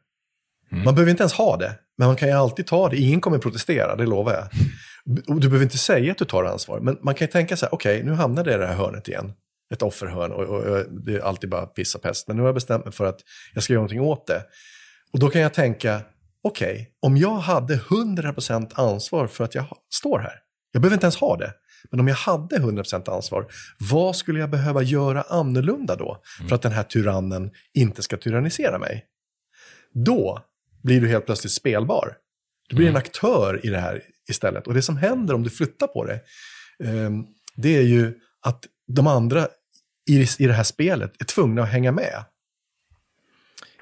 Man 0.70 0.94
behöver 0.94 1.10
inte 1.10 1.22
ens 1.22 1.32
ha 1.32 1.56
det, 1.56 1.78
men 1.98 2.06
man 2.06 2.16
kan 2.16 2.28
ju 2.28 2.34
alltid 2.34 2.66
ta 2.66 2.88
det. 2.88 2.96
Ingen 2.96 3.20
kommer 3.20 3.38
protestera, 3.38 3.96
det 3.96 4.06
lovar 4.06 4.32
jag. 4.32 4.48
Och 5.28 5.40
du 5.40 5.48
behöver 5.48 5.64
inte 5.64 5.78
säga 5.78 6.12
att 6.12 6.18
du 6.18 6.24
tar 6.24 6.44
ansvar, 6.44 6.80
men 6.80 6.98
man 7.02 7.14
kan 7.14 7.26
ju 7.26 7.32
tänka 7.32 7.56
så 7.56 7.66
här, 7.66 7.74
okej, 7.74 8.02
nu 8.02 8.12
hamnade 8.12 8.50
jag 8.50 8.58
i 8.58 8.60
det 8.60 8.66
här 8.66 8.74
hörnet 8.74 9.08
igen. 9.08 9.32
Ett 9.72 9.82
offerhörn 9.82 10.32
och, 10.32 10.44
och, 10.44 10.64
och 10.64 10.84
det 10.90 11.14
är 11.14 11.20
alltid 11.20 11.50
bara 11.50 11.66
piss 11.66 11.94
och 11.94 12.02
pest. 12.02 12.28
Men 12.28 12.36
nu 12.36 12.42
har 12.42 12.48
jag 12.48 12.54
bestämt 12.54 12.84
mig 12.84 12.94
för 12.94 13.04
att 13.04 13.20
jag 13.54 13.62
ska 13.62 13.72
göra 13.72 13.80
någonting 13.80 14.00
åt 14.00 14.26
det. 14.26 14.42
Och 15.12 15.18
då 15.18 15.28
kan 15.28 15.42
jag 15.42 15.54
tänka, 15.54 16.00
okej, 16.42 16.90
om 17.00 17.16
jag 17.16 17.36
hade 17.36 17.76
100% 17.76 18.70
ansvar 18.74 19.26
för 19.26 19.44
att 19.44 19.54
jag 19.54 19.64
står 19.94 20.18
här. 20.18 20.34
Jag 20.72 20.82
behöver 20.82 20.94
inte 20.96 21.06
ens 21.06 21.16
ha 21.16 21.36
det. 21.36 21.52
Men 21.90 22.00
om 22.00 22.08
jag 22.08 22.14
hade 22.14 22.56
100% 22.56 23.10
ansvar, 23.10 23.46
vad 23.78 24.16
skulle 24.16 24.40
jag 24.40 24.50
behöva 24.50 24.82
göra 24.82 25.22
annorlunda 25.22 25.96
då? 25.96 26.22
För 26.48 26.54
att 26.54 26.62
den 26.62 26.72
här 26.72 26.82
tyrannen 26.82 27.50
inte 27.74 28.02
ska 28.02 28.16
tyrannisera 28.16 28.78
mig. 28.78 29.04
Då 29.92 30.42
blir 30.82 31.00
du 31.00 31.08
helt 31.08 31.26
plötsligt 31.26 31.52
spelbar. 31.52 32.16
Du 32.68 32.76
blir 32.76 32.88
en 32.88 32.96
aktör 32.96 33.66
i 33.66 33.68
det 33.68 33.78
här 33.78 34.02
istället. 34.28 34.66
Och 34.66 34.74
det 34.74 34.82
som 34.82 34.96
händer 34.96 35.34
om 35.34 35.42
du 35.42 35.50
flyttar 35.50 35.86
på 35.86 36.04
det, 36.04 36.20
ehm, 36.84 37.26
det 37.56 37.76
är 37.76 37.82
ju 37.82 38.14
att 38.40 38.64
de 38.86 39.06
andra 39.06 39.48
i, 40.10 40.46
det 40.46 40.52
här 40.52 40.62
spelet 40.62 41.20
är 41.20 41.24
tvungna 41.24 41.62
att 41.62 41.68
hänga 41.68 41.92
med. 41.92 42.24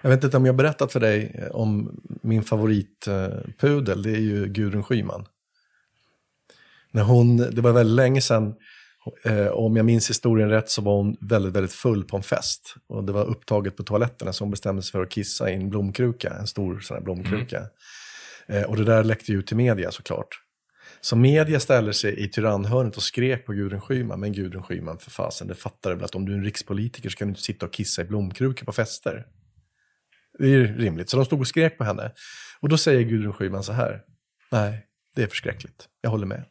Jag 0.01 0.11
vet 0.11 0.25
inte 0.25 0.37
om 0.37 0.47
jag 0.47 0.57
berättat 0.57 0.93
för 0.93 1.01
dig 1.01 1.33
eh, 1.35 1.49
om 1.49 2.01
min 2.23 2.43
favoritpudel, 2.43 4.03
det 4.03 4.11
är 4.11 4.21
ju 4.21 4.47
Gudrun 4.47 4.83
Schyman. 4.83 5.27
När 6.95 7.03
hon, 7.03 7.37
det 7.37 7.61
var 7.61 7.73
väldigt 7.73 7.97
länge 7.97 8.21
sedan, 8.21 8.55
eh, 9.25 9.47
om 9.47 9.77
jag 9.77 9.87
minns 9.87 10.11
historien 10.11 10.51
rätt 10.51 10.71
så 10.71 10.83
var 10.83 10.97
hon 10.97 11.17
väldigt, 11.21 11.53
väldigt 11.53 11.73
full 11.73 12.05
på 12.05 12.17
en 12.17 12.23
fest. 12.23 12.75
Och 12.89 13.05
det 13.05 13.13
var 13.13 13.25
upptaget 13.25 13.77
på 13.77 13.83
toaletterna 13.83 14.33
så 14.33 14.45
hon 14.45 14.51
bestämde 14.51 14.83
sig 14.83 14.93
för 14.93 15.03
att 15.03 15.11
kissa 15.11 15.51
i 15.51 15.55
en 15.55 15.71
blomkruka, 15.71 16.37
en 16.41 16.47
stor 16.47 16.81
sån 16.81 16.97
här 16.97 17.05
blomkruka. 17.05 17.63
Eh, 18.49 18.63
och 18.63 18.77
det 18.77 18.85
där 18.85 19.05
läckte 19.05 19.33
ju 19.33 19.39
ut 19.39 19.47
till 19.47 19.57
media 19.57 19.91
såklart. 19.91 20.29
Så 21.01 21.17
media 21.17 21.61
ställer 21.61 21.93
sig 21.93 22.25
i 22.25 22.29
tyrannhörnet 22.29 22.97
och 22.97 23.03
skrek 23.03 23.47
på 23.47 23.53
Gudrun 23.53 23.81
Schyman. 23.81 24.21
Men 24.21 24.33
Gudrun 24.33 24.63
Schyman, 24.63 24.99
för 24.99 25.11
fasen, 25.11 25.49
det 25.49 25.55
fattar 25.55 25.91
du 25.91 25.97
väl 25.97 26.05
att 26.05 26.15
om 26.15 26.27
du 26.27 26.33
är 26.33 26.37
en 26.37 26.45
rikspolitiker 26.45 27.09
så 27.09 27.17
kan 27.17 27.29
du 27.29 27.31
inte 27.31 27.43
sitta 27.43 27.67
och 27.67 27.73
kissa 27.73 28.03
i 28.03 28.05
blomkrukor 28.05 28.67
på 28.67 28.73
fester. 28.73 29.27
Det 30.39 30.45
är 30.45 30.49
ju 30.49 30.77
rimligt. 30.77 31.11
Så 31.11 31.17
de 31.17 31.25
stod 31.25 31.41
och 31.41 31.49
skrek 31.49 31.79
på 31.79 31.85
henne. 31.85 32.13
Och 32.61 32.69
då 32.69 32.79
säger 32.79 33.03
Gudrun 33.03 33.33
Schyman 33.33 33.63
så 33.63 33.73
här. 33.73 34.03
Nej, 34.53 34.87
det 35.15 35.23
är 35.23 35.27
förskräckligt. 35.27 35.89
Jag 36.01 36.11
håller 36.11 36.27
med. 36.27 36.45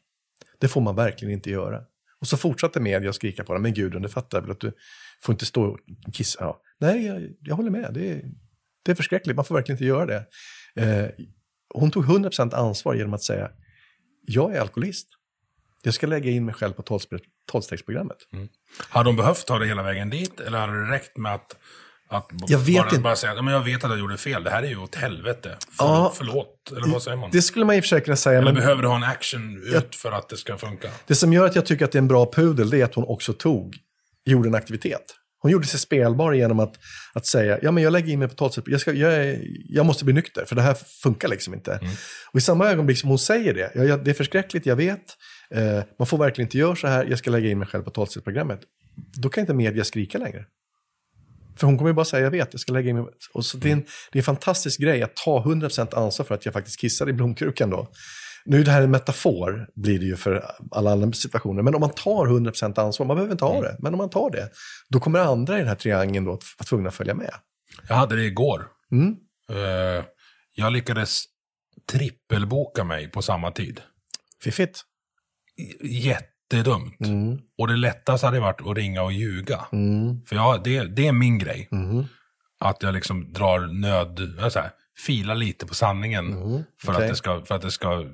Det 0.64 0.70
får 0.70 0.82
man 0.82 0.95
verkligen 0.95 1.34
inte 1.34 1.49
göra. 1.49 1.82
Och 2.20 2.28
så 2.28 2.38
fortsatte 2.38 2.80
media 2.80 3.09
att 3.09 3.16
skrika 3.16 3.43
på 3.43 3.53
henne. 3.53 3.64
Men 3.64 3.74
Gudrun, 3.74 4.01
det 4.01 4.09
fattar 4.09 4.41
väl 4.41 4.51
att 4.51 4.59
du 4.59 4.72
får 5.22 5.34
inte 5.34 5.45
stå 5.45 5.64
och 5.64 5.80
kissa. 6.14 6.43
Ja. 6.43 6.61
Nej, 6.80 7.05
jag, 7.05 7.30
jag 7.41 7.55
håller 7.55 7.70
med. 7.70 7.93
Det 7.93 8.11
är, 8.11 8.22
det 8.86 8.91
är 8.91 8.95
förskräckligt. 8.95 9.36
Man 9.36 9.45
får 9.45 9.55
verkligen 9.55 9.76
inte 9.76 9.86
göra 9.86 10.05
det. 10.05 10.26
Eh, 10.76 11.26
hon 11.74 11.91
tog 11.91 12.05
100% 12.05 12.55
ansvar 12.55 12.93
genom 12.93 13.14
att 13.14 13.24
säga 13.24 13.51
jag 14.22 14.55
är 14.55 14.61
alkoholist. 14.61 15.07
Jag 15.84 15.93
ska 15.93 16.07
lägga 16.07 16.32
in 16.32 16.45
mig 16.45 16.53
själv 16.53 16.74
på 16.74 16.99
tolvstegsprogrammet. 17.51 18.18
Mm. 18.34 18.47
Hade 18.89 19.09
de 19.09 19.16
behövt 19.16 19.47
ta 19.47 19.59
det 19.59 19.66
hela 19.66 19.84
vägen 19.84 20.09
dit, 20.09 20.39
eller 20.39 20.57
hade 20.57 20.86
det 20.86 20.91
räckt 20.91 21.18
med 21.18 21.34
att, 21.34 21.57
att 22.16 22.30
Jag 22.47 22.59
vet 22.59 22.76
bara, 22.78 22.89
inte. 22.89 22.99
bara 22.99 23.16
säga 23.16 23.34
att 23.34 23.43
men 23.45 23.53
jag 23.53 23.64
vet 23.64 23.84
att 23.84 23.89
jag 23.89 23.99
gjorde 23.99 24.18
fel, 24.18 24.43
det 24.43 24.49
här 24.49 24.64
är 24.64 24.68
ju 24.68 24.78
åt 24.78 24.95
helvete. 24.95 25.57
Förlåt, 25.59 25.78
Ja. 25.78 26.14
förlåt. 26.18 26.72
eller 26.72 26.88
vad 26.93 27.03
säger 27.03 27.18
man? 27.18 27.30
Det 27.32 27.41
skulle 27.41 27.66
man 27.66 27.76
i 27.76 27.80
och 27.80 27.84
för 27.84 27.88
sig 27.88 28.01
kunna 28.01 28.16
säga, 28.18 28.38
eller 28.38 28.45
men 28.51 28.55
behöver 28.61 28.82
du 28.82 28.88
ha 28.88 28.95
en 28.95 29.03
action 29.03 29.64
ut 29.76 29.95
för 29.95 30.11
att 30.11 30.30
det 30.30 30.38
ska 30.38 30.57
funka? 30.57 30.89
det 31.07 31.16
som 31.16 31.34
gör 31.34 31.45
att 31.45 31.55
jag 31.55 31.66
tycker 31.66 31.86
att 31.86 31.91
det 31.91 31.97
är 31.97 32.01
en 32.01 32.07
bra 32.07 32.32
pudel, 32.32 32.70
det 32.70 32.82
är 32.82 32.86
att 32.86 32.95
hon 32.95 33.05
också 33.07 33.34
tog, 33.34 33.76
gjorde 34.26 34.49
en 34.49 34.55
aktivitet. 34.55 35.03
Hon 35.41 35.51
gjorde 35.51 35.68
sig 35.68 35.80
spelbar 35.80 36.34
genom 36.34 36.59
att, 36.59 36.74
att 37.14 37.26
säga, 37.26 37.59
ja 37.61 37.72
men 37.72 37.84
jag 37.84 37.93
lägger 37.93 38.14
in 38.14 38.20
mig 38.20 38.28
på 38.28 38.36
tolvstegsprogrammet, 38.36 38.72
jag, 38.72 38.82
ska- 38.82 38.93
jag, 38.93 39.38
jag 39.70 39.86
måste 39.86 40.05
bli 40.05 40.14
nykter, 40.14 40.45
för 40.45 40.55
det 40.55 40.61
här 40.61 40.78
funkar 41.03 41.28
liksom 41.28 41.53
inte. 41.53 41.80
Och 42.32 42.38
i 42.38 42.41
samma 42.41 42.70
ögonblick 42.72 42.97
som 42.97 43.09
hon 43.09 43.20
säger 43.20 43.53
det, 43.53 43.72
ja, 43.76 43.97
det 43.97 44.11
är 44.11 44.16
förskräckligt, 44.16 44.66
jag 44.66 44.76
vet, 44.76 45.03
eh, 45.55 45.84
man 45.99 46.07
får 46.07 46.18
verkligen 46.18 46.45
inte 46.47 46.57
göra 46.57 46.76
så 46.76 46.88
här, 46.88 47.05
jag 47.05 47.18
ska 47.20 47.32
lägga 47.32 47.49
in 47.49 47.59
mig 47.59 47.68
själv 47.68 47.84
på 47.84 47.89
tolvstegsprogrammet. 47.89 48.59
Då 49.22 49.30
kan 49.30 49.41
inte 49.41 49.53
media 49.53 49.84
skrika 49.84 50.18
längre. 50.18 50.45
För 51.56 51.68
hon 51.68 51.78
kommer 51.78 51.89
ju 51.89 51.93
bara 51.93 52.06
säga, 52.06 52.24
jag 52.24 52.32
vet, 52.32 52.47
jag 52.51 52.60
ska 52.60 52.74
lägga 52.74 52.89
in 52.89 52.95
mig. 52.95 53.06
Och 53.34 53.45
så 53.45 53.58
det, 53.58 53.70
är 53.70 53.74
en, 53.74 53.86
det 54.12 54.18
är 54.18 54.22
en 54.22 54.24
fantastisk 54.24 54.80
grej 54.80 55.04
att 55.04 55.16
ta 55.16 55.43
100% 55.43 55.95
ansvar 55.95 56.26
för 56.26 56.36
att 56.36 56.45
jag 56.45 56.54
faktiskt 56.54 56.80
kissade 56.80 57.12
i 57.12 57.14
blomkrukan 57.14 57.70
då. 57.70 57.88
Nu 58.45 58.60
är 58.60 58.66
det 58.66 58.72
här 58.72 58.82
en 58.82 58.91
metafor, 58.91 59.70
blir 59.76 59.99
det 59.99 60.06
ju 60.06 60.16
för 60.16 60.45
alla 60.72 60.91
andra 60.91 61.12
situationer. 61.12 61.62
Men 61.62 61.76
om 61.76 61.82
man 61.82 61.89
tar 61.89 62.28
100% 62.28 62.80
ansvar, 62.80 63.06
man 63.06 63.16
behöver 63.16 63.32
inte 63.32 63.45
ha 63.45 63.62
det, 63.62 63.78
men 63.80 63.93
om 63.93 63.97
man 63.97 64.10
tar 64.10 64.30
det, 64.30 64.49
då 64.89 64.99
kommer 64.99 65.20
andra 65.20 65.56
i 65.56 65.60
den 65.60 65.68
här 65.68 65.76
triangeln 65.76 66.26
då 66.26 66.34
att 66.34 66.43
vara 66.60 66.66
tvungna 66.66 66.89
att 66.89 66.95
följa 66.95 67.14
med. 67.14 67.34
Jag 67.88 67.95
hade 67.95 68.16
det 68.16 68.24
igår. 68.24 68.68
Mm. 68.91 69.16
Eh, 69.49 70.06
jag 70.56 70.74
lyckades 70.74 71.24
trippelboka 71.91 72.84
mig 72.84 73.08
på 73.08 73.22
samma 73.22 73.51
tid. 73.51 73.82
Fiffigt. 74.43 74.84
Jättedumt. 76.58 76.99
Mm. 76.99 77.39
Och 77.58 77.68
det 77.68 77.76
lättaste 77.76 78.28
hade 78.28 78.39
varit 78.39 78.62
att 78.68 78.78
ringa 78.78 79.01
och 79.01 79.12
ljuga. 79.12 79.66
Mm. 79.72 80.22
För 80.26 80.36
jag, 80.36 80.64
det, 80.64 80.84
det 80.84 81.08
är 81.08 81.12
min 81.12 81.38
grej. 81.38 81.68
Mm. 81.72 82.06
Att 82.60 82.84
jag 82.84 82.93
liksom 82.93 83.34
drar 83.34 83.60
nöd, 83.60 84.20
så 84.51 84.60
här, 84.60 84.70
filar 85.06 85.36
lite 85.36 85.66
på 85.66 85.74
sanningen. 85.74 86.34
Mm. 86.34 86.64
För, 86.82 86.91
Okej. 86.91 87.04
att 87.04 87.10
det 87.10 87.16
ska, 87.16 87.45
för 87.45 87.56
att 87.56 87.62
det 87.62 87.72
ska 87.72 88.06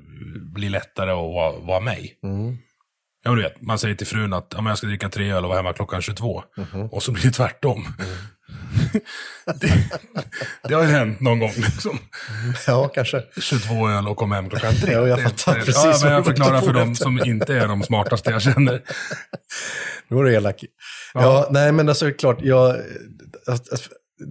bli 0.54 0.70
lättare 0.70 1.12
att 1.12 1.18
vara, 1.18 1.60
vara 1.60 1.80
mig. 1.80 2.20
Mm. 2.24 2.58
Ja, 3.24 3.36
du 3.36 3.42
vet, 3.42 3.62
man 3.62 3.80
säger 3.80 3.96
till 3.96 4.08
frun 4.08 4.34
att 4.34 4.54
ja, 4.58 4.68
jag 4.68 4.78
ska 4.78 4.88
dricka 4.88 5.10
tre 5.10 5.32
öl 5.32 5.44
och 5.44 5.50
vara 5.50 5.60
hemma 5.60 5.74
klockan 5.74 6.02
22. 6.02 6.44
Mhm. 6.58 6.86
Och 6.86 7.04
så 7.04 7.12
blir 7.12 7.24
det 7.24 7.32
tvärtom. 7.32 7.88
Mm. 8.94 9.60
det, 9.60 9.74
det 10.68 10.74
har 10.74 10.82
ju 10.84 10.90
hänt 10.90 11.20
någon 11.20 11.40
gång. 11.40 11.54
Liksom. 11.56 12.00
Ja, 12.68 12.88
kanske. 12.88 13.24
22 13.42 13.90
öl 13.90 14.08
och 14.08 14.18
kom 14.18 14.32
hem 14.32 14.50
klockan 14.50 14.74
tre. 14.76 14.94
Ja, 14.94 15.08
jag 15.08 15.22
fattar 15.24 15.54
det- 15.54 15.66
precis 15.66 15.84
Ja, 15.84 16.00
men 16.04 16.12
jag 16.14 16.26
förklarar 16.26 16.62
för 16.62 16.74
dem 16.74 16.96
som 16.96 17.20
inte 17.26 17.56
är 17.56 17.68
de 17.68 17.84
smartaste 17.84 18.32
jag 18.32 18.42
känner. 18.42 18.82
Nu 20.08 20.16
var 20.18 20.24
du 20.24 20.34
elak. 20.34 20.64
Ja. 21.14 21.48
nej 21.52 21.72
men 21.72 21.90
alltså 21.90 22.12
klart, 22.12 22.38
jag, 22.42 22.76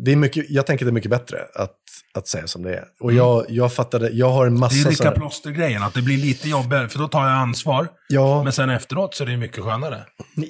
det 0.05 0.13
är 0.13 0.17
mycket, 0.17 0.51
jag 0.51 0.67
tänker 0.67 0.85
det 0.85 0.91
är 0.91 0.93
mycket 0.93 1.11
bättre 1.11 1.39
att, 1.55 1.75
att 2.15 2.29
säga 2.29 2.47
som 2.47 2.63
det 2.63 2.75
är. 2.75 2.85
Och 3.01 3.13
jag, 3.13 3.45
jag 3.49 3.73
fattade, 3.73 4.11
jag 4.11 4.31
har 4.31 4.47
en 4.47 4.55
Det 4.55 4.59
är 4.59 4.61
massa... 4.61 4.89
lika 4.89 5.11
plåster-grejen, 5.11 5.83
att 5.83 5.95
det 5.95 6.03
blir 6.03 6.17
lite 6.19 6.49
jobbigare, 6.49 6.89
för 6.89 6.99
då 6.99 7.09
tar 7.09 7.21
jag 7.29 7.33
ansvar. 7.39 7.89
ja, 8.09 8.43
Men 8.45 8.53
sen 8.53 8.71
efteråt 8.71 9.15
så 9.15 9.25
är 9.25 9.29
det 9.29 9.37
mycket 9.37 9.65
skönare. 9.65 10.05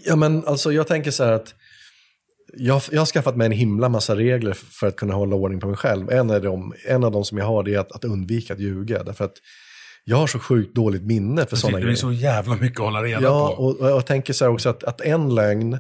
ja, 0.05 0.17
men 0.17 0.47
alltså 0.47 0.73
jag 0.73 0.87
tänker 0.87 1.11
så 1.11 1.25
här 1.25 1.33
att 1.33 1.55
jag, 2.57 2.83
jag 2.93 3.01
har 3.01 3.07
skaffat 3.07 3.37
mig 3.37 3.47
en 3.47 3.53
himla 3.53 3.89
massa 3.89 4.17
regler 4.17 4.53
för 4.53 4.87
att 4.87 4.97
kunna 4.97 5.15
hålla 5.15 5.37
ordning 5.37 5.61
på 5.61 5.67
mig 5.67 5.77
själv. 5.77 6.11
En 6.11 6.31
av 6.31 6.43
dem, 6.43 6.75
en 6.89 7.05
av 7.05 7.13
dem 7.13 7.25
som 7.25 7.39
jag 7.39 7.45
har 7.45 7.69
är 7.69 7.79
att, 7.79 7.93
att 7.93 8.05
undvika 8.05 8.53
att 8.55 8.61
ljuga. 8.61 9.03
Därför 9.03 9.25
att 9.25 9.35
jag 10.05 10.17
har 10.17 10.27
så 10.27 10.39
sjukt 10.39 10.75
dåligt 10.75 11.03
minne 11.03 11.47
för 11.47 11.57
sådana 11.57 11.77
Det 11.79 11.83
är 11.83 11.85
grejer. 11.85 11.97
så 11.97 12.13
jävla 12.13 12.57
mycket 12.57 12.81
att 12.81 12.85
hålla 12.87 13.03
reda 13.03 13.23
Ja, 13.23 13.55
på. 13.57 13.63
och, 13.63 13.81
och 13.81 13.89
jag 13.91 14.07
tänker 14.07 14.33
så 14.33 14.45
här 14.45 14.53
också 14.53 14.69
att, 14.69 14.85
att 14.85 15.01
en 15.01 15.35
lögn, 15.35 15.79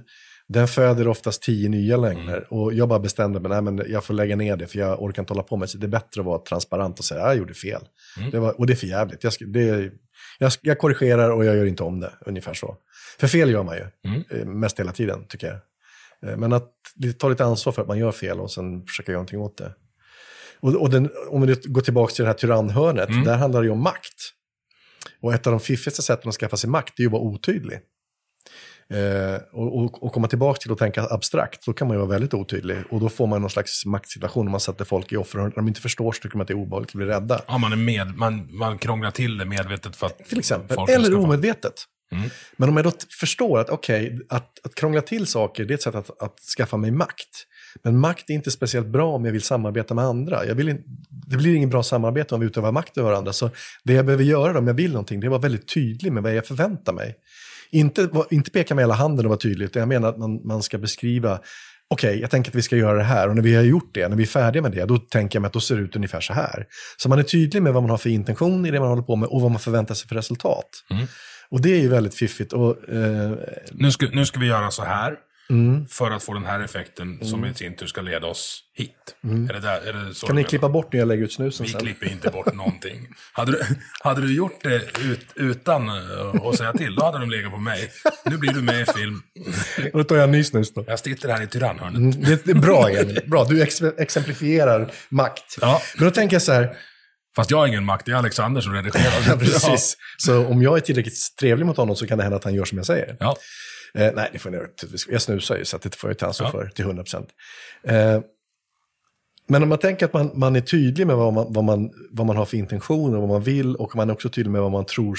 den 0.48 0.68
föder 0.68 1.08
oftast 1.08 1.42
tio 1.42 1.68
nya 1.68 1.96
lögner. 1.96 2.32
Mm. 2.36 2.44
Och 2.48 2.74
jag 2.74 2.88
bara 2.88 2.98
bestämde 2.98 3.40
mig, 3.40 3.48
nej 3.50 3.62
men 3.62 3.82
jag 3.88 4.04
får 4.04 4.14
lägga 4.14 4.36
ner 4.36 4.56
det 4.56 4.66
för 4.66 4.78
jag 4.78 5.02
orkar 5.02 5.22
inte 5.22 5.32
hålla 5.32 5.42
på 5.42 5.56
med 5.56 5.68
det. 5.72 5.78
Det 5.78 5.86
är 5.86 5.88
bättre 5.88 6.20
att 6.20 6.26
vara 6.26 6.38
transparent 6.38 6.98
och 6.98 7.04
säga, 7.04 7.20
jag 7.20 7.36
gjorde 7.36 7.54
fel. 7.54 7.82
Mm. 8.18 8.30
Det 8.30 8.38
var, 8.38 8.60
och 8.60 8.66
det 8.66 8.72
är 8.72 8.76
för 8.76 8.86
jävligt. 8.86 9.24
Jag, 9.24 9.32
det, 9.46 9.90
jag, 10.38 10.52
jag 10.62 10.78
korrigerar 10.78 11.30
och 11.30 11.44
jag 11.44 11.56
gör 11.56 11.64
inte 11.66 11.82
om 11.82 12.00
det, 12.00 12.12
ungefär 12.26 12.54
så. 12.54 12.76
För 13.20 13.26
fel 13.26 13.50
gör 13.50 13.62
man 13.62 13.76
ju, 13.76 13.84
Mm. 14.10 14.22
eh, 14.30 14.46
mest 14.46 14.80
hela 14.80 14.92
tiden 14.92 15.24
tycker 15.28 15.46
jag. 15.46 15.56
Eh, 16.26 16.36
Men 16.36 16.52
att 16.52 16.72
ta 17.18 17.28
lite 17.28 17.44
ansvar 17.44 17.72
för 17.72 17.82
att 17.82 17.88
man 17.88 17.98
gör 17.98 18.12
fel 18.12 18.40
och 18.40 18.50
sen 18.50 18.86
försöka 18.86 19.12
göra 19.12 19.18
någonting 19.18 19.40
åt 19.40 19.56
det. 19.58 19.74
Och, 20.60 20.74
och 20.74 20.90
den, 20.90 21.10
om 21.30 21.42
vi 21.42 21.54
går 21.64 21.80
tillbaka 21.80 22.14
till 22.14 22.22
det 22.24 22.28
här 22.28 22.34
tyrannhörnet, 22.38 23.08
Mm. 23.08 23.24
där 23.24 23.36
handlar 23.36 23.60
det 23.60 23.66
ju 23.66 23.72
om 23.72 23.82
makt. 23.82 24.32
Och 25.20 25.34
ett 25.34 25.46
av 25.46 25.50
de 25.50 25.60
fiffigaste 25.60 26.02
sätten 26.02 26.28
att 26.28 26.34
skaffa 26.34 26.56
sig 26.56 26.70
makt 26.70 26.98
är 26.98 27.02
ju 27.02 27.06
att 27.06 27.12
vara 27.12 27.22
otydlig. 27.22 27.78
Eh, 28.90 29.40
och, 29.52 29.76
och, 29.78 30.02
och 30.02 30.12
komma 30.12 30.28
tillbaka 30.28 30.58
till 30.58 30.72
att 30.72 30.78
tänka 30.78 31.02
abstrakt, 31.10 31.66
då 31.66 31.72
kan 31.72 31.88
man 31.88 31.94
ju 31.94 31.98
vara 31.98 32.10
väldigt 32.10 32.34
otydlig. 32.34 32.76
Och 32.90 33.00
då 33.00 33.08
får 33.08 33.26
man 33.26 33.40
någon 33.40 33.50
slags 33.50 33.86
maktsituation 33.86 34.46
om 34.46 34.50
man 34.50 34.60
sätter 34.60 34.84
folk 34.84 35.12
i 35.12 35.16
offer. 35.16 35.38
När 35.38 35.50
de 35.50 35.68
inte 35.68 35.80
förstår 35.80 36.12
så 36.12 36.20
tycker 36.20 36.36
man 36.36 36.42
att 36.42 36.48
det 36.48 36.54
är 36.54 36.58
obehagligt 36.58 36.90
att 36.90 36.94
bli 36.94 37.06
rädda. 37.06 37.40
Ja, 37.48 37.58
man, 37.58 37.72
är 37.72 37.76
med, 37.76 38.16
man, 38.16 38.56
man 38.56 38.78
krånglar 38.78 39.10
till 39.10 39.38
det 39.38 39.44
medvetet 39.44 39.96
för 39.96 40.06
att 40.06 40.18
Till 40.18 40.38
exempel. 40.38 40.78
Eller 40.88 41.14
omedvetet. 41.16 41.74
Mm. 42.12 42.30
Men 42.56 42.68
om 42.68 42.76
jag 42.76 42.84
då 42.84 42.92
förstår 43.20 43.58
att 43.58 43.70
okej, 43.70 44.18
att, 44.28 44.58
att 44.64 44.74
krångla 44.74 45.00
till 45.00 45.26
saker, 45.26 45.64
det 45.64 45.72
är 45.72 45.74
ett 45.74 45.82
sätt 45.82 45.94
att, 45.94 46.22
att 46.22 46.40
skaffa 46.56 46.76
mig 46.76 46.90
makt. 46.90 47.46
Men 47.82 47.98
makt 47.98 48.30
är 48.30 48.34
inte 48.34 48.50
speciellt 48.50 48.86
bra 48.86 49.14
om 49.14 49.24
jag 49.24 49.32
vill 49.32 49.42
samarbeta 49.42 49.94
med 49.94 50.04
andra. 50.04 50.46
Jag 50.46 50.54
vill 50.54 50.68
in, 50.68 50.82
det 51.10 51.36
blir 51.36 51.54
ingen 51.54 51.70
bra 51.70 51.82
samarbete 51.82 52.34
om 52.34 52.40
vi 52.40 52.46
utövar 52.46 52.72
makt 52.72 52.98
över 52.98 53.10
varandra. 53.10 53.32
Så 53.32 53.50
det 53.84 53.92
jag 53.92 54.06
behöver 54.06 54.24
göra 54.24 54.58
om 54.58 54.66
jag 54.66 54.74
vill 54.74 54.92
någonting, 54.92 55.20
det 55.20 55.24
är 55.24 55.28
att 55.28 55.30
vara 55.30 55.42
väldigt 55.42 55.74
tydlig 55.74 56.12
med 56.12 56.22
vad 56.22 56.34
jag 56.34 56.46
förväntar 56.46 56.92
mig. 56.92 57.14
Inte, 57.70 58.08
inte 58.30 58.50
peka 58.50 58.74
med 58.74 58.82
hela 58.82 58.94
handen 58.94 59.26
och 59.26 59.30
vara 59.30 59.38
tydlig, 59.38 59.66
utan 59.66 59.80
jag 59.80 59.88
menar 59.88 60.08
att 60.08 60.18
man, 60.18 60.46
man 60.46 60.62
ska 60.62 60.78
beskriva 60.78 61.40
Okej, 61.90 62.20
jag 62.20 62.30
tänker 62.30 62.50
att 62.50 62.54
vi 62.54 62.62
ska 62.62 62.76
göra 62.76 62.98
det 62.98 63.04
här 63.04 63.28
och 63.28 63.34
när 63.34 63.42
vi 63.42 63.54
har 63.54 63.62
gjort 63.62 63.94
det, 63.94 64.08
när 64.08 64.16
vi 64.16 64.22
är 64.22 64.26
färdiga 64.26 64.62
med 64.62 64.72
det, 64.72 64.84
då 64.84 64.98
tänker 64.98 65.36
jag 65.36 65.40
mig 65.40 65.46
att 65.46 65.52
då 65.52 65.60
ser 65.60 65.76
det 65.76 65.82
ut 65.82 65.96
ungefär 65.96 66.20
så 66.20 66.32
här. 66.32 66.66
Så 66.96 67.08
man 67.08 67.18
är 67.18 67.22
tydlig 67.22 67.62
med 67.62 67.72
vad 67.72 67.82
man 67.82 67.90
har 67.90 67.98
för 67.98 68.10
intention 68.10 68.66
i 68.66 68.70
det 68.70 68.80
man 68.80 68.88
håller 68.88 69.02
på 69.02 69.16
med 69.16 69.28
och 69.28 69.40
vad 69.40 69.50
man 69.50 69.60
förväntar 69.60 69.94
sig 69.94 70.08
för 70.08 70.14
resultat. 70.14 70.68
Mm. 70.90 71.06
Och 71.50 71.60
det 71.60 71.72
är 71.72 71.80
ju 71.80 71.88
väldigt 71.88 72.14
fiffigt. 72.14 72.52
Och, 72.52 72.88
eh, 72.88 73.32
Nu 73.72 73.92
ska, 73.92 74.06
nu 74.06 74.26
ska 74.26 74.40
vi 74.40 74.46
göra 74.46 74.70
så 74.70 74.84
här. 74.84 75.14
Mm. 75.50 75.86
För 75.86 76.10
att 76.10 76.22
få 76.22 76.34
den 76.34 76.44
här 76.44 76.60
effekten 76.60 77.18
som 77.22 77.44
i 77.44 77.54
sin 77.54 77.76
tur 77.76 77.86
ska 77.86 78.00
leda 78.00 78.26
oss 78.26 78.60
hit. 78.74 78.90
Är 79.22 79.52
det 79.52 79.60
där, 79.60 79.80
är 79.88 79.92
det 79.92 80.14
så 80.14 80.26
kan 80.26 80.36
ni 80.36 80.40
menar? 80.40 80.48
klippa 80.48 80.68
bort 80.68 80.92
när 80.92 80.98
jag 81.00 81.08
lägger 81.08 81.24
ut 81.24 81.32
snusen 81.32 81.66
Vi 81.66 81.72
sen? 81.72 81.80
klipper 81.80 82.06
inte 82.12 82.30
bort 82.30 82.54
någonting. 82.54 83.08
Hade 83.32 83.52
du, 83.52 83.62
hade 84.00 84.20
du 84.20 84.34
gjort 84.34 84.62
det 84.62 84.76
ut, 85.00 85.26
utan 85.34 85.88
eh, 85.88 86.46
att 86.46 86.56
säga 86.58 86.72
till, 86.72 86.94
då 86.94 87.04
hade 87.04 87.18
de 87.18 87.30
legat 87.30 87.52
på 87.52 87.58
mig. 87.58 87.90
Nu 88.24 88.36
blir 88.36 88.52
du 88.52 88.62
med 88.62 88.80
i 88.80 88.84
film. 88.84 89.22
Då 89.92 90.04
tar 90.04 90.16
jag 90.16 90.24
en 90.24 90.30
ny 90.32 90.44
snus 90.44 90.74
då. 90.74 90.84
Jag 90.86 90.98
sitter 90.98 91.28
här 91.28 91.42
i 91.42 91.46
tyrannhörnet. 91.46 91.96
Mm, 92.16 92.38
Det, 92.44 92.50
är 92.50 92.54
bra, 92.54 92.90
Emil. 92.90 93.20
Bra, 93.26 93.44
du 93.44 93.62
ex 93.62 93.82
exemplifierar 93.82 94.90
makt. 95.08 95.58
Ja. 95.60 95.82
Men 95.96 96.04
då 96.04 96.10
tänker 96.10 96.34
jag 96.34 96.42
så 96.42 96.52
här, 96.52 96.76
Fast 97.36 97.50
jag 97.50 97.58
har 97.58 97.66
ingen 97.66 97.84
makt, 97.84 98.06
det 98.06 98.12
är 98.12 98.16
Alexander 98.16 98.60
som 98.60 98.72
redigerar. 98.72 99.36
precis. 99.38 99.96
Så 100.16 100.46
om 100.46 100.62
jag 100.62 100.76
är 100.76 100.80
tillräckligt 100.80 101.18
trevlig 101.40 101.66
mot 101.66 101.76
honom 101.76 101.96
så 101.96 102.06
kan 102.06 102.18
det 102.18 102.24
hända 102.24 102.36
att 102.36 102.44
han 102.44 102.54
gör 102.54 102.64
som 102.64 102.78
jag 102.78 102.86
säger. 102.86 103.16
Ja. 103.20 103.36
Eh, 103.94 104.12
nej, 104.14 104.30
det 104.32 104.38
får 104.38 104.52
göra. 104.52 104.66
Jag 105.08 105.22
snusar 105.22 105.56
ju, 105.56 105.64
så 105.64 105.78
det 105.78 105.94
får 105.94 106.10
jag 106.10 106.18
ta 106.18 106.26
ansvar 106.26 106.46
Ja. 106.46 106.50
för 106.52 106.68
till 106.68 106.84
100 106.84 107.02
procent. 107.02 107.28
Eh, 107.82 108.20
men 109.48 109.62
om 109.62 109.68
man 109.68 109.78
tänker 109.78 110.06
att 110.06 110.12
man, 110.12 110.30
man 110.34 110.56
är 110.56 110.60
tydlig 110.60 111.06
med 111.06 111.16
vad 111.16 111.32
man, 111.32 111.52
vad, 111.52 111.64
man, 111.64 111.90
vad 112.10 112.26
man 112.26 112.36
har 112.36 112.44
för 112.44 112.56
intentioner, 112.56 113.18
vad 113.18 113.28
man 113.28 113.42
vill 113.42 113.76
och 113.76 113.96
man 113.96 114.10
är 114.10 114.14
också 114.14 114.28
tydlig 114.28 114.50
med 114.50 114.60
vad 114.62 114.72
man 114.72 114.86
tror 114.86 115.16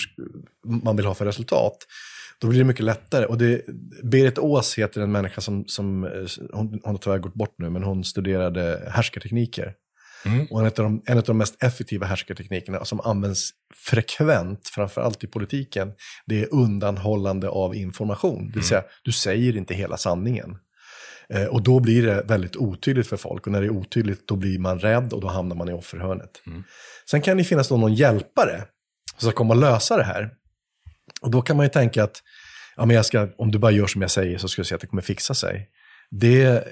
man 0.84 0.96
vill 0.96 1.06
ha 1.06 1.14
för 1.14 1.26
resultat, 1.26 1.78
då 2.42 2.48
blir 2.48 2.60
det 2.60 2.66
mycket 2.66 2.86
lättare. 2.86 3.26
Och 3.26 3.38
det, 3.38 3.62
Berit 4.04 4.38
Ås 4.38 4.78
heter 4.78 5.02
en 5.02 5.12
människa 5.12 5.42
som, 5.42 5.64
som 5.68 6.04
eh, 6.04 6.10
hon, 6.54 6.80
hon 6.84 6.94
har 6.94 6.98
tyvärr 6.98 7.18
gått 7.18 7.34
bort 7.34 7.56
nu, 7.58 7.70
men 7.70 7.84
hon 7.84 8.04
studerade 8.04 8.90
härskartekniker. 8.92 9.74
Mm. 10.26 10.48
Och 10.50 10.60
en 10.60 10.66
av, 10.66 10.72
de, 10.74 11.04
en 11.06 11.18
av 11.18 11.24
de 11.24 11.38
mest 11.38 11.64
effektiva 11.64 12.06
härskarteknikerna 12.06 12.86
som 12.86 13.00
används 13.00 13.50
frekvent, 13.76 14.68
framförallt 14.68 15.24
i 15.24 15.28
politiken, 15.28 15.92
det 16.26 16.42
är 16.42 16.54
undanhållande 16.54 17.50
av 17.50 17.76
information. 17.76 18.48
Det 18.48 18.54
vill 18.54 18.68
säga, 18.68 18.84
du 19.04 19.12
säger 19.12 19.58
inte 19.58 19.74
hela 19.74 19.98
sanningen. 19.98 20.58
Eh, 21.34 21.46
och 21.46 21.64
då 21.64 21.80
blir 21.80 22.04
det 22.04 22.24
väldigt 22.28 22.56
otydligt 22.56 23.08
för 23.08 23.18
folk. 23.18 23.46
Och 23.46 23.52
när 23.52 23.62
det 23.62 23.68
är 23.68 23.72
otydligt, 23.72 24.28
då 24.28 24.36
blir 24.36 24.60
man 24.60 24.80
rädd 24.80 25.14
och 25.14 25.22
då 25.22 25.28
hamnar 25.28 25.56
man 25.56 25.70
i 25.70 25.74
offerhörnet. 25.74 26.42
Sen 27.12 27.22
kan 27.22 27.38
det 27.38 27.44
finnas 27.44 27.70
någon 27.70 27.94
hjälpare 27.94 28.64
som 29.18 29.30
ska 29.30 29.38
komma 29.38 29.54
och 29.54 29.60
lösa 29.60 29.98
det 29.98 30.04
här. 30.04 30.30
Och 31.22 31.32
då 31.32 31.42
kan 31.42 31.58
man 31.58 31.66
ju 31.66 31.70
tänka 31.70 32.04
att 32.04 32.24
ja, 32.76 32.86
men 32.86 32.96
jag 32.96 33.06
ska, 33.06 33.28
om 33.38 33.52
du 33.52 33.60
bara 33.60 33.72
gör 33.72 33.88
som 33.88 34.02
jag 34.02 34.12
säger 34.12 34.38
så 34.38 34.48
ska 34.48 34.62
du 34.62 34.66
se 34.66 34.76
att 34.76 34.82
det 34.82 34.88
kommer 34.88 35.02
fixa 35.02 35.34
sig. 35.34 35.70
Det, 36.12 36.68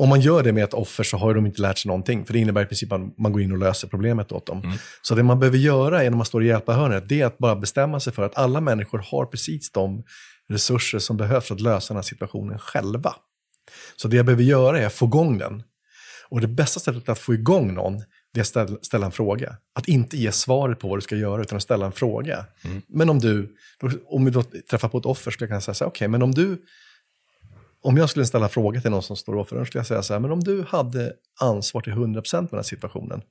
om 0.00 0.08
man 0.08 0.20
gör 0.20 0.42
det 0.42 0.52
med 0.52 0.64
ett 0.64 0.74
offer 0.74 1.04
så 1.04 1.16
har 1.16 1.34
de 1.34 1.46
inte 1.46 1.62
lärt 1.62 1.78
sig 1.78 1.88
någonting. 1.88 2.24
För 2.26 2.32
det 2.32 2.38
innebär 2.38 2.62
i 2.62 2.66
princip 2.66 2.92
att 2.92 3.18
man 3.18 3.32
går 3.32 3.42
in 3.42 3.52
och 3.52 3.58
löser 3.58 3.88
problemet 3.88 4.32
åt 4.32 4.46
dem. 4.46 4.78
Så 5.02 5.14
det 5.14 5.22
man 5.22 5.38
behöver 5.40 5.58
göra 5.58 6.02
är 6.04 6.10
när 6.10 6.16
man 6.16 6.26
står 6.26 6.44
i 6.44 6.46
hjälparhörnet, 6.46 7.08
det 7.08 7.20
är 7.20 7.26
att 7.26 7.38
bara 7.38 7.56
bestämma 7.56 8.00
sig 8.00 8.12
för 8.12 8.22
att 8.22 8.36
alla 8.36 8.60
människor 8.60 8.98
har 9.10 9.26
precis 9.26 9.72
de 9.72 10.04
resurser 10.48 10.98
som 10.98 11.16
behövs 11.16 11.46
för 11.46 11.54
att 11.54 11.60
lösa 11.60 11.94
den 11.94 11.98
här 11.98 12.02
situationen 12.02 12.58
själva. 12.58 13.14
Så 13.96 14.08
det 14.08 14.16
jag 14.16 14.26
behöver 14.26 14.42
göra 14.42 14.80
är 14.80 14.86
att 14.86 14.92
få 14.92 15.06
igång 15.06 15.38
den. 15.38 15.62
Och 16.28 16.40
det 16.40 16.48
bästa 16.48 16.80
sättet 16.80 17.08
att 17.08 17.18
få 17.18 17.34
igång 17.34 17.74
någon, 17.74 18.02
det 18.34 18.56
är 18.56 18.60
att 18.60 18.84
ställa, 18.84 19.06
en 19.06 19.12
fråga. 19.12 19.56
Att 19.74 19.88
inte 19.88 20.16
ge 20.16 20.32
svaret 20.32 20.78
på 20.78 20.88
vad 20.88 20.98
du 20.98 21.02
ska 21.02 21.16
göra, 21.16 21.42
utan 21.42 21.56
att 21.56 21.62
ställa 21.62 21.86
en 21.86 21.92
fråga. 21.92 22.44
Men 22.88 23.10
om 23.10 23.18
du, 23.18 23.56
om 24.06 24.24
vi 24.24 24.30
då 24.30 24.42
träffar 24.70 24.88
på 24.88 24.98
ett 24.98 25.06
offer, 25.06 25.30
skulle 25.30 25.44
jag 25.44 25.50
kunna 25.50 25.60
säga 25.60 25.74
så 25.74 25.84
här, 25.84 25.90
okej, 25.90 26.08
men 26.08 26.22
om 26.22 26.34
du, 26.34 26.62
om 27.82 27.96
jag 27.96 28.10
skulle 28.10 28.26
ställa 28.26 28.48
fråga 28.48 28.80
till 28.80 28.90
någon 28.90 29.02
som 29.02 29.16
står 29.16 29.34
då 29.34 29.44
skulle 29.44 29.66
jag 29.72 29.86
säga 29.86 30.02
så 30.02 30.12
här, 30.12 30.20
men 30.20 30.32
om 30.32 30.40
du 30.40 30.64
hade 30.68 31.12
ansvar 31.40 31.80
till 31.80 31.92
100% 31.92 31.96
med 32.06 32.22
den 32.32 32.48
här 32.52 32.62
situationen, 32.62 33.22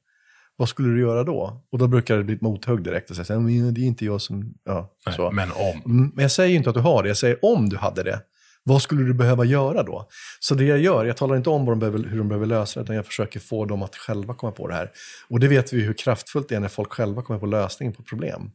vad 0.55 0.69
skulle 0.69 0.89
du 0.89 0.99
göra 0.99 1.23
då? 1.23 1.63
Och 1.71 1.77
då 1.77 1.87
brukar 1.87 2.17
det 2.17 2.23
bli 2.23 2.35
ett 2.35 2.41
mothugg 2.41 2.83
direkt 2.83 3.09
och 3.09 3.15
säga 3.15 3.39
men 3.39 3.73
det 3.73 3.81
är 3.81 3.85
inte 3.85 4.05
jag 4.05 4.21
som, 4.21 4.53
ja, 4.63 4.89
så. 5.15 5.31
Men 5.31 5.51
om. 5.51 5.81
Mm, 5.85 6.11
Men 6.15 6.21
jag 6.21 6.31
säger 6.31 6.49
ju 6.49 6.55
inte 6.55 6.69
att 6.69 6.75
du 6.75 6.81
har 6.81 7.03
det, 7.03 7.09
jag 7.09 7.17
säger 7.17 7.45
om 7.45 7.69
du 7.69 7.77
hade 7.77 8.03
det. 8.03 8.21
Vad 8.63 8.81
skulle 8.81 9.03
du 9.03 9.13
behöva 9.13 9.45
göra 9.45 9.83
då? 9.83 10.07
Så 10.39 10.55
det 10.55 10.63
jag 10.63 10.79
gör, 10.79 11.05
jag 11.05 11.17
talar 11.17 11.37
inte 11.37 11.49
om 11.49 11.65
de 11.65 11.79
behöver, 11.79 11.99
hur 11.99 12.17
de 12.17 12.27
behöver 12.27 12.45
lösa 12.45 12.79
det, 12.79 12.83
utan 12.83 12.95
jag 12.95 13.05
försöker 13.05 13.39
få 13.39 13.65
dem 13.65 13.83
att 13.83 13.95
själva 13.95 14.33
komma 14.33 14.51
på 14.51 14.67
det 14.67 14.73
här. 14.73 14.91
Och 15.29 15.39
det 15.39 15.47
vet 15.47 15.73
vi 15.73 15.81
hur 15.81 15.93
kraftfullt 15.93 16.49
det 16.49 16.55
är 16.55 16.59
när 16.59 16.67
folk 16.67 16.93
själva 16.93 17.21
kommer 17.21 17.39
på 17.39 17.45
lösningen 17.45 17.93
på 17.93 18.03
problem. 18.03 18.51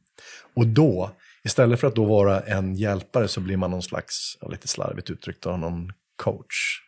Och 0.55 0.67
då, 0.67 1.11
istället 1.45 1.81
för 1.81 1.87
att 1.87 1.95
då 1.95 2.05
vara 2.05 2.41
en 2.41 2.75
hjälpare 2.75 3.29
så 3.29 3.41
blir 3.41 3.57
man 3.57 3.71
någon 3.71 3.83
slags, 3.83 4.39
lite 4.51 4.69
slarvigt 4.69 5.11
uttryckt, 5.11 5.45
någon 5.45 5.93
coach, 6.17 6.81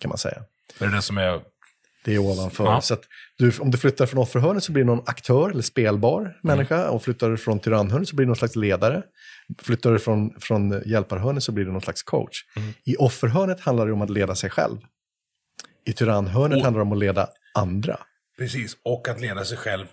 kan 0.00 0.08
man 0.08 0.18
säga. 0.18 0.42
Det 0.78 0.84
är 0.84 0.88
det 0.88 1.02
som 1.02 1.18
är 1.18 1.40
Det 2.04 2.14
är 2.14 2.18
ovanför. 2.18 2.64
Ja. 2.64 2.80
Så 2.80 2.96
du, 3.38 3.52
om 3.58 3.70
du 3.70 3.78
flyttar 3.78 4.06
från 4.06 4.20
offerhörnet 4.20 4.64
så 4.64 4.72
blir 4.72 4.84
det 4.84 4.86
någon 4.86 5.04
aktör 5.06 5.50
eller 5.50 5.62
spelbar 5.62 6.38
människa. 6.42 6.88
Och 6.88 7.02
flyttar 7.02 7.30
du 7.30 7.36
från 7.36 7.58
tyrannhörnet 7.60 8.08
så 8.08 8.16
blir 8.16 8.26
det 8.26 8.28
någon 8.28 8.36
slags 8.36 8.56
ledare. 8.56 9.02
Flyttar 9.62 9.92
du 9.92 9.98
från, 9.98 10.40
från 10.40 10.82
hjälparhörnet 10.86 11.42
så 11.42 11.52
blir 11.52 11.64
det 11.64 11.72
någon 11.72 11.82
slags 11.82 12.02
coach. 12.02 12.44
I 12.84 12.96
offerhörnet 12.96 13.60
handlar 13.60 13.86
det 13.86 13.92
om 13.92 14.02
att 14.02 14.10
leda 14.10 14.34
sig 14.34 14.50
själv. 14.50 14.78
I 15.84 15.92
tyrannhörnet 15.92 16.62
handlar 16.64 16.78
det 16.78 16.86
om 16.86 16.92
att 16.92 16.98
leda 16.98 17.28
andra. 17.54 17.98
Precis, 18.38 18.76
och 18.84 19.08
att 19.08 19.20
leda 19.20 19.44
sig 19.44 19.56
själv 19.56 19.86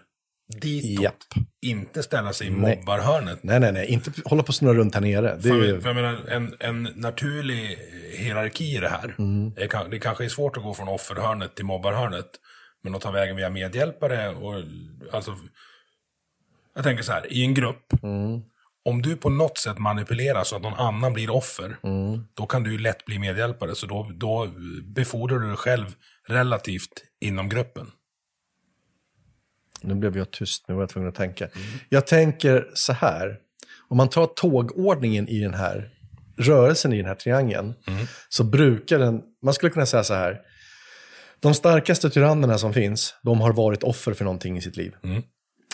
ditåt. 0.50 1.04
Japp. 1.04 1.16
Inte 1.62 2.04
ställa 2.04 2.34
sig 2.34 2.48
i 2.48 2.50
Nej. 2.50 2.78
mobbarhörnet. 2.78 3.40
Nej, 3.44 3.60
nej, 3.60 3.72
nej. 3.72 3.88
Inte 3.88 4.12
hålla 4.26 4.44
på 4.44 4.48
och 4.48 4.56
snurra 4.56 4.74
runt 4.74 4.94
här 4.94 5.02
nere. 5.02 5.22
Det 5.22 5.50
är 5.50 5.54
För, 5.54 5.66
ju... 5.66 5.82
för 5.82 5.90
jag 5.90 5.96
menar, 5.96 6.26
en, 6.28 6.56
en 6.60 6.84
naturlig 6.96 7.78
hierarki 8.14 8.76
i 8.76 8.80
det 8.80 8.90
här. 8.90 9.16
Mm. 9.18 9.54
Det, 9.54 9.68
kan, 9.68 9.90
det 9.90 10.00
kanske 10.00 10.26
är 10.26 10.30
svårt 10.30 10.58
att 10.58 10.64
gå 10.64 10.74
från 10.74 10.88
offerhörnet 10.88 11.56
till 11.56 11.66
mobbarhörnet. 11.66 12.30
Men 12.84 12.96
att 12.96 13.02
ta 13.02 13.12
vägen 13.12 13.36
via 13.36 13.50
medhjälpare 13.50 14.30
och 14.30 14.64
alltså... 15.12 15.36
Jag 16.76 16.84
tänker 16.84 17.04
så 17.04 17.12
här, 17.12 17.34
i 17.34 17.44
en 17.44 17.54
grupp. 17.54 18.04
Mm. 18.04 18.42
Om 18.86 19.02
du 19.02 19.16
på 19.16 19.30
något 19.30 19.58
sätt 19.58 19.78
manipulerar 19.78 20.44
så 20.44 20.56
att 20.56 20.62
någon 20.62 20.74
annan 20.74 21.14
blir 21.14 21.30
offer. 21.30 21.78
Mm. 21.84 22.24
Då 22.34 22.46
kan 22.46 22.64
du 22.64 22.78
lätt 22.78 23.06
bli 23.06 23.20
medhjälpare. 23.20 23.76
Så 23.76 23.86
då, 23.86 24.12
då 24.14 24.48
befordrar 24.84 25.40
du 25.40 25.48
dig 25.48 25.58
själv 25.58 25.86
relativt 26.28 27.04
inom 27.22 27.50
gruppen. 27.50 27.92
Nu 29.82 29.96
blev 29.96 30.18
jag 30.18 30.32
tyst, 30.32 30.66
nu 30.68 30.74
var 30.74 30.82
jag 30.82 30.90
tvungen 30.90 31.10
att 31.10 31.16
tänka. 31.16 31.48
Jag 31.90 32.08
tänker 32.08 32.68
så 32.74 32.94
här, 32.94 33.38
om 33.88 33.98
man 33.98 34.10
tar 34.10 34.26
tågordningen 34.26 35.28
i 35.28 35.40
den 35.40 35.54
här 35.54 35.90
rörelsen 36.38 36.94
i 36.94 36.98
den 36.98 37.06
här 37.06 37.16
triangeln, 37.16 37.74
så 38.30 38.44
brukar 38.44 39.00
den, 39.00 39.22
man 39.44 39.54
skulle 39.54 39.70
kunna 39.70 39.86
säga 39.86 40.04
så 40.04 40.14
här, 40.14 40.42
de 41.40 41.54
starkaste 41.54 42.10
tyrannerna 42.10 42.58
som 42.58 42.74
finns, 42.74 43.16
de 43.24 43.42
har 43.42 43.54
varit 43.54 43.84
offer 43.84 44.14
för 44.14 44.26
någonting 44.26 44.58
i 44.58 44.62
sitt 44.62 44.78
liv. 44.78 44.96
Eh, 45.04 45.10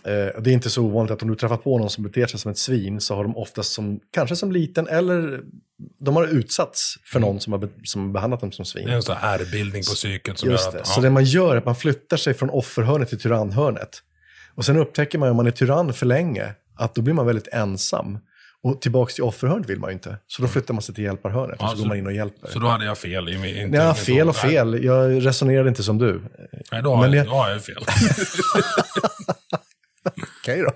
det 0.06 0.48
är 0.50 0.54
inte 0.54 0.70
så 0.70 0.84
ovanligt 0.84 1.12
att 1.12 1.22
om 1.22 1.28
du 1.30 1.36
träffar 1.36 1.58
på 1.58 1.78
någon 1.80 1.90
som 1.90 2.04
beter 2.04 2.28
sig 2.28 2.40
som 2.40 2.52
ett 2.52 2.58
svin 2.58 3.02
så 3.02 3.16
har 3.16 3.24
de 3.24 3.38
oftast 3.38 3.72
som, 3.74 4.00
kanske 4.14 4.36
som 4.36 4.52
liten 4.52 4.88
eller 4.88 5.40
de 6.00 6.16
har 6.16 6.28
utsatts 6.28 6.96
för 7.04 7.20
någon 7.20 7.40
som 7.40 7.54
har, 7.54 7.70
som 7.84 8.14
behandlat 8.14 8.40
dem 8.42 8.52
som 8.52 8.66
svin. 8.66 8.86
Det 8.86 8.92
är 8.92 8.96
en 8.96 9.04
sån 9.04 9.16
här 9.18 9.40
ärrbildning 9.40 9.84
på 9.84 9.92
psyket 9.94 10.40
som 10.40 10.50
Just 10.50 10.66
gör 10.66 10.72
det. 10.72 10.80
att... 10.80 10.88
Så 10.88 11.02
det 11.02 11.10
man 11.10 11.24
gör 11.24 11.54
är 11.54 11.58
att 11.58 11.66
man 11.66 11.76
flyttar 11.76 12.18
sig 12.18 12.34
från 12.34 12.50
offerhörnet 12.50 13.10
till 13.10 13.20
tyrannhörnet. 13.20 13.90
Och 14.56 14.66
sen 14.66 14.78
upptäcker 14.78 15.18
man 15.18 15.30
om 15.30 15.36
man 15.38 15.48
är 15.48 15.52
tyrann 15.52 15.94
för 15.94 16.06
länge 16.06 16.54
att 16.78 16.96
då 16.96 17.02
blir 17.02 17.14
man 17.14 17.26
väldigt 17.26 17.48
ensam. 17.48 18.18
Och 18.64 18.82
tillbaka 18.82 19.12
till 19.14 19.24
offerhörnet 19.24 19.70
vill 19.70 19.80
man 19.80 19.90
ju 19.90 19.94
inte. 19.94 20.18
Så 20.28 20.42
då 20.42 20.48
flyttar 20.48 20.74
man 20.74 20.82
sig 20.84 20.96
till 20.96 21.04
hjälparhörnet 21.04 21.62
och 21.62 21.70
så, 21.70 21.76
så- 21.76 21.82
går 21.82 21.88
man 21.88 21.98
in 21.98 22.06
och 22.08 22.14
hjälper. 22.14 22.50
Så 22.50 22.60
då 22.60 22.68
hade 22.68 22.86
jag 22.86 22.98
fel 22.98 23.30
i 23.30 23.38
min... 23.38 23.74
Ja, 23.74 23.94
fel 23.94 24.30
och 24.30 24.36
fel. 24.36 24.84
Jag 24.84 25.26
resonerade 25.26 25.70
inte 25.70 25.84
som 25.84 25.98
du. 25.98 26.22
Nej, 26.72 26.82
då 26.84 26.96
har, 26.96 27.02
Men 27.02 27.14
jag, 27.14 27.26
det- 27.26 27.30
då 27.30 27.36
har 27.36 27.50
jag 27.50 27.64
fel. 27.64 27.76
Okej 30.42 30.62
då. 30.62 30.72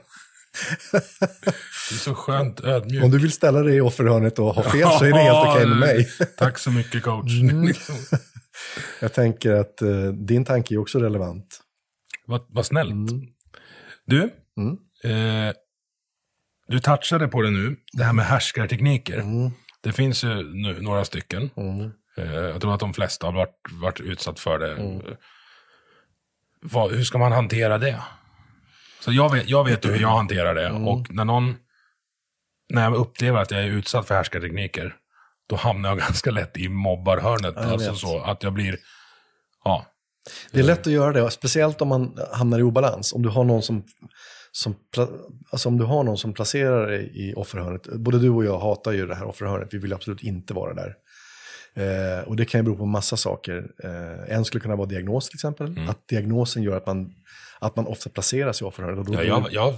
Det 0.92 1.96
är 1.96 2.00
så 2.00 2.16
skönt 2.16 2.60
ödmjuk. 2.60 3.04
Om 3.04 3.12
du 3.12 3.20
vill 3.20 3.32
ställa 3.32 3.60
dig 3.60 3.76
i 3.76 3.82
offerhörnet 3.82 4.40
och 4.40 4.56
ha 4.56 4.64
fel 4.64 4.90
så 5.00 5.06
är 5.06 5.12
det 5.14 5.20
helt 5.20 5.48
okej 5.48 5.68
med 5.68 5.78
mig. 5.78 5.96
Mm. 5.96 6.34
Tack 6.38 6.58
så 6.58 6.72
mycket 6.72 7.04
coach. 7.04 7.32
Jag 9.02 9.14
tänker 9.14 9.54
att 9.54 9.82
eh, 9.82 10.08
din 10.08 10.46
tanke 10.46 10.76
är 10.76 10.78
också 10.78 11.00
relevant. 11.00 11.60
vad, 12.26 12.42
vad 12.50 12.66
snällt. 12.66 12.92
Mm. 12.92 13.28
Du, 14.06 14.24
eh, 15.04 15.54
du 16.68 16.80
touchade 16.80 17.28
på 17.28 17.42
det 17.42 17.50
nu, 17.52 17.76
det 17.94 18.04
här 18.04 18.14
med 18.14 18.26
härskartekniker. 18.26 19.18
Mm. 19.18 19.52
Det 19.82 19.92
finns 19.92 20.24
ju 20.24 20.44
nu 20.54 20.82
några 20.82 21.06
stycken. 21.06 21.50
Eh, 22.18 22.34
jag 22.34 22.62
tror 22.62 22.74
att 22.74 22.80
de 22.80 22.94
flesta 22.94 23.28
har 23.28 23.34
varit, 23.34 23.60
varit 23.72 24.00
utsatt 24.00 24.40
för 24.40 24.60
det. 24.60 24.72
Mm. 24.72 25.02
Vad, 26.62 26.92
hur 26.92 27.04
ska 27.04 27.18
man 27.18 27.32
hantera 27.32 27.78
det? 27.78 28.00
Så 29.00 29.12
jag 29.12 29.32
vet, 29.32 29.50
jag 29.50 29.64
vet 29.64 29.86
hur 29.86 30.00
jag 30.00 30.10
hanterar 30.10 30.56
det. 30.56 30.68
Mm. 30.68 30.88
Och 30.88 31.12
när 31.12 31.26
någon, 31.26 31.56
när 32.74 32.84
jag 32.84 32.96
upplever 32.96 33.42
att 33.42 33.52
jag 33.52 33.64
är 33.64 33.68
utsatt 33.68 34.08
för 34.08 34.16
härskartekniker, 34.16 34.96
då 35.50 35.56
hamnar 35.56 35.90
jag 35.90 36.00
ganska 36.08 36.32
lätt 36.32 36.58
i 36.58 36.70
mobbarhörnet. 36.70 37.54
jag 37.56 37.66
alltså 37.66 37.96
så 37.96 38.20
att 38.20 38.44
jag 38.44 38.54
blir, 38.54 38.78
ja, 39.64 39.86
Det 40.52 40.60
är 40.60 40.64
lätt 40.64 40.88
att 40.88 40.94
göra 40.94 41.14
det, 41.14 41.32
speciellt 41.32 41.82
om 41.82 41.88
man 41.88 42.18
hamnar 42.32 42.60
i 42.60 42.64
obalans. 42.64 43.14
Om 43.14 43.22
du 43.22 43.30
har 43.30 43.44
någon 43.44 43.62
som, 43.62 43.84
som, 44.52 44.76
alltså 45.52 45.70
om 45.70 45.78
du 45.78 45.86
har 45.86 46.04
någon 46.04 46.18
som 46.18 46.34
placerar 46.34 46.88
dig 46.88 47.12
i 47.14 47.34
offerhörnet. 47.34 47.88
Både 47.88 48.20
du 48.20 48.30
och 48.30 48.46
jag 48.46 48.60
hatar 48.60 48.92
ju 48.92 49.08
det 49.08 49.16
här 49.16 49.26
offerhörnet, 49.26 49.70
vi 49.72 49.78
vill 49.78 49.94
absolut 49.94 50.24
inte 50.24 50.54
vara 50.54 50.74
där. 50.74 50.94
Eh, 51.80 52.28
och 52.28 52.36
det 52.36 52.46
kan 52.46 52.60
ju 52.60 52.64
bero 52.64 52.78
på 52.78 52.86
massa 52.86 53.18
saker. 53.18 53.72
Eh, 53.84 54.36
en 54.36 54.46
skulle 54.46 54.62
kunna 54.62 54.76
vara 54.76 54.88
diagnos 54.88 55.30
till 55.30 55.38
exempel. 55.38 55.80
Att 55.90 56.08
diagnosen 56.08 56.64
gör 56.64 56.78
att 56.78 56.86
man, 56.86 57.14
att 57.60 57.76
man 57.76 57.88
ofta 57.88 58.10
placeras 58.10 58.62
i 58.62 58.66
då, 58.66 59.14
ja 59.14 59.24
jag, 59.24 59.48
jag 59.52 59.62
har 59.62 59.78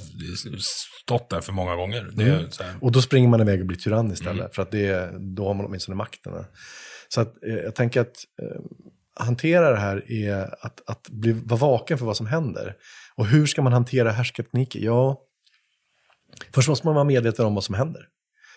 stått 1.04 1.30
där 1.30 1.42
för 1.42 1.54
många 1.54 1.76
gånger. 1.76 2.10
Här, 2.60 2.76
och 2.82 2.92
då 2.92 3.02
springer 3.02 3.30
man 3.30 3.42
iväg 3.42 3.60
och 3.60 3.66
blir 3.66 3.78
tyrann 3.78 4.12
istället. 4.12 4.56
För 4.56 4.62
att 4.62 4.72
det, 4.72 5.12
då 5.36 5.48
har 5.48 5.54
man 5.54 5.66
åtminstone 5.66 5.96
makten. 5.96 6.46
Så 7.08 7.22
att, 7.22 7.44
eh, 7.44 7.54
jag 7.54 7.76
tänker 7.76 8.02
att 8.02 8.16
eh, 8.42 8.62
hantera 9.26 9.72
det 9.72 9.80
här 9.80 10.12
är 10.12 10.56
att, 10.66 10.90
att 10.90 11.10
bli, 11.10 11.32
vara 11.32 11.60
vaken 11.60 11.98
för 11.98 12.06
vad 12.06 12.18
som 12.18 12.26
händer. 12.26 12.76
Och 13.16 13.26
hur 13.28 13.46
ska 13.46 13.62
man 13.62 13.74
hantera 13.74 14.12
härskartekniker? 14.12 14.80
Ja, 14.80 15.22
först 16.54 16.70
måste 16.70 16.88
man 16.88 16.96
vara 16.96 17.06
medveten 17.06 17.46
om 17.46 17.56
vad 17.56 17.64
som 17.64 17.76
händer. 17.76 18.02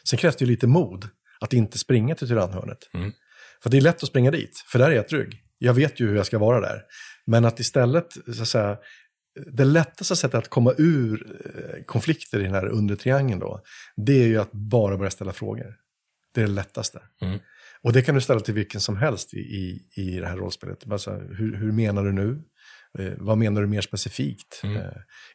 Sen 0.09 0.18
krävs 0.18 0.36
det 0.36 0.45
ju 0.45 0.51
lite 0.51 0.66
mod 0.66 1.09
att 1.40 1.53
inte 1.53 1.78
springa 1.78 2.14
till 2.14 2.28
tyrannhörnet. 2.28 2.78
För 3.64 3.70
det 3.70 3.76
är 3.76 3.80
lätt 3.80 4.02
att 4.02 4.08
springa 4.08 4.30
dit, 4.30 4.64
för 4.66 4.78
där 4.78 4.90
är 4.90 4.94
jag 4.94 5.08
trygg. 5.08 5.42
Jag 5.58 5.74
vet 5.74 6.00
ju 6.00 6.08
hur 6.08 6.16
jag 6.16 6.26
ska 6.26 6.38
vara 6.38 6.60
där. 6.60 6.82
Men 7.26 7.44
att 7.44 7.60
istället, 7.60 8.12
så 8.34 8.42
att 8.42 8.48
säga, 8.48 8.78
det 9.52 9.64
lättaste 9.64 10.16
sättet 10.16 10.38
att 10.38 10.48
komma 10.48 10.74
ur 10.78 11.26
eh, 11.44 11.84
konflikter 11.84 12.40
i 12.40 12.42
den 12.42 12.54
här 12.54 12.68
undre 12.68 12.96
triangeln 12.96 13.40
då, 13.40 13.60
det 13.96 14.22
är 14.22 14.26
ju 14.26 14.38
att 14.38 14.52
bara 14.52 14.96
börja 14.96 15.10
ställa 15.10 15.32
frågor. 15.32 15.74
Det 16.34 16.40
är 16.40 16.46
det 16.46 16.52
lättaste. 16.52 17.02
Och 17.82 17.92
det 17.92 18.02
kan 18.02 18.14
du 18.14 18.20
ställa 18.20 18.40
till 18.40 18.54
vilken 18.54 18.80
som 18.80 18.96
helst 18.96 19.34
i, 19.34 19.38
i, 19.38 19.88
i 19.96 20.20
det 20.20 20.26
här 20.26 20.36
rollspelet. 20.36 20.90
Alltså, 20.90 21.10
hur, 21.10 21.56
hur 21.56 21.72
menar 21.72 22.04
du 22.04 22.12
nu? 22.12 22.42
Eh, 22.99 23.12
vad 23.18 23.38
menar 23.38 23.61
du 23.61 23.66
mer 23.66 23.80
specifikt? 23.80 24.61
Eh, 24.64 24.70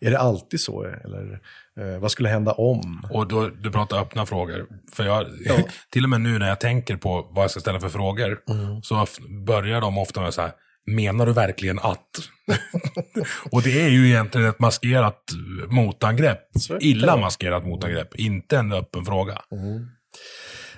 är 0.07 0.11
det 0.11 0.19
alltid 0.19 0.61
så? 0.61 0.83
Eller 0.83 1.39
eh, 1.79 1.99
vad 1.99 2.11
skulle 2.11 2.29
hända 2.29 2.51
om? 2.51 3.07
Och 3.11 3.27
då, 3.27 3.49
du 3.49 3.71
pratar 3.71 3.99
öppna 4.01 4.25
frågor. 4.25 4.67
För 4.93 5.03
jag, 5.03 5.25
till 5.89 6.03
och 6.03 6.09
med 6.09 6.21
nu 6.21 6.39
när 6.39 6.47
jag 6.47 6.59
tänker 6.59 6.97
på 6.97 7.27
vad 7.31 7.43
jag 7.43 7.51
ska 7.51 7.59
ställa 7.59 7.79
för 7.79 7.89
frågor, 7.89 8.39
Mm. 8.49 8.81
så 8.83 9.05
börjar 9.45 9.81
de 9.81 9.97
ofta 9.97 10.21
med 10.21 10.33
så 10.33 10.41
här, 10.41 10.51
menar 10.85 11.25
du 11.25 11.33
verkligen 11.33 11.79
att? 11.79 12.09
och 13.51 13.61
det 13.61 13.81
är 13.81 13.89
ju 13.89 14.07
egentligen 14.07 14.47
ett 14.49 14.59
maskerat 14.59 15.23
motangrepp. 15.69 16.41
Illa 16.79 17.17
maskerat 17.17 17.65
motangrepp, 17.65 18.15
inte 18.15 18.57
en 18.57 18.71
öppen 18.71 19.05
fråga. 19.05 19.41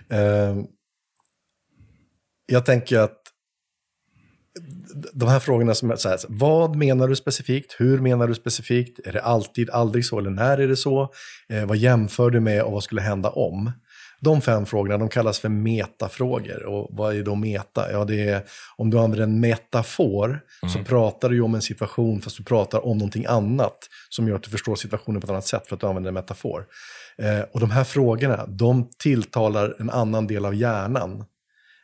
Eh, 0.09 0.57
jag 2.45 2.65
tänker 2.65 2.99
att 2.99 3.20
de 5.13 5.29
här 5.29 5.39
frågorna 5.39 5.75
som 5.75 5.91
är 5.91 5.95
så 5.95 6.09
här, 6.09 6.19
vad 6.27 6.75
menar 6.75 7.07
du 7.07 7.15
specifikt? 7.15 7.75
Hur 7.79 7.99
menar 7.99 8.27
du 8.27 8.35
specifikt? 8.35 8.99
Är 9.07 9.13
det 9.13 9.21
alltid, 9.21 9.69
aldrig 9.69 10.05
så 10.05 10.19
eller 10.19 10.29
när 10.29 10.57
är 10.57 10.67
det 10.67 10.75
så? 10.75 11.09
Eh, 11.49 11.65
vad 11.65 11.77
jämför 11.77 12.29
du 12.29 12.39
med 12.39 12.63
och 12.63 12.71
vad 12.71 12.83
skulle 12.83 13.01
hända 13.01 13.29
om? 13.29 13.71
De 14.21 14.41
fem 14.41 14.65
frågorna 14.65 14.97
de 14.97 15.09
kallas 15.09 15.39
för 15.39 15.49
metafrågor. 15.49 16.65
Och 16.65 16.87
vad 16.91 17.15
är 17.15 17.23
då 17.23 17.35
meta? 17.35 17.91
Ja, 17.91 18.05
det 18.05 18.29
är 18.29 18.43
om 18.77 18.89
du 18.89 18.99
använder 18.99 19.23
en 19.23 19.39
metafor 19.39 20.39
så 20.73 20.83
pratar 20.83 21.29
du 21.29 21.35
ju 21.35 21.41
om 21.41 21.55
en 21.55 21.61
situation 21.61 22.21
fast 22.21 22.37
du 22.37 22.43
pratar 22.43 22.85
om 22.85 22.97
någonting 22.97 23.25
annat 23.25 23.77
som 24.09 24.27
gör 24.27 24.35
att 24.35 24.43
du 24.43 24.49
förstår 24.49 24.75
situationen 24.75 25.21
på 25.21 25.25
ett 25.25 25.31
annat 25.31 25.47
sätt 25.47 25.67
för 25.67 25.75
att 25.75 25.81
du 25.81 25.87
använder 25.87 26.07
en 26.07 26.13
metafor. 26.13 26.65
Eh, 27.17 27.41
och 27.51 27.59
de 27.59 27.71
här 27.71 27.83
frågorna, 27.83 28.45
de 28.47 28.89
tilltalar 28.99 29.75
en 29.79 29.89
annan 29.89 30.27
del 30.27 30.45
av 30.45 30.55
hjärnan 30.55 31.25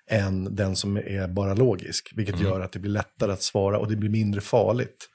än 0.10 0.56
den 0.56 0.76
som 0.76 0.98
är 0.98 1.28
bara 1.28 1.54
logisk, 1.54 2.14
vilket 2.16 2.40
gör 2.40 2.62
att 2.62 2.72
det 2.72 2.80
blir 2.80 2.92
lättare 2.92 3.32
att 3.32 3.42
svara 3.42 3.78
och 3.78 3.90
det 3.90 3.96
blir 3.96 4.10
mindre 4.10 4.42
farligt. 4.42 5.10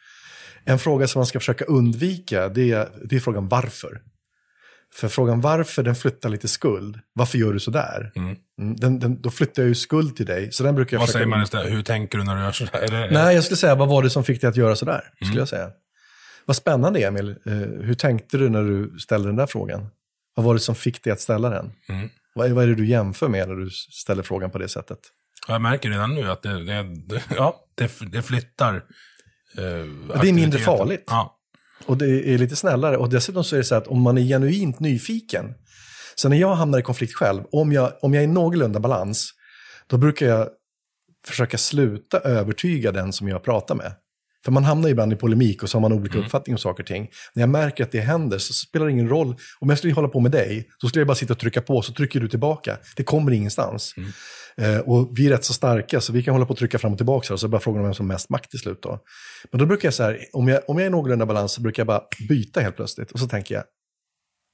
En 0.65 0.79
fråga 0.79 1.09
som 1.09 1.19
man 1.19 1.27
ska 1.27 1.41
försöka 1.41 1.65
undvika, 1.65 2.49
det 2.49 2.73
är, 2.73 2.89
det 3.05 3.17
är 3.17 3.21
frågan 3.21 3.49
varför. 3.49 4.03
För 4.95 5.09
frågan 5.09 5.41
varför, 5.41 5.83
den 5.83 5.95
flyttar 5.95 6.29
lite 6.29 6.49
skuld. 6.49 6.99
Varför 7.13 7.39
gör 7.39 7.53
du 7.53 7.61
sådär? 7.61 8.13
Mm, 8.17 8.37
den, 8.77 8.99
den, 8.99 9.23
då 9.23 9.31
flyttar 9.31 9.63
jag 9.63 9.69
ju 9.69 9.75
skuld 9.75 10.17
till 10.17 10.27
dig, 10.27 10.53
så 10.53 10.63
den 10.63 10.75
brukar 10.75 10.97
jag 10.97 11.01
Vad 11.01 11.09
säger 11.09 11.27
man 11.27 11.43
istället? 11.43 11.73
Hur 11.73 11.83
tänker 11.83 12.19
du 12.19 12.25
när 12.25 12.37
du 12.37 12.43
gör 12.43 12.53
sådär? 12.53 12.79
Är 12.83 12.89
det, 12.89 13.11
Nej, 13.11 13.35
jag 13.35 13.45
skulle 13.45 13.57
säga, 13.57 13.75
vad 13.75 13.89
var 13.89 14.03
det 14.03 14.11
som 14.11 14.25
fick 14.25 14.41
dig 14.41 14.49
att 14.49 14.57
göra 14.57 14.77
sådär? 14.77 15.01
Skulle 15.25 15.39
jag 15.39 15.49
säga. 15.49 15.71
Vad 16.47 16.57
spännande, 16.57 17.01
Emil. 17.01 17.29
Eh, 17.47 17.53
hur 17.57 17.95
tänkte 17.95 18.39
du 18.39 18.49
när 18.49 18.63
du 18.63 18.99
ställde 18.99 19.29
den 19.29 19.37
där 19.37 19.47
frågan? 19.47 19.87
Vad 20.35 20.47
var 20.47 20.55
det 20.55 20.61
som 20.61 20.75
fick 20.75 21.05
dig 21.05 21.13
att 21.13 21.21
ställa 21.21 21.51
den? 21.51 21.73
Vad, 22.35 22.47
är, 22.47 22.53
vad 22.53 22.65
är 22.65 22.69
det 22.69 22.75
du 22.75 22.87
jämför 22.87 23.29
med 23.29 23.49
när 23.49 23.55
du 23.57 23.71
ställer 23.71 24.23
frågan 24.23 24.51
på 24.51 24.59
det 24.59 24.69
sättet? 24.69 24.99
Jag 25.49 25.61
märker 25.63 25.91
redan 25.91 26.15
nu 26.15 26.31
att 26.31 26.43
det, 26.43 26.65
det, 26.65 26.83
det, 27.09 27.23
ja, 27.37 27.57
det, 27.75 27.93
det 28.13 28.23
flyttar. 28.23 28.75
Eh, 28.75 30.23
det 30.23 30.29
är 30.29 30.33
mindre 30.33 30.59
farligt. 30.59 31.05
Ja. 31.07 31.39
Och 31.87 31.97
det 31.97 32.35
är 32.35 32.39
lite 32.39 32.57
snällare. 32.57 32.97
Och 32.97 33.11
dessutom 33.11 33.45
så 33.45 33.57
är 33.57 33.59
det 33.59 33.65
så 33.65 33.75
att 33.75 33.87
om 33.87 34.03
man 34.03 34.19
är 34.19 34.23
genuint 34.23 34.81
nyfiken. 34.81 35.55
Så 36.15 36.29
när 36.29 36.37
jag 36.37 36.55
hamnar 36.55 36.79
i 36.79 36.83
konflikt 36.83 37.15
själv, 37.15 37.43
om 37.53 37.73
jag, 37.73 37.93
om 38.03 38.15
jag 38.15 38.23
är 38.23 38.29
i 38.29 38.31
någorlunda 38.31 38.81
balans, 38.81 39.31
då 39.87 39.97
brukar 39.97 40.27
jag 40.27 40.49
försöka 41.27 41.59
sluta 41.59 42.19
övertyga 42.19 42.93
den 42.93 43.13
som 43.13 43.29
jag 43.29 43.43
pratar 43.43 43.75
med. 43.75 43.95
För 44.45 44.53
man 44.53 44.65
hamnar 44.65 44.89
ibland 44.89 45.13
i 45.13 45.17
polemik 45.17 45.63
och 45.63 45.71
så 45.71 45.77
har 45.77 45.81
man 45.81 45.93
olika 45.93 46.19
uppfattning 46.19 46.55
om 46.55 46.59
saker 46.59 46.83
och 46.83 46.87
ting. 46.87 47.11
När 47.35 47.43
jag 47.43 47.51
märker 47.51 47.85
att 47.85 47.93
det 47.93 48.01
händer 48.01 48.39
så 48.39 48.53
spelar 48.53 48.87
det 48.87 48.93
ingen 48.93 49.09
roll. 49.09 49.37
Om 49.61 49.69
jag 49.69 49.79
skulle 49.79 49.95
hålla 49.95 50.09
på 50.09 50.21
med 50.21 50.33
dig, 50.33 50.69
då 50.81 50.89
skulle 50.89 51.01
jag 51.01 51.07
bara 51.07 51.15
sitta 51.15 51.33
och 51.33 51.39
trycka 51.39 51.61
på, 51.61 51.83
så 51.83 51.93
trycker 51.93 52.21
du 52.21 52.29
tillbaka. 52.29 52.79
Det 52.97 53.05
kommer 53.05 53.33
ingenstans. 53.33 53.95
Eh, 54.57 54.79
och 54.79 55.13
vi 55.19 55.27
är 55.27 55.31
rätt 55.31 55.45
så 55.45 55.53
starka, 55.53 56.01
så 56.01 56.13
vi 56.13 56.23
kan 56.23 56.35
hålla 56.35 56.47
på 56.47 56.53
och 56.53 56.59
trycka 56.59 56.79
fram 56.79 56.93
och 56.93 56.99
tillbaka. 56.99 57.27
Så 57.27 57.47
det 57.47 57.49
är 57.49 57.49
bara 57.49 57.61
frågan 57.61 57.81
om 57.81 57.85
vem 57.85 57.95
som 57.95 58.11
har 58.11 58.15
mest 58.15 58.31
makt 58.31 58.51
till 58.51 58.61
slut. 58.61 58.83
Då. 58.83 58.99
Men 59.51 59.59
då 59.59 59.67
brukar 59.67 59.87
jag 59.87 59.95
så 59.95 60.03
här, 60.03 60.19
om 60.33 60.49
jag, 60.49 60.63
om 60.67 60.79
jag 60.79 60.87
är 60.87 60.91
någorlunda 60.91 61.27
balans 61.27 61.53
så 61.53 61.61
brukar 61.61 61.81
jag 61.81 61.87
bara 61.87 62.03
byta 62.29 62.61
helt 62.61 62.77
plötsligt. 62.77 63.11
Och 63.11 63.19
så 63.19 63.27
tänker 63.27 63.55
jag, 63.55 63.65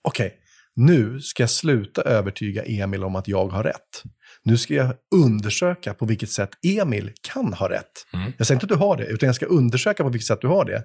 okej, 0.09 0.35
nu 0.79 1.21
ska 1.21 1.43
jag 1.43 1.51
sluta 1.51 2.03
övertyga 2.03 2.63
Emil 2.63 3.05
om 3.05 3.17
att 3.17 3.29
jag 3.29 3.49
har 3.49 3.63
rätt. 3.65 4.03
Nu 4.45 4.57
ska 4.59 4.75
jag 4.75 4.95
undersöka 5.15 5.95
på 5.95 6.07
vilket 6.07 6.31
sätt 6.31 6.51
Emil 6.67 7.13
kan 7.23 7.53
ha 7.53 7.71
rätt. 7.71 7.93
Jag 8.39 8.47
säger 8.47 8.57
inte 8.57 8.65
att 8.65 8.79
du 8.81 8.85
har 8.85 8.97
det, 8.97 9.05
utan 9.07 9.27
jag 9.27 9.37
ska 9.37 9.47
undersöka 9.47 10.03
på 10.03 10.09
vilket 10.09 10.27
sätt 10.27 10.41
du 10.41 10.47
har 10.47 10.65
det. 10.65 10.85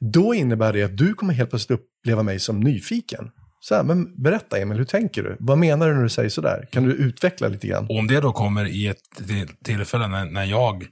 Då 0.00 0.34
innebär 0.34 0.72
det 0.72 0.82
att 0.82 0.96
du 0.96 1.14
kommer 1.14 1.34
helt 1.34 1.50
plötsligt 1.50 1.80
uppleva 1.80 2.22
mig 2.22 2.38
som 2.40 2.60
nyfiken. 2.60 3.30
Så 3.60 3.74
här, 3.74 3.82
men 3.82 4.22
berätta 4.22 4.58
Emil, 4.58 4.78
hur 4.78 4.84
tänker 4.84 5.22
du? 5.22 5.36
Vad 5.40 5.58
menar 5.58 5.88
du 5.88 5.94
när 5.94 6.02
du 6.02 6.08
säger 6.08 6.28
sådär? 6.28 6.68
Kan 6.72 6.84
du 6.84 6.92
utveckla 6.92 7.48
lite 7.48 7.66
grann? 7.66 7.84
Och 7.84 7.98
om 7.98 8.06
det 8.06 8.20
då 8.20 8.32
kommer 8.32 8.64
i 8.66 8.86
ett 8.86 8.96
till- 9.28 9.48
tillfälle 9.64 10.08
när, 10.08 10.24
när 10.24 10.44
jag 10.44 10.84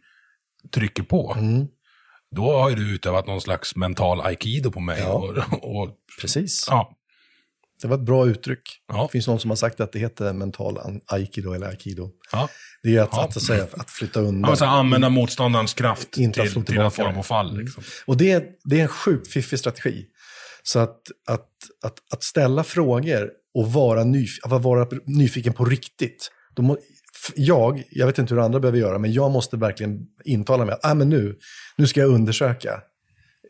trycker 0.74 1.02
på, 1.02 1.36
då 2.36 2.52
har 2.52 2.70
ju 2.70 2.76
du 2.76 2.94
utövat 2.94 3.26
någon 3.26 3.40
slags 3.40 3.76
mental 3.76 4.20
aikido 4.20 4.70
på 4.70 4.80
mig. 4.80 5.00
Ja. 5.00 5.12
Och, 5.12 5.36
och, 5.82 5.90
Precis. 6.20 6.66
ja, 6.70 6.96
Det 7.82 7.88
var 7.88 7.96
ett 7.96 8.02
bra 8.02 8.26
uttryck. 8.26 8.60
Ja. 8.88 9.02
Det 9.02 9.12
finns 9.12 9.26
någon 9.26 9.40
som 9.40 9.50
har 9.50 9.56
sagt 9.56 9.80
att 9.80 9.92
det 9.92 9.98
heter 9.98 10.32
mental 10.32 10.78
aikido 11.06 11.52
eller 11.52 11.66
aikido. 11.66 12.10
ja. 12.32 12.48
Det 12.82 12.96
är 12.96 13.02
att, 13.02 13.08
Ja. 13.12 13.24
att, 13.24 13.42
säga, 13.42 13.66
att 13.72 13.90
flytta 13.90 14.20
undan. 14.20 14.40
men 14.50 14.56
så 14.56 14.64
här, 14.64 14.78
använda 14.78 15.08
motståndarens 15.08 15.74
kraft 15.74 16.18
Inte 16.18 16.40
att 16.40 16.44
till, 16.46 16.52
slå 16.52 16.62
till 16.62 16.80
att 16.80 16.94
få 16.94 17.02
dem 17.04 17.18
att 17.20 17.26
falla. 17.26 17.52
Liksom. 17.52 17.82
Och 18.06 18.16
det 18.16 18.30
är, 18.30 18.44
det 18.64 18.78
är 18.78 18.82
en 18.82 18.88
sjukt 18.88 19.28
fiffig 19.32 19.58
strategi. 19.58 20.06
Så 20.62 20.78
att, 20.78 21.00
att, 21.28 21.48
att, 21.84 21.98
att 22.12 22.22
ställa 22.22 22.64
frågor 22.64 23.30
och 23.54 23.72
vara, 23.72 24.04
nyf 24.04 24.30
att 24.42 24.62
vara 24.62 24.88
nyfiken 25.06 25.52
på 25.52 25.64
riktigt. 25.64 26.30
Må, 26.58 26.76
jag, 27.34 27.82
jag 27.90 28.06
vet 28.06 28.18
inte 28.18 28.34
hur 28.34 28.42
andra 28.42 28.60
behöver 28.60 28.78
göra, 28.78 28.98
men 28.98 29.12
jag 29.12 29.30
måste 29.30 29.56
verkligen 29.56 29.98
intala 30.24 30.64
mig 30.64 30.72
att 30.72 30.84
ah, 30.86 30.94
men 30.94 31.08
nu, 31.08 31.38
nu 31.76 31.86
ska 31.86 32.00
jag 32.00 32.10
undersöka. 32.10 32.80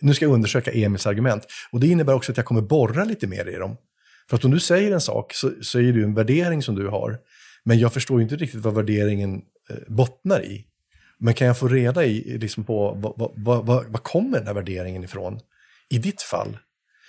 Nu 0.01 0.15
ska 0.15 0.25
jag 0.25 0.33
undersöka 0.33 0.71
Emils 0.71 1.07
argument. 1.07 1.47
Och 1.73 1.81
det 1.81 1.87
innebär 1.87 2.15
också 2.15 2.33
att 2.33 2.37
jag 2.37 2.47
kommer 2.47 2.63
borra 2.63 3.05
lite 3.05 3.27
mer 3.27 3.49
i 3.49 3.59
dem. 3.59 3.77
För 4.31 4.37
att 4.37 4.45
om 4.45 4.51
du 4.51 4.61
säger 4.61 4.93
en 4.93 5.01
sak 5.01 5.35
så, 5.35 5.53
så 5.63 5.79
är 5.79 5.93
det 5.93 6.03
en 6.03 6.15
värdering 6.15 6.63
som 6.63 6.75
du 6.75 6.89
har. 6.89 7.19
Men 7.65 7.79
jag 7.79 7.93
förstår 7.93 8.19
ju 8.19 8.23
inte 8.23 8.37
riktigt 8.37 8.61
vad 8.61 8.75
värderingen 8.75 9.43
eh, 9.71 9.77
bottnar 9.89 10.45
i. 10.45 10.67
Men 11.19 11.35
kan 11.35 11.47
jag 11.47 11.59
få 11.59 11.69
reda 11.69 12.05
i, 12.05 12.39
liksom 12.39 12.65
på 12.65 12.95
vad, 12.95 13.33
vad, 13.37 13.67
vad, 13.67 13.87
vad, 13.87 14.03
kommer 14.03 14.39
den 14.39 14.47
här 14.47 14.55
värderingen 14.55 15.05
ifrån? 15.05 15.41
I 15.91 15.99
ditt 15.99 16.23
fall? 16.23 16.59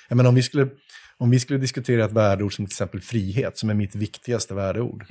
Jag 0.10 0.16
menar, 0.16 0.30
om, 0.30 0.36
vi 0.36 0.44
skulle, 0.44 0.70
om 1.18 1.30
vi 1.30 1.40
skulle 1.40 1.60
diskutera 1.60 2.06
ett 2.06 2.12
värdeord 2.12 2.56
som 2.56 2.66
till 2.66 2.74
exempel 2.74 3.02
frihet, 3.02 3.58
som 3.58 3.70
är 3.70 3.74
mitt 3.74 3.96
viktigaste 3.96 4.54
värdeord. 4.54 5.06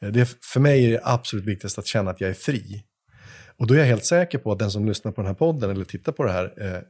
Eh, 0.00 0.08
Det, 0.08 0.36
för 0.44 0.60
mig 0.60 0.86
är 0.86 0.90
det 0.90 1.00
absolut 1.02 1.44
viktigast 1.44 1.78
att 1.78 1.86
känna 1.86 2.10
att 2.10 2.20
jag 2.20 2.30
är 2.30 2.34
fri. 2.34 2.84
Och 3.56 3.66
då 3.66 3.74
är 3.74 3.78
jag 3.78 3.86
helt 3.86 4.04
säker 4.04 4.38
på 4.38 4.52
att 4.52 4.58
den 4.58 4.70
som 4.70 4.86
lyssnar 4.86 5.12
på 5.12 5.20
den 5.20 5.28
här 5.28 5.34
podden 5.34 5.70
eller 5.70 5.84
tittar 5.84 6.12
på 6.12 6.24
det 6.24 6.32
här 6.32 6.52
eh, 6.60 6.80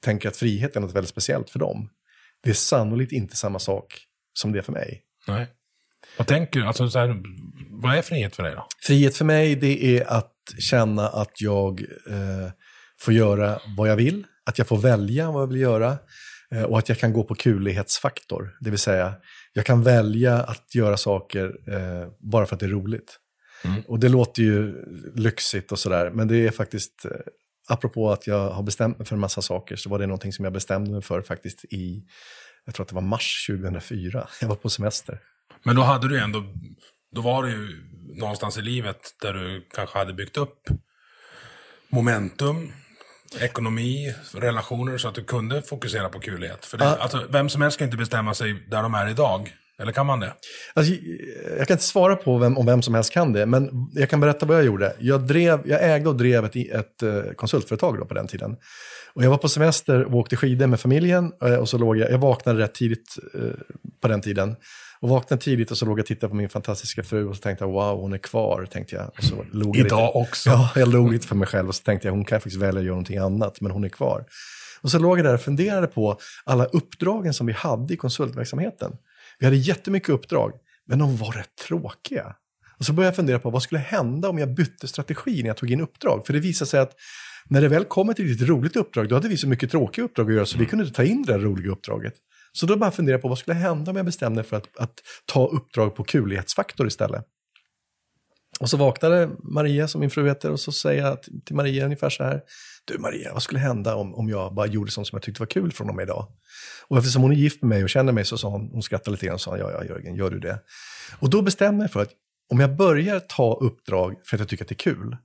tänker 0.00 0.28
att 0.28 0.36
frihet 0.36 0.76
är 0.76 0.80
något 0.80 0.94
väldigt 0.94 1.10
speciellt 1.10 1.50
för 1.50 1.58
dem. 1.58 1.88
Det 2.42 2.50
är 2.50 2.54
sannolikt 2.54 3.12
inte 3.12 3.36
samma 3.36 3.58
sak 3.58 4.06
som 4.32 4.52
det 4.52 4.58
är 4.58 4.62
för 4.62 4.72
mig. 4.72 5.02
Nej. 5.28 5.46
Vad 6.18 6.26
tänker 6.26 6.60
du? 6.60 6.66
Alltså, 6.66 6.90
så 6.90 6.98
här, 6.98 7.22
vad 7.82 7.96
är 7.96 8.02
frihet 8.02 8.36
för 8.36 8.42
dig 8.42 8.54
då? 8.54 8.66
Frihet 8.82 9.16
för 9.16 9.24
mig 9.24 9.56
det 9.56 9.98
är 9.98 10.12
att 10.12 10.34
känna 10.58 11.08
att 11.08 11.40
jag 11.40 11.80
eh, 12.10 12.52
får 13.00 13.14
göra 13.14 13.60
vad 13.76 13.88
jag 13.88 13.96
vill, 13.96 14.26
att 14.46 14.58
jag 14.58 14.66
får 14.66 14.78
välja 14.78 15.30
vad 15.30 15.42
jag 15.42 15.46
vill 15.46 15.60
göra 15.60 15.98
eh, 16.52 16.62
och 16.62 16.78
att 16.78 16.88
jag 16.88 16.98
kan 16.98 17.12
gå 17.12 17.24
på 17.24 17.34
kulighetsfaktor. 17.34 18.56
Det 18.60 18.70
vill 18.70 18.78
säga, 18.78 19.14
jag 19.52 19.66
kan 19.66 19.82
välja 19.82 20.42
att 20.42 20.74
göra 20.74 20.96
saker 20.96 21.44
eh, 21.66 22.08
bara 22.32 22.46
för 22.46 22.54
att 22.54 22.60
det 22.60 22.66
är 22.66 22.70
roligt. 22.70 23.16
Och 23.86 23.98
det 24.00 24.08
låter 24.08 24.42
ju 24.42 24.74
lyxigt 25.14 25.72
och 25.72 25.78
sådär, 25.78 26.10
men 26.10 26.28
det 26.28 26.46
är 26.46 26.50
faktiskt, 26.50 27.04
eh, 27.04 27.10
apropå 27.70 28.12
att 28.12 28.26
jag 28.26 28.50
har 28.50 28.62
bestämt 28.62 28.98
mig 28.98 29.06
för 29.06 29.14
en 29.16 29.20
massa 29.20 29.42
saker, 29.42 29.76
så 29.76 29.90
var 29.90 29.98
det 29.98 30.06
någonting 30.06 30.32
som 30.32 30.44
jag 30.44 30.52
bestämde 30.52 30.90
mig 30.90 31.02
för 31.02 31.22
faktiskt 31.22 31.64
i, 31.64 32.04
jag 32.64 32.74
tror 32.74 32.84
att 32.84 32.88
det 32.88 32.94
var 32.94 33.02
mars 33.02 33.46
2004. 33.50 34.28
Jag 34.40 34.48
var 34.48 34.56
på 34.56 34.68
semester. 34.70 35.18
Men 35.62 35.76
då 35.76 35.82
hade 35.82 36.08
du 36.08 36.20
ändå, 36.20 36.44
då 37.14 37.20
var 37.20 37.42
du 37.42 37.50
ju 37.50 37.84
någonstans 38.16 38.58
i 38.58 38.62
livet 38.62 39.14
där 39.22 39.32
du 39.32 39.66
kanske 39.74 39.98
hade 39.98 40.12
byggt 40.12 40.36
upp 40.36 40.58
momentum, 41.88 42.72
ekonomi, 43.40 44.14
relationer 44.34 44.98
så 44.98 45.08
att 45.08 45.14
du 45.14 45.24
kunde 45.24 45.62
fokusera 45.62 46.08
på 46.08 46.20
kulhet. 46.20 46.66
För 46.66 46.78
det, 46.78 46.84
Ja. 46.84 46.96
alltså, 46.96 47.26
vem 47.28 47.48
som 47.48 47.62
helst 47.62 47.78
kan 47.78 47.84
inte 47.84 47.96
bestämma 47.96 48.34
sig 48.34 48.52
där 48.68 48.82
de 48.82 48.94
är 48.94 49.08
idag. 49.08 49.52
Eller 49.80 49.92
kan 49.92 50.06
man 50.06 50.20
det? 50.20 50.32
Alltså, 50.74 50.92
jag 51.58 51.66
kan 51.68 51.74
inte 51.74 51.84
svara 51.84 52.16
på 52.16 52.38
vem, 52.38 52.58
om 52.58 52.66
vem 52.66 52.82
som 52.82 52.94
helst 52.94 53.12
kan 53.12 53.32
det, 53.32 53.46
men 53.46 53.70
jag 53.92 54.10
kan 54.10 54.20
berätta 54.20 54.46
vad 54.46 54.56
jag 54.56 54.64
gjorde. 54.64 54.96
Jag, 54.98 55.26
drev, 55.26 55.60
jag 55.64 55.90
ägde 55.94 56.08
och 56.08 56.16
drev 56.16 56.44
ett, 56.44 56.56
ett 56.56 57.02
eh, 57.02 57.32
konsultföretag 57.36 57.98
då 57.98 58.04
på 58.04 58.14
den 58.14 58.26
tiden. 58.26 58.56
Och 59.14 59.24
jag 59.24 59.30
var 59.30 59.38
på 59.38 59.48
semester 59.48 60.04
och 60.04 60.14
åkte 60.14 60.36
skidor 60.36 60.66
med 60.66 60.80
familjen. 60.80 61.32
eh, 61.42 61.54
Och 61.54 61.68
så 61.68 61.78
låg 61.78 61.96
jag, 61.96 62.10
jag 62.10 62.18
vaknade 62.18 62.58
rätt 62.58 62.74
tidigt 62.74 63.16
eh, 63.34 63.40
på 64.02 64.08
den 64.08 64.20
tiden. 64.20 64.56
Och 65.02 65.08
vaknade 65.08 65.42
tidigt 65.42 65.70
och 65.70 65.78
så 65.78 65.86
låg 65.86 65.98
jag 65.98 66.02
och 66.02 66.06
tittade 66.06 66.30
på 66.30 66.36
min 66.36 66.48
fantastiska 66.48 67.02
fru 67.02 67.26
och 67.28 67.36
så 67.36 67.42
tänkte 67.42 67.64
jag 67.64 67.72
wow, 67.72 68.00
hon 68.00 68.12
är 68.12 68.18
kvar, 68.18 68.66
tänkte 68.72 68.96
jag. 68.96 69.06
Och 69.18 69.24
så 69.24 69.44
log 69.52 69.76
Idag 69.76 70.06
lite. 70.06 70.18
också. 70.18 70.50
Ja, 70.50 70.70
jag 70.76 70.88
log 70.88 71.12
lite 71.12 71.26
för 71.26 71.34
mig 71.36 71.48
själv 71.48 71.68
och 71.68 71.74
så 71.74 71.82
tänkte 71.82 72.08
jag 72.08 72.12
hon 72.12 72.24
kan 72.24 72.40
faktiskt 72.40 72.62
välja 72.62 72.78
att 72.78 72.84
göra 72.84 72.94
någonting 72.94 73.18
annat, 73.18 73.60
men 73.60 73.70
hon 73.72 73.84
är 73.84 73.88
kvar. 73.88 74.24
Och 74.82 74.90
så 74.90 74.98
låg 74.98 75.18
jag 75.18 75.26
där 75.26 75.34
och 75.34 75.40
funderade 75.40 75.86
på 75.86 76.18
alla 76.44 76.64
uppdragen 76.64 77.34
som 77.34 77.46
vi 77.46 77.52
hade 77.52 77.94
i 77.94 77.96
konsultverksamheten. 77.96 78.92
Vi 79.40 79.46
hade 79.46 79.56
jättemycket 79.56 80.08
uppdrag, 80.08 80.52
men 80.86 80.98
de 80.98 81.16
var 81.16 81.32
rätt 81.32 81.56
tråkiga. 81.66 82.36
Och 82.78 82.84
så 82.84 82.92
började 82.92 83.08
jag 83.08 83.16
fundera 83.16 83.38
på 83.38 83.50
vad 83.50 83.62
skulle 83.62 83.80
hända 83.80 84.28
om 84.28 84.38
jag 84.38 84.54
bytte 84.54 84.88
strategi 84.88 85.42
när 85.42 85.48
jag 85.48 85.56
tog 85.56 85.70
in 85.70 85.80
uppdrag? 85.80 86.26
För 86.26 86.32
det 86.32 86.40
visade 86.40 86.68
sig 86.68 86.80
att 86.80 86.92
när 87.48 87.60
det 87.60 87.68
väl 87.68 87.84
kom 87.84 88.10
ett 88.10 88.18
riktigt 88.18 88.48
roligt 88.48 88.76
uppdrag, 88.76 89.08
då 89.08 89.14
hade 89.14 89.28
vi 89.28 89.36
så 89.36 89.48
mycket 89.48 89.70
tråkiga 89.70 90.04
uppdrag 90.04 90.28
att 90.28 90.34
göra 90.34 90.46
så 90.46 90.58
vi 90.58 90.66
kunde 90.66 90.84
inte 90.84 90.96
ta 90.96 91.04
in 91.04 91.22
det 91.22 91.32
där 91.32 91.38
roliga 91.38 91.72
uppdraget. 91.72 92.14
Så 92.52 92.66
då 92.66 92.76
bara 92.76 92.86
jag 92.86 92.94
fundera 92.94 93.18
på 93.18 93.28
vad 93.28 93.38
skulle 93.38 93.54
hända 93.54 93.90
om 93.90 93.96
jag 93.96 94.06
bestämde 94.06 94.36
mig 94.36 94.44
för 94.44 94.56
att, 94.56 94.76
att 94.78 94.94
ta 95.26 95.46
uppdrag 95.46 95.94
på 95.94 96.04
kulighetsfaktor 96.04 96.86
istället. 96.86 97.24
Och 98.60 98.70
så 98.70 98.76
vaknade 98.76 99.30
Maria, 99.42 99.88
som 99.88 100.00
min 100.00 100.10
fru 100.10 100.28
heter, 100.28 100.50
och 100.50 100.60
så 100.60 100.72
säger 100.72 101.02
jag 101.02 101.22
till 101.22 101.56
Maria 101.56 101.84
ungefär 101.84 102.10
så 102.10 102.24
här. 102.24 102.40
Du 102.84 102.98
Maria, 102.98 103.32
vad 103.32 103.42
skulle 103.42 103.60
hända 103.60 103.94
om, 103.94 104.14
om 104.14 104.28
jag 104.28 104.54
bara 104.54 104.66
gjorde 104.66 104.90
sånt 104.90 105.06
som 105.06 105.16
jag 105.16 105.22
tyckte 105.22 105.42
var 105.42 105.46
kul 105.46 105.72
från 105.72 105.88
och 105.88 105.94
med 105.94 106.02
idag? 106.02 106.26
Och 106.88 106.98
eftersom 106.98 107.22
hon 107.22 107.32
är 107.32 107.36
gift 107.36 107.62
med 107.62 107.68
mig 107.68 107.82
och 107.82 107.90
känner 107.90 108.12
mig 108.12 108.24
så 108.24 108.38
sa 108.38 108.48
hon, 108.48 108.70
hon 108.72 108.82
skrattade 108.82 109.10
lite 109.10 109.26
grann 109.26 109.34
och 109.34 109.40
sa, 109.40 109.58
ja, 109.58 109.70
ja 109.70 109.84
Jörgen, 109.84 110.14
gör 110.14 110.30
du 110.30 110.38
det? 110.38 110.58
Och 111.18 111.30
då 111.30 111.42
bestämde 111.42 111.84
jag 111.84 111.92
för 111.92 112.02
att 112.02 112.10
om 112.52 112.60
jag 112.60 112.76
börjar 112.76 113.20
ta 113.20 113.54
uppdrag 113.54 114.14
för 114.24 114.36
att 114.36 114.40
jag 114.40 114.48
tycker 114.48 114.64
att 114.64 114.68
det 114.68 114.72
är 114.72 114.94
kul, 114.94 115.16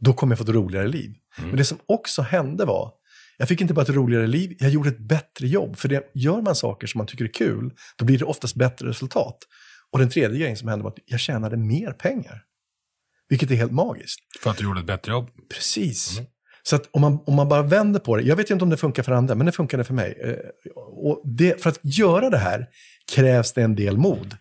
då 0.00 0.12
kommer 0.12 0.32
jag 0.32 0.38
få 0.38 0.44
ett 0.44 0.50
roligare 0.50 0.88
liv. 0.88 1.14
Men 1.38 1.56
det 1.56 1.64
som 1.64 1.78
också 1.86 2.22
hände 2.22 2.64
var, 2.64 2.92
jag 3.36 3.48
fick 3.48 3.60
inte 3.60 3.74
bara 3.74 3.82
ett 3.82 3.88
roligare 3.88 4.26
liv, 4.26 4.56
jag 4.58 4.70
gjorde 4.70 4.88
ett 4.88 4.98
bättre 4.98 5.46
jobb. 5.46 5.76
För 5.76 5.88
det, 5.88 6.10
gör 6.14 6.40
man 6.40 6.54
saker 6.54 6.86
som 6.86 6.98
man 6.98 7.06
tycker 7.06 7.24
är 7.24 7.32
kul, 7.32 7.72
då 7.96 8.04
blir 8.04 8.18
det 8.18 8.24
oftast 8.24 8.54
bättre 8.54 8.88
resultat. 8.88 9.38
Och 9.92 9.98
den 9.98 10.10
tredje 10.10 10.38
grejen 10.38 10.56
som 10.56 10.68
hände 10.68 10.82
var 10.82 10.90
att 10.90 10.98
jag 11.04 11.20
tjänade 11.20 11.56
mer 11.56 11.92
pengar. 11.92 12.42
Vilket 13.28 13.50
är 13.50 13.54
helt 13.54 13.72
magiskt. 13.72 14.20
För 14.42 14.50
att 14.50 14.56
du 14.56 14.64
gjorde 14.64 14.80
ett 14.80 14.86
bättre 14.86 15.12
jobb. 15.12 15.30
Precis. 15.54 16.20
Så 16.62 16.76
att 16.76 16.88
om 16.90 17.00
man, 17.00 17.18
om 17.26 17.34
man 17.34 17.48
bara 17.48 17.62
vänder 17.62 18.00
på 18.00 18.16
det, 18.16 18.22
jag 18.22 18.36
vet 18.36 18.50
inte 18.50 18.64
om 18.64 18.70
det 18.70 18.76
funkar 18.76 19.02
för 19.02 19.12
andra, 19.12 19.34
men 19.34 19.46
det 19.46 19.52
funkade 19.52 19.84
för 19.84 19.94
mig. 19.94 20.18
Eh, 20.24 20.34
Och 20.76 21.22
det, 21.24 21.62
för 21.62 21.70
att 21.70 21.78
göra 21.82 22.30
det 22.30 22.38
här 22.38 22.66
krävs 23.14 23.52
det 23.52 23.62
en 23.62 23.74
del 23.76 23.96
mod. 23.98 24.36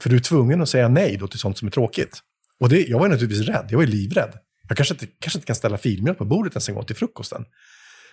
För 0.00 0.10
du 0.10 0.16
är 0.16 0.20
tvungen 0.20 0.62
att 0.62 0.68
säga 0.68 0.88
nej 0.88 1.16
då 1.16 1.28
till 1.28 1.38
sånt 1.38 1.58
som 1.58 1.68
är 1.68 1.72
tråkigt. 1.72 2.18
Och 2.60 2.68
det, 2.68 2.86
jag 2.88 2.98
var 2.98 3.08
naturligtvis 3.08 3.48
rädd, 3.48 3.66
jag 3.70 3.78
var 3.78 3.86
livrädd. 3.86 4.32
Jag 4.68 4.76
kanske 4.76 4.94
inte, 4.94 5.06
kanske 5.20 5.38
inte 5.38 5.46
kan 5.46 5.56
ställa 5.56 5.78
filmjölk 5.78 6.18
på 6.18 6.24
bordet 6.24 6.52
ens 6.52 6.68
en 6.68 6.74
gång 6.74 6.84
till 6.84 6.96
frukosten. 6.96 7.44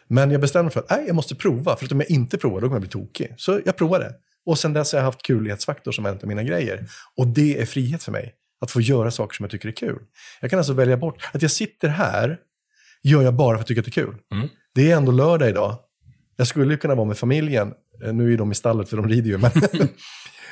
Men 0.07 0.31
jag 0.31 0.41
bestämde 0.41 0.63
mig 0.63 0.71
för 0.73 0.79
att 0.79 0.89
nej, 0.89 1.03
jag 1.07 1.15
måste 1.15 1.35
prova, 1.35 1.75
för 1.75 1.85
att 1.85 1.91
om 1.91 1.99
jag 1.99 2.11
inte 2.11 2.37
provar 2.37 2.61
då 2.61 2.67
kommer 2.67 2.75
jag 2.75 2.81
bli 2.81 2.89
tokig. 2.89 3.33
Så 3.37 3.61
jag 3.65 3.75
provade. 3.75 4.13
Och 4.45 4.59
sen 4.59 4.73
dess 4.73 4.91
har 4.91 4.99
jag 4.99 5.05
haft 5.05 5.21
kulighetsfaktor 5.21 5.91
som 5.91 6.05
en 6.05 6.15
av 6.15 6.27
mina 6.27 6.43
grejer. 6.43 6.85
Och 7.17 7.27
det 7.27 7.61
är 7.61 7.65
frihet 7.65 8.03
för 8.03 8.11
mig. 8.11 8.33
Att 8.61 8.71
få 8.71 8.81
göra 8.81 9.11
saker 9.11 9.35
som 9.35 9.43
jag 9.43 9.51
tycker 9.51 9.67
är 9.67 9.73
kul. 9.73 9.99
Jag 10.41 10.49
kan 10.49 10.59
alltså 10.59 10.73
välja 10.73 10.97
bort, 10.97 11.29
att 11.33 11.41
jag 11.41 11.51
sitter 11.51 11.87
här 11.87 12.37
gör 13.03 13.21
jag 13.21 13.33
bara 13.33 13.57
för 13.57 13.61
att 13.63 13.69
jag 13.69 13.85
tycker 13.85 13.89
att 13.89 13.95
det 13.95 14.01
är 14.01 14.05
kul. 14.05 14.15
Mm. 14.33 14.49
Det 14.75 14.91
är 14.91 14.97
ändå 14.97 15.11
lördag 15.11 15.49
idag. 15.49 15.77
Jag 16.35 16.47
skulle 16.47 16.77
kunna 16.77 16.95
vara 16.95 17.07
med 17.07 17.17
familjen. 17.17 17.73
Eh, 18.03 18.13
Nu 18.13 18.33
är 18.33 18.37
de 18.37 18.51
i 18.51 18.55
stallet 18.55 18.89
för 18.89 18.97
de 18.97 19.07
rider 19.07 19.29
ju. 19.29 19.37
Men, 19.37 19.51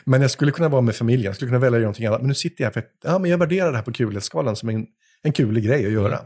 men 0.05 0.21
jag 0.21 0.31
skulle 0.31 0.51
kunna 0.51 0.69
vara 0.69 0.81
med 0.81 0.95
familjen. 0.95 1.25
Jag 1.25 1.35
skulle 1.35 1.49
kunna 1.49 1.59
välja 1.59 1.77
att 1.77 1.81
göra 1.81 1.87
någonting 1.87 2.05
annat. 2.05 2.21
Men 2.21 2.27
nu 2.27 2.33
sitter 2.33 2.63
jag 2.63 2.67
här 2.67 2.73
för 2.73 2.79
att 2.79 2.91
ja, 3.03 3.19
men 3.19 3.31
jag 3.31 3.37
värderar 3.37 3.71
det 3.71 3.77
här 3.77 3.83
på 3.83 3.91
kulighetsskalan 3.93 4.55
som 4.55 4.69
en, 4.69 4.85
en 5.21 5.33
kulig 5.33 5.63
grej 5.63 5.85
att 5.85 5.91
göra. 5.91 6.19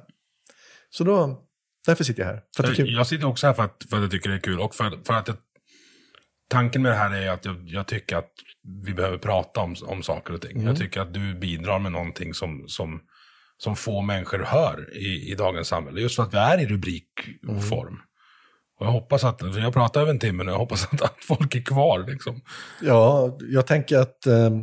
Så 0.89 1.03
då, 1.03 1.41
därför 1.85 2.03
sitter 2.03 2.21
jag 2.21 2.29
här. 2.29 2.41
För 2.55 2.63
att 2.63 2.69
det 2.69 2.73
är 2.73 2.85
kul. 2.85 2.93
Jag 2.93 3.07
sitter 3.07 3.27
också 3.27 3.47
här 3.47 3.53
för 3.53 3.63
att, 3.63 3.85
för 3.89 3.97
att 3.97 4.01
jag 4.01 4.11
tycker 4.11 4.29
det 4.29 4.35
är 4.35 4.39
kul. 4.39 4.59
Och 4.59 4.75
för, 4.75 4.91
för 5.05 5.13
att 5.13 5.27
jag, 5.27 5.37
tanken 6.53 6.81
med 6.81 6.91
det 6.91 6.95
här 6.95 7.13
är 7.15 7.29
att 7.29 7.45
jag, 7.45 7.63
jag 7.65 7.87
tycker 7.87 8.17
att 8.17 8.31
vi 8.85 8.93
behöver 8.93 9.17
prata 9.17 9.59
om, 9.59 9.75
om 9.85 10.03
saker 10.03 10.33
och 10.33 10.41
ting. 10.41 10.51
Mm. 10.51 10.67
Jag 10.67 10.77
tycker 10.77 11.01
att 11.01 11.13
du 11.13 11.35
bidrar 11.35 11.79
med 11.79 11.91
någonting 11.91 12.33
som, 12.33 12.63
som, 12.67 13.01
som 13.57 13.75
få 13.75 14.01
människor 14.01 14.39
hör 14.39 14.97
i, 14.97 15.31
i 15.31 15.35
dagens 15.35 15.67
samhälle. 15.67 16.01
Just 16.01 16.15
för 16.15 16.23
att 16.23 16.33
vi 16.33 16.37
är 16.37 16.61
i 16.61 16.65
rubrik, 16.65 17.09
mm. 17.47 17.61
Och 18.79 18.85
jag 18.85 18.91
hoppas 18.91 19.23
att, 19.23 19.39
för 19.39 19.59
jag 19.59 19.73
pratar 19.73 20.01
över 20.01 20.11
en 20.11 20.19
timme 20.19 20.43
nu, 20.43 20.51
jag 20.51 20.57
hoppas 20.57 20.85
att, 20.91 21.01
att 21.01 21.23
folk 21.23 21.55
är 21.55 21.61
kvar. 21.61 22.05
Liksom. 22.07 22.41
Ja, 22.81 23.37
jag 23.41 23.67
tänker 23.67 23.97
att, 23.97 24.25
eh, 24.25 24.59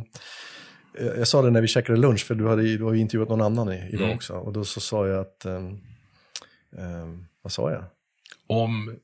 jag 1.17 1.27
sa 1.27 1.41
det 1.41 1.51
när 1.51 1.61
vi 1.61 1.67
käkade 1.67 1.99
lunch, 1.99 2.25
för 2.25 2.35
du 2.35 2.47
hade 2.47 2.77
du 2.77 2.83
har 2.83 2.93
intervjuat 2.93 3.29
någon 3.29 3.41
annan 3.41 3.73
i, 3.73 3.89
idag 3.89 4.03
mm. 4.03 4.15
också. 4.15 4.33
Och 4.33 4.53
då 4.53 4.65
så 4.65 4.79
sa 4.79 5.07
jag 5.07 5.19
att, 5.19 5.45
eh, 5.45 5.65
eh, 6.77 7.07
vad 7.41 7.51
sa 7.51 7.71
jag? 7.71 7.83
Om 8.47 8.95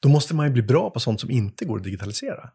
då 0.01 0.09
måste 0.09 0.35
man 0.35 0.47
ju 0.47 0.53
bli 0.53 0.63
bra 0.63 0.91
på 0.91 1.01
sånt 1.01 1.21
som 1.21 1.31
inte 1.31 1.65
går 1.65 1.77
att 1.77 1.85
digitalisera 1.85 2.51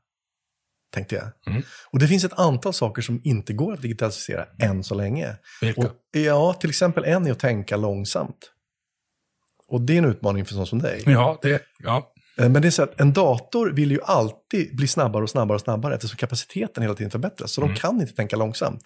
tänkte 0.94 1.16
jag. 1.16 1.54
Mm. 1.54 1.64
Och 1.92 2.00
det 2.00 2.08
finns 2.08 2.24
ett 2.24 2.40
antal 2.40 2.74
saker 2.74 3.02
som 3.02 3.22
inte 3.24 3.54
går 3.54 3.74
att 3.74 3.82
digitalisera 3.82 4.46
än 4.60 4.84
så 4.84 4.96
länge. 4.96 5.36
Vilka? 5.62 5.82
Och, 5.82 5.88
ja, 6.12 6.54
till 6.54 6.70
exempel 6.70 7.04
en 7.04 7.28
är 7.28 7.32
att 7.32 7.40
tänka 7.40 7.78
långsamt. 7.78 8.52
Och 9.68 9.82
det 9.82 9.94
är 9.94 9.98
en 9.98 10.06
utmaning 10.06 10.46
för 10.46 10.54
sån 10.54 10.68
som 10.68 10.80
dig. 10.80 11.04
Ja, 11.06 11.40
det, 11.42 11.64
ja. 11.84 12.14
Eh, 12.38 12.50
men 12.50 12.62
det 12.62 12.68
är 12.68 12.72
så 12.72 12.84
att 12.84 13.02
en 13.02 13.14
dator 13.14 13.72
vill 13.72 13.92
ju 13.92 14.00
alltid 14.04 14.76
bli 14.76 14.88
snabbare 14.88 15.24
och 15.24 15.30
snabbare 15.30 15.56
och 15.56 15.62
snabbare 15.62 15.96
eftersom 15.96 16.18
kapaciteten 16.18 16.84
hela 16.84 16.96
tiden 16.96 17.12
förbättras. 17.12 17.52
Så 17.52 17.62
mm. 17.62 17.74
de 17.74 17.80
kan 17.80 18.02
inte 18.02 18.14
tänka 18.14 18.36
långsamt. 18.36 18.82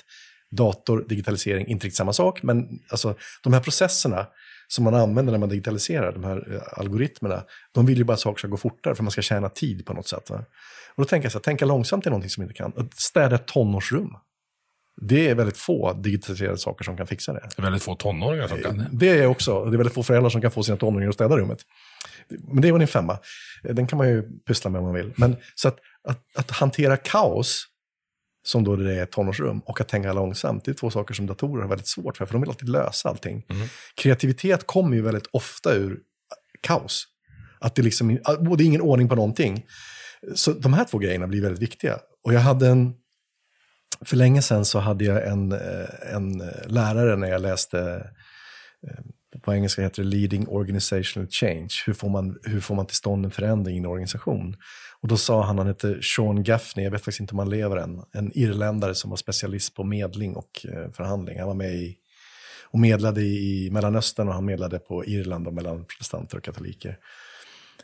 Dator, 0.51 1.05
digitalisering, 1.07 1.67
inte 1.67 1.85
riktigt 1.85 1.97
samma 1.97 2.13
sak, 2.13 2.43
men 2.43 2.67
alltså, 2.89 3.15
de 3.43 3.53
här 3.53 3.61
processerna 3.61 4.27
som 4.71 4.83
man 4.83 4.95
använder 4.95 5.31
när 5.31 5.39
man 5.39 5.49
digitaliserar, 5.49 6.11
de 6.11 6.23
här 6.23 6.53
eh, 6.53 6.79
algoritmerna, 6.79 7.43
de 7.71 7.85
vill 7.85 7.97
ju 7.97 8.03
bara 8.03 8.13
att 8.13 8.19
saker 8.19 8.39
ska 8.39 8.47
gå 8.47 8.57
fortare 8.57 8.95
för 8.95 9.03
man 9.03 9.11
ska 9.11 9.21
tjäna 9.21 9.49
tid 9.49 9.85
på 9.85 9.93
något 9.93 10.07
sätt. 10.07 10.29
Va? 10.29 10.45
Och 10.95 11.03
då 11.03 11.05
tänker 11.05 11.25
jag 11.25 11.31
så 11.31 11.37
här, 11.37 11.43
tänka 11.43 11.65
långsamt 11.65 12.05
är 12.05 12.09
någonting 12.09 12.29
som 12.29 12.43
inte 12.43 12.55
kan. 12.55 12.89
Städa 12.95 13.35
ett 13.35 13.45
tonårsrum. 13.45 14.09
Det 15.01 15.29
är 15.29 15.35
väldigt 15.35 15.57
få 15.57 15.93
digitaliserade 15.93 16.57
saker 16.57 16.83
som 16.83 16.97
kan 16.97 17.07
fixa 17.07 17.33
det. 17.33 17.49
Det 17.55 17.61
är 17.61 17.63
väldigt 17.63 17.83
få 17.83 17.95
tonåringar 17.95 18.47
som 18.47 18.61
kan 18.61 18.77
det. 18.77 18.87
Det 18.91 19.09
är 19.09 19.27
också. 19.27 19.65
Det 19.65 19.75
är 19.75 19.77
väldigt 19.77 19.93
få 19.93 20.03
föräldrar 20.03 20.29
som 20.29 20.41
kan 20.41 20.51
få 20.51 20.63
sina 20.63 20.77
tonåringar 20.77 21.09
att 21.09 21.15
städa 21.15 21.37
rummet. 21.37 21.59
Men 22.29 22.61
det 22.61 22.67
är 22.67 22.71
väl 22.71 22.81
en 22.81 22.87
femma. 22.87 23.17
Den 23.63 23.87
kan 23.87 23.97
man 23.97 24.09
ju 24.09 24.23
pyssla 24.47 24.69
med 24.69 24.79
om 24.79 24.85
man 24.85 24.93
vill. 24.93 25.13
Men 25.15 25.35
så 25.55 25.67
att, 25.67 25.77
att, 26.07 26.21
att 26.35 26.51
hantera 26.51 26.97
kaos, 26.97 27.65
som 28.43 28.63
då 28.63 28.75
det 28.75 28.99
är 28.99 29.05
tonårsrum, 29.05 29.59
och 29.59 29.81
att 29.81 29.87
tänka 29.87 30.13
långsamt, 30.13 30.65
det 30.65 30.71
är 30.71 30.75
två 30.75 30.89
saker 30.89 31.13
som 31.13 31.25
datorer 31.27 31.61
har 31.61 31.69
väldigt 31.69 31.87
svårt 31.87 32.17
för, 32.17 32.25
för 32.25 32.33
de 32.33 32.41
vill 32.41 32.49
alltid 32.49 32.69
lösa 32.69 33.09
allting. 33.09 33.45
Mm. 33.49 33.67
Kreativitet 33.95 34.67
kommer 34.67 34.95
ju 34.95 35.01
väldigt 35.01 35.27
ofta 35.31 35.73
ur 35.73 35.99
kaos. 36.61 37.05
Att 37.59 37.75
det, 37.75 37.81
liksom, 37.81 38.07
det 38.07 38.63
är 38.63 38.65
ingen 38.65 38.81
ordning 38.81 39.09
på 39.09 39.15
någonting. 39.15 39.65
Så 40.35 40.51
de 40.51 40.73
här 40.73 40.85
två 40.85 40.97
grejerna 40.97 41.27
blir 41.27 41.41
väldigt 41.41 41.61
viktiga. 41.61 41.99
Och 42.23 42.33
jag 42.33 42.39
hade 42.39 42.67
en, 42.67 42.93
för 44.05 44.17
länge 44.17 44.41
sedan 44.41 44.65
så 44.65 44.79
hade 44.79 45.05
jag 45.05 45.27
en, 45.27 45.51
eh, 45.51 46.15
en 46.15 46.37
lärare 46.67 47.15
när 47.15 47.27
jag 47.27 47.41
läste, 47.41 48.07
på 49.43 49.53
engelska 49.53 49.81
heter 49.81 50.03
det 50.03 50.09
leading 50.09 50.47
organizational 50.47 51.27
change, 51.29 51.69
hur 51.85 51.93
får, 51.93 52.09
man, 52.09 52.37
hur 52.43 52.59
får 52.59 52.75
man 52.75 52.85
till 52.85 52.95
stånd 52.95 53.25
en 53.25 53.31
förändring 53.31 53.75
i 53.75 53.79
en 53.79 53.85
organisation? 53.85 54.55
Och 55.01 55.07
då 55.07 55.17
sa 55.17 55.43
han, 55.43 55.57
han 55.57 55.67
hette 55.67 56.01
Sean 56.01 56.43
Gaffney, 56.43 56.83
jag 56.83 56.91
vet 56.91 57.01
faktiskt 57.01 57.19
inte 57.19 57.31
om 57.31 57.39
han 57.39 57.49
lever 57.49 57.77
än, 57.77 58.03
en 58.11 58.31
irländare 58.37 58.95
som 58.95 59.09
var 59.09 59.17
specialist 59.17 59.75
på 59.75 59.83
medling 59.83 60.35
och 60.35 60.65
eh, 60.65 60.91
förhandling. 60.91 61.39
Han 61.39 61.47
var 61.47 61.55
med 61.55 61.73
i, 61.73 61.97
och 62.63 62.79
medlade 62.79 63.21
i 63.21 63.69
Mellanöstern 63.71 64.27
och 64.27 64.33
han 64.33 64.45
medlade 64.45 64.79
på 64.79 65.05
Irland 65.05 65.47
och 65.47 65.53
mellan 65.53 65.85
protestanter 65.85 66.37
och 66.37 66.43
katoliker. 66.43 66.97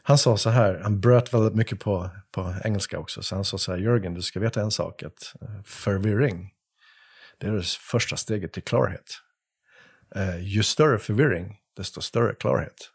Han 0.04 0.18
sa 0.18 0.38
så 0.38 0.50
här, 0.50 0.80
han 0.84 1.00
bröt 1.00 1.34
väldigt 1.34 1.56
mycket 1.56 1.80
på, 1.80 2.10
på 2.32 2.56
engelska 2.64 3.00
också, 3.00 3.22
så 3.22 3.36
han 3.36 3.46
sa 3.46 3.58
så 3.58 3.72
här, 3.72 3.80
Jörgen, 3.80 4.14
du 4.14 4.22
ska 4.22 4.40
veta 4.40 4.62
en 4.62 4.72
sak, 4.72 5.04
att 5.04 5.34
eh, 5.42 5.64
förvirring, 5.66 6.54
det 7.38 7.48
är 7.48 7.52
det 7.52 7.64
första 7.66 8.18
steget 8.18 8.54
till 8.54 8.64
klarhet. 8.64 9.22
Eh, 10.16 10.40
ju 10.40 10.64
större 10.64 11.00
förvirring, 11.00 11.56
desto 11.78 12.02
större 12.02 12.34
klarhet. 12.34 12.92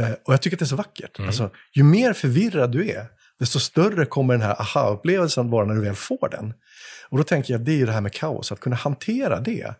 Uh, 0.00 0.12
och 0.24 0.32
jag 0.32 0.42
tycker 0.42 0.56
att 0.56 0.58
det 0.58 0.64
är 0.64 0.66
så 0.66 0.76
vackert. 0.76 1.18
Mm. 1.18 1.28
Alltså, 1.28 1.50
ju 1.72 1.82
mer 1.82 2.12
förvirrad 2.12 2.72
du 2.72 2.90
är, 2.90 3.06
desto 3.38 3.58
större 3.58 4.06
kommer 4.06 4.34
den 4.34 4.42
här 4.42 4.60
aha-upplevelsen 4.60 5.50
vara 5.50 5.64
när 5.66 5.74
du 5.74 5.80
väl 5.80 5.94
får 5.94 6.28
den. 6.28 6.54
Och 7.08 7.18
då 7.18 7.24
tänker 7.24 7.54
jag, 7.54 7.60
det 7.60 7.72
är 7.72 7.76
ju 7.76 7.86
det 7.86 7.92
här 7.92 8.00
med 8.00 8.12
kaos, 8.12 8.52
att 8.52 8.60
kunna 8.60 8.76
hantera 8.76 9.40
det. 9.40 9.74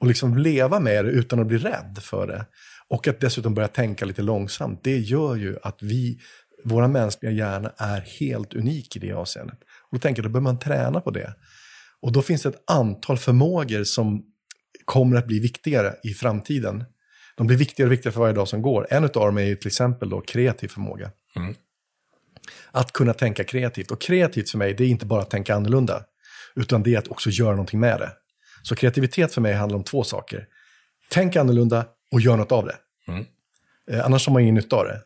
Och 0.00 0.06
liksom 0.06 0.38
leva 0.38 0.80
med 0.80 1.04
det 1.04 1.10
utan 1.10 1.40
att 1.40 1.46
bli 1.46 1.58
rädd 1.58 1.98
för 2.02 2.26
det. 2.26 2.46
Och 2.88 3.08
att 3.08 3.20
dessutom 3.20 3.54
börja 3.54 3.68
tänka 3.68 4.04
lite 4.04 4.22
långsamt, 4.22 4.80
det 4.82 4.98
gör 4.98 5.36
ju 5.36 5.56
att 5.62 5.82
vi, 5.82 6.20
våra 6.64 6.88
mänskliga 6.88 7.32
hjärna 7.32 7.72
är 7.76 8.00
helt 8.00 8.54
unik 8.54 8.96
i 8.96 8.98
det 8.98 9.12
avseendet. 9.12 9.58
Och 9.62 9.98
då 9.98 9.98
tänker 9.98 10.22
jag, 10.22 10.30
då 10.30 10.32
behöver 10.32 10.52
man 10.52 10.58
träna 10.58 11.00
på 11.00 11.10
det. 11.10 11.34
Och 12.00 12.12
då 12.12 12.22
finns 12.22 12.42
det 12.42 12.48
ett 12.48 12.70
antal 12.70 13.18
förmågor 13.18 13.84
som 13.84 14.22
kommer 14.84 15.16
att 15.16 15.26
bli 15.26 15.38
viktigare 15.38 15.94
i 16.02 16.14
framtiden. 16.14 16.84
De 17.36 17.46
blir 17.46 17.56
viktigare 17.56 17.88
och 17.88 17.92
viktigare 17.92 18.12
för 18.12 18.20
varje 18.20 18.34
dag 18.34 18.48
som 18.48 18.62
går. 18.62 18.86
En 18.90 19.04
av 19.04 19.10
dem 19.10 19.38
är 19.38 19.42
ju 19.42 19.56
till 19.56 19.66
exempel 19.66 20.08
då 20.08 20.20
kreativ 20.20 20.68
förmåga. 20.68 21.10
Mm. 21.36 21.54
Att 22.70 22.92
kunna 22.92 23.14
tänka 23.14 23.44
kreativt. 23.44 23.90
Och 23.90 24.00
kreativt 24.00 24.50
för 24.50 24.58
mig, 24.58 24.74
det 24.74 24.84
är 24.84 24.88
inte 24.88 25.06
bara 25.06 25.22
att 25.22 25.30
tänka 25.30 25.54
annorlunda. 25.54 26.04
Utan 26.56 26.82
det 26.82 26.94
är 26.94 26.98
att 26.98 27.08
också 27.08 27.30
göra 27.30 27.50
någonting 27.50 27.80
med 27.80 27.98
det. 27.98 28.12
Så 28.62 28.76
kreativitet 28.76 29.34
för 29.34 29.40
mig 29.40 29.52
handlar 29.52 29.76
om 29.78 29.84
två 29.84 30.04
saker. 30.04 30.46
Tänk 31.08 31.36
annorlunda 31.36 31.86
och 32.12 32.20
gör 32.20 32.36
något 32.36 32.52
av 32.52 32.64
det. 32.66 32.76
Mm. 33.08 33.24
Eh, 33.90 34.04
annars 34.04 34.26
har 34.26 34.32
man 34.32 34.42
ingen 34.42 34.54
nytta 34.54 34.76
av 34.76 34.84
det. 34.84 35.00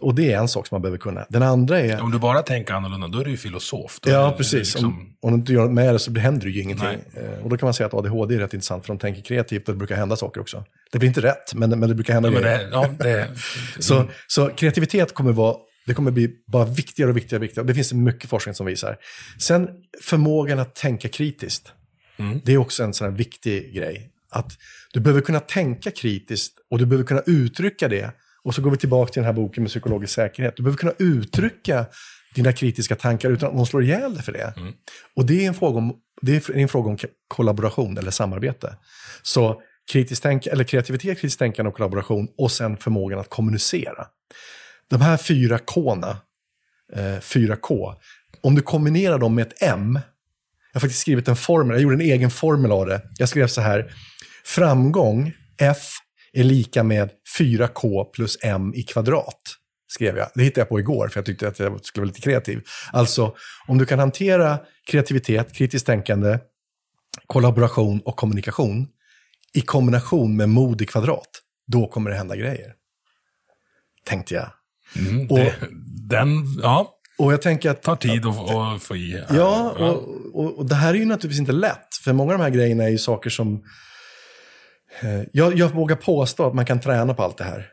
Och 0.00 0.14
det 0.14 0.32
är 0.32 0.38
en 0.38 0.48
sak 0.48 0.66
som 0.66 0.74
man 0.74 0.82
behöver 0.82 0.98
kunna. 0.98 1.26
Den 1.28 1.42
andra 1.42 1.80
är... 1.80 2.02
Om 2.02 2.10
du 2.10 2.18
bara 2.18 2.42
tänker 2.42 2.74
annorlunda, 2.74 3.08
då 3.08 3.18
är 3.18 3.24
du 3.24 3.30
ju 3.30 3.36
filosof. 3.36 3.98
Då 4.02 4.10
ja, 4.10 4.34
precis. 4.36 4.74
Liksom... 4.74 4.84
Om, 4.84 5.16
om, 5.22 5.30
du 5.30 5.36
inte 5.36 5.52
gör 5.52 5.68
med 5.68 5.94
det 5.94 5.98
så 5.98 6.14
händer 6.14 6.46
det 6.46 6.52
ju 6.52 6.62
ingenting. 6.62 6.98
Eh, 7.14 7.44
och 7.44 7.50
då 7.50 7.56
kan 7.56 7.66
man 7.66 7.74
säga 7.74 7.86
att 7.86 7.94
ADHD 7.94 8.34
är 8.34 8.38
rätt 8.38 8.54
intressant, 8.54 8.86
för 8.86 8.92
de 8.94 8.98
tänker 8.98 9.22
kreativt 9.22 9.68
och 9.68 9.74
det 9.74 9.78
brukar 9.78 9.96
hända 9.96 10.16
saker 10.16 10.40
också. 10.40 10.64
Det 10.92 10.98
blir 10.98 11.08
inte 11.08 11.22
rätt, 11.22 11.54
men, 11.54 11.70
men 11.70 11.88
det 11.88 11.94
brukar 11.94 12.14
hända 12.14 12.32
ja, 12.32 12.40
grejer. 12.40 12.58
Det, 12.58 12.68
ja, 12.72 12.88
det... 12.98 13.28
så, 13.78 14.04
så 14.26 14.48
kreativitet 14.48 15.14
kommer 15.14 15.32
vara 15.32 15.56
det 15.86 15.94
kommer 15.94 16.10
bli 16.10 16.30
bara 16.52 16.64
viktigare 16.64 17.10
och 17.10 17.16
viktigare 17.16 17.40
och 17.40 17.44
viktigare. 17.44 17.66
Det 17.66 17.74
finns 17.74 17.92
mycket 17.92 18.30
forskning 18.30 18.54
som 18.54 18.66
visar. 18.66 18.96
Sen 19.40 19.68
förmågan 20.02 20.58
att 20.58 20.74
tänka 20.74 21.08
kritiskt. 21.08 21.72
Det 22.44 22.52
är 22.52 22.58
också 22.58 22.84
en 22.84 22.94
sån 22.94 23.08
här 23.08 23.16
viktig 23.16 23.74
grej. 23.74 24.10
Att 24.30 24.52
du 24.92 25.00
behöver 25.00 25.20
kunna 25.20 25.40
tänka 25.40 25.90
kritiskt 25.90 26.54
och 26.70 26.78
du 26.78 26.86
behöver 26.86 27.06
kunna 27.06 27.22
uttrycka 27.26 27.88
det. 27.88 28.10
Och 28.44 28.54
så 28.54 28.62
går 28.62 28.70
vi 28.70 28.76
tillbaka 28.76 29.12
till 29.12 29.20
den 29.20 29.26
här 29.26 29.32
boken 29.32 29.62
med 29.62 29.70
psykologisk 29.70 30.14
säkerhet. 30.14 30.56
Du 30.56 30.62
behöver 30.62 30.78
kunna 30.78 30.92
uttrycka 30.98 31.86
dina 32.34 32.52
kritiska 32.52 32.96
tankar 32.96 33.30
utan 33.30 33.48
att 33.48 33.54
någon 33.54 33.66
slår 33.66 33.82
ihjäl 33.82 34.14
dig 34.14 34.22
för 34.22 34.32
det. 34.32 34.54
Och 35.16 35.26
det 35.26 35.44
är, 35.44 35.48
en 35.48 35.54
fråga 35.54 35.78
om, 35.78 35.94
det 36.22 36.48
är 36.48 36.56
en 36.56 36.68
fråga 36.68 36.90
om 36.90 36.98
kollaboration 37.28 37.98
eller 37.98 38.10
samarbete. 38.10 38.76
Så 39.22 39.62
kritiskt 39.92 40.22
tänk, 40.22 40.46
eller 40.46 40.64
kreativitet, 40.64 41.20
kritiskt 41.20 41.38
tänkande 41.38 41.68
och 41.68 41.76
kollaboration 41.76 42.28
och 42.38 42.52
sen 42.52 42.76
förmågan 42.76 43.18
att 43.18 43.30
kommunicera. 43.30 44.06
De 44.90 45.00
här 45.00 45.16
fyra 45.16 45.58
K'na, 45.58 46.16
eh, 46.92 47.20
4K, 47.20 47.94
om 48.40 48.54
du 48.54 48.62
kombinerar 48.62 49.18
dem 49.18 49.34
med 49.34 49.46
ett 49.46 49.62
M, 49.62 49.98
jag 50.72 50.80
har 50.80 50.80
faktiskt 50.80 51.00
skrivit 51.00 51.28
en 51.28 51.36
formel, 51.36 51.74
jag 51.74 51.82
gjorde 51.82 51.94
en 51.94 52.00
egen 52.00 52.30
formel 52.30 52.72
av 52.72 52.86
det. 52.86 53.02
Jag 53.18 53.28
skrev 53.28 53.46
så 53.46 53.60
här, 53.60 53.92
framgång, 54.44 55.32
F, 55.60 55.78
är 56.34 56.44
lika 56.44 56.82
med 56.82 57.10
4K 57.38 58.04
plus 58.04 58.38
M 58.42 58.72
i 58.74 58.82
kvadrat. 58.82 59.40
Skrev 59.88 60.16
jag. 60.16 60.28
Det 60.34 60.42
hittade 60.42 60.60
jag 60.60 60.68
på 60.68 60.80
igår 60.80 61.08
för 61.08 61.18
jag 61.20 61.26
tyckte 61.26 61.48
att 61.48 61.58
jag 61.58 61.84
skulle 61.84 62.02
vara 62.02 62.06
lite 62.08 62.20
kreativ. 62.20 62.62
Alltså, 62.92 63.34
om 63.66 63.78
du 63.78 63.86
kan 63.86 63.98
hantera 63.98 64.58
kreativitet, 64.90 65.52
kritiskt 65.54 65.86
tänkande, 65.86 66.38
kollaboration 67.26 68.00
och 68.00 68.16
kommunikation 68.16 68.88
i 69.54 69.60
kombination 69.60 70.36
med 70.36 70.48
mod 70.48 70.82
i 70.82 70.86
kvadrat, 70.86 71.28
då 71.66 71.86
kommer 71.86 72.10
det 72.10 72.16
hända 72.16 72.36
grejer. 72.36 72.72
Tänkte 74.04 74.34
jag. 74.34 74.46
Mm, 74.96 75.26
Och- 75.30 75.38
det, 75.38 75.54
den, 76.08 76.28
ja, 76.62 76.94
Och 77.18 77.32
jag 77.32 77.42
tänker 77.42 77.70
att... 77.70 77.82
tar 77.82 77.96
tid 77.96 78.26
att 78.26 78.50
att 78.50 78.82
få 78.82 78.96
i. 78.96 79.22
Ja, 79.30 79.70
och, 79.78 80.08
och, 80.44 80.58
och 80.58 80.66
det 80.66 80.74
här 80.74 80.94
är 80.94 80.98
ju 80.98 81.04
naturligtvis 81.04 81.40
inte 81.40 81.52
lätt. 81.52 81.88
För 82.04 82.12
många 82.12 82.32
av 82.32 82.38
de 82.38 82.44
här 82.44 82.50
grejerna 82.50 82.84
är 82.84 82.88
ju 82.88 82.98
saker 82.98 83.30
som... 83.30 83.62
Eh, 85.02 85.22
jag, 85.32 85.54
jag 85.58 85.68
vågar 85.68 85.96
påstå 85.96 86.46
att 86.46 86.54
man 86.54 86.64
kan 86.66 86.80
träna 86.80 87.14
på 87.14 87.22
allt 87.22 87.36
det 87.38 87.44
här. 87.44 87.70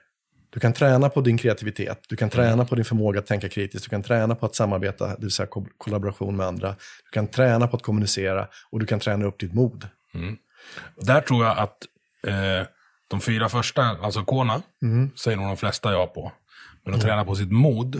Du 0.49 0.60
kan 0.60 0.73
träna 0.73 1.10
på 1.10 1.22
din 1.22 1.38
kreativitet, 1.38 1.99
du 2.10 2.15
kan 2.15 2.30
träna 2.30 2.65
på 2.65 2.76
din 2.76 2.85
förmåga 2.85 3.19
att 3.19 3.26
tänka 3.27 3.49
kritiskt, 3.49 3.85
du 3.85 3.89
kan 3.89 4.03
träna 4.03 4.35
på 4.35 4.45
att 4.45 4.56
samarbeta, 4.56 5.07
det 5.07 5.22
vill 5.22 5.31
säga 5.31 5.48
ko- 5.48 5.68
kollaboration 5.77 6.35
med 6.35 6.45
andra. 6.48 6.69
Du 7.06 7.10
kan 7.11 7.27
träna 7.27 7.68
på 7.68 7.77
att 7.77 7.84
kommunicera 7.84 8.48
och 8.72 8.80
du 8.80 8.85
kan 8.85 8.99
träna 8.99 9.26
upp 9.26 9.39
ditt 9.39 9.53
mod. 9.53 9.88
Där 11.02 11.22
tror 11.22 11.45
jag 11.45 11.57
att 11.57 11.77
eh, 12.27 12.68
de 13.07 13.22
fyra 13.22 13.49
första, 13.49 13.81
alltså 13.84 14.23
Kona, 14.23 14.61
Mm. 14.81 15.10
säger 15.15 15.38
nog 15.38 15.48
de 15.48 15.57
flesta 15.57 15.91
ja 15.91 16.07
på. 16.07 16.31
Men 16.85 16.93
att 16.93 17.02
träna 17.02 17.26
på 17.26 17.35
sitt 17.35 17.52
mod, 17.52 17.95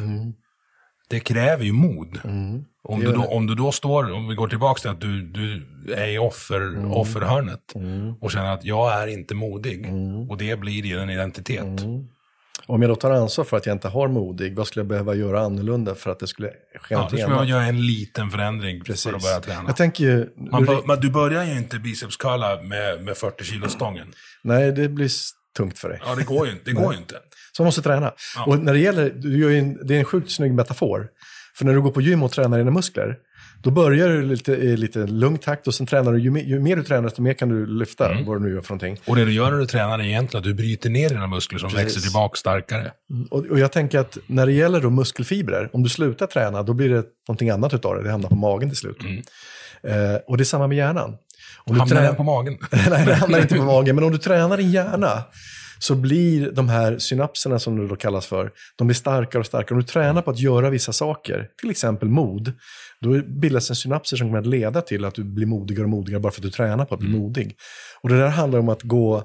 det 1.12 1.20
kräver 1.20 1.64
ju 1.66 1.72
mod. 1.72 2.20
Om, 2.24 2.62
Mm. 2.94 3.00
Det 3.00 3.06
du 3.06 3.14
då, 3.14 3.24
om 3.24 3.48
du 3.48 3.56
då 3.56 3.72
står, 3.72 4.12
om 4.12 4.28
vi 4.28 4.36
går 4.36 4.48
tillbaka 4.48 4.80
till 4.82 4.90
att 4.90 5.02
du, 5.02 5.22
du 5.22 5.64
är 5.96 6.08
i 6.08 6.18
offer, 6.18 6.62
Mm. 6.62 6.92
offerhörnet 6.92 7.74
och 8.22 8.32
känner 8.32 8.54
att 8.54 8.66
jag 8.66 8.94
är 9.02 9.08
inte 9.08 9.36
modig. 9.36 9.86
Mm. 9.86 10.30
Och 10.30 10.38
det 10.38 10.60
blir 10.60 10.84
din 10.84 11.10
identitet. 11.10 11.82
Om 12.66 12.82
jag 12.82 12.92
då 12.92 12.96
tar 12.96 13.12
ansvar 13.12 13.46
för 13.46 13.58
att 13.58 13.66
jag 13.66 13.76
inte 13.76 13.88
har 13.88 14.08
modig, 14.08 14.56
vad 14.56 14.68
skulle 14.68 14.82
jag 14.82 14.88
behöva 14.88 15.16
göra 15.16 15.42
annorlunda 15.42 15.96
för 15.96 16.12
att 16.12 16.20
det 16.20 16.28
skulle 16.28 16.48
ske 16.82 16.96
Ja, 16.96 17.10
jag 17.12 17.22
annat? 17.32 17.48
göra 17.48 17.64
en 17.64 17.86
liten 17.86 18.30
förändring 18.32 18.76
för 18.76 18.82
att 18.94 19.04
Precis. 19.04 19.24
börja 19.24 19.40
träna. 19.40 19.64
Jag 19.68 19.76
tänker 19.76 20.04
ju... 20.04 20.30
Man 20.52 20.66
bör, 20.66 20.82
men 20.88 21.00
du 21.00 21.10
börjar 21.12 21.44
ju 21.44 21.58
inte 21.58 21.80
bicepscurla 21.80 22.62
med, 22.62 23.04
med 23.04 23.18
40 23.18 23.44
kilo 23.44 23.70
stången. 23.70 24.08
Nej, 24.44 24.72
det 24.72 24.90
blir 24.90 25.10
tungt 25.58 25.80
för 25.80 25.90
dig. 25.90 26.00
Ja, 26.06 26.16
det 26.16 26.24
går 26.24 26.46
ju 26.46 26.52
inte. 26.52 26.64
Det 26.66 26.72
går 26.72 26.94
ju 26.94 27.00
inte. 27.00 27.16
Så 27.52 27.64
man 27.64 27.66
måste 27.68 27.82
träna. 27.82 28.12
Ja. 28.36 28.44
Och 28.46 28.60
när 28.60 28.74
det 28.74 28.80
gäller, 28.80 29.10
du 29.16 29.58
en, 29.60 29.88
det 29.88 29.96
är 29.96 30.00
en 30.00 30.06
sjukt 30.06 30.32
snygg 30.32 30.54
metafor. 30.54 31.08
För 31.58 31.66
när 31.66 31.74
du 31.74 31.82
går 31.82 31.92
på 31.92 32.02
gym 32.02 32.24
och 32.24 32.32
tränar 32.32 32.58
dina 32.58 32.72
muskler, 32.72 33.16
då 33.64 33.72
börjar 33.72 34.10
du 34.10 34.22
lite, 34.22 34.52
i 34.54 34.78
lite 34.78 35.00
lugn 35.00 35.38
takt 35.38 35.68
och 35.68 35.74
sen 35.76 35.88
tränar 35.88 36.12
du, 36.12 36.20
ju, 36.20 36.32
mer- 36.32 36.42
ju 36.44 36.60
mer 36.60 36.76
du 36.76 36.84
tränar, 36.84 37.04
desto 37.04 37.22
mer 37.22 37.34
kan 37.34 37.50
du 37.50 37.66
lyfta, 37.66 38.12
Mm. 38.12 38.26
vad 38.26 38.36
du 38.42 38.46
nu 38.48 38.54
gör 38.56 38.62
för 38.62 38.70
någonting. 38.74 38.98
Och 39.06 39.16
det 39.16 39.26
du 39.26 39.32
gör 39.34 39.52
när 39.52 39.58
du 39.58 39.66
tränar 39.66 40.00
är 40.00 40.04
egentligen 40.04 40.40
att 40.40 40.44
du 40.44 40.54
bryter 40.54 40.90
ner 40.90 41.10
dina 41.10 41.28
muskler 41.28 41.60
som 41.60 41.70
Precis. 41.70 41.86
växer 41.86 42.02
tillbaka 42.02 42.36
starkare. 42.36 42.92
Och, 43.32 43.46
och 43.46 43.60
jag 43.60 43.72
tänker 43.72 44.00
att 44.00 44.18
när 44.28 44.46
det 44.46 44.52
gäller 44.52 44.82
då 44.82 44.90
muskelfibrer, 44.90 45.70
om 45.74 45.84
du 45.84 45.90
slutar 45.90 46.28
träna, 46.28 46.64
då 46.64 46.74
blir 46.74 46.90
det 46.90 47.04
någonting 47.28 47.50
annat 47.50 47.74
utav 47.74 47.96
det. 47.96 48.04
Det 48.04 48.12
hamnar 48.12 48.30
på 48.30 48.36
magen 48.36 48.70
till 48.70 48.78
slut. 48.78 48.98
Eh, 49.84 50.16
och 50.28 50.38
det 50.38 50.44
är 50.44 50.46
samma 50.46 50.68
med 50.68 50.78
hjärnan. 50.78 51.16
Om 51.64 51.74
du 51.74 51.80
Hamnar 51.80 52.02
den 52.02 52.16
på 52.16 52.24
magen? 52.24 52.58
Nej, 52.90 53.06
det 53.06 53.14
hamnar 53.16 53.40
inte 53.42 53.56
på 53.56 53.64
magen. 53.76 53.96
Men 53.96 54.04
om 54.06 54.12
du 54.12 54.18
tränar 54.18 54.58
din 54.58 54.72
hjärna 54.72 55.24
så 55.84 55.96
blir 55.96 56.52
de 56.52 56.70
här 56.70 56.98
synapserna 56.98 57.60
som 57.60 57.78
det 57.78 57.88
då 57.88 57.96
kallas 57.96 58.26
för, 58.26 58.52
de 58.76 58.88
blir 58.88 58.96
starkare 58.96 59.40
och 59.40 59.46
starkare. 59.46 59.74
Om 59.76 59.80
du 59.80 59.88
tränar 59.88 60.22
på 60.22 60.32
att 60.32 60.40
göra 60.40 60.70
vissa 60.70 60.94
saker, 60.94 61.48
till 61.62 61.70
exempel 61.70 62.10
mod, 62.10 62.54
då 63.00 63.22
bildas 63.22 63.70
en 63.70 63.76
synapser 63.76 64.18
som 64.18 64.28
kommer 64.28 64.40
att 64.40 64.46
leda 64.46 64.82
till 64.82 65.06
att 65.06 65.16
du 65.16 65.24
blir 65.24 65.46
modigare 65.46 65.84
och 65.84 65.90
modigare 65.90 66.20
bara 66.20 66.32
för 66.32 66.40
att 66.40 66.44
du 66.44 66.52
tränar 66.52 66.86
på 66.86 66.96
att 66.96 67.00
bli 67.00 67.10
modig. 67.10 67.56
Och 68.02 68.10
det 68.10 68.18
där 68.18 68.28
handlar 68.28 68.60
om 68.60 68.70
att 68.70 68.82
gå, 68.82 69.24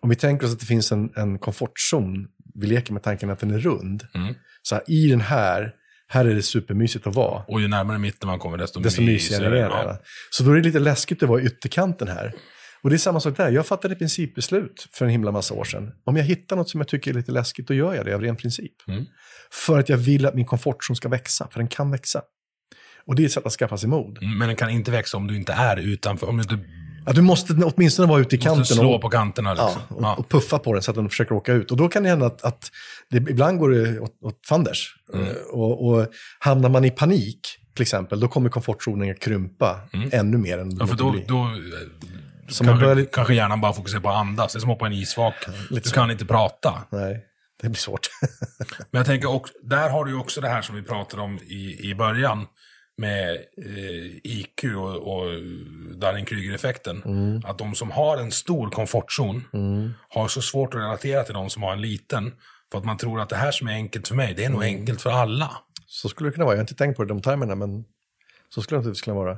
om 0.00 0.08
vi 0.08 0.16
tänker 0.16 0.46
oss 0.46 0.52
att 0.52 0.60
det 0.60 0.66
finns 0.66 0.92
en, 0.92 1.10
en 1.16 1.38
komfortzon, 1.38 2.26
vi 2.54 2.66
leker 2.66 2.92
med 2.92 3.02
tanken 3.02 3.30
att 3.30 3.38
den 3.38 3.50
är 3.50 3.58
rund. 3.58 4.06
Mm. 4.14 4.34
Så 4.62 4.74
här, 4.74 4.84
i 4.90 5.06
den 5.06 5.20
här, 5.20 5.72
här 6.08 6.24
är 6.24 6.34
det 6.34 6.42
supermysigt 6.42 7.06
att 7.06 7.14
vara 7.14 7.44
Och 7.48 7.60
ju 7.60 7.68
närmare 7.68 7.98
mitten 7.98 8.28
man 8.28 8.38
kommer, 8.38 8.58
desto, 8.58 8.80
desto 8.80 9.02
mysigare 9.02 9.46
är 9.46 9.50
det. 9.50 9.84
Ja. 9.84 9.98
Så 10.30 10.42
då 10.42 10.50
är 10.50 10.56
det 10.56 10.62
lite 10.62 10.78
läskigt 10.78 11.22
att 11.22 11.28
vara 11.28 11.40
i 11.40 11.46
ytterkanten 11.46 12.08
här. 12.08 12.32
Och 12.82 12.90
det 12.90 12.96
är 12.96 12.98
samma 12.98 13.20
sak 13.20 13.36
där. 13.36 13.50
Jag 13.50 13.66
fattade 13.66 13.94
principbeslut 13.94 14.88
för 14.92 15.04
en 15.04 15.10
himla 15.10 15.32
massa 15.32 15.54
år 15.54 15.64
sedan. 15.64 15.92
Om 16.04 16.16
jag 16.16 16.24
hittar 16.24 16.56
något 16.56 16.68
som 16.70 16.80
jag 16.80 16.88
tycker 16.88 17.10
är 17.10 17.14
lite 17.14 17.32
läskigt, 17.32 17.68
då 17.68 17.74
gör 17.74 17.94
jag 17.94 18.06
det 18.06 18.14
av 18.14 18.20
ren 18.20 18.36
princip. 18.36 18.72
Mm. 18.88 19.04
För 19.52 19.78
att 19.78 19.88
jag 19.88 19.96
vill 19.96 20.26
att 20.26 20.34
min 20.34 20.46
komfortzon 20.46 20.96
ska 20.96 21.08
växa, 21.08 21.48
för 21.52 21.58
den 21.58 21.68
kan 21.68 21.90
växa. 21.90 22.22
Och 23.06 23.14
det 23.14 23.22
är 23.22 23.26
ett 23.26 23.32
sätt 23.32 23.46
att 23.46 23.52
skaffa 23.52 23.76
sig 23.78 23.88
mod. 23.88 24.18
Mm, 24.22 24.38
Men 24.38 24.48
den 24.48 24.56
kan 24.56 24.70
inte 24.70 24.90
växa 24.90 25.16
om 25.16 25.26
du 25.26 25.36
inte 25.36 25.52
är 25.52 25.76
utanför. 25.76 26.28
Om 26.28 26.36
du 26.38 26.58
Att 27.06 27.14
du 27.14 27.22
måste 27.22 27.52
åtminstone 27.52 28.08
vara 28.08 28.20
ute 28.20 28.36
i 28.36 28.38
kanten 28.38 28.58
måste 28.58 28.74
slå 28.74 28.90
och, 28.92 29.00
på 29.00 29.08
kanterna. 29.08 29.54
Liksom. 29.54 29.70
ja, 29.88 29.94
och, 29.96 30.02
Ja. 30.02 30.14
och 30.14 30.28
puffa 30.28 30.58
på 30.58 30.72
den 30.72 30.82
så 30.82 30.90
att 30.90 30.94
den 30.94 31.08
försöker 31.08 31.34
åka 31.34 31.52
ut. 31.52 31.70
Och 31.70 31.76
då 31.76 31.88
kan 31.88 32.02
det 32.02 32.08
hända 32.08 32.26
att, 32.26 32.42
att 32.42 32.70
det, 33.10 33.16
ibland 33.16 33.58
går 33.58 33.70
det 33.70 34.00
åt, 34.00 34.16
åt 34.22 34.46
fanders. 34.48 34.94
Mm. 35.14 35.26
Eh, 35.26 35.34
Och, 35.50 35.86
och 35.88 36.06
hamnar 36.38 36.68
man 36.68 36.84
i 36.84 36.90
panik, 36.90 37.40
till 37.74 37.82
exempel, 37.82 38.20
då 38.20 38.28
kommer 38.28 38.50
komfortzonen 38.50 39.10
att 39.10 39.20
krympa 39.20 39.80
ännu 40.12 40.38
mer 40.38 40.58
än 40.58 40.62
Mm. 40.62 40.76
Ja, 40.80 40.86
för 40.86 40.96
då, 40.96 41.16
då 41.28 41.50
man 42.60 42.68
kanske, 42.68 42.86
börjar, 42.94 43.06
kanske 43.12 43.34
hjärnan 43.34 43.60
bara 43.60 43.72
fokuserar 43.72 44.00
på 44.00 44.08
att 44.08 44.16
andas. 44.16 44.52
Det 44.52 44.58
är 44.58 44.60
som 44.60 44.70
att 44.70 44.74
hoppa 44.76 44.86
i 44.86 44.96
en 44.96 45.02
isvak. 45.02 45.34
Du 45.68 45.74
lite 45.74 45.88
så. 45.88 45.94
kan 45.94 46.10
inte 46.10 46.24
prata. 46.26 46.82
Nej, 46.90 47.24
det 47.62 47.68
blir 47.68 47.78
svårt. 47.78 48.06
Men 48.90 48.98
jag 48.98 49.06
tänker 49.06 49.30
också, 49.30 49.54
där 49.62 49.90
har 49.90 50.04
du 50.04 50.14
också 50.14 50.40
det 50.40 50.48
här 50.48 50.62
som 50.62 50.74
vi 50.76 50.82
pratade 50.82 51.22
om 51.22 51.38
i, 51.38 51.90
i 51.90 51.94
början. 51.94 52.46
Med 52.96 53.30
eh, 53.34 54.16
IQ 54.24 54.64
och, 54.76 55.12
och 55.16 55.24
Dunning-Kruger-effekten. 55.96 57.02
Mm. 57.04 57.42
Att 57.44 57.58
de 57.58 57.74
som 57.74 57.90
har 57.90 58.16
en 58.16 58.30
stor 58.32 58.70
komfortzon 58.70 59.44
har 60.08 60.28
så 60.28 60.42
svårt 60.42 60.74
att 60.74 60.80
relatera 60.80 61.24
till 61.24 61.34
de 61.34 61.50
som 61.50 61.62
har 61.62 61.72
en 61.72 61.80
liten. 61.80 62.32
För 62.72 62.78
att 62.78 62.84
man 62.84 62.96
tror 62.96 63.20
att 63.20 63.28
det 63.28 63.36
här 63.36 63.50
som 63.50 63.68
är 63.68 63.72
enkelt 63.72 64.08
för 64.08 64.14
mig, 64.14 64.34
det 64.34 64.44
är 64.44 64.48
nog 64.50 64.62
Mm. 64.64 64.76
enkelt 64.78 65.02
för 65.02 65.10
alla. 65.10 65.50
så 65.86 66.08
skulle 66.08 66.28
det 66.30 66.34
kunna 66.34 66.44
vara. 66.44 66.54
Jag 66.54 66.58
har 66.58 66.62
inte 66.62 66.74
tänkt 66.74 66.96
på 66.96 67.02
det 67.04 67.08
de 67.08 67.22
termerna, 67.22 67.54
men 67.54 67.84
så 68.54 68.62
skulle 68.62 68.76
det 68.76 68.80
naturligtvis 68.80 69.02
kunna 69.04 69.16
vara. 69.16 69.36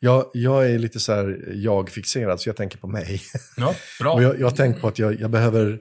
Jag, 0.00 0.30
jag 0.32 0.70
är 0.70 0.78
lite 0.78 1.00
så 1.00 1.12
här 1.12 1.52
jag-fixerad, 1.54 2.40
så 2.40 2.48
jag 2.48 2.56
tänker 2.56 2.78
på 2.78 2.86
mig. 2.86 3.20
Ja, 3.56 3.74
bra. 4.00 4.12
Och 4.14 4.22
jag, 4.22 4.40
jag 4.40 4.56
tänkt 4.56 4.80
på 4.80 4.88
att 4.88 4.98
jag, 4.98 5.20
jag, 5.20 5.30
behöver, 5.30 5.78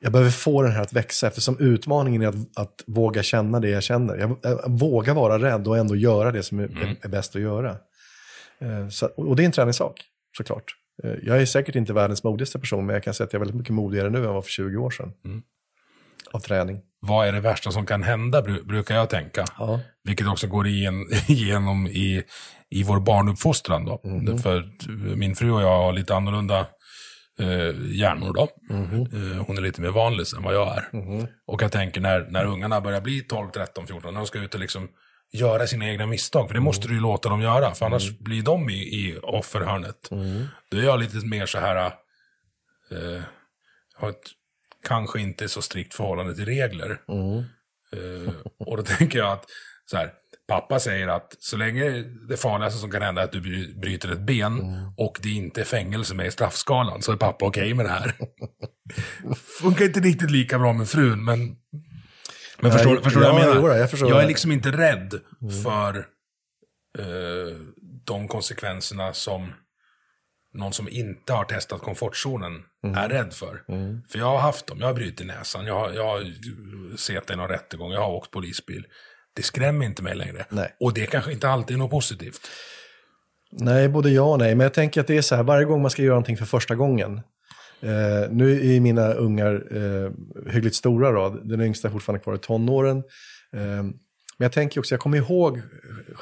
jag 0.00 0.12
behöver 0.12 0.30
få 0.30 0.62
den 0.62 0.72
här 0.72 0.82
att 0.82 0.92
växa, 0.92 1.26
eftersom 1.26 1.58
utmaningen 1.58 2.22
är 2.22 2.26
att, 2.26 2.34
att 2.58 2.84
våga 2.86 3.22
känna 3.22 3.60
det 3.60 3.68
jag 3.68 3.82
känner. 3.82 4.16
Jag, 4.16 4.38
jag 4.42 4.78
vågar 4.78 5.14
vara 5.14 5.38
rädd 5.38 5.68
och 5.68 5.78
ändå 5.78 5.96
göra 5.96 6.32
det 6.32 6.42
som 6.42 6.58
är, 6.58 6.64
är, 6.64 6.96
är 7.02 7.08
bäst 7.08 7.36
att 7.36 7.42
göra. 7.42 7.76
Eh, 8.60 8.88
Så, 8.88 9.06
och 9.06 9.36
det 9.36 9.42
är 9.42 9.46
en 9.46 9.52
träningssak, 9.52 10.02
såklart. 10.36 10.64
Eh, 11.04 11.10
Jag 11.22 11.42
är 11.42 11.46
säkert 11.46 11.74
inte 11.74 11.92
världens 11.92 12.24
modigaste 12.24 12.58
person, 12.58 12.86
men 12.86 12.94
jag 12.94 13.02
kan 13.02 13.14
säga 13.14 13.26
att 13.26 13.32
jag 13.32 13.38
är 13.40 13.44
väldigt 13.44 13.56
mycket 13.58 13.74
modigare 13.74 14.10
nu 14.10 14.18
än 14.18 14.24
jag 14.24 14.32
var 14.34 14.42
för 14.42 14.50
20 14.50 14.76
år 14.76 14.90
sedan. 14.90 15.12
Av 16.30 16.40
träning. 16.40 16.80
Vad 17.00 17.28
är 17.28 17.32
det 17.32 17.40
värsta 17.40 17.70
som 17.70 17.86
kan 17.86 18.02
hända, 18.02 18.40
bru- 18.42 18.64
brukar 18.66 18.94
jag 18.94 19.10
tänka. 19.10 19.44
Ja. 19.58 19.80
Vilket 20.04 20.26
också 20.28 20.46
går 20.46 20.66
igen, 20.66 21.06
igenom 21.28 21.86
i, 21.86 22.22
i 22.70 22.82
vår 22.82 23.00
barnuppfostran. 23.00 23.84
Då. 23.84 24.00
Mhm. 24.04 24.38
För 24.38 24.70
min 25.16 25.36
fru 25.36 25.50
och 25.50 25.62
jag 25.62 25.76
har 25.78 25.92
lite 25.92 26.14
annorlunda 26.14 26.60
eh, 27.40 27.74
hjärnor. 27.90 28.32
Då. 28.34 28.48
Mhm. 28.74 29.00
Eh, 29.02 29.44
hon 29.46 29.58
är 29.58 29.62
lite 29.62 29.80
mer 29.80 29.88
vanlig 29.88 30.26
än 30.36 30.42
vad 30.42 30.54
jag 30.54 30.76
är. 30.76 30.88
Och 31.46 31.62
jag 31.62 31.72
tänker 31.72 32.00
när, 32.00 32.20
när 32.30 32.44
ungarna 32.44 32.80
börjar 32.80 33.00
bli 33.00 33.20
12, 33.20 33.50
13, 33.50 33.86
14, 33.86 34.14
när 34.14 34.20
de 34.20 34.26
ska 34.26 34.38
ut 34.38 34.54
och 34.54 34.60
liksom 34.60 34.88
göra 35.32 35.66
sina 35.66 35.88
egna 35.88 36.06
misstag. 36.06 36.46
För 36.48 36.54
det 36.54 36.60
måste 36.60 36.84
Mm. 36.84 36.88
du 36.90 36.94
ju 36.96 37.02
låta 37.02 37.28
dem 37.28 37.40
göra, 37.40 37.74
för 37.74 37.86
annars 37.86 38.18
blir 38.18 38.42
de 38.42 38.70
i, 38.70 38.74
i 38.74 39.18
offerhörnet. 39.22 40.10
Mm. 40.10 40.46
Då 40.70 40.76
är 40.78 40.82
jag 40.82 40.98
lite 41.00 41.26
mer 41.26 41.46
så 41.46 41.58
här, 41.58 41.76
eh, 41.76 41.92
jag 42.90 43.22
har 44.00 44.08
ett 44.10 44.22
kanske 44.84 45.20
inte 45.20 45.48
så 45.48 45.62
strikt 45.62 45.94
förhållande 45.94 46.34
till 46.34 46.44
regler. 46.44 47.00
Mm. 47.08 47.38
Eh, 47.92 48.34
och 48.58 48.76
då 48.76 48.82
tänker 48.98 49.18
jag 49.18 49.32
att 49.32 49.44
så 49.90 49.96
här, 49.96 50.10
pappa 50.48 50.80
säger 50.80 51.08
att 51.08 51.36
så 51.38 51.56
länge 51.56 52.04
det 52.28 52.36
farligaste 52.36 52.78
som 52.80 52.90
kan 52.90 53.02
hända 53.02 53.20
är 53.20 53.24
att 53.24 53.32
du 53.32 53.40
bry- 53.40 53.80
bryter 53.80 54.12
ett 54.12 54.20
ben 54.20 54.60
Mm. 54.60 54.92
och 54.96 55.18
det 55.22 55.28
inte 55.30 55.60
är 55.60 55.64
fängelse 55.64 56.14
med 56.14 56.26
i 56.26 56.30
straffskalan 56.30 57.02
så 57.02 57.12
är 57.12 57.16
pappa 57.16 57.44
okej 57.46 57.74
med 57.74 57.86
det 57.86 57.90
här. 57.90 58.14
Funkar 59.62 59.84
inte 59.84 60.00
riktigt 60.00 60.30
lika 60.30 60.58
bra 60.58 60.72
med 60.72 60.88
frun, 60.88 61.24
men... 61.24 61.38
Men 62.60 62.70
Nej, 62.70 62.72
förstår, 62.72 62.96
förstår 62.96 63.20
du 63.20 63.26
ja, 63.26 63.32
vad 63.32 63.42
jag 63.42 63.62
menar? 63.62 63.76
jag 63.76 63.90
förstår 63.90 64.10
jag 64.10 64.22
är 64.22 64.26
liksom 64.26 64.52
inte 64.52 64.70
rädd 64.70 65.14
för 65.64 65.96
eh, 66.98 67.56
de 68.04 68.28
konsekvenserna 68.28 69.12
som 69.14 69.52
någon 70.54 70.72
som 70.72 70.88
inte 70.88 71.32
har 71.32 71.44
testat 71.44 71.80
komfortzonen 71.80 72.52
är 72.96 73.08
rädd 73.08 73.32
för. 73.32 73.62
För 74.08 74.18
jag 74.18 74.26
har 74.26 74.38
haft 74.38 74.66
dem, 74.66 74.78
jag 74.80 74.86
har 74.86 74.94
brutit 74.94 75.26
näsan, 75.26 75.66
jag 75.66 75.74
har, 75.74 75.92
jag 75.92 76.04
har 76.04 76.24
sett 76.96 77.30
i 77.30 77.36
någon 77.36 77.48
rättegång, 77.48 77.92
jag 77.92 78.00
har 78.00 78.10
åkt 78.10 78.30
polisbil. 78.30 78.86
Det 79.36 79.42
skrämmer 79.42 79.86
inte 79.86 80.02
mig 80.02 80.14
längre. 80.14 80.46
Nej. 80.50 80.76
Och 80.80 80.94
det 80.94 81.06
kanske 81.06 81.32
inte 81.32 81.48
alltid 81.48 81.74
är 81.74 81.78
något 81.78 81.90
positivt. 81.90 82.40
Nej, 83.52 83.88
både 83.88 84.10
ja 84.10 84.22
och 84.22 84.38
nej. 84.38 84.54
Men 84.54 84.64
jag 84.64 84.74
tänker 84.74 85.00
att 85.00 85.06
det 85.06 85.16
är 85.16 85.22
så 85.22 85.36
här, 85.36 85.42
varje 85.42 85.64
gång 85.64 85.82
man 85.82 85.90
ska 85.90 86.02
göra 86.02 86.14
någonting 86.14 86.36
för 86.36 86.46
första 86.46 86.74
gången. 86.74 87.20
Eh, 87.80 88.30
nu 88.30 88.74
är 88.74 88.80
mina 88.80 89.12
ungar 89.12 89.76
eh, 89.76 90.10
hyggligt 90.52 90.76
stora 90.76 91.12
då. 91.12 91.28
Den 91.28 91.60
yngsta 91.60 91.88
är 91.88 91.92
fortfarande 91.92 92.24
kvar 92.24 92.34
i 92.34 92.38
tonåren. 92.38 92.98
Eh, 93.52 93.84
men 94.38 94.44
jag 94.44 94.52
tänker 94.52 94.80
också, 94.80 94.94
jag 94.94 95.00
kommer 95.00 95.18
ihåg 95.18 95.60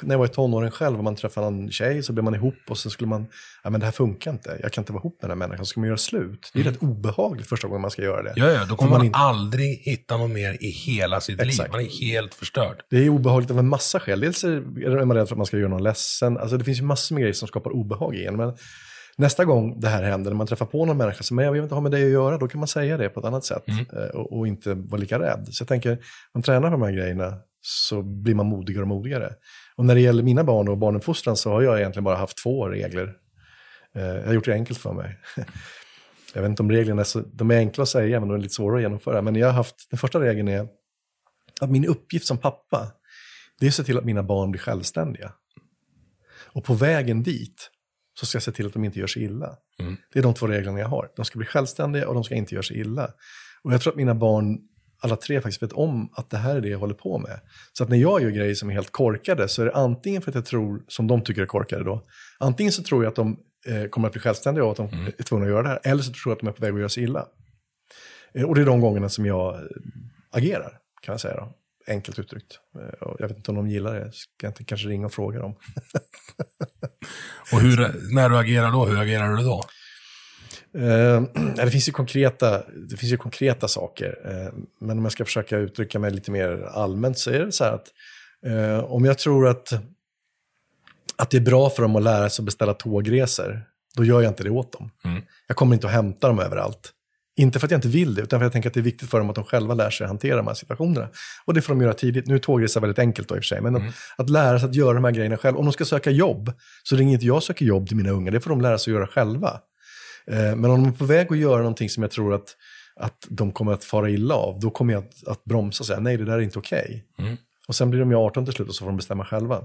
när 0.01 0.13
jag 0.13 0.19
var 0.19 0.25
i 0.25 0.29
tonåren 0.29 0.71
själv, 0.71 0.97
om 0.97 1.03
man 1.03 1.15
träffade 1.15 1.47
en 1.47 1.71
tjej 1.71 2.03
så 2.03 2.13
blev 2.13 2.23
man 2.23 2.35
ihop 2.35 2.55
och 2.69 2.77
så 2.77 2.89
skulle 2.89 3.07
man, 3.07 3.25
ja 3.63 3.69
men 3.69 3.79
det 3.79 3.85
här 3.85 3.91
funkar 3.93 4.31
inte, 4.31 4.57
jag 4.61 4.71
kan 4.73 4.81
inte 4.81 4.93
vara 4.93 5.01
ihop 5.01 5.21
med 5.21 5.29
den 5.29 5.41
här 5.41 5.47
människan, 5.47 5.65
så 5.65 5.69
ska 5.69 5.79
man 5.79 5.87
göra 5.87 5.97
slut. 5.97 6.51
Det 6.53 6.59
är 6.59 6.63
rätt 6.63 6.83
obehagligt 6.83 7.47
första 7.49 7.67
gången 7.67 7.81
man 7.81 7.91
ska 7.91 8.01
göra 8.01 8.23
det. 8.23 8.33
Ja, 8.35 8.49
ja, 8.51 8.65
då 8.69 8.75
kommer 8.75 8.91
man, 8.91 9.05
inte- 9.05 9.19
aldrig 9.19 9.77
hitta 9.83 10.17
något 10.17 10.31
mer 10.31 10.57
i 10.63 10.69
hela 10.69 11.21
sitt 11.21 11.39
liv. 11.39 11.47
Exakt. 11.47 11.71
Man 11.71 11.81
är 11.81 11.99
helt 12.01 12.33
förstörd. 12.33 12.81
Det 12.89 12.97
är 12.97 13.09
obehagligt 13.09 13.51
av 13.51 13.59
en 13.59 13.67
massa 13.69 13.99
skäl. 13.99 14.19
Dels 14.19 14.43
är 14.43 15.05
man 15.05 15.17
rädd 15.17 15.27
för 15.27 15.35
att 15.35 15.37
man 15.37 15.45
ska 15.45 15.57
göra 15.57 15.69
någon 15.69 15.83
ledsen. 15.83 16.37
Alltså 16.37 16.57
det 16.57 16.63
finns 16.63 16.79
ju 16.79 16.83
massor 16.83 17.15
med 17.15 17.21
grejer 17.21 17.33
som 17.33 17.47
skapar 17.47 17.69
obehag 17.71 18.15
i 18.15 18.25
en. 18.25 18.35
Men 18.37 18.53
nästa 19.17 19.45
gång 19.45 19.79
det 19.79 19.87
här 19.89 20.03
händer, 20.03 20.31
när 20.31 20.37
man 20.37 20.47
träffar 20.47 20.65
på 20.65 20.85
någon 20.85 20.97
människa 20.97 21.23
som 21.23 21.37
jag 21.37 21.51
vill 21.51 21.63
inte 21.63 21.75
ha 21.75 21.81
med 21.81 21.91
dig 21.91 22.03
att 22.05 22.11
göra, 22.11 22.37
då 22.37 22.47
kan 22.47 22.59
man 22.59 22.67
säga 22.67 22.97
det 22.97 23.09
på 23.09 23.19
ett 23.19 23.25
annat 23.25 23.45
sätt. 23.45 23.63
eh, 23.67 23.99
Och, 24.19 24.37
och 24.39 24.47
inte 24.47 24.73
vara 24.73 25.01
lika 25.01 25.19
rädd. 25.19 25.47
Så 25.51 25.61
jag 25.61 25.67
tänker, 25.67 25.97
man 26.33 26.43
tränar 26.43 26.69
på 26.69 26.71
de 26.71 26.81
här 26.81 26.91
grejerna 26.91 27.33
så 27.61 28.01
blir 28.01 28.35
man 28.35 28.45
modigare 28.45 28.81
och 28.81 28.87
modigare. 28.87 29.33
Och 29.75 29.85
när 29.85 29.95
det 29.95 30.01
gäller 30.01 30.23
mina 30.23 30.43
barn 30.43 30.67
och 30.67 30.77
barnuppfostran 30.77 31.37
så 31.37 31.49
har 31.51 31.61
jag 31.61 31.79
egentligen 31.79 32.03
bara 32.03 32.15
haft 32.15 32.43
två 32.43 32.67
regler. 32.69 33.13
Eh, 33.95 34.03
Jag 34.03 34.25
har 34.25 34.33
gjort 34.33 34.45
det 34.45 34.53
enkelt 34.53 34.79
för 34.79 34.93
mig. 34.93 35.19
Jag 36.33 36.41
vet 36.41 36.49
inte 36.49 36.63
om 36.63 36.71
reglerna 36.71 37.01
är 37.01 37.05
så, 37.05 37.19
de 37.19 37.51
är 37.51 37.57
enkla 37.57 37.81
att 37.81 37.89
säga, 37.89 38.19
men 38.19 38.29
de 38.29 38.35
är 38.35 38.41
lite 38.41 38.53
svåra 38.53 38.75
att 38.75 38.81
genomföra. 38.81 39.21
Men 39.21 39.35
jag 39.35 39.47
har 39.47 39.53
haft, 39.53 39.75
den 39.89 39.97
första 39.97 40.19
regeln 40.19 40.47
är 40.47 40.67
att 41.61 41.69
min 41.71 41.85
uppgift 41.85 42.25
som 42.25 42.37
pappa, 42.37 42.91
det 43.59 43.65
är 43.65 43.67
att 43.67 43.73
se 43.75 43.83
till 43.83 43.97
att 43.97 44.05
mina 44.05 44.23
barn 44.23 44.51
blir 44.51 44.61
självständiga. 44.61 45.31
Och 46.45 46.63
på 46.63 46.73
vägen 46.73 47.23
dit 47.23 47.69
så 48.19 48.25
ska 48.25 48.35
jag 48.35 48.43
se 48.43 48.51
till 48.51 48.65
att 48.67 48.73
de 48.73 48.83
inte 48.83 48.99
gör 48.99 49.07
sig 49.07 49.23
illa. 49.23 49.57
Det 50.13 50.19
är 50.19 50.23
de 50.23 50.33
två 50.33 50.47
reglerna 50.47 50.79
jag 50.79 50.87
har. 50.87 51.09
De 51.15 51.25
ska 51.25 51.37
bli 51.39 51.47
självständiga 51.47 52.07
och 52.07 52.13
de 52.13 52.23
ska 52.23 52.35
inte 52.35 52.55
göra 52.55 52.63
sig 52.63 52.79
illa. 52.79 53.11
Och 53.63 53.73
jag 53.73 53.81
tror 53.81 53.93
att 53.93 53.97
mina 53.97 54.15
barn, 54.15 54.57
alla 54.99 55.15
tre 55.15 55.41
faktiskt 55.41 55.63
vet 55.63 55.73
om 55.73 56.09
att 56.13 56.29
det 56.29 56.37
här 56.37 56.55
är 56.55 56.61
det 56.61 56.69
jag 56.69 56.79
håller 56.79 56.93
på 56.93 57.17
med. 57.17 57.39
Så 57.73 57.83
att 57.83 57.89
när 57.89 57.97
jag 57.97 58.21
gör 58.21 58.29
grejer 58.29 58.55
som 58.55 58.69
är 58.69 58.73
helt 58.73 58.91
korkade 58.91 59.47
så 59.47 59.61
är 59.61 59.65
det 59.65 59.75
antingen 59.75 60.21
för 60.21 60.31
att 60.31 60.35
jag 60.35 60.45
tror, 60.45 60.83
som 60.87 61.07
de 61.07 61.23
tycker 61.23 61.41
är 61.41 61.45
korkade 61.45 61.83
då, 61.83 62.03
antingen 62.37 62.71
så 62.73 62.83
tror 62.83 63.03
jag 63.03 63.09
att 63.09 63.15
de 63.15 63.39
eh, 63.67 63.85
kommer 63.89 64.07
att 64.07 64.13
bli 64.13 64.21
självständiga 64.21 64.65
och 64.65 64.71
att 64.71 64.77
de 64.77 64.89
är 65.17 65.23
tvungna 65.23 65.45
att 65.45 65.51
göra 65.51 65.63
det 65.63 65.69
här, 65.69 65.79
eller 65.83 66.03
så 66.03 66.11
tror 66.11 66.31
jag 66.31 66.33
att 66.33 66.39
de 66.39 66.47
är 66.47 66.51
på 66.51 66.61
väg 66.61 66.73
att 66.73 66.79
göra 66.79 66.89
sig 66.89 67.03
illa. 67.03 67.25
Eh, 68.33 68.43
och 68.43 68.55
det 68.55 68.61
är 68.61 68.65
de 68.65 68.81
gångerna 68.81 69.09
som 69.09 69.25
jag 69.25 69.55
eh, 69.55 69.61
agerar, 70.31 70.79
kan 71.01 71.13
jag 71.13 71.21
säga 71.21 71.35
då. 71.35 71.53
Enkelt 71.87 72.19
uttryckt. 72.19 72.59
Eh, 72.75 73.07
jag 73.19 73.27
vet 73.27 73.37
inte 73.37 73.51
om 73.51 73.57
de 73.57 73.67
gillar 73.67 73.93
det, 73.93 74.11
ska 74.11 74.47
jag 74.47 74.49
inte 74.49 74.63
kanske 74.63 74.87
ringa 74.87 75.05
och 75.05 75.13
fråga 75.13 75.39
dem. 75.39 75.55
Och 77.53 77.61
hur, 77.61 77.77
när 78.15 78.29
du 78.29 78.37
agerar 78.37 78.71
då, 78.71 78.85
hur 78.85 79.01
agerar 79.01 79.33
du 79.33 79.43
då? 79.43 79.63
Eh, 80.77 81.21
det, 81.55 81.71
finns 81.71 81.87
ju 81.87 81.91
konkreta, 81.91 82.61
det 82.89 82.97
finns 82.97 83.11
ju 83.11 83.17
konkreta 83.17 83.67
saker, 83.67 84.17
eh, 84.25 84.53
men 84.79 84.97
om 84.97 85.05
jag 85.05 85.11
ska 85.11 85.25
försöka 85.25 85.57
uttrycka 85.57 85.99
mig 85.99 86.11
lite 86.11 86.31
mer 86.31 86.69
allmänt 86.73 87.17
så 87.17 87.31
är 87.31 87.45
det 87.45 87.51
så 87.51 87.63
här 87.63 87.71
att 87.71 87.87
eh, 88.45 88.79
om 88.83 89.05
jag 89.05 89.17
tror 89.17 89.47
att, 89.47 89.73
att 91.15 91.29
det 91.29 91.37
är 91.37 91.41
bra 91.41 91.69
för 91.69 91.81
dem 91.81 91.95
att 91.95 92.03
lära 92.03 92.29
sig 92.29 92.43
att 92.43 92.45
beställa 92.45 92.73
tågresor, 92.73 93.61
då 93.95 94.03
gör 94.03 94.21
jag 94.21 94.31
inte 94.31 94.43
det 94.43 94.49
åt 94.49 94.71
dem. 94.71 94.91
Jag 95.47 95.57
kommer 95.57 95.75
inte 95.75 95.87
att 95.87 95.93
hämta 95.93 96.27
dem 96.27 96.39
överallt. 96.39 96.93
Inte 97.39 97.59
för 97.59 97.67
att 97.67 97.71
jag 97.71 97.77
inte 97.77 97.87
vill 97.87 98.15
det, 98.15 98.21
utan 98.21 98.39
för 98.39 98.45
att 98.45 98.47
jag 98.47 98.53
tänker 98.53 98.69
att 98.69 98.73
det 98.73 98.79
är 98.79 98.83
viktigt 98.83 99.09
för 99.09 99.17
dem 99.17 99.29
att 99.29 99.35
de 99.35 99.43
själva 99.43 99.73
lär 99.73 99.89
sig 99.89 100.05
att 100.05 100.09
hantera 100.09 100.35
de 100.35 100.47
här 100.47 100.53
situationerna. 100.53 101.07
Och 101.45 101.53
det 101.53 101.61
får 101.61 101.73
de 101.73 101.81
göra 101.81 101.93
tidigt. 101.93 102.27
Nu 102.27 102.35
är 102.35 102.39
tågresa 102.39 102.79
väldigt 102.79 102.99
enkelt 102.99 103.27
då 103.27 103.35
i 103.35 103.39
och 103.39 103.43
för 103.43 103.47
sig, 103.47 103.61
men 103.61 103.75
att, 103.75 103.83
att 104.17 104.29
lära 104.29 104.59
sig 104.59 104.69
att 104.69 104.75
göra 104.75 104.93
de 104.93 105.03
här 105.03 105.11
grejerna 105.11 105.37
själv. 105.37 105.57
Om 105.57 105.65
de 105.65 105.73
ska 105.73 105.85
söka 105.85 106.11
jobb, 106.11 106.53
så 106.83 106.95
ringer 106.95 107.13
inte 107.13 107.25
jag 107.25 107.35
och 107.35 107.43
söker 107.43 107.65
jobb 107.65 107.87
till 107.87 107.97
mina 107.97 108.09
unga, 108.09 108.31
det 108.31 108.39
får 108.39 108.49
de 108.49 108.61
lära 108.61 108.77
sig 108.77 108.91
att 108.91 108.95
göra 108.95 109.07
själva. 109.07 109.59
Eh, 110.31 110.55
Men 110.55 110.65
om 110.71 110.83
de 110.83 110.87
är 110.89 110.91
på 110.97 111.05
väg 111.05 111.27
att 111.31 111.37
göra 111.37 111.57
någonting 111.57 111.89
som 111.89 112.03
jag 112.03 112.11
tror 112.11 112.33
att, 112.33 112.55
att 112.99 113.25
de 113.29 113.51
kommer 113.51 113.73
att 113.73 113.83
fara 113.83 114.09
illa 114.09 114.35
av, 114.35 114.59
då 114.59 114.69
kommer 114.69 114.93
jag 114.93 115.03
att, 115.03 115.27
att 115.27 115.43
bromsa 115.43 115.81
och 115.81 115.85
säga 115.87 115.99
nej, 115.99 116.17
det 116.17 116.25
där 116.25 116.33
är 116.33 116.41
inte 116.41 116.59
okej. 116.59 117.05
Och 117.67 117.75
sen 117.75 117.89
blir 117.89 117.99
de 117.99 118.11
ju 118.11 118.17
18 118.17 118.45
till 118.45 118.53
slut 118.53 118.69
och 118.69 118.75
så 118.75 118.79
får 118.79 118.87
de 118.87 118.97
bestämma 118.97 119.25
själva. 119.25 119.57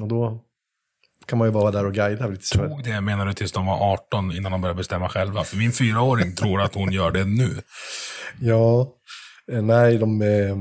Och 0.00 0.08
då 0.08 0.40
kan 1.26 1.38
man 1.38 1.48
ju 1.48 1.52
vara 1.52 1.70
där 1.70 1.86
och 1.86 1.94
guida 1.94 2.26
lite. 2.26 2.58
Tog 2.58 2.84
det, 2.84 3.00
menar 3.00 3.26
du, 3.26 3.32
tills 3.32 3.52
de 3.52 3.66
var 3.66 3.92
18 3.92 4.32
innan 4.32 4.52
de 4.52 4.60
började 4.60 4.76
bestämma 4.78 5.08
själva? 5.08 5.44
För 5.44 5.56
min 5.56 5.72
fyraåring 5.72 6.34
tror 6.36 6.60
att 6.62 6.74
hon 6.74 6.92
gör 6.92 7.10
det 7.10 7.24
nu. 7.24 7.50
Ja, 8.40 8.92
eh, 9.52 9.62
nej, 9.62 9.98
de, 9.98 10.22
eh, 10.22 10.56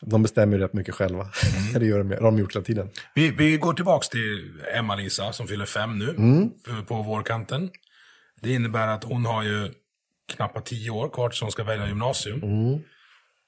de 0.00 0.22
bestämmer 0.22 0.56
ju 0.56 0.62
rätt 0.62 0.72
mycket 0.72 0.94
själva. 0.94 1.28
det 1.74 1.86
gör 1.86 1.98
de, 2.04 2.10
har 2.14 2.22
de 2.22 2.38
gjort 2.38 2.54
hela 2.54 2.64
tiden. 2.64 2.90
Vi, 3.14 3.30
vi 3.30 3.56
går 3.56 3.72
tillbaka 3.72 4.06
till 4.10 4.52
Emma-Lisa 4.74 5.32
som 5.32 5.46
fyller 5.46 5.66
fem 5.66 5.98
nu 5.98 6.08
Mm. 6.10 6.50
på- 6.50 6.84
på 6.84 7.02
vårkanten. 7.02 7.70
Det 8.40 8.52
innebär 8.52 8.88
att 8.88 9.04
hon 9.04 9.26
har 9.26 9.42
ju 9.42 9.70
knappt 10.32 10.66
tio 10.66 10.90
år 10.90 11.08
kvar 11.08 11.28
tills 11.28 11.42
hon 11.42 11.52
ska 11.52 11.64
välja 11.64 11.86
gymnasium. 11.86 12.42
Mm. 12.42 12.80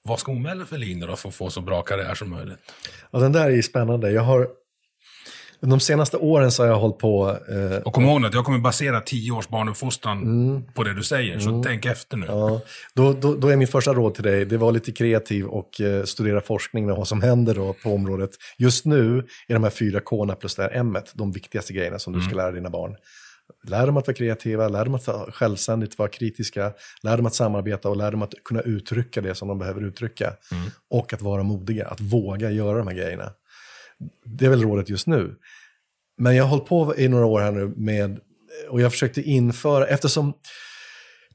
Vad 0.03 0.19
ska 0.19 0.33
hon 0.33 0.43
välja 0.43 0.67
för 0.67 0.79
linje 0.79 1.07
då 1.07 1.17
för 1.17 1.29
att 1.29 1.35
få 1.35 1.51
så 1.51 1.61
bra 1.61 1.83
karriär 1.83 2.15
som 2.15 2.31
möjligt? 2.31 2.59
Ja, 3.11 3.19
den 3.19 3.33
där 3.33 3.45
är 3.45 3.51
ju 3.51 3.63
spännande. 3.63 4.11
Jag 4.11 4.23
har, 4.23 4.49
de 5.61 5.81
senaste 5.81 6.17
åren 6.17 6.53
så 6.53 6.63
har 6.63 6.69
jag 6.69 6.79
hållit 6.79 6.99
på, 6.99 7.39
eh, 7.49 7.83
Och 7.83 7.93
kom 7.93 8.05
ihåg 8.05 8.25
att 8.25 8.35
jag 8.35 8.45
kommer 8.45 8.59
basera 8.59 9.01
tio 9.01 9.33
års 9.33 9.49
barnuppfostran 9.49 10.65
på 10.75 10.85
det 10.85 10.95
du 10.95 11.03
säger, 11.03 11.39
så 11.39 11.63
tänk 11.63 11.85
efter 11.87 12.17
nu. 12.17 12.27
Mm. 12.27 12.39
Ja, 12.39 12.61
då, 12.95 13.13
då, 13.13 13.35
då 13.35 13.49
är 13.49 13.57
min 13.57 13.69
första 13.69 13.93
råd 13.95 14.15
till 14.15 14.25
dig, 14.25 14.45
det 14.45 14.57
var 14.57 14.73
lite 14.73 14.93
kreativ 14.93 15.47
och 15.47 15.81
eh, 15.81 16.05
studera 16.05 16.41
forskning 16.41 16.91
och 16.91 16.97
vad 16.97 17.09
som 17.09 17.23
händer 17.23 17.55
då 17.55 17.73
på 17.73 17.95
området. 17.95 18.31
Just 18.59 18.85
nu 18.85 19.19
är 19.49 19.55
de 19.55 19.63
här 19.63 19.71
fyra 19.71 20.01
K 20.01 20.35
plus 20.41 20.55
det 20.55 20.63
här 20.63 20.71
M 20.71 20.97
de 21.15 21.33
viktigaste 21.33 21.73
grejerna 21.73 21.99
som 21.99 22.13
du 22.13 22.21
ska 22.21 22.35
lära 22.35 22.53
dina 22.53 22.71
barn. 22.71 22.97
Lär 23.63 23.87
dem 23.87 23.97
att 23.97 24.07
vara 24.07 24.17
kreativa, 24.17 24.69
lär 24.69 24.85
dem 24.85 24.95
att 24.95 25.07
vara 25.07 25.33
självständigt 25.33 25.99
vara 25.99 26.09
kritiska, 26.09 26.73
lär 27.03 27.17
dem 27.17 27.27
att 27.27 27.35
samarbeta 27.35 27.89
och 27.89 27.97
lär 27.97 28.11
dem 28.11 28.23
att 28.23 28.35
kunna 28.45 28.61
uttrycka 28.61 29.21
det 29.21 29.35
som 29.35 29.49
de 29.49 29.59
behöver 29.59 29.85
uttrycka. 29.85 30.33
Och 30.91 31.13
att 31.13 31.23
vara 31.23 31.43
modiga, 31.43 31.87
att 31.87 32.01
våga 32.01 32.51
göra 32.51 32.79
de 32.79 32.87
här 32.87 32.95
grejerna. 32.95 33.33
Det 34.25 34.45
är 34.47 34.51
väl 34.51 34.63
rådet 34.63 34.89
just 34.89 35.07
nu. 35.07 35.35
Men 36.19 36.37
jag 36.37 36.45
har 36.45 36.51
hållit 36.51 36.67
på 36.67 36.97
i 36.97 37.09
några 37.09 37.27
år 37.27 37.41
här 37.41 37.53
nu 37.53 37.75
med, 37.77 38.21
och 38.69 38.81
jag 38.81 38.93
försökte 38.93 39.23
införa, 39.23 39.87
eftersom 39.87 40.33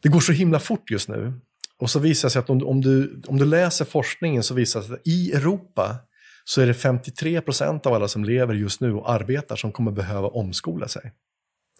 det 0.01 0.09
går 0.09 0.19
så 0.19 0.31
himla 0.31 0.59
fort 0.59 0.91
just 0.91 1.09
nu. 1.09 1.33
Och 1.79 1.89
så 1.89 1.99
visar 1.99 2.27
det 2.27 2.31
sig 2.31 2.39
att 2.39 2.49
om, 2.49 2.67
om, 2.67 2.81
du, 2.81 3.21
om 3.27 3.37
du 3.37 3.45
läser 3.45 3.85
forskningen 3.85 4.43
så 4.43 4.53
visar 4.53 4.79
det 4.79 4.85
sig 4.85 4.95
att 4.95 5.07
i 5.07 5.31
Europa 5.31 5.95
så 6.43 6.61
är 6.61 6.67
det 6.67 6.73
53 6.73 7.41
procent 7.41 7.85
av 7.85 7.93
alla 7.93 8.07
som 8.07 8.23
lever 8.23 8.53
just 8.53 8.81
nu 8.81 8.93
och 8.93 9.11
arbetar 9.11 9.55
som 9.55 9.71
kommer 9.71 9.91
behöva 9.91 10.27
omskola 10.27 10.87
sig. 10.87 11.11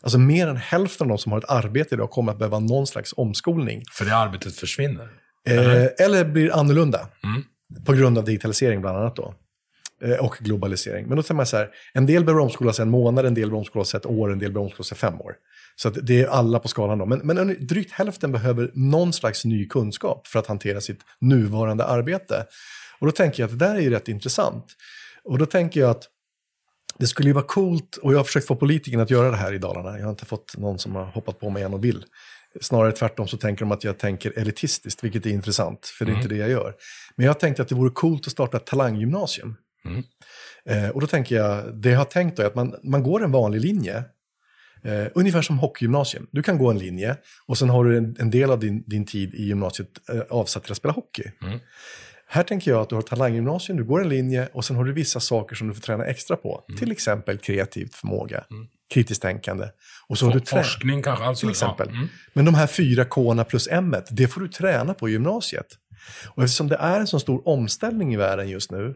Alltså 0.04 0.18
mer 0.18 0.48
än 0.48 0.58
hälften 0.58 1.06
av 1.06 1.10
de 1.10 1.18
som 1.18 1.32
har 1.32 1.40
ett 1.40 1.50
arbete 1.50 1.96
idag 1.96 2.10
kommer 2.12 2.32
att 2.32 2.38
behöva 2.38 2.60
någon 2.60 2.88
slags 2.88 3.14
omskolning. 3.18 3.84
För 3.92 4.06
det 4.06 4.16
arbetet 4.16 4.56
försvinner. 4.56 5.10
Eh, 5.48 6.06
eller 6.06 6.26
blir 6.26 6.56
annorlunda. 6.56 7.08
På 7.86 7.94
grund 7.94 8.18
av 8.18 8.24
digitalisering 8.26 8.82
bland 8.82 8.98
annat 8.98 9.16
då. 9.16 9.34
Eh, 10.04 10.12
och 10.26 10.38
globalisering. 10.40 11.08
Men 11.08 11.16
då 11.18 11.24
tänker 11.24 11.34
man 11.34 11.46
så 11.46 11.58
här, 11.58 11.70
en 11.94 12.06
del 12.06 12.26
behöver 12.26 12.42
omskola 12.44 12.74
sig 12.74 12.84
en 12.84 12.90
månad, 12.90 13.26
en 13.26 13.34
del 13.34 13.42
behöver 13.50 13.58
omskola 13.58 13.86
sig 13.86 13.98
ett 13.98 14.06
år, 14.06 14.32
en 14.32 14.40
del 14.40 14.52
behöver 14.52 14.66
omskola 14.66 14.84
sig 14.84 14.98
fem 14.98 15.22
år. 15.22 15.34
Så 15.76 15.90
det 15.90 16.22
är 16.22 16.28
alla 16.28 16.60
på 16.60 16.68
skalan 16.68 16.98
då. 16.98 17.06
Men, 17.06 17.20
men 17.20 17.38
en- 17.38 17.68
drygt 17.68 17.92
hälften 17.92 18.32
behöver 18.32 18.72
någon 18.74 19.14
slags 19.14 19.46
ny 19.46 19.68
kunskap 19.68 20.28
för 20.28 20.40
att 20.40 20.48
hantera 20.48 20.82
sitt 20.82 21.00
nuvarande 21.22 21.86
arbete. 21.86 22.46
Och 23.00 23.06
då 23.08 23.12
tänker 23.12 23.44
jag 23.44 23.48
att 23.54 23.60
det 23.60 23.66
där 23.66 23.76
är 23.76 23.90
rätt 23.90 24.08
intressant. 24.08 24.66
Och 25.24 25.38
då 25.38 25.46
tänker 25.46 25.80
jag 25.80 25.90
att 25.90 26.04
det 27.00 27.08
skulle 27.08 27.30
ju 27.30 27.34
vara 27.34 27.46
coolt, 27.46 27.98
och 27.98 28.14
jag 28.14 28.20
har 28.20 28.24
försökt 28.24 28.48
få 28.48 28.56
politikerna 28.56 29.04
att 29.04 29.10
göra 29.10 29.32
det 29.32 29.38
här 29.38 29.54
i 29.54 29.58
Dalarna. 29.58 29.98
Jag 29.98 30.06
har 30.06 30.12
inte 30.12 30.26
fått 30.26 30.58
någon 30.58 30.80
som 30.80 30.96
har 30.96 31.06
hoppat 31.06 31.40
på 31.40 31.50
mig 31.50 31.64
än 31.64 31.74
och 31.74 31.84
vill. 31.84 32.06
Snarare 32.62 32.92
tvärtom 32.92 33.28
så 33.28 33.38
tänker 33.38 33.66
de 33.66 33.72
att 33.72 33.84
jag 33.84 34.00
tänker 34.00 34.40
elitistiskt, 34.40 35.04
vilket 35.04 35.26
är 35.26 35.30
intressant, 35.30 35.86
för 35.86 36.06
det 36.06 36.12
är 36.12 36.16
inte 36.16 36.28
det 36.28 36.38
jag 36.38 36.50
gör. 36.50 36.74
Men 37.16 37.26
jag 37.26 37.40
tänkte 37.40 37.62
att 37.62 37.68
det 37.68 37.76
vore 37.76 37.90
coolt 37.90 38.28
att 38.28 38.32
starta 38.32 38.58
ett 38.58 38.66
talanggymnasium. 38.66 39.56
Eh, 40.70 40.90
och 40.90 41.02
då 41.02 41.08
tänker 41.08 41.36
jag, 41.36 41.82
det 41.82 41.90
jag 41.90 41.98
har 41.98 42.06
tänkt 42.06 42.38
då 42.38 42.44
är 42.44 42.48
att 42.48 42.56
man, 42.56 42.76
man 42.84 43.04
går 43.04 43.24
en 43.24 43.32
vanlig 43.32 43.62
linje, 43.62 44.04
eh, 44.84 45.08
ungefär 45.16 45.42
som 45.42 45.60
hockeygymnasium. 45.60 46.28
Du 46.32 46.44
kan 46.44 46.58
gå 46.58 46.72
en 46.72 46.78
linje 46.78 47.18
och 47.46 47.58
sen 47.58 47.70
har 47.70 47.86
du 47.86 47.98
en, 47.98 48.16
en 48.20 48.30
del 48.32 48.52
av 48.52 48.60
din, 48.60 48.84
din 48.88 49.06
tid 49.06 49.34
i 49.34 49.44
gymnasiet 49.44 50.10
eh, 50.10 50.22
avsatt 50.30 50.64
till 50.64 50.72
att 50.72 50.78
spela 50.78 50.94
hockey. 50.94 51.32
Här 52.28 52.44
tänker 52.44 52.72
jag 52.72 52.82
att 52.82 52.90
du 52.90 52.96
har 52.96 53.02
talanggymnasium, 53.02 53.78
du 53.78 53.84
går 53.84 54.02
en 54.02 54.10
linje 54.10 54.50
och 54.54 54.66
sen 54.66 54.76
har 54.76 54.84
du 54.84 54.94
vissa 54.94 55.20
saker 55.20 55.56
som 55.56 55.68
du 55.68 55.74
får 55.74 55.82
träna 55.82 56.06
extra 56.06 56.36
på. 56.38 56.66
Till 56.80 56.92
exempel 56.92 57.38
kreativt 57.38 57.96
förmåga, 57.96 58.44
kritiskt 58.94 59.22
tänkande. 59.22 59.68
Och 60.08 60.18
så 60.18 60.26
har 60.26 60.34
du 60.34 60.42
Forskning 60.46 61.04
kanske, 61.04 61.26
alltså. 61.26 61.42
till 61.42 61.50
exempel. 61.50 61.88
Ja. 61.90 61.96
Mm. 61.96 62.08
Men 62.34 62.46
de 62.46 62.56
här 62.56 62.68
fyra 62.68 63.06
k 63.06 63.44
plus 63.44 63.68
m 63.72 63.96
det 64.12 64.28
får 64.28 64.42
du 64.42 64.48
träna 64.48 64.94
på 64.94 65.10
i 65.10 65.12
gymnasiet. 65.12 65.68
Och 66.28 66.44
eftersom 66.44 66.68
det 66.68 66.76
är 66.76 67.00
en 67.00 67.08
så 67.08 67.20
stor 67.20 67.48
omställning 67.48 68.14
i 68.14 68.18
världen 68.18 68.50
just 68.50 68.72
nu, 68.72 68.96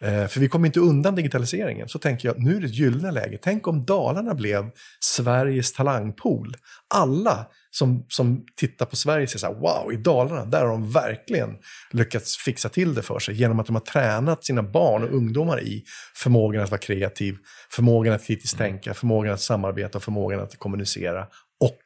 för 0.00 0.40
vi 0.40 0.48
kommer 0.48 0.66
inte 0.66 0.80
undan 0.80 1.14
digitaliseringen. 1.14 1.88
Så 1.88 1.98
tänker 1.98 2.28
jag, 2.28 2.38
nu 2.38 2.56
är 2.56 2.60
det 2.60 2.66
ett 2.66 2.74
gyllene 2.74 3.10
läge. 3.10 3.38
Tänk 3.42 3.68
om 3.68 3.84
Dalarna 3.84 4.34
blev 4.34 4.70
Sveriges 5.00 5.72
talangpool. 5.72 6.56
Alla 6.94 7.46
som, 7.70 8.04
som 8.08 8.44
tittar 8.56 8.86
på 8.86 8.96
Sverige 8.96 9.26
säger 9.26 9.38
så 9.38 9.46
här, 9.46 9.54
wow, 9.54 9.92
i 9.92 9.96
Dalarna, 9.96 10.44
där 10.44 10.60
har 10.60 10.68
de 10.68 10.90
verkligen 10.90 11.56
lyckats 11.90 12.36
fixa 12.36 12.68
till 12.68 12.94
det 12.94 13.02
för 13.02 13.18
sig 13.18 13.34
genom 13.34 13.60
att 13.60 13.66
de 13.66 13.76
har 13.76 13.80
tränat 13.80 14.44
sina 14.44 14.62
barn 14.62 15.04
och 15.04 15.14
ungdomar 15.14 15.62
i 15.62 15.84
förmågan 16.14 16.62
att 16.62 16.70
vara 16.70 16.80
kreativ, 16.80 17.36
förmågan 17.70 18.14
att 18.14 18.26
kritiskt 18.26 18.58
tänka, 18.58 18.94
förmågan 18.94 19.34
att 19.34 19.40
samarbeta 19.40 20.00
förmågan 20.00 20.40
att 20.40 20.58
kommunicera. 20.58 21.26
Och 21.60 21.80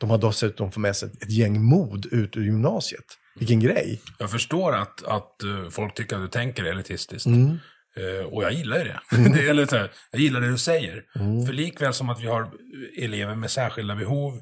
de 0.00 0.10
har 0.10 0.18
dessutom 0.18 0.72
fått 0.72 0.82
med 0.82 0.96
sig 0.96 1.10
ett 1.22 1.30
gäng 1.30 1.62
mod 1.62 2.06
ut 2.06 2.36
ur 2.36 2.44
gymnasiet. 2.44 3.04
Vilken 3.38 3.60
grej! 3.60 4.00
Jag 4.18 4.30
förstår 4.30 4.74
att, 4.74 5.04
att 5.04 5.42
eh, 5.42 5.70
folk 5.70 5.94
tycker 5.94 6.16
att 6.16 6.22
du 6.22 6.28
tänker 6.28 6.64
elitistiskt. 6.64 7.26
Mm. 7.26 7.58
Eh, 7.96 8.26
och 8.26 8.44
jag 8.44 8.52
gillar 8.52 8.78
det. 8.78 9.00
det 9.34 9.48
eller, 9.48 9.66
så 9.66 9.76
här, 9.76 9.90
jag 10.10 10.20
gillar 10.20 10.40
det 10.40 10.50
du 10.50 10.58
säger. 10.58 11.04
Mm. 11.14 11.46
För 11.46 11.52
likväl 11.52 11.94
som 11.94 12.08
att 12.08 12.20
vi 12.20 12.26
har 12.26 12.50
elever 12.98 13.34
med 13.34 13.50
särskilda 13.50 13.94
behov 13.94 14.40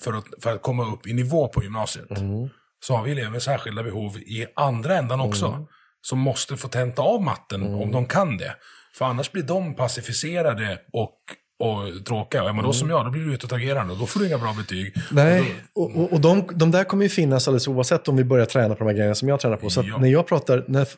för 0.00 0.12
att, 0.12 0.24
för 0.42 0.52
att 0.54 0.62
komma 0.62 0.92
upp 0.92 1.06
i 1.06 1.12
nivå 1.12 1.48
på 1.48 1.62
gymnasiet. 1.62 2.10
Mm. 2.10 2.48
Så 2.84 2.96
har 2.96 3.04
vi 3.04 3.10
elever 3.10 3.30
med 3.30 3.42
särskilda 3.42 3.82
behov 3.82 4.18
i 4.18 4.46
andra 4.56 4.96
ändan 4.96 5.20
också. 5.20 5.46
Mm. 5.46 5.66
Som 6.02 6.18
måste 6.18 6.56
få 6.56 6.68
tenta 6.68 7.02
av 7.02 7.22
matten 7.22 7.62
om 7.62 7.92
de 7.92 8.06
kan 8.06 8.36
det. 8.36 8.56
För 8.94 9.04
annars 9.04 9.32
blir 9.32 9.42
de 9.42 9.76
pacificerade 9.76 10.78
och, 10.92 11.18
och 11.60 12.04
tråkiga. 12.04 12.42
Är 12.42 12.52
man 12.52 12.64
då 12.64 12.72
som 12.72 12.90
jag, 12.90 13.04
då 13.06 13.10
blir 13.10 13.22
du 13.22 13.34
utåtagerande. 13.34 13.92
Och 13.92 13.98
då 13.98 14.06
får 14.06 14.20
du 14.20 14.26
inga 14.26 14.38
bra 14.38 14.54
betyg. 14.58 14.94
Nej, 15.10 15.54
och, 15.74 15.96
och, 15.96 16.12
och 16.12 16.20
de, 16.20 16.44
de 16.54 16.70
där 16.70 16.84
kommer 16.84 17.02
ju 17.02 17.08
finnas 17.08 17.48
alldeles 17.48 17.68
oavsett 17.68 18.08
om 18.08 18.16
vi 18.16 18.24
börjar 18.24 18.46
träna 18.46 18.74
på 18.74 18.78
de 18.78 18.86
här 18.86 18.94
grejerna 18.94 19.14
som 19.14 19.28
jag 19.28 19.40
tränar 19.40 19.56
på. 19.56 19.70
Så 19.70 19.82
Ja. 19.86 19.98
när 19.98 20.08
jag 20.08 20.26
pratar, 20.26 20.64
när, 20.68 20.88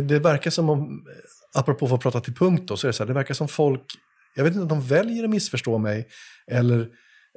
det 0.00 0.18
verkar 0.18 0.50
som 0.50 0.70
om, 0.70 1.04
apropå 1.54 1.94
att 1.94 2.00
prata 2.00 2.20
till 2.20 2.34
punkt 2.34 2.62
då, 2.66 2.76
så 2.76 2.86
är 2.86 2.88
det 2.88 2.92
så 2.92 3.02
här, 3.02 3.08
det 3.08 3.14
verkar 3.14 3.34
som 3.34 3.48
folk, 3.48 3.82
jag 4.34 4.44
vet 4.44 4.52
inte 4.52 4.62
om 4.62 4.68
de 4.68 4.86
väljer 4.86 5.24
att 5.24 5.30
missförstå 5.30 5.78
mig, 5.78 6.06
eller, 6.50 6.88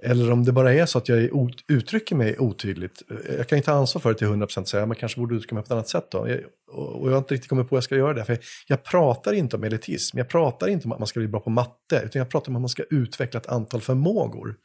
eller 0.03 0.31
om 0.31 0.45
det 0.45 0.51
bara 0.51 0.73
är 0.73 0.85
så 0.85 0.97
att 0.97 1.09
jag 1.09 1.30
uttrycker 1.67 2.15
mig 2.15 2.39
otydligt. 2.39 3.01
Jag 3.38 3.47
kan 3.47 3.57
inte 3.57 3.65
ta 3.65 3.71
ansvar 3.71 4.01
för 4.01 4.09
det 4.09 4.17
till 4.17 4.27
100% 4.27 4.63
säga, 4.63 4.85
men 4.85 4.95
kanske 4.95 5.19
borde 5.19 5.35
uttrycka 5.35 5.55
mig 5.55 5.63
på 5.63 5.65
ett 5.65 5.71
annat 5.71 5.89
sätt 5.89 6.07
då. 6.11 6.30
Jag, 6.30 6.39
och 6.71 7.01
och 7.01 7.07
jag 7.07 7.11
har 7.11 7.17
inte 7.17 7.34
riktigt 7.34 7.49
kommit 7.49 7.69
på 7.69 7.76
hur 7.76 7.77
jag 7.77 7.84
ska 7.84 7.95
göra 7.95 8.13
det. 8.13 8.26
För 8.26 8.38
jag 8.67 8.84
pratar 8.84 9.34
inte 9.34 9.55
om 9.55 9.63
elitism, 9.63 10.17
jag 10.17 10.27
pratar 10.27 10.67
inte 10.67 10.85
om 10.85 10.91
att 10.91 10.99
man 10.99 11.07
ska 11.07 11.19
bli 11.19 11.27
bra 11.27 11.39
på 11.39 11.49
matte, 11.49 12.01
utan 12.05 12.19
jag 12.19 12.30
pratar 12.30 12.49
om 12.49 12.55
att 12.55 12.61
man 12.61 12.69
ska 12.69 12.84
utveckla 12.89 13.39
ett 13.39 13.47
antal 13.47 13.81
förmågor. 13.81 14.55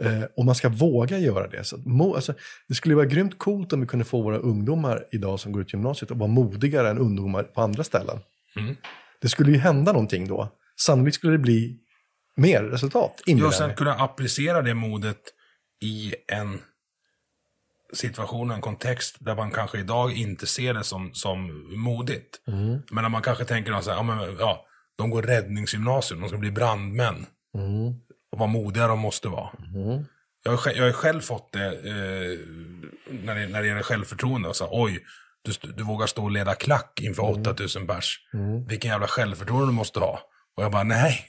Eh, 0.00 0.22
och 0.36 0.44
man 0.44 0.54
ska 0.54 0.68
våga 0.68 1.18
göra 1.18 1.48
det. 1.48 1.64
Så 1.64 1.76
mo, 1.76 2.14
alltså, 2.14 2.34
det 2.68 2.74
skulle 2.74 2.94
vara 2.94 3.06
grymt 3.06 3.38
coolt 3.38 3.72
om 3.72 3.80
vi 3.80 3.86
kunde 3.86 4.04
få 4.04 4.22
våra 4.22 4.38
ungdomar 4.38 5.06
idag 5.12 5.40
som 5.40 5.52
går 5.52 5.62
ut 5.62 5.72
gymnasiet 5.72 6.10
att 6.10 6.18
vara 6.18 6.30
modigare 6.30 6.90
än 6.90 6.98
ungdomar 6.98 7.42
på 7.42 7.60
andra 7.60 7.84
ställen. 7.84 8.18
Mm. 8.56 8.76
Det 9.20 9.28
skulle 9.28 9.52
ju 9.52 9.58
hända 9.58 9.92
någonting 9.92 10.28
då. 10.28 10.48
Sannolikt 10.80 11.14
skulle 11.14 11.32
det 11.32 11.38
bli 11.38 11.78
mer 12.36 12.62
resultat. 12.62 13.22
Ja, 13.26 13.34
och 13.34 13.40
jag 13.40 13.54
sen 13.54 13.74
kunna 13.74 13.94
applicera 13.94 14.62
det 14.62 14.74
modet 14.74 15.20
i 15.80 16.14
en 16.28 16.60
situation, 17.92 18.50
en 18.50 18.60
kontext 18.60 19.16
där 19.20 19.36
man 19.36 19.50
kanske 19.50 19.78
idag 19.78 20.12
inte 20.12 20.46
ser 20.46 20.74
det 20.74 20.84
som, 20.84 21.14
som 21.14 21.64
modigt. 21.76 22.40
Mm. 22.48 22.82
Men 22.90 23.02
när 23.02 23.08
man 23.08 23.22
kanske 23.22 23.44
tänker 23.44 23.72
att 23.72 23.86
ja, 23.86 24.02
men, 24.02 24.36
ja, 24.38 24.66
de 24.96 25.10
går 25.10 25.22
räddningsgymnasium, 25.22 26.20
de 26.20 26.28
ska 26.28 26.38
bli 26.38 26.50
brandmän. 26.50 27.26
Mm. 27.54 27.88
Och 28.32 28.38
vad 28.38 28.48
modiga 28.48 28.86
de 28.86 28.98
måste 28.98 29.28
vara. 29.28 29.48
Jag, 30.44 30.56
har, 30.56 30.72
jag 30.72 30.84
har 30.84 30.92
själv 30.92 31.20
fått 31.20 31.52
det 31.52 31.66
eh, 31.66 32.38
när, 33.10 33.34
det 33.34 33.46
när 33.48 33.62
det 33.62 33.68
gäller 33.68 33.82
självförtroende. 33.82 34.48
Och 34.48 34.56
så, 34.56 34.68
Oj, 34.70 35.04
du, 35.42 35.72
du 35.72 35.84
vågar 35.84 36.06
stå 36.06 36.24
och 36.24 36.30
leda 36.30 36.54
klack 36.54 37.00
inför 37.02 37.22
Mm. 37.22 37.40
8000 37.40 37.86
pers. 37.86 38.20
Vilken 38.68 38.90
jävla 38.90 39.06
självförtroende 39.06 39.66
du 39.66 39.72
måste 39.72 39.98
ha. 39.98 40.20
Och 40.56 40.64
jag 40.64 40.72
bara, 40.72 40.82
nej. 40.82 41.24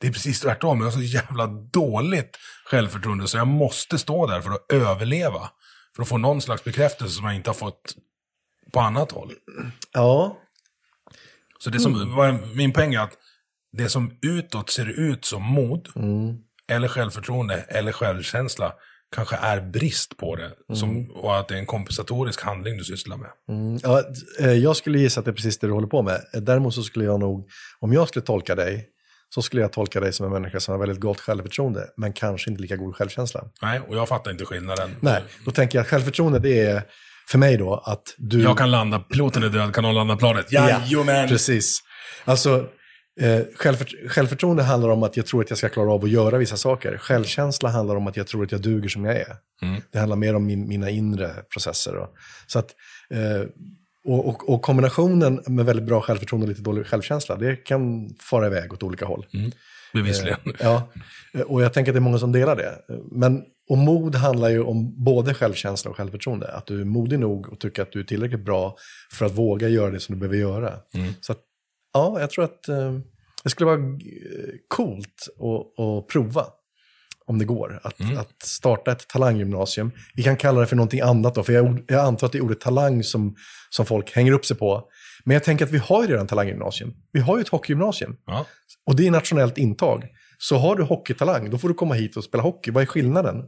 Det 0.00 0.06
är 0.06 0.12
precis 0.12 0.40
tvärtom. 0.40 0.78
Jag 0.78 0.86
har 0.86 0.92
så 0.92 1.00
jävla 1.02 1.46
dåligt 1.46 2.38
självförtroende 2.64 3.28
så 3.28 3.36
jag 3.36 3.46
måste 3.46 3.98
stå 3.98 4.26
där 4.26 4.40
för 4.40 4.50
att 4.50 4.72
överleva. 4.72 5.50
För 5.96 6.02
att 6.02 6.08
få 6.08 6.18
någon 6.18 6.40
slags 6.42 6.64
bekräftelse 6.64 7.14
som 7.14 7.24
jag 7.24 7.34
inte 7.34 7.50
har 7.50 7.54
fått 7.54 7.94
på 8.72 8.80
annat 8.80 9.12
håll. 9.12 9.32
Ja, 9.92 10.38
Så 11.58 11.70
det 11.70 11.80
som, 11.80 12.14
vad- 12.16 12.56
min 12.56 12.72
poäng 12.72 12.94
är 12.94 13.00
att 13.00 13.12
det 13.72 13.88
som 13.88 14.18
utåt 14.22 14.70
ser 14.70 14.86
ut 15.00 15.24
som 15.24 15.42
mod, 15.42 15.88
eller 16.68 16.88
självförtroende, 16.88 17.54
eller 17.54 17.92
självkänsla, 17.92 18.72
kanske 19.14 19.36
är 19.36 19.60
brist 19.60 20.16
på 20.16 20.36
det. 20.36 20.50
Som, 20.76 21.10
och 21.10 21.38
att 21.38 21.48
det 21.48 21.54
är 21.54 21.58
en 21.58 21.66
kompensatorisk 21.66 22.42
handling 22.42 22.76
du 22.78 22.84
sysslar 22.84 23.16
med. 23.16 23.30
Mm, 23.48 23.78
ja, 23.82 24.02
eh, 24.40 24.52
jag 24.52 24.76
skulle 24.76 24.98
gissa 24.98 25.20
att 25.20 25.24
det 25.24 25.30
är 25.30 25.34
precis 25.34 25.58
det 25.58 25.66
du 25.66 25.72
håller 25.72 25.86
på 25.88 26.02
med. 26.02 26.20
Däremot 26.32 26.74
så 26.74 26.82
skulle 26.82 27.04
jag 27.04 27.20
nog, 27.20 27.48
om 27.80 27.92
jag 27.92 28.08
skulle 28.08 28.24
tolka 28.26 28.54
dig, 28.54 28.88
så 29.34 29.42
skulle 29.42 29.62
jag 29.62 29.72
tolka 29.72 30.00
dig 30.00 30.12
som 30.12 30.26
en 30.26 30.32
människa 30.32 30.60
som 30.60 30.72
har 30.72 30.78
väldigt 30.78 31.00
gott 31.00 31.20
självförtroende, 31.20 31.86
men 31.96 32.12
kanske 32.12 32.50
inte 32.50 32.62
lika 32.62 32.76
god 32.76 32.96
självkänsla. 32.96 33.44
Nej, 33.62 33.80
och 33.88 33.96
jag 33.96 34.08
fattar 34.08 34.30
inte 34.30 34.44
skillnaden. 34.44 34.96
Nej, 35.00 35.22
då 35.44 35.50
tänker 35.50 35.78
jag 35.78 35.82
att 35.82 35.88
självförtroende 35.88 36.38
det 36.38 36.60
är 36.60 36.82
för 37.28 37.38
mig 37.38 37.56
då 37.56 37.74
att 37.86 38.02
du... 38.18 38.42
Jag 38.42 38.58
kan 38.58 38.70
landa, 38.70 38.98
piloten 38.98 39.42
är 39.42 39.48
död, 39.48 39.74
kan 39.74 39.82
någon 39.84 39.94
landa 39.94 40.16
planet? 40.16 40.52
Jajamän! 40.52 41.28
Precis. 41.28 41.80
Alltså, 42.24 42.66
eh, 43.20 43.40
självfört- 43.56 44.08
självförtroende 44.08 44.62
handlar 44.62 44.88
om 44.88 45.02
att 45.02 45.16
jag 45.16 45.26
tror 45.26 45.42
att 45.42 45.50
jag 45.50 45.58
ska 45.58 45.68
klara 45.68 45.92
av 45.92 46.04
att 46.04 46.10
göra 46.10 46.38
vissa 46.38 46.56
saker. 46.56 46.98
Självkänsla 46.98 47.68
handlar 47.68 47.96
om 47.96 48.06
att 48.06 48.16
jag 48.16 48.26
tror 48.26 48.44
att 48.44 48.52
jag 48.52 48.60
duger 48.60 48.88
som 48.88 49.04
jag 49.04 49.16
är. 49.16 49.36
Det 49.92 49.98
handlar 49.98 50.16
mer 50.16 50.34
om 50.36 50.46
min, 50.46 50.68
mina 50.68 50.90
inre 50.90 51.30
processer. 51.52 51.92
Då. 51.92 52.08
Så 52.46 52.58
att, 52.58 52.70
eh, 53.14 53.46
och, 54.04 54.28
och, 54.28 54.48
och 54.48 54.62
kombinationen 54.62 55.42
med 55.46 55.66
väldigt 55.66 55.86
bra 55.86 56.00
självförtroende 56.00 56.44
och 56.44 56.48
lite 56.48 56.62
dålig 56.62 56.86
självkänsla, 56.86 57.36
det 57.36 57.56
kan 57.56 58.10
fara 58.20 58.46
iväg 58.46 58.72
åt 58.72 58.82
olika 58.82 59.04
håll. 59.04 59.26
Bevisligen. 59.92 60.38
Ja, 60.58 60.92
och 61.46 61.62
jag 61.62 61.72
tänker 61.72 61.92
att 61.92 61.94
det 61.94 61.98
är 61.98 62.00
många 62.00 62.18
som 62.18 62.32
delar 62.32 62.56
det. 62.56 62.78
Men, 63.10 63.42
och 63.68 63.78
mod 63.78 64.14
handlar 64.14 64.48
ju 64.48 64.62
om 64.62 65.04
både 65.04 65.34
självkänsla 65.34 65.90
och 65.90 65.96
självförtroende. 65.96 66.52
Att 66.52 66.66
du 66.66 66.80
är 66.80 66.84
modig 66.84 67.18
nog 67.18 67.52
och 67.52 67.60
tycker 67.60 67.82
att 67.82 67.92
du 67.92 68.00
är 68.00 68.04
tillräckligt 68.04 68.44
bra 68.44 68.76
för 69.12 69.26
att 69.26 69.32
våga 69.32 69.68
göra 69.68 69.90
det 69.90 70.00
som 70.00 70.14
du 70.14 70.18
behöver 70.18 70.36
göra. 70.36 70.72
Så 71.20 71.32
att, 71.32 71.38
ja, 71.94 72.20
jag 72.20 72.30
tror 72.30 72.44
att 72.44 72.68
eh, 72.68 72.98
det 73.44 73.50
skulle 73.50 73.66
vara 73.66 73.78
eh, 73.78 74.54
coolt 74.68 75.28
att, 75.38 75.84
att 75.84 76.06
prova. 76.06 76.46
Om 77.30 77.38
det 77.38 77.44
går. 77.44 77.80
Att, 77.82 78.00
att 78.18 78.42
starta 78.42 78.92
ett 78.92 79.08
talanggymnasium. 79.08 79.90
Vi 80.14 80.22
kan 80.22 80.36
kalla 80.36 80.60
det 80.60 80.66
för 80.66 80.76
någonting 80.76 81.00
annat 81.00 81.34
då. 81.34 81.42
För 81.42 81.52
jag, 81.52 81.84
jag 81.86 82.00
antar 82.00 82.26
att 82.26 82.32
det 82.32 82.38
är 82.38 82.42
ordet 82.42 82.60
talang 82.60 83.02
som, 83.02 83.36
som 83.70 83.86
folk 83.86 84.12
hänger 84.12 84.32
upp 84.32 84.46
sig 84.46 84.56
på. 84.56 84.84
Men 85.24 85.34
jag 85.34 85.44
tänker 85.44 85.64
att 85.64 85.70
vi 85.70 85.78
har 85.78 86.02
ju 86.02 86.08
redan 86.08 86.26
talanggymnasium. 86.26 86.94
Vi 87.12 87.20
har 87.20 87.36
ju 87.36 87.40
ett 87.40 87.48
hockeygymnasium. 87.48 88.16
Ja. 88.26 88.46
Och 88.86 88.96
det 88.96 89.06
är 89.06 89.10
nationellt 89.10 89.58
intag. 89.58 90.06
Så 90.38 90.56
har 90.56 90.76
du 90.76 90.82
hockeytalang, 90.82 91.50
då 91.50 91.58
får 91.58 91.68
du 91.68 91.74
komma 91.74 91.94
hit 91.94 92.16
och 92.16 92.24
spela 92.24 92.42
hockey. 92.42 92.70
Vad 92.70 92.82
är 92.82 92.86
skillnaden? 92.86 93.44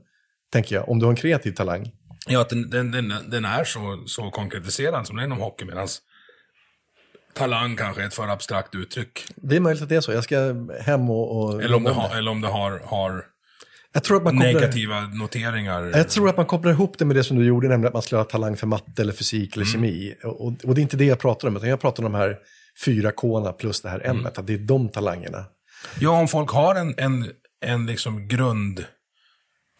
Tänker 0.52 0.74
jag, 0.76 0.88
om 0.88 0.98
du 0.98 1.04
har 1.04 1.10
en 1.10 1.16
kreativ 1.16 1.52
talang. 1.52 1.90
Ja, 2.26 2.40
att 2.40 2.48
den, 2.48 2.70
den, 2.70 2.90
den, 2.90 3.14
den 3.26 3.44
är 3.44 3.64
så, 3.64 4.02
så 4.06 4.30
konkretiserad 4.30 5.06
som 5.06 5.16
den 5.16 5.22
är 5.22 5.26
inom 5.26 5.38
hockey, 5.38 5.64
medan 5.64 5.88
talang 7.34 7.76
kanske 7.76 8.02
är 8.02 8.06
ett 8.06 8.14
för 8.14 8.28
abstrakt 8.28 8.74
uttryck. 8.74 9.24
Det 9.36 9.56
är 9.56 9.60
möjligt 9.60 9.82
att 9.82 9.88
det 9.88 9.96
är 9.96 10.00
så. 10.00 10.12
Jag 10.12 10.24
ska 10.24 10.36
hem 10.80 11.10
och... 11.10 11.36
och 11.38 11.62
Eller 11.62 11.76
om 11.76 11.84
det 11.84 11.92
har, 11.92 12.16
eller 12.16 12.30
om 12.30 12.40
det 12.40 12.48
har, 12.48 12.82
har 12.84 13.31
jag, 13.93 14.05
tror 14.05 14.16
att 14.16 14.24
man 14.24 14.32
kopplar, 14.32 14.52
negativa 14.52 15.01
noteringar. 15.01 15.82
jag 15.94 16.09
tror 16.09 16.28
att 16.28 16.36
man 16.36 16.47
kopplar 16.47 16.73
ihop 16.73 16.98
det 16.98 17.05
med 17.05 17.16
det 17.16 17.24
som 17.24 17.39
du 17.39 17.47
gjorde, 17.47 17.69
nämligen 17.69 17.86
att 17.86 17.93
man 17.93 18.02
skulle 18.02 18.19
ha 18.19 18.24
talang 18.24 18.56
för 18.56 18.66
matte 18.66 19.02
eller 19.02 19.12
fysik 19.12 19.56
eller 19.56 19.66
kemi. 19.66 20.14
Och, 20.24 20.47
och 20.64 20.74
det 20.74 20.81
är 20.81 20.82
inte 20.82 20.97
det 20.97 21.05
jag 21.05 21.19
pratar 21.19 21.48
om, 21.48 21.56
utan 21.56 21.69
jag 21.69 21.81
pratar 21.81 22.05
om 22.05 22.12
de 22.12 22.19
här 22.19 22.36
fyra 22.85 23.12
k 23.12 23.52
plus 23.52 23.81
det 23.81 23.89
här 23.89 24.01
m 24.05 24.27
att 24.27 24.47
det 24.47 24.55
är 24.55 24.59
de 24.59 24.89
talangerna. 24.89 25.44
Ja, 26.01 26.10
om 26.20 26.28
folk 26.28 26.51
har 26.51 26.74
en, 26.74 26.94
en, 26.97 27.31
en 27.64 27.86
liksom 27.86 28.28
grund, 28.28 28.85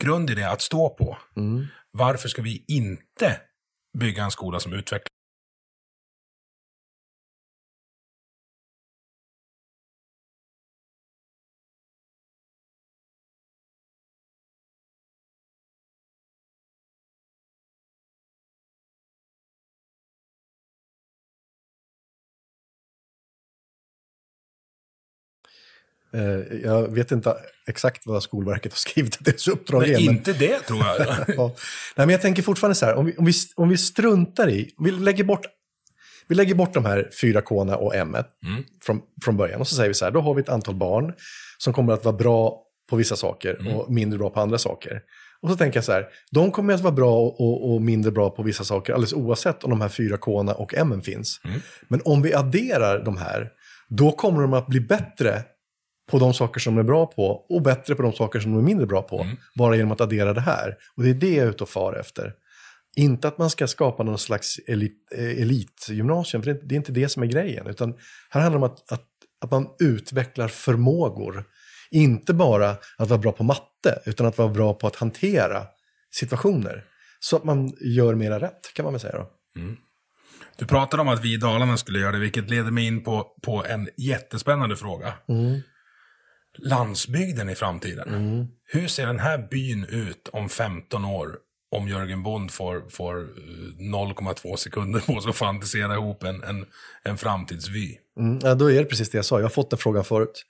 grund 0.03 0.31
i 0.31 0.35
det 0.35 0.51
att 0.51 0.61
stå 0.61 0.89
på. 0.89 1.19
Varför 1.91 2.29
ska 2.29 2.43
vi 2.43 2.65
inte 2.69 3.37
bygga 3.99 4.25
en 4.25 4.31
skola 4.31 4.61
som 4.61 4.73
utvecklar 4.73 5.12
jag 26.63 26.95
vet 26.95 27.13
inte 27.13 27.37
exakt 27.67 28.07
vad 28.07 28.23
Skolverket 28.23 28.73
har 28.73 28.77
skrivit 28.77 29.17
att 29.17 29.25
deras 29.25 29.49
uppdrag 29.49 29.83
Nej, 29.83 29.91
är. 29.91 29.95
men- 29.95 30.15
inte 30.15 30.33
det 30.33 30.59
tror 30.59 30.81
jag. 30.87 31.07
ja. 31.37 31.55
Nej, 31.97 32.07
men 32.07 32.09
jag 32.09 32.21
tänker 32.23 32.43
fortfarande 32.43 32.75
så 32.75 32.87
här, 32.87 32.95
om 32.95 33.07
vi, 33.07 33.17
om 33.17 33.25
vi, 33.25 33.33
om 33.57 33.69
vi 33.69 33.77
struntar 33.77 34.51
i, 34.51 34.71
vi 34.79 34.91
lägger 34.91 35.25
bort, 35.25 35.47
vi 36.29 36.35
lägger 36.35 36.55
bort 36.55 36.75
de 36.75 36.85
här 36.85 37.11
fyra 37.21 37.41
k 37.41 37.57
och 37.61 37.95
m 37.95 38.17
från, 38.85 39.01
från 39.25 39.37
början 39.37 39.61
och 39.61 39.69
så 39.69 39.75
säger 39.75 39.89
vi 39.89 39.95
så 39.95 40.05
här, 40.05 40.13
då 40.13 40.21
har 40.21 40.35
vi 40.35 40.41
ett 40.41 40.49
antal 40.49 40.75
barn 40.75 41.13
som 41.59 41.73
kommer 41.73 41.93
att 41.93 42.05
vara 42.05 42.17
bra 42.17 42.63
på 42.91 42.97
vissa 42.97 43.17
saker 43.17 43.77
och 43.77 43.93
mindre 43.93 44.19
bra 44.19 44.31
på 44.31 44.41
andra 44.41 44.59
saker. 44.59 45.01
Och 45.43 45.51
så 45.51 45.57
tänker 45.57 45.77
jag 45.77 45.85
så 45.85 45.93
här, 45.93 46.09
de 46.31 46.51
kommer 46.51 46.75
att 46.75 46.81
vara 46.81 46.93
bra 46.95 47.21
och, 47.21 47.73
och 47.73 47.83
mindre 47.83 48.13
bra 48.13 48.31
på 48.31 48.43
vissa 48.43 48.65
saker 48.65 48.93
alldeles 48.93 49.13
oavsett 49.13 49.65
om 49.65 49.71
de 49.71 49.81
här 49.81 49.89
fyra 49.89 50.17
k 50.17 50.33
och 50.57 50.75
m 50.75 51.03
finns. 51.03 51.41
Men 51.89 52.01
om 52.05 52.23
vi 52.23 52.35
adderar 52.35 53.05
de 53.05 53.17
här, 53.17 53.51
då 53.89 54.13
kommer 54.13 54.43
de 54.43 54.53
att 54.53 54.67
bli 54.67 54.81
bättre 54.81 55.43
på 56.13 56.19
de 56.19 56.35
saker 56.35 56.61
som 56.61 56.75
de 56.75 56.81
är 56.81 56.85
bra 56.85 57.07
på 57.07 57.25
och 57.49 57.63
bättre 57.63 57.95
på 57.95 58.03
de 58.03 58.13
saker 58.13 58.41
som 58.41 58.53
de 58.53 58.59
är 58.59 58.63
mindre 58.63 58.87
bra 58.87 59.03
på. 59.03 59.17
Bara 59.55 59.77
genom 59.77 59.93
att 59.93 60.01
addera 60.01 60.33
det 60.33 60.41
här. 60.41 60.77
Och 60.97 61.03
det 61.03 61.11
är 61.11 61.15
det 61.15 61.35
jag 61.35 61.47
är 61.47 61.51
ute 61.51 61.63
och 61.63 61.69
far 61.69 61.97
efter. 62.01 62.33
Inte 62.97 63.29
att 63.29 63.39
man 63.39 63.51
ska 63.51 63.67
skapa 63.67 64.03
någon 64.03 64.19
slags 64.19 64.59
elit, 64.67 64.97
eh, 65.15 65.43
elitgymnasium, 65.43 66.43
för 66.43 66.53
det, 66.63 66.75
är 66.75 66.77
inte 66.77 66.93
det 66.93 67.09
som 67.09 67.23
är 67.23 67.27
grejen. 67.27 67.67
Utan 67.67 67.95
här 68.31 68.41
handlar 68.41 68.61
det 68.61 68.67
om 68.67 68.73
att, 68.73 68.93
att, 68.93 69.07
att 69.45 69.51
man 69.51 69.69
utvecklar 69.79 70.49
förmågor. 70.49 71.45
Inte 71.91 72.35
bara 72.35 72.77
att 72.99 73.09
vara 73.09 73.21
bra 73.21 73.33
på 73.33 73.45
matte, 73.45 74.03
utan 74.07 74.27
att 74.27 74.39
vara 74.39 74.49
bra 74.49 74.75
på 74.75 74.87
att 74.87 74.97
hantera 74.97 75.63
situationer. 76.11 76.85
Så 77.21 77.37
att 77.37 77.45
man 77.45 77.73
gör 77.81 78.15
mera 78.15 78.41
rätt, 78.41 78.75
kan 78.75 78.85
man 78.85 78.93
väl 78.93 79.01
säga 79.01 79.17
då. 79.17 79.31
Du 80.59 80.67
pratade 80.67 81.01
om 81.01 81.09
att 81.09 81.25
vi 81.25 81.35
i 81.35 81.37
Dalarna 81.37 81.77
skulle 81.77 81.99
göra 81.99 82.13
det, 82.13 82.19
vilket 82.19 82.51
leder 82.51 82.71
mig 82.71 82.87
in 82.87 83.05
på, 83.05 83.27
på 83.43 83.65
en 83.65 83.89
jättespännande 83.97 84.77
fråga. 84.77 85.15
Landsbygden 86.59 87.49
i 87.49 87.55
framtiden. 87.55 88.49
Hur 88.65 88.89
ser 88.89 89.07
den 89.07 89.19
här 89.19 89.39
byn 89.51 89.85
ut 89.85 90.29
om 90.33 90.49
15 90.49 91.05
år? 91.05 91.37
Om 91.71 91.89
Jörgen 91.89 92.23
Bond 92.23 92.51
får, 92.51 92.91
får 92.91 93.21
eh, 93.21 93.25
0,2 93.79 94.57
sekunder 94.57 95.01
på 95.01 95.21
sig 95.21 95.31
att 95.31 95.37
fantisera 95.37 95.95
ihop 95.95 96.23
en, 96.23 96.43
en, 96.43 96.67
en 97.03 97.19
framtidsvy. 97.19 97.97
Mm, 98.19 98.39
ja, 98.43 98.55
då 98.55 98.71
är 98.71 98.79
det 98.79 98.85
precis 98.85 99.11
det 99.11 99.19
jag 99.19 99.25
sa. 99.25 99.39
Jag 99.39 99.45
har 99.45 99.51
fått 99.51 99.71
den 99.71 99.79
frågan 99.79 100.05
förut. 100.05 100.45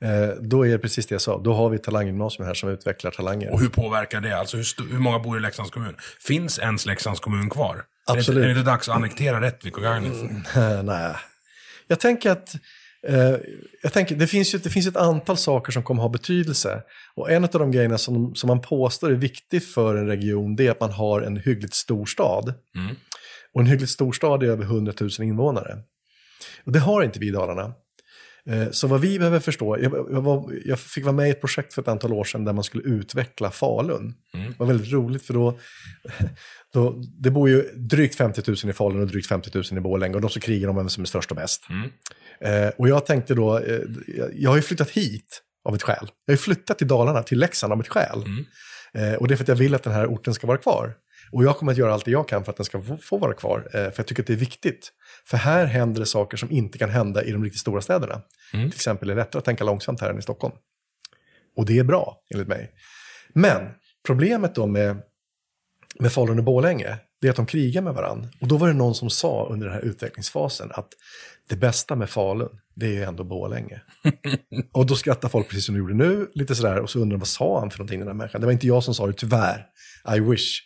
Eh, 0.00 0.28
då 0.40 0.66
är 0.66 0.70
det 0.70 0.78
precis 0.78 1.06
det 1.06 1.14
jag 1.14 1.22
sa. 1.22 1.40
Då 1.44 1.54
har 1.54 1.70
vi 1.70 1.78
talanggymnasium 1.78 2.46
här 2.46 2.54
som 2.54 2.68
utvecklar 2.68 3.10
talanger. 3.10 3.52
Och 3.52 3.60
hur 3.60 3.68
påverkar 3.68 4.20
det? 4.20 4.38
Alltså 4.38 4.56
hur, 4.56 4.90
hur 4.92 4.98
många 4.98 5.18
bor 5.18 5.36
i 5.36 5.40
Leksands 5.40 5.70
kommun? 5.70 5.96
Finns 6.20 6.58
ens 6.58 6.86
Leksands 6.86 7.20
kommun 7.20 7.50
kvar? 7.50 7.84
Absolut. 8.06 8.42
Är 8.42 8.46
det, 8.46 8.50
är 8.50 8.54
det 8.54 8.62
dags 8.62 8.88
att 8.88 8.96
annektera 8.96 9.40
Rättvik 9.40 9.76
och 9.76 9.82
Gagnef? 9.82 10.56
Eh, 10.56 10.82
Nej. 10.82 11.16
Jag 11.86 12.00
tänker 12.00 12.30
att 12.30 12.54
eh, 12.54 12.60
jag 13.82 13.92
tänker, 13.92 14.16
det, 14.16 14.26
finns 14.26 14.54
ju, 14.54 14.58
det 14.58 14.70
finns 14.70 14.86
ett 14.86 14.96
antal 14.96 15.36
saker 15.36 15.72
som 15.72 15.82
kommer 15.82 16.02
ha 16.02 16.08
betydelse. 16.08 16.82
Och 17.14 17.30
en 17.30 17.44
av 17.44 17.50
de 17.50 17.70
grejerna 17.70 17.98
som, 17.98 18.34
som 18.34 18.48
man 18.48 18.60
påstår 18.60 19.10
är 19.10 19.14
viktigt 19.14 19.64
för 19.74 19.96
en 19.96 20.06
region, 20.06 20.56
det 20.56 20.66
är 20.66 20.70
att 20.70 20.80
man 20.80 20.92
har 20.92 21.20
en 21.20 21.36
hyggligt 21.36 21.74
stor 21.74 22.06
stad. 22.06 22.54
Och 23.54 23.60
en 23.60 23.66
hyggligt 23.66 23.90
stor 23.90 24.12
stad 24.12 24.42
är 24.42 24.46
över 24.46 24.64
100 24.64 24.92
000 25.00 25.10
invånare. 25.20 25.78
Och 26.64 26.72
det 26.72 26.78
har 26.78 27.02
inte 27.02 27.18
vi 27.18 27.28
i 27.28 27.30
Dalarna. 27.30 27.74
Eh, 28.50 28.70
Så 28.70 28.86
vad 28.86 29.00
vi 29.00 29.18
behöver 29.18 29.40
förstå, 29.40 29.78
jag, 29.78 29.92
jag, 29.92 30.22
var, 30.22 30.52
jag 30.64 30.78
fick 30.80 31.04
vara 31.04 31.16
med 31.16 31.28
i 31.28 31.30
ett 31.30 31.40
projekt 31.40 31.74
för 31.74 31.82
ett 31.82 31.88
antal 31.88 32.12
år 32.12 32.24
sedan 32.24 32.44
där 32.44 32.52
man 32.52 32.64
skulle 32.64 32.82
utveckla 32.84 33.50
Falun. 33.50 34.14
Det 34.32 34.58
var 34.58 34.66
väldigt 34.66 34.92
roligt 34.92 35.22
för 35.22 35.34
då, 35.34 35.58
då, 36.72 37.02
det 37.22 37.30
bor 37.30 37.48
ju 37.48 37.62
drygt 37.76 38.14
50 38.14 38.42
000 38.46 38.56
i 38.70 38.72
Falun 38.72 39.00
och 39.00 39.06
drygt 39.06 39.26
50 39.28 39.50
000 39.54 39.64
i 39.70 39.80
Borlänge 39.80 40.14
och 40.14 40.20
de 40.20 40.30
som 40.30 40.40
krigar 40.42 40.68
om 40.68 40.76
vem 40.76 40.88
som 40.88 41.02
är 41.02 41.06
störst 41.06 41.30
och 41.30 41.36
bäst. 41.36 41.66
Eh, 42.40 42.68
och 42.78 42.88
jag 42.88 43.06
tänkte 43.06 43.34
då, 43.34 43.58
eh, 43.58 43.80
jag- 44.34 44.50
har 44.50 44.56
ju 44.56 44.62
flyttat 44.62 44.90
hit 44.90 45.42
av 45.68 45.74
ett 45.74 45.82
skäl. 45.82 45.96
Jag 46.24 46.32
har 46.32 46.34
ju 46.34 46.42
flyttat 46.42 46.78
till 46.78 46.88
Dalarna, 46.88 47.22
till 47.22 47.38
Leksand 47.38 47.72
av 47.72 47.80
ett 47.80 47.88
skäl. 47.88 48.24
Eh, 48.94 49.14
och 49.14 49.28
det 49.28 49.34
är 49.34 49.36
för 49.36 49.44
att 49.44 49.48
jag 49.48 49.56
vill 49.56 49.74
att 49.74 49.82
den 49.82 49.92
här 49.92 50.06
orten 50.06 50.34
ska 50.34 50.46
vara 50.46 50.58
kvar. 50.58 50.94
Och 51.32 51.44
jag 51.44 51.56
kommer 51.56 51.72
att 51.72 51.78
göra 51.78 51.92
allt 51.92 52.04
det 52.04 52.10
jag 52.10 52.28
kan 52.28 52.44
för 52.44 52.50
att 52.52 52.56
den 52.56 52.64
ska 52.66 52.82
få, 53.02 53.18
vara 53.18 53.34
kvar. 53.34 53.58
Eh, 53.66 53.70
för 53.72 53.92
jag 53.96 54.06
tycker 54.06 54.22
att 54.22 54.26
det 54.26 54.32
är 54.32 54.36
viktigt. 54.36 54.92
För 55.24 55.36
här 55.36 55.64
händer 55.66 56.00
det 56.00 56.06
saker 56.06 56.36
som 56.36 56.50
inte 56.50 56.78
kan 56.78 56.90
hända 56.90 57.22
i 57.24 57.32
de 57.32 57.44
riktigt 57.44 57.60
stora 57.60 57.80
städerna. 57.80 58.22
Till 58.70 58.76
exempel 58.76 59.10
är 59.10 59.14
det 59.14 59.20
lättare 59.20 59.38
att 59.38 59.44
tänka 59.44 59.64
långsamt 59.64 60.00
här 60.00 60.10
än 60.10 60.18
i 60.18 60.22
Stockholm. 60.22 60.54
Och 61.56 61.66
det 61.66 61.78
är 61.78 61.84
bra, 61.84 62.16
enligt 62.34 62.48
mig. 62.48 62.70
Men 63.34 63.68
problemet 64.06 64.54
då 64.54 64.66
med, 64.66 64.96
med 65.98 66.12
Falun 66.12 66.38
och 66.38 66.44
Borlänge, 66.44 66.96
det 67.26 67.28
är 67.28 67.30
att 67.30 67.36
de 67.36 67.46
krigar 67.46 67.82
med 67.82 67.94
varandra. 67.94 68.28
Och 68.40 68.48
då 68.48 68.56
var 68.56 68.68
det 68.68 68.74
någon 68.74 68.94
som 68.94 69.10
sa 69.10 69.46
under 69.50 69.66
den 69.66 69.74
här 69.74 69.84
utvecklingsfasen 69.84 70.70
att 70.74 70.88
det 71.48 71.56
bästa 71.56 71.96
med 71.96 72.10
Falun, 72.10 72.48
det 72.74 72.86
är 72.86 72.90
ju 72.90 73.02
ändå 73.02 73.24
Borlänge. 73.24 73.80
och 74.72 74.86
då 74.86 74.96
skrattar 74.96 75.28
folk 75.28 75.48
precis 75.48 75.66
som 75.66 75.74
de 75.74 75.78
gjorde 75.78 75.94
nu, 75.94 76.30
lite 76.34 76.54
sådär, 76.54 76.80
och 76.80 76.90
så 76.90 76.98
undrar 76.98 77.18
vad 77.18 77.28
sa 77.28 77.60
han 77.60 77.70
för 77.70 77.78
någonting, 77.78 77.98
den 77.98 78.08
här 78.08 78.14
människan. 78.14 78.40
Det 78.40 78.46
var 78.46 78.52
inte 78.52 78.66
jag 78.66 78.84
som 78.84 78.94
sa 78.94 79.06
det, 79.06 79.12
tyvärr. 79.12 79.66
I 80.16 80.20
wish. 80.20 80.60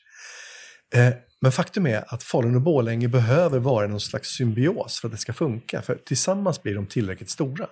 Eh, 0.95 1.15
men 1.41 1.53
faktum 1.53 1.87
är 1.87 2.15
att 2.15 2.23
Falun 2.23 2.55
och 2.55 2.63
Borlänge 2.63 3.09
behöver 3.09 3.59
vara 3.59 3.87
någon 3.87 4.01
slags 4.01 4.29
symbios 4.29 5.01
för 5.01 5.09
att 5.09 5.13
det 5.13 5.19
ska 5.19 5.33
funka. 5.33 5.83
För 5.83 5.95
tillsammans 5.95 6.63
blir 6.63 6.75
de 6.75 6.87
tillräckligt 6.87 7.31
stora. 7.31 7.67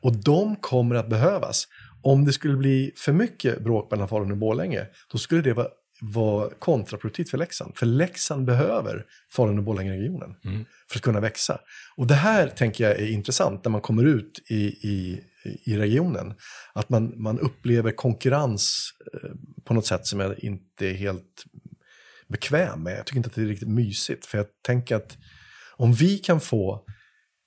Och 0.00 0.16
de 0.16 0.56
kommer 0.56 0.94
att 0.94 1.08
behövas. 1.08 1.64
Om 2.02 2.24
det 2.24 2.32
skulle 2.32 2.56
bli 2.56 2.92
för 2.96 3.12
mycket 3.12 3.64
bråk 3.64 3.90
mellan 3.90 4.08
Falun 4.08 4.30
och 4.30 4.36
Borlänge, 4.36 4.86
då 5.12 5.18
skulle 5.18 5.42
det 5.42 5.52
vara, 5.52 5.68
vara 6.02 6.50
kontraproduktivt 6.58 7.30
för 7.30 7.38
Leksand. 7.38 7.76
För 7.76 7.86
Leksand 7.86 8.44
behöver 8.44 9.04
Falun 9.32 9.58
och 9.58 9.64
Borlänge-regionen 9.64 10.34
för 10.90 10.98
att 10.98 11.02
kunna 11.02 11.20
växa. 11.20 11.58
Och 11.96 12.06
det 12.06 12.14
här 12.14 12.48
tänker 12.48 12.84
jag 12.84 13.00
är 13.00 13.10
intressant 13.10 13.64
när 13.64 13.70
man 13.70 13.80
kommer 13.80 14.04
ut 14.04 14.40
i, 14.50 14.64
i, 14.64 15.24
i 15.64 15.76
regionen. 15.76 16.34
Att 16.72 16.88
man, 16.88 17.22
man 17.22 17.38
upplever 17.38 17.92
konkurrens 17.92 18.90
eh, 19.14 19.30
på 19.64 19.74
något 19.74 19.86
sätt 19.86 20.06
som 20.06 20.20
jag 20.20 20.38
inte 20.38 20.86
är 20.86 20.94
helt 20.94 21.44
bekväm 22.28 22.82
med. 22.82 22.98
Jag 22.98 23.06
tycker 23.06 23.16
inte 23.16 23.28
att 23.28 23.34
det 23.34 23.42
är 23.42 23.46
riktigt 23.46 23.68
mysigt. 23.68 24.26
För 24.26 24.38
jag 24.38 24.46
tänker 24.62 24.96
att 24.96 25.16
om 25.76 25.92
vi 25.92 26.18
kan 26.18 26.40
få, 26.40 26.84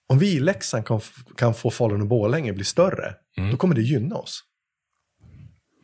om 0.08 0.20
vi 0.20 0.36
i 0.36 0.40
Leksand 0.40 0.86
kan, 0.86 1.02
kan 1.38 1.54
få 1.54 1.72
Falun 1.72 2.02
och 2.02 2.08
Borlänge 2.08 2.54
bli 2.54 2.64
större, 2.64 3.16
då 3.52 3.58
kommer 3.58 3.76
det 3.76 3.82
gynna 3.82 4.16
oss. 4.16 4.44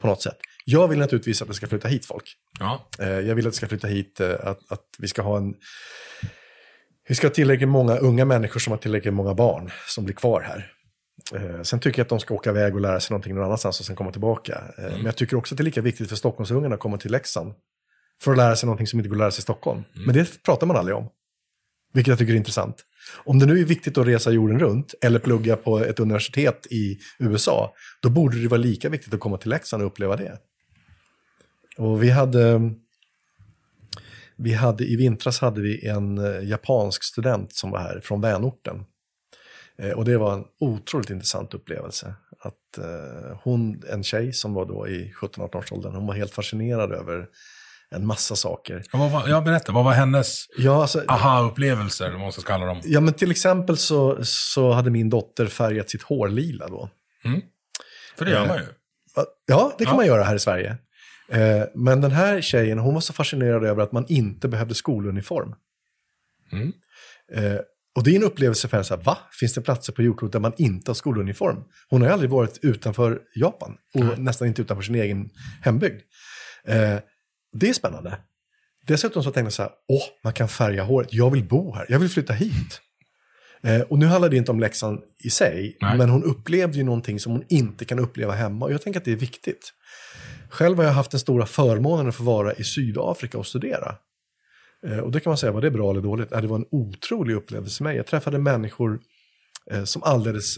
På 0.01 0.07
något 0.07 0.21
sätt. 0.21 0.37
Jag 0.71 0.87
vill 0.87 0.99
naturligtvis 0.99 1.41
att 1.41 1.47
det 1.47 1.53
ska 1.53 1.67
flytta 1.67 1.87
hit 1.87 2.05
folk. 2.05 2.23
Ja. 2.59 2.89
Eh, 2.99 3.09
Jag 3.09 3.35
vill 3.35 3.47
att 3.47 3.53
det 3.53 3.57
ska 3.57 3.67
flytta 3.67 3.87
hit, 3.87 4.19
eh, 4.19 4.31
att, 4.43 4.71
att 4.71 4.85
vi 4.99 5.07
ska 5.07 5.21
ha 5.21 5.37
en... 5.37 5.53
Vi 7.07 7.15
ska 7.15 7.27
ha 7.27 7.33
tillräckligt 7.33 7.69
många 7.69 7.97
unga 7.97 8.25
människor 8.25 8.59
som 8.59 8.71
har 8.71 8.77
tillräckligt 8.77 9.13
många 9.13 9.33
barn 9.33 9.71
som 9.87 10.05
blir 10.05 10.15
kvar 10.15 10.41
här. 10.41 10.71
Eh, 11.35 11.61
Sen 11.63 11.79
tycker 11.79 11.99
jag 11.99 12.03
att 12.05 12.09
de 12.09 12.19
ska 12.19 12.33
åka 12.33 12.49
iväg 12.49 12.75
och 12.75 12.81
lära 12.81 12.99
sig 12.99 13.13
någonting 13.13 13.35
någon 13.35 13.43
annanstans 13.45 13.79
och 13.79 13.85
sen 13.85 13.95
komma 13.95 14.11
tillbaka. 14.11 14.61
Eh, 14.77 14.83
Men 14.83 15.05
jag 15.05 15.15
tycker 15.15 15.37
också 15.37 15.53
att 15.53 15.57
det 15.57 15.61
är 15.61 15.65
lika 15.65 15.81
viktigt 15.81 16.09
för 16.09 16.15
Stockholmsungarna 16.15 16.75
att 16.75 16.81
komma 16.81 16.97
till 16.97 17.11
Leksand. 17.11 17.53
För 18.21 18.31
att 18.31 18.37
lära 18.37 18.55
sig 18.55 18.67
någonting 18.67 18.87
som 18.87 18.99
inte 18.99 19.09
går 19.09 19.15
att 19.15 19.19
lära 19.19 19.31
sig 19.31 19.39
i 19.41 19.41
Stockholm. 19.41 19.83
Men 20.05 20.15
det 20.15 20.43
pratar 20.43 20.67
man 20.67 20.75
aldrig 20.77 20.95
om. 20.97 21.09
Vilket 21.93 22.09
jag 22.09 22.17
tycker 22.19 22.33
är 22.33 22.37
intressant. 22.37 22.75
Om 23.25 23.39
det 23.39 23.45
nu 23.45 23.59
är 23.59 23.65
viktigt 23.65 23.97
att 23.97 24.07
resa 24.07 24.31
jorden 24.31 24.59
runt 24.59 24.93
eller 25.01 25.19
plugga 25.19 25.55
på 25.55 25.79
ett 25.79 25.99
universitet 25.99 26.67
i 26.69 26.97
USA, 27.19 27.73
då 28.01 28.09
borde 28.09 28.41
det 28.41 28.47
vara 28.47 28.61
lika 28.61 28.89
viktigt 28.89 29.13
att 29.13 29.19
komma 29.19 29.37
till 29.37 29.49
Leksand 29.49 29.83
och 29.83 29.87
uppleva 29.87 30.15
det. 30.15 30.37
Och 31.81 32.03
vi 32.03 32.09
hade, 32.09 32.61
vi 34.35 34.53
hade 34.53 34.83
i 34.83 34.95
vintras 34.95 35.39
hade 35.39 35.61
vi 35.61 35.87
en 35.87 36.17
eh, 36.17 36.43
japansk 36.49 37.03
student 37.03 37.55
som 37.55 37.71
var 37.71 37.79
här 37.79 37.99
från 38.03 38.21
vänorten. 38.21 38.83
Eh, 39.77 39.91
Och 39.91 40.05
det 40.05 40.17
var 40.17 40.33
en 40.33 40.43
otroligt 40.59 41.09
intressant 41.09 41.53
upplevelse. 41.53 42.13
Att 42.39 42.77
eh, 42.77 43.37
hon, 43.43 43.81
en 43.89 44.03
tjej 44.03 44.33
som 44.33 44.53
var 44.53 44.65
då 44.65 44.87
i 44.87 45.13
17-18-årsåldern, 45.21 45.95
hon 45.95 46.07
var 46.07 46.13
helt 46.13 46.33
fascinerad 46.33 46.91
över 46.91 47.25
en 47.95 48.05
massa 48.07 48.35
saker. 48.35 48.83
Ja, 48.93 48.99
Vad 48.99 49.11
var, 49.11 49.27
jag 49.27 49.43
berättar, 49.43 49.73
vad 49.73 49.83
var 49.85 49.91
hennes 49.91 50.45
Ja, 50.57 50.81
alltså, 50.81 51.03
aha-upplevelser, 51.07 52.05
eller 52.05 52.15
vad 52.15 52.21
man 52.23 52.31
ska 52.31 52.41
kalla 52.41 52.65
dem? 52.65 52.81
Ja, 52.83 52.99
men 53.01 53.13
till 53.13 53.31
exempel 53.31 53.77
så, 53.77 54.17
så 54.23 54.71
hade 54.71 54.89
min 54.91 55.09
dotter 55.09 55.45
färgat 55.45 55.89
sitt 55.89 56.01
hår 56.03 56.27
lila 56.29 56.67
då. 56.67 56.89
För 58.17 58.25
det 58.25 58.31
gör 58.31 58.47
man 58.47 58.57
ju. 58.57 58.63
Ja, 59.45 59.73
det 59.77 59.85
kan 59.85 59.91
Ja. 59.93 59.97
man 59.97 60.05
göra 60.05 60.23
här 60.23 60.35
i 60.35 60.39
Sverige. 60.39 60.77
Eh, 61.31 61.63
men 61.75 62.01
den 62.01 62.11
här 62.11 62.41
tjejen, 62.41 62.79
hon 62.79 62.93
var 62.93 63.01
så 63.01 63.13
fascinerad 63.13 63.63
över 63.63 63.83
att 63.83 63.91
man 63.91 64.05
inte 64.07 64.47
behövde 64.47 64.75
skoluniform. 64.75 65.55
Mm. 66.51 66.73
Eh, 67.33 67.59
och 67.95 68.03
det 68.03 68.11
är 68.11 68.15
en 68.15 68.23
upplevelse 68.23 68.67
för 68.67 68.77
henne, 68.77 68.83
så 68.83 68.95
här, 68.95 69.03
va? 69.03 69.17
Finns 69.39 69.53
det 69.53 69.61
platser 69.61 69.93
på 69.93 70.01
jordklotet 70.01 70.33
där 70.33 70.39
man 70.39 70.53
inte 70.57 70.91
har 70.91 70.95
skoluniform? 70.95 71.63
Hon 71.89 72.01
har 72.01 72.07
ju 72.07 72.13
aldrig 72.13 72.29
varit 72.29 72.59
utanför 72.61 73.21
Japan 73.35 73.77
och 73.93 74.19
nästan 74.19 74.47
inte 74.47 74.61
utanför 74.61 74.83
sin 74.83 74.95
egen 74.95 75.29
hembygd. 75.61 76.01
Eh, 76.65 76.99
det 77.53 77.69
är 77.69 77.73
spännande. 77.73 78.17
Dessutom 78.87 79.23
så 79.23 79.31
tänkte 79.31 79.45
jag 79.45 79.53
så 79.53 79.61
här, 79.61 79.71
åh, 79.87 80.03
man 80.23 80.33
kan 80.33 80.47
färga 80.47 80.83
håret, 80.83 81.13
jag 81.13 81.31
vill 81.31 81.43
bo 81.43 81.75
här, 81.75 81.85
jag 81.89 81.99
vill 81.99 82.09
flytta 82.09 82.33
hit. 82.33 82.81
Eh, 83.63 83.81
och 83.81 83.99
nu 83.99 84.05
handlar 84.05 84.29
det 84.29 84.37
inte 84.37 84.51
om 84.51 84.59
Leksand 84.59 85.01
i 85.23 85.29
sig, 85.29 85.77
Nej. 85.81 85.97
men 85.97 86.09
hon 86.09 86.23
upplevde 86.23 86.77
ju 86.77 86.83
någonting 86.83 87.19
som 87.19 87.31
hon 87.31 87.43
inte 87.49 87.85
kan 87.85 87.99
uppleva 87.99 88.33
hemma. 88.33 88.65
Och 88.65 88.73
jag 88.73 88.81
tänker 88.81 88.99
att 88.99 89.05
det 89.05 89.11
är 89.11 89.15
viktigt. 89.15 89.73
Själv 90.49 90.77
har 90.77 90.83
jag 90.83 90.91
haft 90.91 91.11
den 91.11 91.19
stora 91.19 91.45
förmånen 91.45 92.09
att 92.09 92.15
få 92.15 92.23
vara 92.23 92.53
i 92.53 92.63
Sydafrika 92.63 93.37
och 93.37 93.47
studera. 93.47 93.95
Eh, 94.87 94.97
och 94.97 95.11
det 95.11 95.19
kan 95.19 95.29
man 95.29 95.37
säga, 95.37 95.51
var 95.51 95.61
det 95.61 95.71
bra 95.71 95.91
eller 95.91 96.01
dåligt? 96.01 96.29
Det 96.29 96.47
var 96.47 96.57
en 96.57 96.65
otrolig 96.71 97.35
upplevelse 97.35 97.77
för 97.77 97.83
mig. 97.83 97.97
Jag 97.97 98.07
träffade 98.07 98.37
människor 98.37 98.99
eh, 99.71 99.83
som 99.83 100.03
alldeles... 100.03 100.55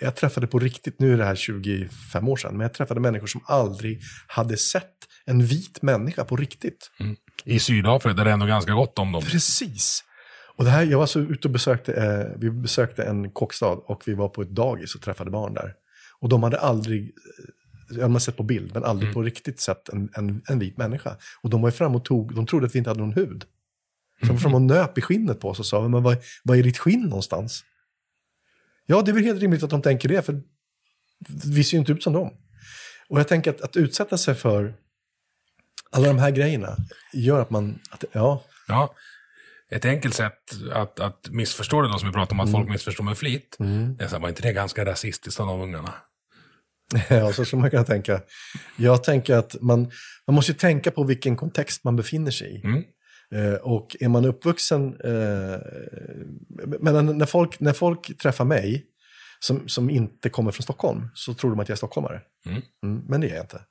Jag 0.00 0.16
träffade 0.16 0.46
på 0.46 0.58
riktigt, 0.58 1.00
nu 1.00 1.12
är 1.12 1.18
det 1.18 1.24
här 1.24 1.34
25 1.34 2.28
år 2.28 2.36
sedan, 2.36 2.52
men 2.52 2.60
jag 2.60 2.74
träffade 2.74 3.00
människor 3.00 3.26
som 3.26 3.40
aldrig 3.44 4.00
hade 4.26 4.56
sett 4.56 4.94
en 5.24 5.44
vit 5.44 5.82
människa 5.82 6.24
på 6.24 6.36
riktigt. 6.36 6.90
I 7.44 7.58
Sydafrika, 7.58 8.14
där 8.14 8.24
det 8.24 8.30
är 8.30 8.34
ändå 8.34 8.46
ganska 8.46 8.72
gott 8.72 8.98
om 8.98 9.12
dem. 9.12 9.22
Precis. 9.22 10.04
Och 10.58 10.64
det 10.64 10.70
här, 10.70 10.84
jag 10.84 10.98
var 10.98 11.06
så 11.06 11.20
ute 11.20 11.48
och 11.48 11.52
besökte, 11.52 11.92
eh, 11.92 12.40
vi 12.40 12.50
besökte 12.50 13.02
en 13.02 13.30
kockstad 13.30 13.66
och 13.66 14.02
vi 14.06 14.14
var 14.14 14.28
på 14.28 14.42
ett 14.42 14.50
dagis 14.50 14.94
och 14.94 15.00
träffade 15.00 15.30
barn 15.30 15.54
där. 15.54 15.74
Och 16.20 16.28
de 16.28 16.42
hade 16.42 16.60
aldrig 16.60 17.02
eh, 17.02 17.98
jag 17.98 18.08
har 18.08 18.18
sett 18.18 18.36
på 18.36 18.42
bild, 18.42 18.70
men 18.74 18.84
aldrig 18.84 19.14
på 19.14 19.22
riktigt 19.22 19.60
sett 19.60 19.88
en, 19.88 20.10
en, 20.14 20.42
en 20.48 20.58
vit 20.58 20.76
människa. 20.76 21.16
Och 21.42 21.50
de 21.50 21.62
var 21.62 21.68
ju 21.68 21.72
fram 21.72 21.94
och 21.94 22.04
tog, 22.04 22.34
de 22.34 22.46
trodde 22.46 22.66
att 22.66 22.74
vi 22.74 22.78
inte 22.78 22.90
hade 22.90 23.00
någon 23.00 23.12
hud. 23.12 23.44
Så 24.20 24.26
de 24.26 24.32
var 24.32 24.38
fram 24.38 24.54
och 24.54 24.62
nöp 24.62 24.98
i 24.98 25.00
skinnet 25.00 25.40
på 25.40 25.48
oss 25.48 25.58
och 25.58 25.66
sa, 25.66 25.88
men 25.88 26.02
vad, 26.02 26.16
vad 26.44 26.58
är 26.58 26.62
ditt 26.62 26.78
skinn 26.78 27.02
någonstans? 27.02 27.64
Ja, 28.86 29.02
det 29.02 29.10
är 29.10 29.12
väl 29.12 29.24
helt 29.24 29.40
rimligt 29.40 29.62
att 29.62 29.70
de 29.70 29.82
tänker 29.82 30.08
det, 30.08 30.22
för 30.22 30.42
vi 31.44 31.64
ser 31.64 31.76
ju 31.76 31.78
inte 31.78 31.92
ut 31.92 32.02
som 32.02 32.12
dem. 32.12 32.30
Och 33.08 33.18
jag 33.18 33.28
tänker 33.28 33.50
att, 33.50 33.60
att 33.60 33.76
utsätta 33.76 34.18
sig 34.18 34.34
för 34.34 34.74
alla 35.90 36.06
de 36.06 36.18
här 36.18 36.30
grejerna 36.30 36.76
gör 37.14 37.40
att 37.40 37.50
man, 37.50 37.78
att, 37.90 38.04
ja, 38.12 38.44
Ja. 38.68 38.94
Ett 39.70 39.84
enkelt 39.84 40.14
sätt 40.14 40.52
att, 40.72 41.00
att 41.00 41.28
missförstå 41.30 41.82
det 41.82 41.88
då, 41.88 41.98
som 41.98 42.08
vi 42.08 42.14
pratar 42.14 42.34
om 42.34 42.40
att 42.40 42.50
folk 42.50 42.68
missförstår 42.68 43.04
med 43.04 43.18
flit, 43.18 43.56
det 43.98 44.04
är 44.04 44.08
så 44.08 44.14
här, 44.14 44.22
var 44.22 44.28
inte 44.28 44.42
det 44.42 44.52
ganska 44.52 44.84
rasistiskt 44.84 45.40
av 45.40 45.46
de 45.46 45.60
ungarna? 45.60 45.94
Ja, 47.08 47.32
så 47.32 47.44
skulle 47.44 47.60
man 47.60 47.70
kunna 47.70 47.84
tänka. 47.84 48.20
Jag 48.76 49.04
tänker 49.04 49.34
att 49.34 49.56
man, 49.60 49.90
man 50.26 50.34
måste 50.34 50.52
ju 50.52 50.58
tänka 50.58 50.90
på 50.90 51.04
vilken 51.04 51.36
kontext 51.36 51.84
man 51.84 51.96
befinner 51.96 52.30
sig 52.30 52.56
i. 52.56 52.60
Mm. 52.64 52.84
Eh, 53.34 53.54
och 53.54 53.96
är 54.00 54.08
man 54.08 54.24
uppvuxen, 54.24 55.00
eh, 55.04 55.58
men 56.80 57.18
när 57.18 57.26
folk, 57.26 57.60
när 57.60 57.72
folk 57.72 58.18
träffar 58.18 58.44
mig 58.44 58.86
som, 59.40 59.68
som 59.68 59.90
inte 59.90 60.30
kommer 60.30 60.50
från 60.50 60.62
Stockholm 60.62 61.08
så 61.14 61.34
tror 61.34 61.50
de 61.50 61.60
att 61.60 61.68
jag 61.68 61.74
är 61.74 61.76
stockholmare. 61.76 62.20
Mm. 62.46 62.62
Mm, 62.82 63.04
men 63.08 63.20
det 63.20 63.30
är 63.30 63.34
jag 63.34 63.44
inte. 63.44 63.62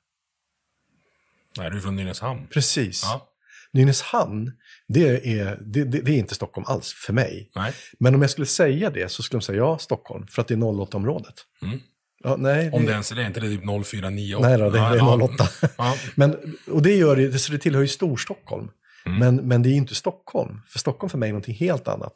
Nej, 1.58 1.70
du 1.70 1.76
är 1.76 1.80
från 1.80 1.96
Nynäshamn. 1.96 2.46
Precis. 2.46 3.02
Ja. 3.04 3.28
Nynäshamn, 3.72 4.52
det 4.88 5.30
är, 5.38 5.58
det, 5.60 5.84
det, 5.84 6.00
det 6.00 6.10
är 6.12 6.18
inte 6.18 6.34
Stockholm 6.34 6.64
alls 6.68 6.92
för 6.92 7.12
mig. 7.12 7.50
Nej. 7.54 7.72
Men 8.00 8.14
om 8.14 8.22
jag 8.22 8.30
skulle 8.30 8.46
säga 8.46 8.90
det 8.90 9.08
så 9.12 9.22
skulle 9.22 9.38
de 9.40 9.44
säga 9.44 9.58
ja, 9.58 9.78
Stockholm, 9.78 10.26
för 10.26 10.42
att 10.42 10.48
det 10.48 10.54
är 10.54 10.58
08-området. 10.58 11.34
Mm. 11.62 11.80
Ja, 12.24 12.36
nej, 12.38 12.70
Om 12.72 12.84
det- 12.86 12.92
ens 12.92 13.12
är 13.12 13.16
det, 13.16 13.26
inte 13.26 13.40
det 13.40 13.48
typ 13.48 13.60
0498? 13.86 14.48
Nej 14.48 14.58
då, 14.58 14.64
det, 14.64 14.70
det 14.70 14.78
är 14.84 14.96
Ja, 14.96 15.14
08. 15.22 15.48
Ja. 15.78 15.96
Men, 16.14 16.36
och 16.70 16.82
det 16.82 16.94
gör 16.94 17.16
det, 17.16 17.38
så 17.38 17.52
det 17.52 17.58
tillhör 17.58 17.82
ju 17.82 17.88
Storstockholm. 17.88 18.70
Mm. 19.06 19.18
Men, 19.18 19.48
men 19.48 19.62
det 19.62 19.68
är 19.68 19.74
inte 19.74 19.94
Stockholm. 19.94 20.60
För 20.68 20.78
Stockholm 20.78 21.10
för 21.10 21.18
mig 21.18 21.28
är 21.28 21.32
någonting 21.32 21.54
helt 21.54 21.88
annat. 21.88 22.12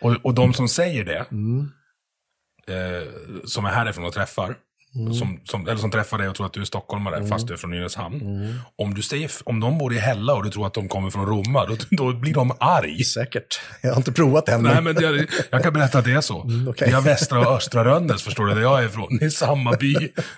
Och, 0.00 0.16
och 0.22 0.34
de 0.34 0.54
som 0.54 0.68
säger 0.68 1.04
det, 1.04 1.26
Mm. 1.30 1.68
eh, 2.68 3.08
som 3.44 3.64
är 3.64 3.70
härifrån 3.70 4.04
och 4.04 4.12
träffar, 4.12 4.56
Mm. 4.98 5.14
som, 5.14 5.40
som, 5.44 5.68
eller 5.68 5.76
som 5.76 5.90
träffar 5.90 6.18
dig 6.18 6.28
och 6.28 6.34
tror 6.34 6.46
att 6.46 6.52
du 6.52 6.60
är 6.60 6.64
stockholmare 6.64 7.26
fast 7.26 7.46
du 7.46 7.52
är 7.52 7.56
från 7.56 7.70
Nynäshamn. 7.70 8.20
Om, 8.76 8.94
du 8.94 9.02
säger, 9.02 9.30
om 9.44 9.60
de 9.60 9.78
bor 9.78 9.94
i 9.94 9.98
Hälla 9.98 10.34
och 10.34 10.44
du 10.44 10.50
tror 10.50 10.66
att 10.66 10.74
de 10.74 10.88
kommer 10.88 11.10
från 11.10 11.26
Roma, 11.26 11.66
då, 11.66 11.76
då 11.90 12.12
blir 12.12 12.34
de 12.34 12.52
arg. 12.60 13.04
Säkert. 13.04 13.60
Jag 13.82 13.90
har 13.90 13.96
inte 13.96 14.12
provat 14.12 14.48
än. 14.48 14.62
Nej, 14.62 14.82
men- 14.82 14.94
det, 14.94 15.26
jag 15.50 15.62
kan 15.62 15.72
berätta 15.72 15.98
att 15.98 16.04
det 16.04 16.12
är 16.12 16.20
så. 16.20 16.42
Mm, 16.42 16.68
okej. 16.68 16.88
Vi 16.88 16.94
har 16.94 17.02
västra 17.02 17.48
och 17.48 17.56
östra 17.56 17.84
Rönnäs, 17.84 18.22
förstår 18.22 18.46
du, 18.46 18.54
där 18.54 18.60
jag 18.62 18.82
är 18.82 18.86
ifrån. 18.86 19.16
Det 19.20 19.24
är 19.24 19.30
samma 19.30 19.72
by, 19.72 19.94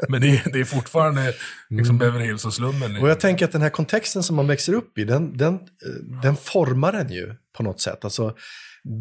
men 0.08 0.20
det 0.20 0.28
är, 0.28 0.52
det 0.52 0.60
är 0.60 0.64
fortfarande 0.64 1.34
liksom 1.70 1.98
Beverly 1.98 2.24
Hills 2.24 2.44
och 2.44 2.54
slummen. 2.54 2.90
Mm. 2.90 3.02
Och 3.02 3.10
jag 3.10 3.20
tänker 3.20 3.44
att 3.44 3.52
den 3.52 3.62
här 3.62 3.70
kontexten 3.70 4.22
som 4.22 4.36
man 4.36 4.46
växer 4.46 4.72
upp 4.72 4.98
i, 4.98 5.04
den, 5.04 5.36
den, 5.36 5.54
eh, 5.54 6.20
den 6.22 6.36
formar 6.36 6.92
en 6.92 7.12
ju 7.12 7.34
på 7.56 7.62
något 7.62 7.80
sätt. 7.80 8.04
Alltså, 8.04 8.34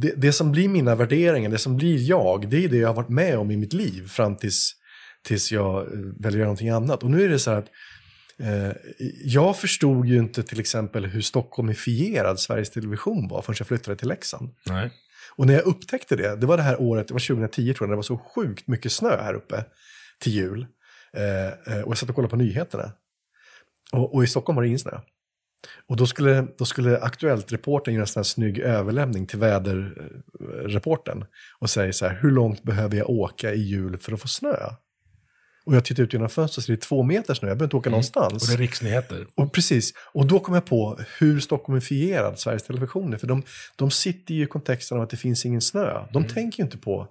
det, 0.02 0.14
det 0.18 0.34
som 0.34 0.52
blir 0.52 0.70
mina 0.70 0.96
värderingar, 0.96 1.50
det 1.50 1.58
som 1.58 1.78
blir 1.78 2.10
jag, 2.10 2.50
det 2.50 2.64
är 2.66 2.70
det 2.70 2.78
jag 2.78 2.88
har 2.88 2.96
varit 2.96 3.10
med 3.10 3.38
om 3.38 3.52
i 3.52 3.58
mitt 3.58 3.74
liv 3.74 4.08
fram 4.08 4.36
tills, 4.38 4.74
tills 5.28 5.52
jag 5.52 5.82
eh, 5.82 6.00
väljer 6.20 6.42
någonting 6.42 6.70
annat. 6.70 7.04
Och 7.04 7.12
nu 7.12 7.26
är 7.26 7.30
det 7.30 7.40
så 7.40 7.52
att 7.52 7.66
eh, 8.40 8.72
jag 9.24 9.58
förstod 9.58 10.06
ju 10.06 10.18
inte 10.18 10.44
till 10.44 10.60
exempel 10.60 11.06
hur 11.06 11.22
stockholmifierad 11.22 12.40
Sveriges 12.40 12.70
Television 12.70 13.28
var 13.28 13.42
förrän 13.42 13.56
jag 13.60 13.68
flyttade 13.68 13.98
till 13.98 14.08
Leksand. 14.08 14.50
Nej. 14.66 14.92
Och 15.36 15.48
när 15.48 15.54
jag 15.54 15.66
upptäckte 15.66 16.16
det, 16.16 16.36
det 16.36 16.48
var 16.48 16.58
det 16.58 16.64
här 16.64 16.82
året, 16.82 17.08
det 17.08 17.14
var 17.14 17.28
2010 17.28 17.74
tror 17.74 17.76
jag, 17.80 17.90
när 17.90 17.94
det 17.94 17.96
var 17.96 18.04
så 18.04 18.18
sjukt 18.18 18.68
mycket 18.68 18.92
snö 18.92 19.18
här 19.22 19.34
uppe 19.34 19.66
till 20.20 20.34
jul. 20.34 20.66
Eh, 21.14 21.48
eh, 21.48 21.82
och 21.84 21.92
jag 21.92 21.98
satt 21.98 22.10
och 22.10 22.16
kollade 22.16 22.30
på 22.30 22.36
nyheterna. 22.36 22.92
Och, 23.92 24.16
och 24.16 24.24
i 24.24 24.28
Stockholm 24.28 24.56
var 24.56 24.64
det 24.64 24.68
ingen 24.68 24.80
snö. 24.80 25.00
Och 25.88 25.98
då 25.98 26.06
skulle, 26.06 26.48
då 26.58 26.66
skulle 26.66 27.00
Aktuellt-reportern 27.00 27.94
göra 27.94 28.02
en 28.02 28.08
sån 28.08 28.20
här 28.20 28.24
snygg 28.24 28.60
överlämning 28.60 29.26
till 29.26 29.40
väderreportern. 29.40 31.26
Och 31.60 31.70
säga 31.70 31.94
så 31.94 32.08
här, 32.08 32.20
hur 32.22 32.32
långt 32.32 32.64
behöver 32.64 32.98
jag 32.98 33.10
åka 33.10 33.54
i 33.54 33.62
jul 33.62 33.98
för 33.98 34.14
att 34.14 34.22
få 34.22 34.28
snö? 34.28 34.56
Och 35.68 35.76
jag 35.76 35.86
tittar 35.86 36.04
ut 36.04 36.14
genom 36.14 36.30
fönstret 36.30 36.66
så 36.66 36.72
det 36.72 36.76
är 36.76 36.82
två 36.82 37.04
meter 37.04 37.34
snö, 37.34 37.48
jag 37.48 37.58
behöver 37.58 37.66
inte 37.68 37.76
åka 37.78 37.90
någonstans. 37.90 38.34
Och 38.44 38.48
det 38.48 38.54
är 38.54 38.58
riksnyheter. 38.58 39.26
Och 39.36 39.54
precis, 39.54 39.94
och 40.14 40.26
då 40.26 40.40
kom 40.40 40.54
jag 40.54 40.66
på 40.66 41.00
hur 41.20 41.40
stockholmifierad 41.40 42.40
Sveriges 42.40 42.64
Television 42.64 43.14
är. 43.14 43.18
För 43.18 43.28
de, 43.28 43.44
de 43.76 43.92
sitter 43.92 44.34
ju 44.34 44.44
i 44.44 44.48
kontexten 44.48 44.98
av 44.98 45.04
att 45.04 45.10
det 45.10 45.18
finns 45.18 45.46
ingen 45.46 45.62
snö. 45.62 46.06
De 46.14 46.28
tänker 46.28 46.60
ju 46.60 46.64
inte 46.64 46.78
på 46.78 47.08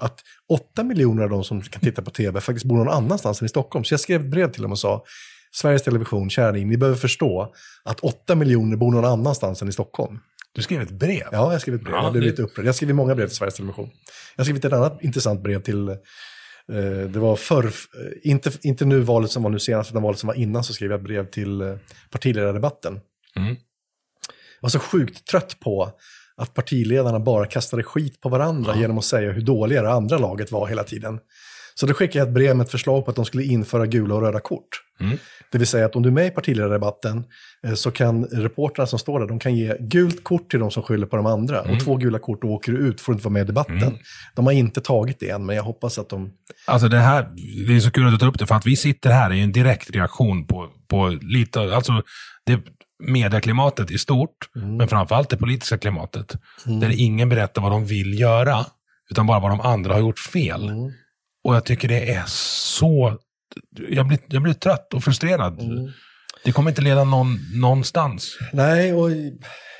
att 0.00 0.20
åtta 0.48 0.84
miljoner 0.84 1.22
av 1.22 1.30
de 1.30 1.44
som 1.44 1.62
kan 1.62 1.80
titta 1.80 2.02
på 2.02 2.10
tv 2.10 2.40
faktiskt 2.40 2.66
bor 2.66 2.76
någon 2.76 2.88
annanstans 2.88 3.40
än 3.40 3.46
i 3.46 3.48
Stockholm. 3.48 3.84
Så 3.84 3.92
jag 3.92 4.00
skrev 4.00 4.20
ett 4.20 4.30
brev 4.30 4.52
till 4.52 4.62
dem 4.62 4.72
och 4.72 4.78
sa, 4.78 5.04
Sveriges 5.52 5.82
Television, 5.82 6.30
kära 6.30 6.50
ni, 6.52 6.64
ni 6.64 6.76
behöver 6.76 6.98
förstå 6.98 7.54
att 7.84 8.00
åtta 8.00 8.34
miljoner 8.34 8.76
bor 8.76 8.92
någon 8.92 9.04
annanstans 9.04 9.62
än 9.62 9.68
i 9.68 9.72
Stockholm. 9.72 10.18
Du 10.54 10.62
skrev 10.62 10.82
ett 10.82 10.90
brev. 10.90 11.22
Ja, 11.32 11.52
jag 11.52 11.60
skrev 11.60 11.74
ett 11.74 11.82
brev. 11.84 11.94
Ja, 11.94 12.02
jag 12.02 12.12
blev 12.12 12.22
det- 12.24 12.30
lite 12.30 12.42
upprörd. 12.42 12.66
Jag 12.66 12.74
skrev 12.74 12.94
många 12.94 13.14
brev 13.14 13.26
till 13.26 13.36
Sveriges 13.36 13.54
Television. 13.54 13.90
Jag 14.36 14.46
skrivit 14.46 14.64
ett 14.64 14.72
annat 14.72 15.02
intressant 15.02 15.42
brev 15.42 15.62
till, 15.62 15.96
det 17.08 17.18
var 17.18 17.36
förr, 17.36 17.64
eh, 17.64 18.30
inte, 18.30 18.50
inte 18.62 18.84
nu 18.84 19.00
valet 19.00 19.30
som 19.30 19.42
var 19.42 19.50
nu 19.50 19.58
senast, 19.58 19.90
utan 19.90 20.02
valet 20.02 20.18
som 20.18 20.26
var 20.26 20.34
innan, 20.34 20.64
så 20.64 20.72
skrev 20.72 20.90
jag 20.90 21.02
brev 21.02 21.30
till 21.30 21.60
eh, 21.60 21.76
partiledardebatten. 22.10 23.00
Mm. 23.36 23.56
Jag 24.60 24.60
var 24.60 24.68
så 24.68 24.78
sjukt 24.78 25.26
trött 25.26 25.60
på 25.60 25.90
att 26.36 26.54
partiledarna 26.54 27.20
bara 27.20 27.46
kastade 27.46 27.82
skit 27.82 28.20
på 28.20 28.28
varandra 28.28 28.76
genom 28.76 28.98
att 28.98 29.04
säga 29.04 29.32
hur 29.32 29.42
dåliga 29.42 29.82
det 29.82 29.92
andra 29.92 30.18
laget 30.18 30.52
var 30.52 30.66
hela 30.66 30.84
tiden. 30.84 31.20
Så 31.74 31.86
då 31.86 31.94
skickade 31.94 32.18
jag 32.18 32.28
ett 32.28 32.34
brev 32.34 32.56
med 32.56 32.64
ett 32.64 32.70
förslag 32.70 33.04
på 33.04 33.10
att 33.10 33.16
de 33.16 33.24
skulle 33.24 33.44
införa 33.44 33.86
gula 33.86 34.14
och 34.14 34.22
röda 34.22 34.40
kort. 34.40 34.83
Mm. 35.00 35.18
Det 35.52 35.58
vill 35.58 35.66
säga 35.66 35.86
att 35.86 35.96
om 35.96 36.02
du 36.02 36.08
är 36.08 36.12
med 36.12 36.26
i 36.26 36.30
partiledardebatten 36.30 37.24
eh, 37.66 37.74
så 37.74 37.90
kan 37.90 38.24
reportrarna 38.24 38.86
som 38.86 38.98
står 38.98 39.20
där, 39.20 39.26
de 39.26 39.38
kan 39.38 39.56
ge 39.56 39.76
gult 39.80 40.24
kort 40.24 40.50
till 40.50 40.60
de 40.60 40.70
som 40.70 40.82
skyller 40.82 41.06
på 41.06 41.16
de 41.16 41.26
andra. 41.26 41.60
Och 41.60 41.80
två 41.84 41.96
gula 41.96 42.18
kort 42.18 42.44
och 42.44 42.50
åker 42.50 42.72
du 42.72 42.78
ut 42.78 43.00
får 43.00 43.12
du 43.12 43.16
inte 43.16 43.24
vara 43.24 43.32
med 43.32 43.42
i 43.42 43.46
debatten. 43.46 43.98
De 44.34 44.46
har 44.46 44.52
inte 44.52 44.80
tagit 44.80 45.20
det 45.20 45.30
än, 45.30 45.46
men 45.46 45.56
jag 45.56 45.62
hoppas 45.62 45.98
att 45.98 46.08
de... 46.08 46.32
Alltså 46.66 46.88
det 46.88 46.98
här, 46.98 47.28
det 47.66 47.76
är 47.76 47.80
så 47.80 47.90
kul 47.90 48.06
att 48.06 48.12
du 48.12 48.18
tar 48.18 48.26
upp 48.26 48.38
det, 48.38 48.46
för 48.46 48.54
att 48.54 48.66
vi 48.66 48.76
sitter 48.76 49.10
här 49.10 49.30
är 49.30 49.34
ju 49.34 49.42
en 49.42 49.52
direkt 49.52 49.90
reaktion 49.90 50.46
på, 50.46 50.68
på 50.88 51.18
lite, 51.22 51.60
alltså 51.60 52.02
det 52.46 52.60
medieklimatet 53.02 53.90
i 53.90 53.98
stort, 53.98 54.36
men 54.54 54.88
framförallt 54.88 55.30
det 55.30 55.36
politiska 55.36 55.78
klimatet. 55.78 56.36
Där 56.64 57.00
ingen 57.00 57.28
berättar 57.28 57.62
vad 57.62 57.70
de 57.70 57.86
vill 57.86 58.20
göra, 58.20 58.66
utan 59.10 59.26
bara 59.26 59.40
vad 59.40 59.50
de 59.50 59.60
andra 59.60 59.92
har 59.92 60.00
gjort 60.00 60.18
fel. 60.18 60.70
Och 61.44 61.54
jag 61.54 61.64
tycker 61.64 61.88
det 61.88 62.12
är 62.12 62.24
så, 62.26 63.18
jag 63.88 64.06
blir, 64.08 64.18
jag 64.26 64.42
blir 64.42 64.54
trött 64.54 64.94
och 64.94 65.04
frustrerad. 65.04 65.60
Det 66.44 66.52
kommer 66.52 66.70
inte 66.70 66.82
leda 66.82 67.04
någon, 67.04 67.38
någonstans. 67.60 68.38
Nej, 68.52 68.92
och 68.92 69.10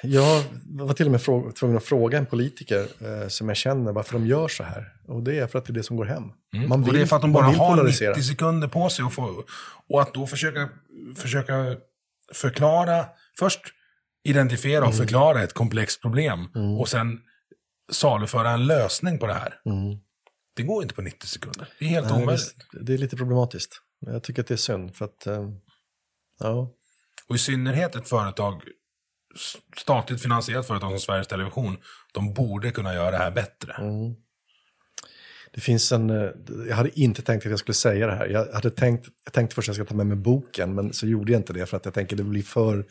jag 0.03 0.45
var 0.67 0.95
till 0.95 1.07
och 1.07 1.13
med 1.13 1.55
tvungen 1.55 1.77
att 1.77 1.85
fråga 1.85 2.19
en 2.19 2.27
politiker 2.27 2.87
eh, 3.01 3.29
som 3.29 3.49
jag 3.49 3.57
känner 3.57 3.93
varför 3.93 4.13
de 4.13 4.27
gör 4.27 4.49
så 4.49 4.65
här. 4.65 4.85
Och 5.09 5.23
det 5.23 5.39
är 5.39 5.47
för 5.47 5.59
att 5.59 5.65
det 5.65 5.71
är 5.71 5.75
det 5.75 5.83
som 5.83 5.97
går 5.97 6.05
hem. 6.05 6.23
Man 6.69 6.85
och 6.85 6.93
det 6.93 7.01
är 7.01 7.07
för 7.07 7.17
att 7.17 7.23
de 7.23 7.33
bara 7.33 7.49
vill 7.51 7.59
har 7.59 7.77
polarisera. 7.77 8.11
90 8.11 8.23
sekunder 8.23 8.69
på 8.69 8.89
sig. 8.89 9.05
Och, 9.05 9.13
få, 9.13 9.45
och 9.89 10.03
att 10.03 10.15
då 10.15 10.27
försöka, 10.27 10.69
försöka 11.17 11.77
förklara, 12.33 13.07
först 13.39 13.61
identifiera 14.25 14.81
och 14.81 14.93
Mm. 14.95 14.99
förklara 14.99 15.43
ett 15.43 15.53
komplext 15.53 16.03
problem. 16.03 16.49
Och 16.81 16.89
sen 16.89 17.21
saluföra 17.93 18.51
en 18.51 18.67
lösning 18.67 19.19
på 19.19 19.27
det 19.27 19.35
här. 19.35 19.55
Det 20.57 20.63
går 20.63 20.83
inte 20.83 20.95
på 20.95 21.03
90 21.03 21.27
sekunder. 21.27 21.69
Det 21.79 21.85
är 21.85 21.89
helt. 21.89 22.11
Nej, 22.11 22.23
omöjligt. 22.23 22.55
det 22.81 22.95
är 22.95 22.99
lite 22.99 23.17
problematiskt. 23.17 23.81
Jag 24.07 24.23
tycker 24.23 24.43
att 24.43 24.49
det 24.49 24.55
är 24.55 24.57
synd, 24.57 24.97
för 24.97 25.05
att... 25.05 25.27
eh, 25.27 25.49
ja. 26.41 26.71
Och 27.29 27.35
i 27.35 27.39
synnerhet 27.39 27.97
ett 27.97 28.09
företag, 28.09 28.63
statligt 29.77 30.23
finansierat 30.23 30.67
företag 30.67 30.91
som 30.91 31.01
Sveriges 31.01 31.27
Television, 31.27 31.77
de 32.13 32.35
borde 32.35 32.71
kunna 32.71 32.95
göra 32.95 33.11
det 33.11 33.17
här 33.17 33.31
bättre. 33.31 33.73
Mm. 33.73 34.15
Det 35.53 35.61
finns 35.61 35.93
en, 35.93 36.11
eh, 36.11 36.31
jag 36.69 36.77
hade 36.77 37.01
inte 37.01 37.23
tänkt 37.23 37.47
att 37.47 37.51
jag 37.51 37.59
skulle 37.59 37.75
säga 37.75 38.07
det 38.07 38.15
här. 38.15 38.27
Jag 38.27 38.53
hade 38.53 38.71
tänkt, 38.71 39.09
jag 39.25 39.33
tänkte 39.33 39.55
först 39.55 39.69
att 39.69 39.77
jag 39.77 39.87
ska 39.87 39.91
ta 39.91 39.97
med 39.97 40.07
mig 40.07 40.17
boken, 40.17 40.75
men 40.75 40.93
så 40.93 41.07
gjorde 41.07 41.33
jag 41.33 41.39
inte 41.39 41.53
det 41.53 41.67
för 41.67 41.77
att 41.77 41.85
jag 41.85 41.95
tänker 41.95 42.17
det 42.17 42.25
blir 42.25 42.43
för, 42.43 42.85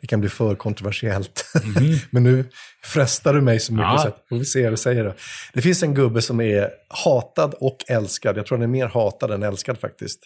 det 0.00 0.06
kan 0.06 0.20
bli 0.20 0.28
för 0.30 0.54
kontroversiellt. 0.54 1.44
men 2.10 2.22
nu 2.22 2.44
frestar 2.84 3.34
du 3.34 3.40
mig 3.40 3.60
så 3.60 3.72
mycket 3.72 3.86
Ja. 3.86 3.98
så 3.98 4.08
att 4.08 4.24
får 4.28 4.36
vi 4.36 4.44
se 4.44 4.62
vad 4.62 4.72
du 4.72 4.76
säger 4.76 5.04
då. 5.04 5.14
Det 5.52 5.62
finns 5.62 5.82
en 5.82 5.94
gubbe 5.94 6.22
som 6.22 6.40
är 6.40 6.70
hatad 6.88 7.54
och 7.60 7.84
älskad. 7.88 8.36
Jag 8.36 8.46
tror 8.46 8.58
han 8.58 8.62
är 8.62 8.66
mer 8.66 8.86
hatad 8.86 9.30
än 9.30 9.42
älskad 9.42 9.78
faktiskt. 9.80 10.20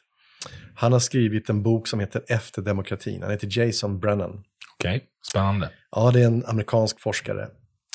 Han 0.74 0.92
har 0.92 1.00
skrivit 1.00 1.48
en 1.48 1.62
bok 1.62 1.88
som 1.88 2.00
heter 2.00 2.22
Efter 2.28 2.62
demokratin. 2.62 3.22
Han 3.22 3.30
heter 3.30 3.58
Jason 3.58 4.00
Brennan. 4.00 4.42
Okej, 4.78 5.04
spännande. 5.30 5.70
Ja, 5.90 6.10
det 6.10 6.20
är 6.22 6.26
en 6.26 6.44
amerikansk 6.46 7.00
forskare. 7.00 7.48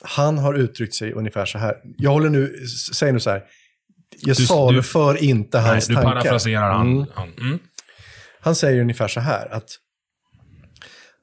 Han 0.04 0.38
har 0.38 0.54
uttryckt 0.54 0.96
sig 0.96 1.14
ungefär 1.14 1.46
så 1.46 1.58
här. 1.58 1.76
Jag 1.98 2.12
håller 2.12 2.30
nu, 2.30 2.66
säg 2.94 3.12
nu 3.12 3.20
så 3.20 3.30
här. 3.30 3.44
Jag 4.18 4.36
Du- 4.38 4.46
saluför 4.46 5.24
inte 5.24 5.62
Nej, 5.62 5.70
hans 5.70 5.88
du 5.88 5.94
tankar. 5.94 6.12
parafraserar 6.12 6.72
han. 6.72 6.92
Mm. 6.92 7.06
han 7.14 7.34
mm. 7.40 7.60
Han 8.40 8.56
säger 8.56 8.82
ungefär 8.82 9.08
så 9.08 9.20
här 9.20 9.54
att, 9.54 9.70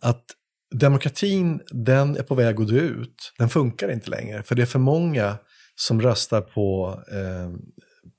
att 0.03 0.23
demokratin, 0.75 1.61
den 1.71 2.17
är 2.17 2.23
på 2.23 2.35
väg 2.35 2.61
att 2.61 2.69
dö 2.69 2.81
ut. 2.81 3.33
Den 3.39 3.49
funkar 3.49 3.91
inte 3.91 4.11
längre, 4.11 4.43
för 4.43 4.55
det 4.55 4.63
är 4.63 4.67
för 4.67 4.79
många 4.79 5.37
som 5.75 6.03
röstar 6.03 6.41
på, 6.41 7.01
eh, 7.13 7.51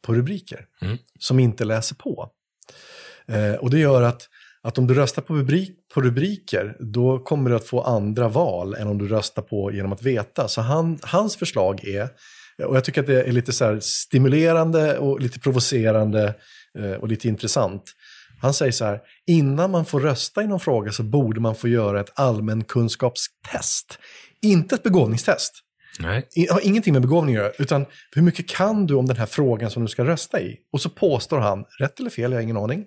på 0.05 0.13
rubriker, 0.13 0.65
Mm. 0.81 0.97
som 1.19 1.39
inte 1.39 1.65
läser 1.65 1.95
på. 1.95 2.29
Eh, 3.27 3.53
och 3.53 3.69
det 3.69 3.79
gör 3.79 4.01
att, 4.01 4.29
att 4.61 4.77
om 4.77 4.87
du 4.87 4.93
röstar 4.93 5.21
på, 5.21 5.33
rubrik, 5.35 5.71
på 5.93 6.01
rubriker, 6.01 6.75
då 6.79 7.19
kommer 7.19 7.49
du 7.49 7.55
att 7.55 7.67
få 7.67 7.81
andra 7.81 8.27
val 8.27 8.73
än 8.75 8.87
om 8.87 8.97
du 8.97 9.07
röstar 9.07 9.41
på 9.41 9.71
genom 9.71 9.93
att 9.93 10.01
veta. 10.01 10.47
Så 10.47 10.61
han, 10.61 10.99
hans 11.01 11.35
förslag 11.35 11.83
är, 11.87 12.09
och 12.65 12.75
jag 12.75 12.83
tycker 12.83 13.01
att 13.01 13.07
det 13.07 13.23
är 13.23 13.31
lite 13.31 13.51
så 13.51 13.79
stimulerande 13.81 14.97
och 14.97 15.19
lite 15.19 15.39
provocerande 15.39 16.33
eh, 16.79 16.91
och 16.91 17.07
lite 17.07 17.27
intressant. 17.27 17.83
Han 18.41 18.53
säger 18.53 18.71
så 18.71 18.85
här, 18.85 18.99
innan 19.27 19.71
man 19.71 19.85
får 19.85 19.99
rösta 19.99 20.43
i 20.43 20.47
någon 20.47 20.59
fråga 20.59 20.91
så 20.91 21.03
borde 21.03 21.39
man 21.39 21.55
få 21.55 21.67
göra 21.67 21.99
ett 21.99 22.19
allmänkunskapstest. 22.19 23.99
Inte 24.41 24.75
ett 24.75 24.83
begåvningstest. 24.83 25.53
Nej. 25.99 26.27
Har 26.49 26.65
ingenting 26.65 26.93
med 26.93 27.01
begåvning 27.01 27.35
att 27.35 27.41
göra, 27.41 27.51
utan 27.59 27.85
hur 28.15 28.21
mycket 28.21 28.49
kan 28.49 28.87
du 28.87 28.93
om 28.93 29.05
den 29.05 29.17
här 29.17 29.25
frågan 29.25 29.71
som 29.71 29.83
du 29.83 29.89
ska 29.89 30.05
rösta 30.05 30.41
i? 30.41 30.57
Och 30.73 30.81
så 30.81 30.89
påstår 30.89 31.39
han, 31.39 31.65
rätt 31.79 31.99
eller 31.99 32.09
fel, 32.09 32.31
jag 32.31 32.37
har 32.37 32.43
ingen 32.43 32.57
aning, 32.57 32.85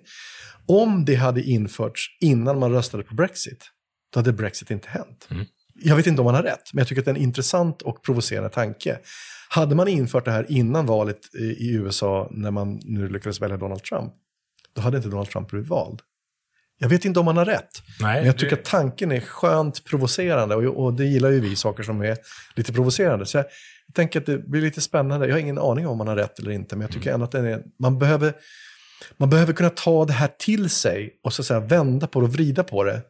om 0.67 1.05
det 1.05 1.15
hade 1.15 1.41
införts 1.41 2.17
innan 2.21 2.59
man 2.59 2.71
röstade 2.71 3.03
på 3.03 3.15
Brexit, 3.15 3.65
då 4.13 4.19
hade 4.19 4.33
Brexit 4.33 4.71
inte 4.71 4.89
hänt. 4.89 5.27
Jag 5.81 5.95
vet 5.95 6.07
inte 6.07 6.21
om 6.21 6.25
han 6.25 6.35
har 6.35 6.43
rätt, 6.43 6.73
men 6.73 6.79
jag 6.79 6.87
tycker 6.87 7.01
att 7.01 7.05
det 7.05 7.11
är 7.11 7.15
en 7.15 7.21
intressant 7.21 7.81
och 7.81 8.03
provocerande 8.03 8.49
tanke. 8.49 8.99
Hade 9.49 9.75
man 9.75 9.87
infört 9.87 10.25
det 10.25 10.31
här 10.31 10.45
innan 10.51 10.85
valet 10.85 11.35
i 11.59 11.73
USA, 11.73 12.27
när 12.31 12.51
man 12.51 12.79
nu 12.83 13.09
lyckades 13.09 13.41
välja 13.41 13.57
Donald 13.57 13.83
Trump, 13.83 14.13
då 14.79 14.83
hade 14.83 14.97
inte 14.97 15.09
Donald 15.09 15.29
Trump 15.29 15.49
blivit 15.49 15.69
vald. 15.69 15.99
Jag 16.77 16.89
vet 16.89 17.05
inte 17.05 17.19
om 17.19 17.27
han 17.27 17.37
har 17.37 17.45
rätt, 17.45 17.69
Nej, 18.01 18.15
men 18.17 18.25
jag 18.25 18.37
tycker 18.37 18.55
det- 18.55 18.61
att 18.61 18.65
tanken 18.67 19.11
är 19.11 19.19
skönt 19.19 19.83
provocerande 19.85 20.55
och, 20.55 20.83
och 20.85 20.93
det 20.93 21.05
gillar 21.05 21.29
ju 21.29 21.39
vi, 21.39 21.55
saker 21.55 21.83
som 21.83 22.01
är 22.01 22.17
lite 22.55 22.73
provocerande. 22.73 23.25
Så 23.25 23.37
jag, 23.37 23.45
jag 23.87 23.95
tänker 23.95 24.19
att 24.19 24.25
det 24.25 24.37
blir 24.37 24.61
lite 24.61 24.81
spännande. 24.81 25.27
Jag 25.27 25.33
har 25.35 25.39
ingen 25.39 25.57
aning 25.57 25.87
om 25.87 25.99
han 25.99 26.07
har 26.07 26.15
rätt 26.15 26.39
eller 26.39 26.51
inte, 26.51 26.75
men 26.75 26.81
jag 26.81 26.91
tycker 26.91 27.13
ändå 27.13 27.23
att 27.25 27.33
är, 27.33 27.63
man, 27.79 27.99
behöver, 27.99 28.33
man 29.17 29.29
behöver 29.29 29.53
kunna 29.53 29.69
ta 29.69 30.05
det 30.05 30.13
här 30.13 30.29
till 30.39 30.69
sig 30.69 31.19
och 31.23 31.33
så 31.33 31.43
säga 31.43 31.59
vända 31.59 32.07
på 32.07 32.19
det 32.19 32.25
och 32.25 32.33
vrida 32.33 32.63
på 32.63 32.83
det. 32.83 33.01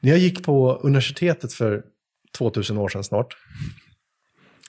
När 0.00 0.10
jag 0.10 0.18
gick 0.18 0.44
på 0.44 0.74
universitetet 0.82 1.52
för 1.52 1.82
2000 2.38 2.78
år 2.78 2.88
sedan 2.88 3.04
snart, 3.04 3.36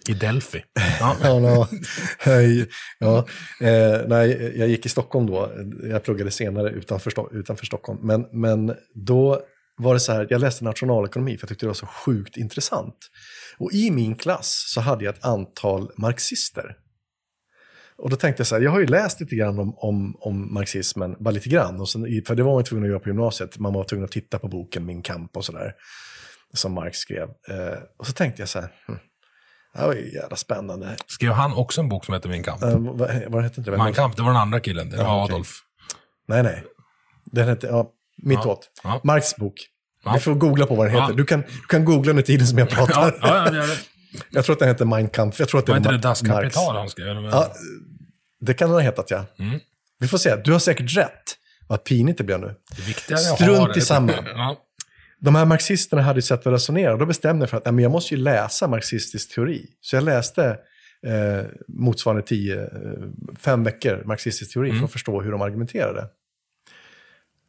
I 0.09 0.13
Delphi. 0.13 0.63
Ja. 0.99 1.15
Ja, 1.23 1.39
no. 1.39 1.67
Ja. 2.99 3.17
Eh, 3.61 4.01
nej, 4.07 4.53
jag 4.55 4.67
gick 4.67 4.85
i 4.85 4.89
Stockholm 4.89 5.27
då. 5.27 5.51
Jag 5.83 6.03
pluggade 6.03 6.31
senare 6.31 6.69
utanför, 6.69 7.37
utanför 7.39 7.65
Stockholm. 7.65 7.99
Men, 8.01 8.25
men 8.31 8.75
då 8.95 9.41
var 9.77 9.93
det 9.93 9.99
så 9.99 10.11
här, 10.11 10.27
jag 10.29 10.41
läste 10.41 10.63
nationalekonomi 10.63 11.37
för 11.37 11.43
jag 11.43 11.49
tyckte 11.49 11.65
det 11.65 11.69
var 11.69 11.73
så 11.73 11.85
sjukt 11.85 12.37
intressant. 12.37 12.97
Och 13.57 13.73
i 13.73 13.91
min 13.91 14.15
klass 14.15 14.63
så 14.67 14.81
hade 14.81 15.05
jag 15.05 15.15
ett 15.15 15.25
antal 15.25 15.91
marxister. 15.97 16.75
Och 17.97 18.09
då 18.09 18.15
tänkte 18.15 18.41
jag 18.41 18.47
så 18.47 18.55
här, 18.55 18.61
jag 18.61 18.71
har 18.71 18.79
ju 18.79 18.85
läst 18.85 19.19
lite 19.19 19.35
grann 19.35 19.59
om, 19.59 19.73
om, 19.77 20.15
om 20.19 20.53
marxismen, 20.53 21.15
bara 21.19 21.31
lite 21.31 21.49
grann. 21.49 21.79
Och 21.79 21.89
sen, 21.89 22.23
för 22.27 22.35
det 22.35 22.43
var 22.43 22.53
man 22.53 22.63
tvungen 22.63 22.83
att 22.83 22.89
göra 22.89 22.99
på 22.99 23.09
gymnasiet, 23.09 23.59
man 23.59 23.73
var 23.73 23.83
tvungen 23.83 24.05
att 24.05 24.11
titta 24.11 24.39
på 24.39 24.47
boken 24.47 24.85
Min 24.85 25.01
kamp 25.01 25.37
och 25.37 25.45
sådär. 25.45 25.73
Som 26.53 26.73
Marx 26.73 26.97
skrev. 26.97 27.23
Eh, 27.23 27.79
och 27.97 28.07
så 28.07 28.13
tänkte 28.13 28.41
jag 28.41 28.49
så 28.49 28.59
här, 28.59 28.69
hm, 28.87 28.97
det 29.77 29.81
här 29.81 29.87
var 29.87 29.95
ju 29.95 30.13
jävla 30.13 30.35
spännande. 30.35 30.95
Skrev 31.07 31.31
han 31.31 31.53
också 31.53 31.81
en 31.81 31.89
bok 31.89 32.05
som 32.05 32.13
heter 32.13 32.29
Min 32.29 32.43
kamp? 32.43 32.63
Uh, 32.63 32.69
vad, 32.77 33.23
vad 33.27 33.43
hette 33.43 33.61
det? 33.61 33.77
Mein 33.77 33.93
Kampf, 33.93 34.15
det 34.15 34.21
var 34.21 34.29
den 34.29 34.37
andra 34.41 34.59
killen. 34.59 34.89
Det 34.89 34.97
var 34.97 35.03
Ja. 35.03 35.23
Adolf. 35.23 35.59
Nej, 36.27 36.43
nej. 36.43 36.63
Den 37.25 37.47
hette, 37.47 37.67
ja, 37.67 37.89
mittåt. 38.23 38.69
Ja. 38.83 39.01
Marx 39.03 39.35
bok. 39.35 39.53
Ja. 40.03 40.13
Vi 40.13 40.19
får 40.19 40.35
googla 40.35 40.65
på 40.65 40.75
vad 40.75 40.85
den 40.85 40.93
heter. 40.93 41.09
Ja. 41.09 41.15
Du, 41.15 41.25
kan, 41.25 41.41
du 41.41 41.67
kan 41.69 41.85
googla 41.85 42.09
under 42.09 42.23
tiden 42.23 42.47
som 42.47 42.57
jag 42.57 42.69
pratar. 42.77 43.17
Ja, 43.21 43.51
ja, 43.53 43.65
ja. 43.65 43.75
Jag 44.29 44.45
tror 44.45 44.53
att 44.53 44.59
den 44.59 44.67
heter 44.67 44.85
Mein 44.85 45.09
Kampf. 45.09 45.39
Jag 45.39 45.49
tror 45.49 45.59
att 45.59 45.65
det 45.65 45.71
Var 45.71 45.77
inte 45.77 45.91
det 45.91 45.97
Das. 45.97 46.21
Kapital 46.21 46.75
han 46.75 46.89
skrev? 46.89 47.07
Ja, 47.07 47.53
det 48.41 48.53
kan 48.53 48.69
den 48.69 48.75
ha 48.75 48.81
hetat, 48.81 49.11
ja. 49.11 49.25
Mm. 49.39 49.59
Vi 49.99 50.07
får 50.07 50.17
se. 50.17 50.35
Du 50.35 50.51
har 50.51 50.59
säkert 50.59 50.97
rätt. 50.97 51.37
Vad 51.67 51.83
pinigt 51.83 52.17
det 52.17 52.23
blev 52.23 52.39
nu. 52.39 52.55
Det 53.07 53.17
Strunt 53.17 53.77
i 53.77 53.81
samma. 53.81 54.11
Ja. 55.19 55.25
De 55.25 55.35
här 55.35 55.45
marxisterna 55.45 56.01
hade 56.01 56.17
ju 56.17 56.21
sätt 56.21 56.47
att 56.47 56.53
resonera 56.53 56.93
och 56.93 56.99
då 56.99 57.05
bestämde 57.05 57.43
jag 57.43 57.49
för 57.49 57.57
att 57.57 57.65
nej, 57.65 57.73
men 57.73 57.83
jag 57.83 57.91
måste 57.91 58.15
ju 58.15 58.21
läsa 58.21 58.67
marxistisk 58.67 59.35
teori. 59.35 59.65
Så 59.81 59.95
jag 59.95 60.03
läste 60.03 60.45
eh, 61.07 61.45
motsvarande 61.67 62.21
tio, 62.23 62.61
eh, 62.63 62.69
fem 63.39 63.63
veckor 63.63 64.03
marxistisk 64.05 64.53
teori 64.53 64.69
Mm. 64.69 64.79
för 64.79 64.85
att 64.85 64.91
förstå 64.91 65.21
hur 65.21 65.31
de 65.31 65.41
argumenterade. 65.41 66.07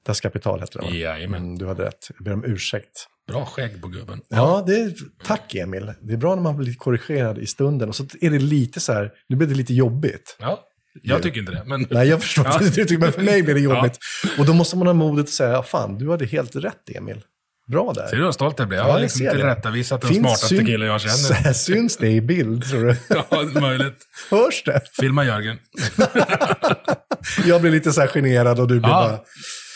Das 0.07 0.21
Kapital 0.21 0.61
hette 0.61 0.79
det 0.79 1.05
va? 1.05 1.17
Mm, 1.19 1.59
du 1.59 1.67
hade 1.67 1.85
rätt. 1.85 2.11
Jag 2.17 2.25
ber 2.25 2.33
om 2.33 2.45
ursäkt. 2.45 3.07
Bra 3.29 3.45
skägg 3.45 3.83
på 3.83 3.89
gubben. 3.89 4.21
Ja, 4.29 4.65
det 4.67 4.81
är, 4.81 4.93
tack 5.25 5.55
Emil. 5.55 5.93
Det 6.03 6.13
är 6.13 6.17
bra 6.17 6.35
när 6.35 6.43
man 6.43 6.57
blir 6.57 6.75
korrigerad 6.75 7.39
i 7.39 7.47
stunden. 7.47 7.89
Och 7.89 7.97
så 7.97 8.07
är 8.21 8.31
det 8.31 8.39
lite 8.39 8.81
så 8.81 8.93
här, 8.93 9.13
nu 9.29 9.37
blir 9.37 9.49
det 9.49 9.55
lite 9.55 9.75
jobbigt. 9.75 10.37
Ja, 10.41 10.65
jag 11.03 11.23
tycker 11.23 11.41
inte 11.41 11.53
det. 11.53 11.63
Men... 11.67 11.87
Nej, 11.91 12.09
jag 12.09 12.23
förstår 12.23 12.47
Ja. 12.47 12.61
inte 12.83 12.99
men 12.99 13.13
för 13.13 13.23
mig 13.23 13.43
blir 13.43 13.55
det 13.55 13.61
Ja. 13.61 13.77
jobbigt. 13.77 13.99
Och 14.39 14.47
då 14.47 14.55
måste 14.55 14.77
man 14.77 14.87
ha 14.87 14.95
modet 14.95 15.23
att 15.25 15.31
säga, 15.31 15.51
ja, 15.51 15.63
fan, 15.63 15.99
du 15.99 16.11
hade 16.11 16.27
helt 16.27 16.57
rätt 16.57 16.91
Emil. 16.95 17.25
Bra 17.69 17.93
där. 17.93 18.07
Ser 18.07 18.17
du 18.17 18.25
hur 18.25 18.33
stolt 18.33 18.59
jag 18.59 18.69
blir? 18.69 18.79
Jag 18.79 18.89
Ja, 18.89 18.93
har 18.93 19.01
liksom 19.01 19.21
tillrättavisat 19.21 20.01
den 20.01 20.09
Finns 20.09 20.21
smartaste 20.21 20.49
syn- 20.49 20.67
killen 20.67 20.89
jag 20.89 21.01
känner. 21.01 21.53
Syns 21.53 21.97
det 21.97 22.09
i 22.09 22.21
bild, 22.21 22.65
tror 22.71 22.85
du? 22.85 22.97
Ja, 23.55 23.61
möjligt. 23.61 23.99
Hörs 24.31 24.63
det? 24.65 24.81
Filma 25.01 25.25
Jörgen. 25.25 25.59
Jag 27.47 27.61
blir 27.61 27.71
lite 27.71 27.93
så 27.93 28.01
här 28.01 28.09
generad 28.09 28.61
och 28.61 28.69
du 28.69 28.81
blir 28.81 28.91
Ja, 28.91 29.09
bara... 29.09 29.21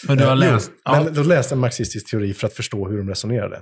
Men 0.08 0.18
du 0.18 0.24
har 0.24 0.30
Jo, 0.34 0.38
läst... 0.52 0.70
Ja. 0.84 1.04
Men 1.04 1.14
då 1.14 1.22
läste 1.22 1.52
jag 1.52 1.56
en 1.56 1.60
marxistisk 1.60 2.10
teori 2.10 2.34
för 2.34 2.46
att 2.46 2.54
förstå 2.54 2.88
hur 2.88 2.98
de 2.98 3.08
resonerade. 3.08 3.60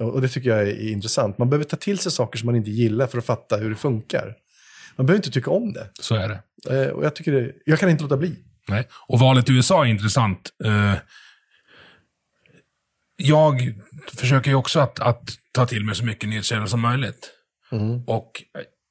Och 0.00 0.20
det 0.20 0.28
tycker 0.28 0.50
jag 0.50 0.60
är 0.68 0.88
intressant. 0.90 1.38
Man 1.38 1.50
behöver 1.50 1.64
ta 1.64 1.76
till 1.76 1.98
sig 1.98 2.12
saker 2.12 2.38
som 2.38 2.46
man 2.46 2.56
inte 2.56 2.70
gillar 2.70 3.06
för 3.06 3.18
att 3.18 3.26
fatta 3.26 3.56
hur 3.56 3.70
det 3.70 3.76
funkar. 3.76 4.34
Man 4.96 5.06
behöver 5.06 5.18
inte 5.18 5.30
tycka 5.30 5.50
om 5.50 5.72
det. 5.72 5.86
Så 6.00 6.14
är 6.14 6.28
det. 6.28 6.82
Eh, 6.84 6.88
Och 6.90 7.04
jag, 7.04 7.14
tycker 7.14 7.32
det, 7.32 7.50
jag 7.64 7.78
kan 7.78 7.90
inte 7.90 8.02
låta 8.02 8.16
bli. 8.16 8.34
Nej. 8.68 8.88
Och 9.08 9.18
valet 9.18 9.50
i 9.50 9.52
USA 9.52 9.84
är 9.86 9.90
intressant. 9.90 10.50
Jag 13.22 13.74
försöker 14.16 14.50
ju 14.50 14.54
också 14.54 14.80
att, 14.80 15.00
att 15.00 15.22
ta 15.52 15.66
till 15.66 15.84
mig 15.84 15.94
så 15.94 16.04
mycket 16.04 16.28
nyhetskällor 16.28 16.66
som 16.66 16.80
möjligt. 16.80 17.30
Och 18.06 18.42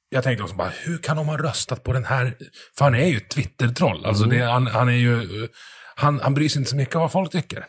jag 0.08 0.24
tänkte 0.24 0.42
också 0.42 0.56
bara, 0.56 0.72
hur 0.84 0.98
kan 0.98 1.16
de 1.16 1.28
ha 1.28 1.36
röstat 1.38 1.84
på 1.84 1.92
den 1.92 2.04
här? 2.04 2.34
För 2.78 2.84
han 2.84 2.94
är 2.94 3.06
ju 3.06 3.16
ett 3.16 3.28
Twitter-troll. 3.28 4.06
Alltså 4.06 4.24
det, 4.24 4.42
han, 4.42 4.66
han 4.66 4.88
är 4.88 4.92
ju... 4.92 5.48
Han, 5.96 6.20
han 6.20 6.34
bryr 6.34 6.48
sig 6.48 6.60
inte 6.60 6.70
så 6.70 6.76
mycket 6.76 6.94
om 6.94 7.00
vad 7.00 7.12
folk 7.12 7.32
tycker. 7.32 7.66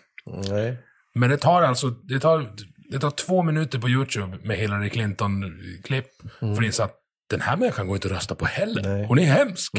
Nej. 0.50 0.78
Men 1.16 1.30
det 1.30 1.38
tar 1.38 1.62
alltså, 1.62 1.90
det 1.90 2.20
tar, 2.20 2.50
det 2.92 3.00
tar 3.00 3.12
två 3.12 3.44
minuter 3.44 3.80
på 3.80 3.90
YouTube 3.90 4.38
med 4.44 4.58
Hillary 4.58 4.90
Clinton-klipp 4.90 6.08
för 6.40 6.52
att 6.52 6.64
inse 6.64 6.84
att 6.84 6.96
den 7.30 7.42
här 7.42 7.58
människan 7.58 7.88
går 7.88 7.96
inte 7.96 8.08
att 8.08 8.14
rösta 8.14 8.36
på 8.36 8.46
heller. 8.46 8.84
Nej. 8.84 9.06
Hon 9.06 9.20
är 9.20 9.26
hemsk. 9.26 9.74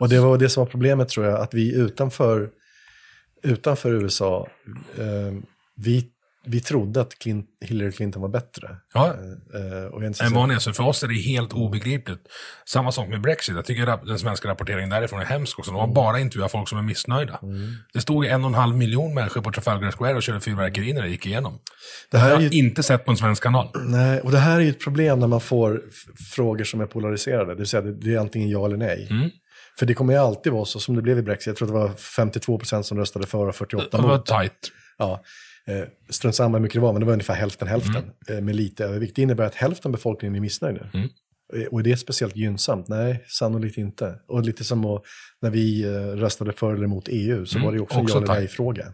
Och 0.00 0.08
det 0.08 0.20
var 0.20 0.38
det 0.38 0.48
som 0.48 0.64
var 0.64 0.70
problemet 0.70 1.08
tror 1.08 1.26
jag, 1.26 1.40
att 1.40 1.54
vi 1.54 1.74
utanför, 1.74 2.50
utanför 3.42 3.92
USA, 3.92 4.48
eh, 4.98 5.32
vi, 5.84 6.06
vi 6.46 6.60
trodde 6.60 7.00
att 7.00 7.18
Clint, 7.18 7.46
Hillary 7.60 7.92
Clinton 7.92 8.22
var 8.22 8.28
bättre. 8.28 8.76
Ja. 8.94 9.06
Eh, 9.06 9.12
och 9.86 9.94
jag 9.96 10.02
är 10.02 10.06
inte 10.06 10.18
så 10.18 10.24
En 10.24 10.28
säker- 10.28 10.34
vanlig, 10.40 10.60
så 10.62 10.72
för 10.72 10.84
oss 10.84 11.02
är 11.02 11.08
det 11.08 11.14
helt 11.14 11.52
obegripligt. 11.52 12.20
Samma 12.66 12.92
sak 12.92 13.08
med 13.08 13.20
Brexit. 13.20 13.54
Jag 13.54 13.64
tycker 13.64 14.06
den 14.06 14.18
svenska 14.18 14.48
rapporteringen 14.48 14.90
därifrån 14.90 15.20
är 15.20 15.24
hemsk 15.24 15.58
också. 15.58 15.70
De 15.70 15.80
har 15.80 15.94
bara 15.94 16.20
intervjuat 16.20 16.52
folk 16.52 16.68
som 16.68 16.78
är 16.78 16.82
missnöjda. 16.82 17.40
Det 17.92 18.00
stod 18.00 18.26
en 18.26 18.44
och 18.44 18.48
en 18.50 18.54
halv 18.54 18.76
miljon 18.76 19.14
människor 19.14 19.40
på 19.40 19.52
Trafalgar 19.52 19.90
Square 19.90 20.14
och 20.14 20.22
körde 20.22 20.40
fyrverkeri 20.40 20.92
när 20.92 21.02
det 21.02 21.08
gick 21.08 21.26
igenom. 21.26 21.52
det 21.52 22.16
Det 22.16 22.18
här 22.18 22.30
har 22.30 22.36
är 22.38 22.42
jag 22.42 22.52
ju, 22.52 22.58
inte 22.58 22.82
sett 22.82 23.04
på 23.04 23.10
en 23.10 23.16
svensk 23.16 23.42
kanal. 23.42 23.68
nej, 23.74 24.20
och 24.20 24.30
det 24.30 24.38
här 24.38 24.56
är 24.56 24.60
ju 24.60 24.70
ett 24.70 24.84
problem 24.84 25.18
när 25.18 25.26
man 25.26 25.40
får 25.40 25.82
frågor 26.34 26.64
som 26.64 26.80
är 26.80 26.86
polariserade. 26.86 27.52
Det 27.52 27.58
vill 27.58 27.66
säga 27.66 27.80
det, 27.82 27.92
det 27.92 28.14
är 28.14 28.18
antingen 28.18 28.48
ja 28.50 28.66
eller 28.66 28.76
nej. 28.76 29.06
Mm. 29.10 29.30
För 29.78 29.86
det 29.86 29.94
kommer 29.94 30.12
ju 30.12 30.18
alltid 30.18 30.52
vara 30.52 30.64
så 30.64 30.80
som 30.80 30.96
det 30.96 31.02
blev 31.02 31.18
i 31.18 31.22
Brexit. 31.22 31.46
Jag 31.46 31.56
tror 31.56 31.68
det 31.68 31.74
var 31.74 31.88
52 32.16 32.58
procent 32.58 32.86
som 32.86 32.98
röstade 32.98 33.26
för 33.26 33.46
och 33.48 33.54
48 33.56 33.96
Det 33.96 34.02
var 34.02 34.16
mot. 34.16 34.26
tight. 34.26 34.52
Ja, 34.98 35.12
eh, 35.12 35.18
strunt 36.10 36.34
samma 36.34 36.58
hur 36.58 36.62
mycket 36.62 36.74
det 36.74 36.80
var, 36.80 36.92
men 36.92 37.00
det 37.00 37.06
var 37.06 37.12
ungefär 37.12 37.34
hälften 37.34 37.68
hälften 37.68 37.96
Mm. 37.96 38.38
eh, 38.38 38.44
med 38.44 38.56
lite 38.56 38.84
övervikt. 38.84 39.16
Det 39.16 39.22
innebär 39.22 39.44
att 39.44 39.54
hälften 39.54 39.88
av 39.88 39.92
befolkningen 39.92 40.34
är 40.36 40.40
missnöjd 40.40 40.74
nu. 40.74 40.88
Mm. 41.00 41.08
Eh, 41.54 41.66
Och 41.68 41.80
är 41.80 41.84
det 41.84 41.96
speciellt 41.96 42.36
gynnsamt? 42.36 42.88
Nej, 42.88 43.24
sannolikt 43.28 43.78
inte. 43.78 44.14
Och 44.28 44.42
lite 44.42 44.64
som 44.64 44.84
att, 44.84 45.02
när 45.42 45.50
vi 45.50 45.84
eh, 45.84 45.90
röstade 46.16 46.52
för 46.52 46.74
eller 46.74 46.84
emot 46.84 47.08
EU 47.10 47.46
så 47.46 47.56
Mm, 47.58 47.64
var 47.66 47.72
det 47.72 47.76
ju 47.76 47.82
också 47.82 47.98
en 47.98 48.04
också 48.04 48.18
ja 48.18 48.24
eller 48.24 48.34
nej-fråga. 48.34 48.84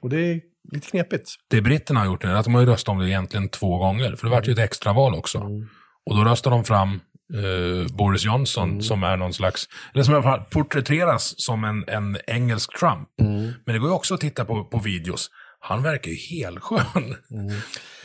Och 0.00 0.10
det 0.10 0.20
är 0.20 0.40
lite 0.72 0.86
knepigt. 0.90 1.30
Det 1.50 1.60
britterna 1.60 2.00
har 2.00 2.06
gjort 2.06 2.24
nu 2.24 2.30
är 2.30 2.34
att 2.34 2.44
de 2.44 2.54
har 2.54 2.66
röstat 2.66 2.88
om 2.92 2.98
det 2.98 3.08
egentligen 3.08 3.48
två 3.48 3.78
gånger. 3.78 4.16
För 4.16 4.26
det 4.26 4.30
vart 4.30 4.48
ju 4.48 4.52
ett 4.52 4.58
extraval 4.58 5.14
också. 5.14 5.38
Mm. 5.38 5.68
Och 6.10 6.16
då 6.16 6.24
röstar 6.24 6.50
de 6.50 6.64
fram 6.64 7.00
eh, 7.34 7.94
Boris 7.96 8.24
Johnson 8.24 8.68
Mm. 8.70 8.82
som 8.82 9.02
är 9.04 9.16
någon 9.16 9.32
slags, 9.32 9.68
eller 9.94 10.02
som 10.04 10.14
i 10.14 10.16
alla 10.16 10.22
fall 10.24 10.40
porträtteras 10.50 11.34
som 11.36 11.64
en, 11.64 11.84
en 11.88 12.16
engelsk 12.26 12.78
Trump. 12.78 13.08
Mm. 13.20 13.42
Men 13.66 13.72
det 13.74 13.78
går 13.78 13.88
ju 13.88 13.94
också 13.94 14.14
att 14.14 14.20
titta 14.20 14.44
på, 14.44 14.64
på 14.64 14.78
videos. 14.78 15.30
Han 15.64 15.82
verkar 15.82 16.10
ju 16.10 16.16
helskön. 16.16 17.16
Mm. 17.30 17.60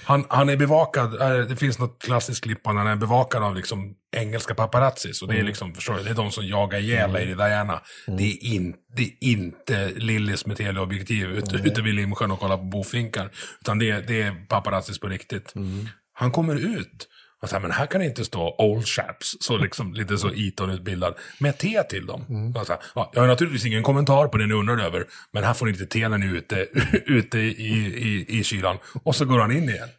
Han, 0.06 0.26
han 0.30 0.50
är 0.50 0.58
bevakad, 0.58 1.22
eh, 1.22 1.48
det 1.48 1.56
finns 1.56 1.80
något 1.80 2.02
klassiskt 2.04 2.44
klipp 2.44 2.66
när 2.66 2.74
han 2.74 2.88
är 2.88 2.96
bevakad 2.96 3.44
av 3.44 3.56
liksom 3.56 3.94
engelska 4.18 4.56
paparazzis. 4.56 5.22
Och 5.22 5.28
det 5.28 5.34
är 5.34 5.36
Mm. 5.36 5.48
liksom, 5.48 5.74
förstår 5.76 5.94
du, 5.98 6.04
det 6.04 6.10
är 6.10 6.14
de 6.14 6.32
som 6.32 6.48
jagar 6.48 6.80
ihjäl 6.80 7.12
Lady 7.12 7.34
Diana. 7.36 7.82
Det, 8.08 8.24
är 8.24 8.44
in, 8.44 8.76
det 8.96 9.04
är 9.04 9.12
inte 9.22 9.92
Lillis 9.96 10.46
med 10.46 10.58
teleobjektiv 10.58 11.30
ute, 11.32 11.56
ute 11.56 11.82
vid 11.82 11.96
Limsjön 11.96 12.32
och 12.32 12.40
kollar 12.40 12.58
på 12.58 12.64
bofinkar. 12.64 13.30
Utan 13.62 13.80
det, 13.80 13.90
är- 13.92 14.02
det 14.02 14.22
är 14.22 14.46
paparazzis 14.50 15.00
på 15.00 15.08
riktigt. 15.08 15.56
Mm. 15.56 15.88
Han 16.14 16.32
kommer 16.32 16.56
ut 16.56 17.08
Så 17.44 17.56
här, 17.56 17.60
men 17.60 17.72
här 17.72 17.86
kan 17.86 18.02
det 18.02 18.08
inte 18.08 18.26
stå 18.26 18.56
old 18.58 18.88
chaps, 18.88 19.38
så 19.40 19.58
liksom 19.58 19.94
lite 19.94 20.18
så 20.18 20.32
Eton-utbildad, 20.34 21.14
med 21.40 21.58
te 21.58 21.84
till 21.84 22.06
dem. 22.06 22.54
Och 22.56 22.66
Så 22.68 22.74
här, 22.74 22.82
ja, 22.96 23.12
jag 23.14 23.22
har 23.22 23.28
naturligtvis 23.28 23.66
ingen 23.66 23.84
kommentar 23.84 24.28
på 24.28 24.38
det 24.38 24.48
ni 24.48 24.54
undrar 24.54 24.78
över, 24.78 25.06
men 25.32 25.44
här 25.44 25.54
får 25.54 25.66
ni 25.66 25.72
lite 25.72 25.86
te 25.86 26.10
när 26.10 26.18
ni 26.18 26.26
är 26.28 26.34
ute, 26.34 26.68
ute 27.06 27.40
i, 27.40 27.76
i, 28.08 28.40
i 28.40 28.44
kylan. 28.44 28.78
Och 29.04 29.16
så 29.16 29.26
går 29.26 29.40
han 29.40 29.52
in 29.52 29.70
igen. 29.70 29.90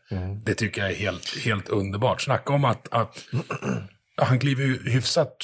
Det 0.45 0.55
tycker 0.55 0.81
jag 0.81 0.91
är 0.91 0.95
helt, 0.95 1.39
helt 1.45 1.69
underbart. 1.69 2.23
Snacka 2.23 2.53
om 2.53 2.65
att, 2.65 2.89
att 2.91 3.25
han 4.17 4.39
kliver 4.39 4.65
ju 4.65 4.91
hyfsat 4.91 5.37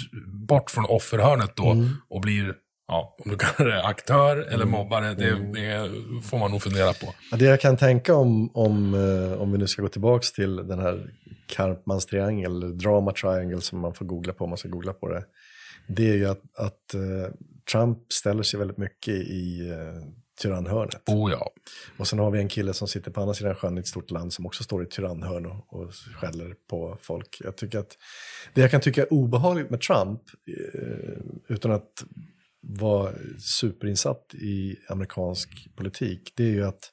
bort 0.49 0.71
från 0.71 0.85
offerhörnet 0.85 1.57
då 1.57 1.77
och 2.09 2.21
blir, 2.21 2.55
ja, 2.89 3.17
om 3.25 3.31
du 3.31 3.37
kallar 3.37 3.71
det 3.71 3.85
aktör 3.85 4.37
eller 4.37 4.65
mobbare, 4.65 5.15
det, 5.15 5.53
det 5.53 5.91
får 6.23 6.39
man 6.39 6.51
nog 6.51 6.63
fundera 6.63 6.93
på. 6.93 7.15
Ja, 7.31 7.37
det 7.37 7.45
jag 7.45 7.61
kan 7.61 7.77
tänka 7.77 8.15
om, 8.15 8.51
om, 8.55 8.95
eh, 8.95 9.43
om 9.43 9.53
vi 9.53 9.59
nu 9.59 9.67
ska 9.67 9.83
gå 9.83 9.89
tillbaka 9.89 10.25
till 10.35 10.57
den 10.57 10.79
här 10.79 11.11
Karpmans 11.47 12.07
triangel, 12.07 12.63
eller 12.63 12.75
drama 12.75 13.13
triangle 13.13 13.61
som 13.61 13.81
man 13.81 13.95
får 13.95 14.05
googla 14.05 14.33
på 14.33 14.45
om 14.45 14.51
man 14.51 14.59
ska 14.59 14.69
googla 14.69 14.93
på 14.93 15.09
det. 15.09 15.25
Det 15.89 16.11
är 16.11 16.17
ju 16.17 16.27
att, 16.27 16.43
att 16.59 16.95
eh, 16.95 17.35
Trump 17.73 18.13
ställer 18.13 18.43
sig 18.43 18.59
väldigt 18.59 18.79
mycket 18.79 19.15
i 19.15 19.71
uh, 19.71 20.03
tyrannhörnet. 20.43 21.09
Oh 21.09 21.33
ja. 21.33 21.51
Och 21.97 22.09
sen 22.09 22.19
har 22.19 22.31
vi 22.31 22.39
en 22.39 22.49
kille 22.49 22.75
som 22.75 22.89
sitter 22.89 23.11
på 23.11 23.21
andra 23.21 23.35
sidan 23.35 23.55
sjön 23.55 23.77
i 23.77 23.81
ett 23.81 23.87
stort 23.87 24.11
land 24.11 24.33
som 24.33 24.47
också 24.47 24.65
står 24.65 24.83
i 24.83 24.87
tyrannhörn 24.87 25.47
och, 25.47 25.73
och 25.73 25.93
skäller 25.95 26.55
på 26.71 26.99
folk. 27.01 27.41
Jag 27.45 27.57
tycker 27.57 27.79
att 27.79 27.99
det 28.55 28.61
jag 28.61 28.71
kan 28.71 28.81
tycka 28.81 29.03
är 29.03 29.13
obehagligt 29.13 29.71
med 29.71 29.81
Trump, 29.81 30.21
eh, 30.49 31.23
utan 31.49 31.73
att 31.73 32.05
vara 32.69 33.13
superinsatt 33.39 34.35
i 34.35 34.77
amerikansk 34.89 35.49
politik, 35.77 36.33
det 36.37 36.45
är 36.45 36.51
ju 36.51 36.65
att 36.65 36.93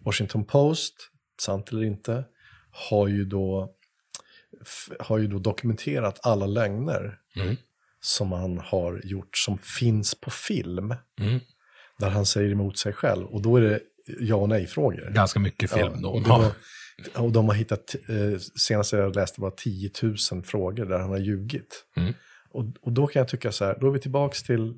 Washington 0.00 0.44
Post, 0.44 0.94
sant 1.40 1.68
eller 1.72 1.84
inte, 1.84 2.24
har 2.70 3.08
ju 3.08 3.24
då, 3.24 3.70
har 5.00 5.18
ju 5.18 5.26
då 5.26 5.38
dokumenterat 5.38 6.18
alla 6.22 6.46
lögner 6.46 7.18
Mm. 7.36 7.56
som 8.00 8.32
han 8.32 8.58
har 8.58 9.00
gjort, 9.04 9.36
som 9.36 9.58
finns 9.58 10.14
på 10.14 10.30
film, 10.30 10.94
Mm. 11.20 11.40
där 11.98 12.10
han 12.10 12.26
säger 12.26 12.50
emot 12.50 12.78
sig 12.78 12.92
själv. 12.92 13.26
Och 13.26 13.42
då 13.42 13.56
är 13.56 13.60
det 13.60 13.80
ja 14.20 14.36
och 14.36 14.48
nej-frågor. 14.48 15.10
Ganska 15.14 15.40
mycket 15.40 15.70
film 15.70 16.02
då. 16.02 16.08
och, 16.10 16.22
de, 16.22 16.50
och 17.24 17.32
de 17.32 17.48
har 17.48 17.54
hittat, 17.54 17.94
eh, 18.08 18.38
senast 18.38 18.92
jag 18.92 19.14
läste 19.16 19.40
var 19.40 19.50
10 19.50 19.90
000 20.32 20.42
frågor 20.44 20.86
där 20.86 20.98
han 20.98 21.10
har 21.10 21.18
ljugit. 21.18 21.84
Mm. 21.96 22.12
Och, 22.50 22.64
och 22.82 22.92
då 22.92 23.06
kan 23.06 23.20
jag 23.20 23.28
tycka 23.28 23.52
så 23.52 23.64
här, 23.64 23.78
då 23.80 23.86
är 23.86 23.90
vi 23.90 24.00
tillbaka 24.00 24.34
till 24.46 24.74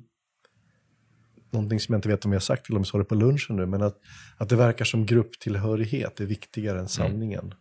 någonting 1.51 1.79
som 1.79 1.93
jag 1.93 1.97
inte 1.97 2.09
vet 2.09 2.25
om 2.25 2.31
jag 2.31 2.39
har 2.39 2.41
sagt 2.41 2.65
till 2.65 2.73
dem, 2.75 2.85
så 2.85 2.97
det 2.97 3.03
på 3.03 3.15
lunchen 3.15 3.55
nu, 3.55 3.65
men 3.65 3.81
att, 3.81 3.97
att 4.37 4.49
det 4.49 4.55
verkar 4.55 4.85
som 4.85 5.05
grupptillhörighet 5.05 6.19
är 6.19 6.25
viktigare 6.25 6.79
än 6.79 6.87
sanningen. 6.87 7.53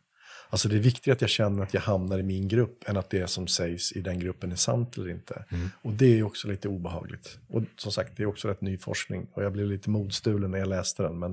Alltså 0.51 0.69
det 0.69 0.77
är 0.77 0.81
viktigare 0.81 1.15
att 1.17 1.21
jag 1.21 1.31
känner 1.31 1.63
att 1.63 1.75
jag 1.75 1.81
hamnar 1.81 2.19
i 2.19 2.23
min 2.23 2.49
grupp 2.49 2.89
än 2.89 2.97
att 2.97 3.11
det 3.11 3.31
som 3.31 3.47
sägs 3.47 3.93
i 3.93 4.01
den 4.01 4.19
gruppen 4.19 4.53
är 4.53 4.57
sant 4.57 4.97
eller 4.97 5.11
inte. 5.11 5.45
Och 5.83 5.93
det 5.93 6.19
är 6.19 6.23
också 6.23 6.49
lite 6.49 6.69
obehagligt. 6.69 7.39
Och 7.49 7.63
som 7.77 7.93
sagt, 7.93 8.17
det 8.17 8.23
är 8.23 8.27
också 8.27 8.49
rätt 8.49 8.61
ny 8.61 8.79
forskning 8.79 9.27
och 9.33 9.45
jag 9.45 9.53
blev 9.53 9.67
lite 9.67 9.91
modstulen 9.91 10.51
när 10.51 10.59
jag 10.59 10.69
läste 10.69 11.03
den, 11.03 11.19
men 11.19 11.33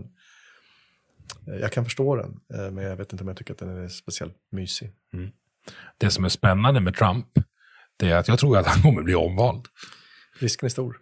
eh, 1.48 1.56
jag 1.56 1.72
kan 1.72 1.84
förstå 1.84 2.16
den, 2.16 2.40
eh, 2.54 2.72
men 2.72 2.84
jag 2.84 2.96
vet 2.96 3.12
inte 3.12 3.24
om 3.24 3.28
jag 3.28 3.38
tycker 3.38 3.54
att 3.54 3.60
den 3.60 3.84
är 3.84 3.90
speciellt 3.90 4.38
mysig. 4.52 4.92
Det 5.98 6.10
som 6.10 6.26
är 6.26 6.30
spännande 6.30 6.80
med 6.80 6.96
Trump, 6.96 7.28
det 7.98 8.10
är 8.10 8.16
att 8.16 8.28
jag 8.28 8.40
tror 8.40 8.58
att 8.58 8.68
han 8.68 8.82
kommer 8.82 9.02
bli 9.02 9.16
omvald. 9.16 9.68
Risken 10.40 10.66
är 10.66 10.70
stor. 10.70 10.98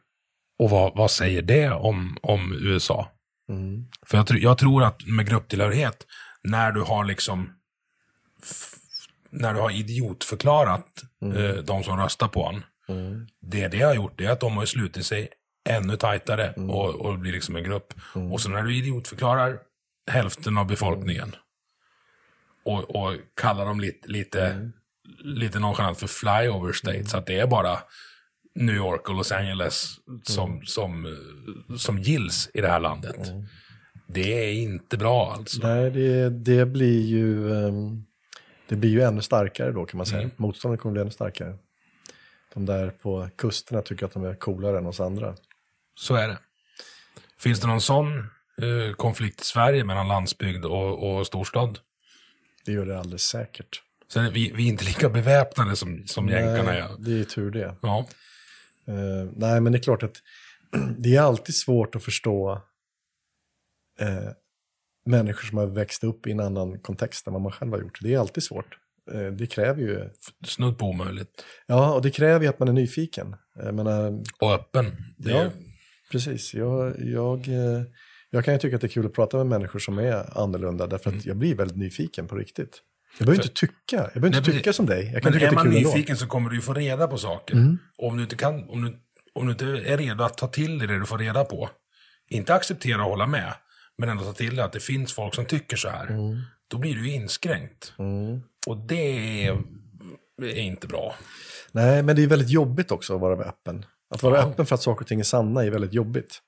Och 0.59 0.69
vad, 0.69 0.95
vad 0.95 1.11
säger 1.11 1.41
det 1.41 1.71
om, 1.71 2.17
om 2.21 2.53
USA? 2.61 3.11
Mm. 3.49 3.85
För 4.05 4.17
jag, 4.17 4.31
jag 4.31 4.57
tror 4.57 4.83
att 4.83 5.07
med 5.07 5.27
grupptillhörighet, 5.27 6.07
när 6.43 6.71
du 6.71 6.81
har 6.81 7.05
liksom 7.05 7.49
när 9.29 9.53
du 9.53 9.59
har 9.59 9.71
idiotförklarat 9.71 11.03
eh, 11.35 11.63
de 11.63 11.83
som 11.83 11.97
röstar 11.97 12.27
på 12.27 12.43
honom. 12.43 12.63
Det 13.41 13.67
det 13.67 13.81
har 13.81 13.93
gjort 13.93 14.21
är 14.21 14.29
att 14.29 14.39
de 14.39 14.57
har 14.57 14.65
slutit 14.65 15.05
sig 15.05 15.29
ännu 15.69 15.97
tajtare 15.97 16.53
och, 16.53 16.95
och 16.95 17.19
blir 17.19 17.31
liksom 17.31 17.55
en 17.55 17.63
grupp. 17.63 17.93
Och 18.31 18.41
så 18.41 18.49
när 18.49 18.63
du 18.63 18.77
idiotförklarar 18.77 19.59
hälften 20.11 20.57
av 20.57 20.67
befolkningen 20.67 21.35
och, 22.65 22.95
och 22.95 23.13
kallar 23.41 23.65
dem 23.65 23.79
lite, 23.79 24.07
lite, 24.07 24.71
lite 25.19 25.59
nonchalant 25.59 25.99
för 25.99 26.07
flyover 26.07 26.73
states, 26.73 27.13
att 27.13 27.25
det 27.25 27.39
är 27.39 27.47
bara 27.47 27.79
New 28.55 28.75
York 28.75 29.09
och 29.09 29.15
Los 29.15 29.31
Angeles 29.31 29.95
som, 30.23 30.61
som, 30.65 31.05
eh, 31.05 31.75
som 31.75 31.99
gills 31.99 32.49
i 32.53 32.61
det 32.61 32.67
här 32.67 32.79
landet. 32.79 33.31
Det 34.07 34.49
är 34.49 34.53
inte 34.53 34.97
bra 34.97 35.33
alltså. 35.33 35.67
Nej, 35.67 35.91
det, 35.91 36.29
det 36.29 36.65
blir 36.65 37.01
ju... 37.01 37.53
ehm, 37.53 38.03
det 38.67 38.75
blir 38.75 38.89
ju 38.89 39.01
ännu 39.01 39.21
starkare 39.21 39.71
då 39.71 39.85
kan 39.85 39.97
man 39.97 40.05
säga. 40.05 40.29
Motståndet 40.35 40.79
kommer 40.81 40.93
bli 40.93 41.01
ännu 41.01 41.11
starkare. 41.11 41.57
De 42.53 42.65
där 42.65 42.89
på 42.89 43.29
kusterna 43.37 43.81
tycker 43.81 44.05
att 44.05 44.13
de 44.13 44.25
är 44.25 44.35
coolare 44.35 44.77
än 44.77 44.85
oss 44.85 44.99
andra. 44.99 45.35
Så 45.95 46.15
är 46.15 46.27
det. 46.27 46.37
Finns 47.39 47.59
det 47.59 47.67
någon 47.67 47.81
sån 47.81 48.17
eh, 48.61 48.95
konflikt 48.95 49.41
i 49.41 49.43
Sverige 49.43 49.83
mellan 49.83 50.07
landsbygd 50.07 50.65
och, 50.65 51.17
och 51.17 51.27
storstad? 51.27 51.79
Det 52.65 52.71
gör 52.71 52.85
det 52.85 52.99
alldeles 52.99 53.21
säkert. 53.23 53.81
Sen 54.13 54.33
vi, 54.33 54.51
vi 54.55 54.63
är 54.63 54.67
inte 54.67 54.85
lika 54.85 55.09
beväpnade 55.09 55.75
som, 55.75 56.03
som 56.07 56.29
jänkarna 56.29 56.71
Nej, 56.71 56.79
är. 56.79 56.89
det 56.99 57.19
är 57.19 57.23
tur 57.23 57.51
det. 57.51 57.75
Ja. 57.81 58.07
Eh, 58.87 59.29
nej, 59.35 59.61
men 59.61 59.71
det 59.71 59.77
är 59.77 59.83
klart 59.83 60.03
att 60.03 60.21
det 60.97 61.15
är 61.15 61.21
alltid 61.21 61.55
svårt 61.55 61.95
att 61.95 62.03
förstå 62.03 62.61
eh, 63.99 64.29
människor 65.05 65.47
som 65.47 65.57
har 65.57 65.65
växt 65.65 66.03
upp 66.03 66.27
i 66.27 66.31
en 66.31 66.39
annan 66.39 66.79
kontext 66.79 67.27
än 67.27 67.33
vad 67.33 67.41
man 67.41 67.51
själv 67.51 67.71
har 67.71 67.79
gjort. 67.79 67.99
Det 68.01 68.13
är 68.13 68.19
alltid 68.19 68.43
svårt. 68.43 68.77
Eh, 69.11 69.25
det 69.27 69.47
kräver 69.47 69.81
ju... 69.81 70.09
Snudd 70.45 70.77
på 70.77 70.85
omöjligt. 70.85 71.45
Ja, 71.67 71.93
och 71.95 72.01
det 72.01 72.11
kräver 72.11 72.45
ju 72.45 72.49
att 72.49 72.59
man 72.59 72.67
är 72.67 72.73
nyfiken. 72.73 73.35
Jag 73.55 73.75
menar, 73.75 74.23
Och 74.39 74.53
öppen. 74.53 74.85
Det 75.17 75.31
är, 75.31 75.43
Ja, 75.43 75.51
precis. 76.11 76.53
Jag, 76.53 76.93
jag, 76.99 77.47
jag 78.29 78.45
kan 78.45 78.53
ju 78.53 78.59
tycka 78.59 78.75
att 78.75 78.81
det 78.81 78.87
är 78.87 78.89
kul 78.89 79.05
att 79.05 79.13
prata 79.13 79.37
med 79.37 79.45
människor 79.45 79.79
som 79.79 79.97
är 79.97 80.37
annorlunda, 80.37 80.87
därför 80.87 81.09
Mm. 81.09 81.19
att 81.19 81.25
jag 81.25 81.37
blir 81.37 81.55
väldigt 81.55 81.77
nyfiken 81.77 82.27
på 82.27 82.35
riktigt. 82.35 82.81
Jag 83.17 83.25
behöver 83.25 83.43
inte 83.43 83.55
tycka, 83.55 83.75
jag 84.13 84.21
behöver 84.21 84.37
inte 84.37 84.51
tycka 84.51 84.73
som 84.73 84.85
dig. 84.85 85.19
Men 85.23 85.33
är 85.33 85.51
man. 85.51 85.67
Mm. 85.67 85.83
nyfiken 85.83 86.17
så 86.17 86.27
kommer 86.27 86.49
du 86.49 86.55
ju 86.55 86.61
få 86.61 86.73
reda 86.73 87.07
på 87.07 87.17
saker. 87.17 87.77
Och 87.97 88.07
om 88.07 88.17
du, 88.17 88.23
inte 88.23 88.35
kan, 88.35 88.69
om, 88.69 88.81
du, 88.81 88.97
om 89.33 89.45
du 89.45 89.51
inte 89.51 89.65
är 89.65 89.97
redo 89.97 90.23
att 90.23 90.37
ta 90.37 90.47
till 90.47 90.79
dig 90.79 90.87
det 90.87 90.99
du 90.99 91.05
får 91.05 91.17
reda 91.17 91.43
på, 91.45 91.69
inte 92.29 92.53
acceptera 92.53 93.03
och 93.03 93.09
hålla 93.09 93.27
med, 93.27 93.53
men 93.97 94.09
ändå 94.09 94.23
ta 94.23 94.33
till 94.33 94.55
dig 94.55 94.65
att 94.65 94.71
det 94.73 94.79
finns 94.79 95.13
folk 95.13 95.35
som 95.35 95.45
tycker 95.45 95.77
så 95.77 95.89
här, 95.89 96.07
Mm. 96.07 96.41
då 96.67 96.77
blir 96.77 96.95
du 96.95 97.07
ju 97.07 97.13
inskränkt. 97.13 97.93
Och 98.67 98.77
det 98.77 99.45
är, 99.47 99.57
är 100.41 100.55
inte 100.61 100.87
bra. 100.87 101.15
Nej, 101.71 102.03
men 102.03 102.15
det 102.15 102.23
är 102.23 102.27
väldigt 102.27 102.49
jobbigt 102.49 102.91
också 102.91 103.15
att 103.15 103.21
vara 103.21 103.43
öppen. 103.43 103.85
Att 104.15 104.23
vara 104.23 104.37
Ja. 104.37 104.43
öppen 104.43 104.65
för 104.65 104.75
att 104.75 104.81
saker 104.81 105.01
och 105.01 105.07
ting 105.07 105.19
är 105.19 105.23
sanna 105.23 105.63
är 105.63 105.69
väldigt 105.69 105.93
jobbigt. 105.93 106.39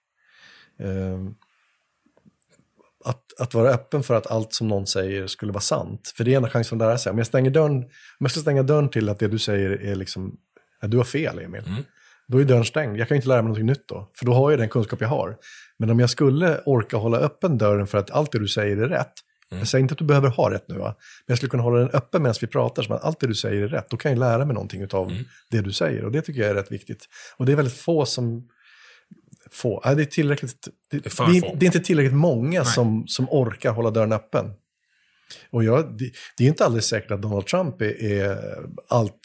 Ehm, 0.80 1.36
att, 3.06 3.40
att 3.40 3.54
vara 3.54 3.70
öppen 3.70 4.04
för 4.04 4.14
att 4.16 4.32
allt 4.32 4.54
som 4.54 4.68
någon 4.68 4.88
säger 4.88 5.28
skulle 5.28 5.52
vara 5.52 5.62
sant. 5.62 6.14
För 6.18 6.24
det 6.24 6.34
är 6.34 6.38
ena 6.38 6.50
chansen 6.50 6.82
att 6.82 6.88
lära 6.88 6.98
sig. 6.98 7.12
Om 7.12 7.18
jag, 7.18 7.28
stänger 7.28 7.52
dörren, 7.52 7.76
om 7.76 7.88
jag 8.20 8.32
ska 8.32 8.40
stänga 8.40 8.64
dörren 8.64 8.90
till 8.90 9.10
att 9.10 9.20
det 9.20 9.28
du 9.28 9.40
säger 9.40 9.70
är 9.70 9.96
liksom, 9.96 10.38
att 10.82 10.92
du 10.92 10.98
har 10.98 11.04
fel 11.04 11.40
Emil. 11.40 11.64
Då 12.28 12.42
är 12.42 12.46
dörren 12.46 12.66
stängd. 12.66 12.98
Jag 12.98 13.08
kan 13.08 13.16
inte 13.16 13.28
lära 13.28 13.42
mig 13.42 13.48
någonting 13.48 13.66
nytt 13.66 13.88
då. 13.88 14.12
För 14.18 14.26
då 14.26 14.34
har 14.34 14.52
jag 14.52 14.60
den 14.60 14.70
kunskap 14.70 15.02
jag 15.02 15.08
har. 15.08 15.38
Men 15.78 15.90
om 15.90 16.00
jag 16.00 16.10
skulle 16.10 16.62
orka 16.66 16.98
hålla 16.98 17.18
öppen 17.18 17.58
dörren 17.58 17.88
för 17.88 17.98
att 17.98 18.12
allt 18.12 18.32
det 18.32 18.40
du 18.40 18.48
säger 18.48 18.78
är 18.78 18.88
rätt. 18.88 19.14
Jag 19.50 19.68
säger 19.68 19.82
inte 19.82 19.92
att 19.92 19.98
du 19.98 20.06
behöver 20.06 20.30
ha 20.30 20.52
rätt 20.52 20.68
nu, 20.68 20.76
va? 20.76 20.96
men 20.98 21.26
jag 21.26 21.38
skulle 21.38 21.50
kunna 21.50 21.64
hålla 21.64 21.80
den 21.80 21.90
öppen 21.90 22.22
medan 22.22 22.36
vi 22.42 22.48
pratar, 22.48 22.84
som 22.84 22.96
att 22.96 23.04
allt 23.04 23.20
det 23.20 23.28
du 23.28 23.36
säger 23.36 23.62
är 23.64 23.68
rätt. 23.68 23.90
Då 23.90 23.98
kan 23.98 24.12
jag 24.12 24.20
lära 24.20 24.46
mig 24.46 24.54
någonting 24.54 24.88
av 24.94 25.12
det 25.52 25.62
du 25.62 25.72
säger, 25.72 26.06
och 26.06 26.12
det 26.12 26.22
tycker 26.22 26.42
jag 26.42 26.50
är 26.50 26.56
rätt 26.56 26.72
viktigt. 26.72 27.06
Och 27.38 27.46
det 27.46 27.52
är 27.52 27.56
väldigt 27.56 27.78
få 27.78 28.06
som... 28.06 28.48
Få, 29.56 29.82
nej, 29.86 29.96
det 29.96 30.02
är 30.02 30.06
tillräckligt... 30.06 30.68
Det, 30.90 31.06
är 31.06 31.10
för 31.10 31.26
det, 31.26 31.40
det 31.40 31.66
är 31.66 31.68
inte 31.68 31.80
tillräckligt 31.80 32.14
många 32.14 32.66
som, 32.66 33.08
som 33.08 33.30
orkar 33.30 33.72
hålla 33.72 33.92
dörren 33.92 34.12
öppen. 34.12 34.54
Och 35.50 35.64
jag, 35.64 35.98
det, 35.98 36.12
det 36.38 36.44
är 36.44 36.48
inte 36.48 36.66
alldeles 36.66 36.86
säkert 36.86 37.12
att 37.12 37.22
Donald 37.22 37.46
Trump 37.46 37.82
är, 37.82 38.04
är 38.04 38.38
allt 38.90 39.20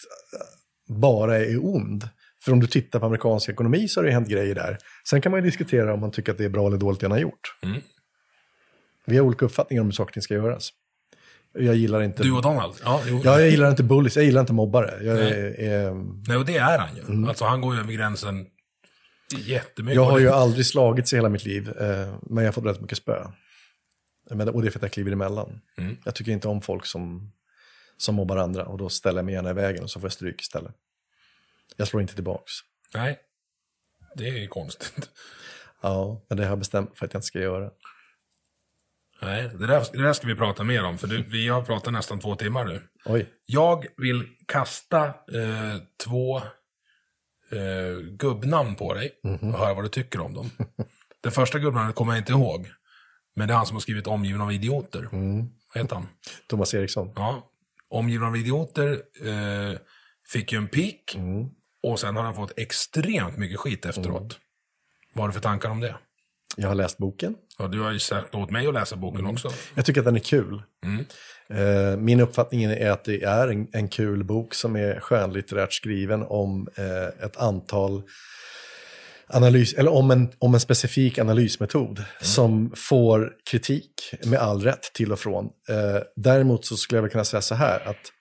bara 0.89 1.39
är 1.39 1.65
ond. 1.65 2.09
För 2.45 2.53
om 2.53 2.61
du 2.61 2.67
tittar 2.67 3.01
på 3.01 3.07
amerikansk 3.07 3.49
ekonomi 3.49 3.89
så 3.89 4.01
har 4.01 4.05
det 4.05 4.13
hänt 4.13 4.29
grejer 4.29 4.55
där. 4.55 4.79
Sen 5.09 5.21
kan 5.21 5.33
man 5.33 5.41
ju 5.41 5.47
diskutera 5.47 5.95
om 5.95 6.01
man 6.01 6.11
tycker 6.11 6.33
att 6.33 6.39
det 6.39 6.45
är 6.45 6.49
bra 6.49 6.67
eller 6.67 6.79
dåligt 6.79 7.01
det 7.01 7.07
han 7.07 7.13
har 7.13 7.19
gjort. 7.19 7.57
Mm. 7.63 7.81
Vi 9.07 9.17
har 9.17 9.25
olika 9.25 9.45
uppfattningar 9.45 9.81
om 9.81 9.87
hur 9.87 9.93
saker 9.93 10.21
ska 10.21 10.35
göras. 10.35 10.71
Jag 11.53 11.75
gillar 11.75 12.03
inte... 12.03 12.23
Du 12.23 12.33
och 12.33 12.43
Donald? 12.43 12.75
Ja, 12.85 13.03
jo. 13.07 13.21
Ja, 13.25 13.41
jag 13.41 13.51
gillar 13.51 13.71
inte 13.71 13.83
bullies, 13.83 14.17
jag 14.17 14.25
gillar 14.25 14.41
inte 14.41 14.53
mobbare. 14.53 15.05
Jag, 15.05 15.17
Nej. 15.17 15.33
är, 15.33 15.71
är, 15.71 15.95
Nej, 16.29 16.37
och 16.37 16.45
det 16.47 16.57
är 16.57 16.79
han 16.79 16.97
ju. 16.97 17.03
Mm. 17.03 17.29
Alltså 17.29 17.45
han 17.45 17.61
går 17.61 17.75
ju 17.75 17.81
över 17.81 17.93
gränsen 17.93 18.47
jättemycket. 19.39 19.97
jag 19.97 20.05
har 20.05 20.19
ju 20.19 20.29
aldrig 20.29 20.67
slagits 20.67 21.13
i 21.13 21.17
hela 21.17 21.29
mitt 21.29 21.45
liv, 21.45 21.69
eh, 21.69 22.15
men 22.23 22.45
jag 22.45 22.49
har 22.49 22.53
fått 22.53 22.65
rätt 22.65 22.81
mycket 22.81 22.99
spö. 22.99 23.27
Men, 24.31 24.49
och 24.49 24.63
det 24.63 24.69
är 24.69 24.71
för 24.71 24.79
att 24.79 24.83
jag 24.83 24.93
kliver 24.93 25.13
emellan. 25.13 25.61
Mm. 25.79 25.97
Jag 26.05 26.15
tycker 26.15 26.33
inte 26.33 26.49
om 26.49 26.63
folk 26.63 26.87
som, 26.87 27.33
som 27.97 28.15
mobbar 28.15 28.37
andra 28.37 28.67
och 28.67 28.79
då 28.79 28.89
ställer 28.89 29.19
jag 29.19 29.25
mig 29.25 29.35
gärna 29.35 29.51
i 29.51 29.53
vägen 29.53 29.83
och 29.83 29.91
så 29.91 30.01
får 30.01 30.07
jag 30.07 30.13
stryk 30.13 30.41
istället. 30.41 30.75
Jag 31.77 31.89
slår 31.89 32.03
inte 32.03 32.15
tillbaks. 32.15 32.53
Nej, 32.95 33.19
det 34.15 34.29
är 34.29 34.39
ju 34.39 34.49
konstigt. 34.49 35.11
Ja, 35.83 36.21
men 36.29 36.37
det 36.37 36.45
har 36.45 36.51
jag 36.51 36.59
bestämt 36.59 36.99
för 36.99 37.07
att 37.07 37.13
jag 37.13 37.19
inte 37.19 37.27
ska 37.27 37.39
göra. 37.39 37.71
Nej, 39.23 39.51
det 39.55 39.67
där, 39.67 39.87
det 39.93 40.03
där 40.03 40.13
ska 40.13 40.27
vi 40.27 40.35
prata 40.35 40.65
mer 40.65 40.85
om, 40.85 40.99
för 40.99 41.07
du, 41.07 41.23
vi 41.23 41.49
har 41.49 41.63
pratat 41.63 41.93
nästan 41.93 42.21
två 42.21 42.37
timmar 42.37 42.65
nu. 42.65 42.83
Oj. 43.05 43.29
Jag 43.47 43.87
vill 43.97 44.29
kasta 44.47 45.05
eh, 45.07 45.77
två 46.05 46.43
eh, 47.53 47.99
gubbnamn 48.11 48.75
på 48.75 48.95
dig 48.95 49.11
och 49.23 49.59
höra 49.59 49.75
vad 49.75 49.85
du 49.85 49.89
tycker 49.89 50.21
om 50.21 50.35
dem. 50.35 50.51
Det 51.23 51.31
första 51.31 51.59
gubbnamnet 51.59 51.95
kommer 51.95 52.13
jag 52.13 52.21
inte 52.21 52.33
ihåg. 52.33 52.69
Men 53.37 53.49
det 53.49 53.55
är 53.55 53.57
han 53.57 53.67
som 53.67 53.77
har 53.77 53.81
skrivit 53.81 54.07
Omgiven 54.07 54.41
av 54.41 54.53
idioter. 54.53 55.09
Vad 55.75 55.83
heter 55.83 55.95
han? 55.95 56.09
Thomas 56.49 56.75
Eriksson. 56.75 57.13
Ja. 57.17 57.51
Omgiven 57.91 58.29
av 58.29 58.37
idioter 58.37 58.93
eh, 59.27 59.79
fick 60.33 60.53
ju 60.53 60.59
en 60.59 60.69
peak. 60.69 61.17
Och 61.83 62.01
sen 62.01 62.17
har 62.17 62.23
han 62.23 62.35
fått 62.35 62.53
extremt 62.59 63.37
mycket 63.37 63.59
skit 63.59 63.87
efteråt. 63.87 64.39
Vad 65.15 65.23
har 65.23 65.29
du 65.29 65.33
för 65.33 65.41
tankar 65.41 65.71
om 65.71 65.81
det? 65.81 65.97
Jag 66.57 66.69
har 66.69 66.75
läst 66.75 66.99
boken. 66.99 67.37
Ja, 67.59 67.69
du 67.69 67.81
har 67.81 67.93
ju 67.93 67.99
sagt 67.99 68.35
åt 68.35 68.51
mig 68.51 68.67
att 68.67 68.75
läsa 68.75 68.97
boken 68.97 69.27
också. 69.27 69.51
Jag 69.75 69.85
tycker 69.85 70.01
att 70.01 70.05
den 70.05 70.17
är 70.17 70.21
kul. 70.21 70.63
Eh, 71.55 71.97
min 71.97 72.21
uppfattning 72.21 72.65
är 72.65 72.91
att 72.91 73.05
det 73.05 73.23
är 73.23 73.49
en, 73.49 73.69
en 73.73 73.89
kul 73.89 74.25
bok 74.25 74.55
som 74.55 74.77
är 74.77 75.01
skönlitterärt 75.01 75.73
skriven 75.73 76.23
om 76.23 76.69
eh, 76.77 77.25
ett 77.27 77.37
antal 77.37 78.03
analys, 79.27 79.75
eller 79.75 79.93
om 79.93 80.11
en, 80.11 80.33
om 80.39 80.55
en 80.55 80.61
specifik 80.61 81.19
analysmetod 81.19 82.05
som 82.21 82.73
får 82.77 83.33
kritik 83.51 83.91
med 84.25 84.39
all 84.39 84.63
rätt 84.63 84.93
till 84.95 85.13
och 85.13 85.19
från. 85.19 85.45
Eh, 85.45 86.03
däremot 86.17 86.65
så 86.65 86.77
skulle 86.77 86.97
jag 86.97 87.03
väl 87.03 87.11
kunna 87.11 87.25
säga 87.25 87.41
så 87.41 87.55
här 87.55 87.89
att 87.89 88.13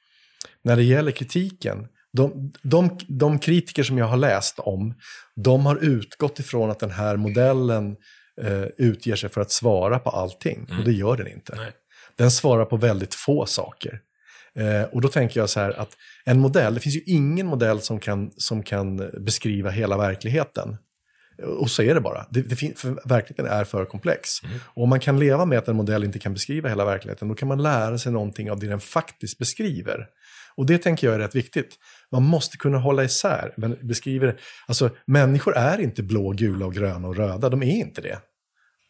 när 0.63 0.75
det 0.75 0.83
gäller 0.83 1.11
kritiken, 1.11 1.87
de, 2.13 2.51
de, 2.61 2.97
de 3.07 3.39
kritiker 3.39 3.83
som 3.83 3.97
jag 3.97 4.05
har 4.05 4.17
läst 4.17 4.59
om, 4.59 4.93
de 5.35 5.65
har 5.65 5.75
utgått 5.75 6.39
ifrån 6.39 6.71
att 6.71 6.79
den 6.79 6.91
här 6.91 7.17
modellen 7.17 7.95
eh, 8.41 8.63
utger 8.77 9.15
sig 9.15 9.29
för 9.29 9.41
att 9.41 9.51
svara 9.51 9.99
på 9.99 10.09
allting. 10.09 10.67
Och 10.79 10.85
det 10.85 10.91
gör 10.91 11.17
den 11.17 11.27
inte. 11.27 11.55
Nej. 11.55 11.71
Den 12.19 12.31
svarar 12.31 12.65
på 12.65 12.77
väldigt 12.77 13.15
få 13.15 13.45
saker. 13.45 13.99
Eh, 14.55 14.83
och 14.83 15.01
då 15.01 15.07
tänker 15.07 15.39
jag 15.39 15.49
så 15.49 15.59
här 15.59 15.79
att 15.79 15.89
en 16.25 16.39
modell, 16.39 16.73
det 16.73 16.79
finns 16.79 16.95
ju 16.95 17.01
ingen 17.05 17.47
modell 17.47 17.81
som 17.81 17.99
kan, 17.99 18.31
som 18.37 18.63
kan 18.63 18.97
beskriva 18.97 19.69
hela 19.69 19.97
verkligheten. 19.97 20.77
Och 21.59 21.71
så 21.71 21.83
är 21.83 21.93
det 21.93 22.01
bara. 22.01 22.25
Det, 22.29 22.41
det 22.41 22.85
verkligheten 23.05 23.45
är 23.45 23.63
för 23.63 23.85
komplex. 23.85 24.29
Och 24.73 24.83
om 24.83 24.89
man 24.89 24.99
kan 24.99 25.19
leva 25.19 25.45
med 25.45 25.57
att 25.57 25.67
en 25.67 25.75
modell 25.75 26.03
inte 26.03 26.19
kan 26.19 26.33
beskriva 26.33 26.69
hela 26.69 26.85
verkligheten, 26.85 27.27
då 27.27 27.35
kan 27.35 27.47
man 27.47 27.63
lära 27.63 27.97
sig 27.97 28.11
någonting 28.11 28.51
av 28.51 28.59
det 28.59 28.67
den 28.67 28.79
faktiskt 28.79 29.37
beskriver. 29.37 30.07
Och 30.55 30.65
det 30.65 30.77
tänker 30.77 31.07
jag 31.07 31.15
är 31.15 31.19
rätt 31.19 31.35
viktigt. 31.35 31.75
Man 32.11 32.23
måste 32.23 32.57
kunna 32.57 32.77
hålla 32.77 33.03
isär. 33.03 33.53
Men 33.57 33.77
beskriver, 33.81 34.39
alltså, 34.67 34.89
människor 35.07 35.57
är 35.57 35.81
inte 35.81 36.03
blå, 36.03 36.31
gula, 36.31 36.65
och 36.65 36.73
gröna 36.73 37.07
och 37.07 37.15
röda. 37.15 37.49
De 37.49 37.63
är 37.63 37.75
inte 37.75 38.01
det. 38.01 38.19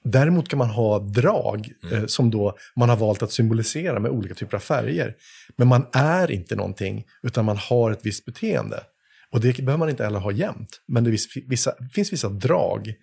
Däremot 0.03 0.49
kan 0.49 0.59
man 0.59 0.69
ha 0.69 0.99
drag 0.99 1.71
eh, 1.91 2.05
som 2.05 2.31
då 2.31 2.57
man 2.75 2.89
har 2.89 2.97
valt 2.97 3.23
att 3.23 3.31
symbolisera 3.31 3.99
med 3.99 4.11
olika 4.11 4.35
typer 4.35 4.57
av 4.57 4.61
färger. 4.61 5.15
Men 5.55 5.67
man 5.67 5.85
är 5.93 6.31
inte 6.31 6.55
någonting, 6.55 7.05
utan 7.23 7.45
man 7.45 7.57
har 7.57 7.91
ett 7.91 8.05
visst 8.05 8.25
beteende. 8.25 8.83
Och 9.31 9.41
det 9.41 9.57
behöver 9.57 9.77
man 9.77 9.89
inte 9.89 10.03
heller 10.03 10.19
ha 10.19 10.31
jämt. 10.31 10.81
Men 10.87 11.03
det, 11.03 11.11
vis- 11.11 11.37
vissa, 11.47 11.73
finns 11.93 12.13
vissa 12.13 12.29
drag 12.29 12.93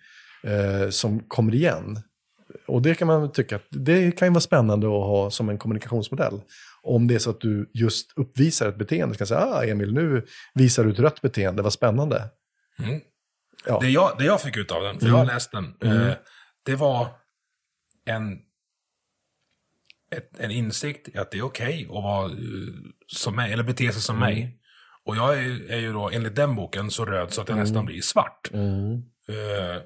eh, 0.43 0.89
som 0.89 1.19
kommer 1.19 1.55
igen. 1.55 1.99
Och 2.67 2.81
det 2.81 2.95
kan 2.95 3.07
man 3.07 3.31
tycka 3.31 3.55
att 3.55 3.65
det 3.69 4.11
kan 4.11 4.33
vara 4.33 4.41
spännande 4.41 4.87
att 4.87 4.91
ha 4.91 5.31
som 5.31 5.49
en 5.49 5.57
kommunikationsmodell. 5.57 6.41
Om 6.83 7.07
det 7.07 7.15
är 7.15 7.19
så 7.19 7.29
att 7.29 7.41
du 7.41 7.69
just 7.73 8.17
uppvisar 8.17 8.69
ett 8.69 8.77
beteende, 8.77 9.15
så 9.15 9.17
kan 9.17 9.27
säga, 9.27 9.39
ah 9.39 9.63
Emil, 9.65 9.93
nu 9.93 10.25
visar 10.53 10.83
du 10.83 10.91
ett 10.91 10.99
rött 10.99 11.21
beteende, 11.21 11.61
vad 11.61 11.73
spännande. 11.73 12.23
Mm. 12.79 12.99
Ja. 13.65 13.79
Det, 13.81 13.89
jag, 13.89 14.15
det 14.17 14.25
jag 14.25 14.41
fick 14.41 14.57
ut 14.57 14.71
av 14.71 14.83
den, 14.83 14.99
för 14.99 15.07
jag 15.07 15.15
har 15.15 15.25
läst 15.25 15.51
den, 15.51 15.73
eh, 15.83 16.13
det 16.67 16.75
var 16.75 17.07
en, 18.05 18.39
ett, 20.11 20.39
en 20.39 20.51
insikt 20.51 21.07
i 21.07 21.17
att 21.17 21.31
det 21.31 21.37
är 21.37 21.41
okej 21.41 21.85
att 21.89 21.93
vara 21.93 22.25
eh, 22.25 22.31
som 23.07 23.35
mig, 23.35 23.53
eller 23.53 23.63
bete 23.63 23.91
sig 23.91 24.01
som 24.01 24.19
mig. 24.19 24.59
Och 25.05 25.15
jag 25.15 25.39
är, 25.39 25.71
är 25.71 25.77
ju 25.77 25.93
då, 25.93 26.09
enligt 26.09 26.35
den 26.35 26.55
boken, 26.55 26.91
så 26.91 27.05
röd 27.05 27.33
så 27.33 27.41
att 27.41 27.49
jag 27.49 27.57
nästan 27.57 27.85
blir 27.85 28.01
svart. 28.01 28.49
Eh, 28.53 29.81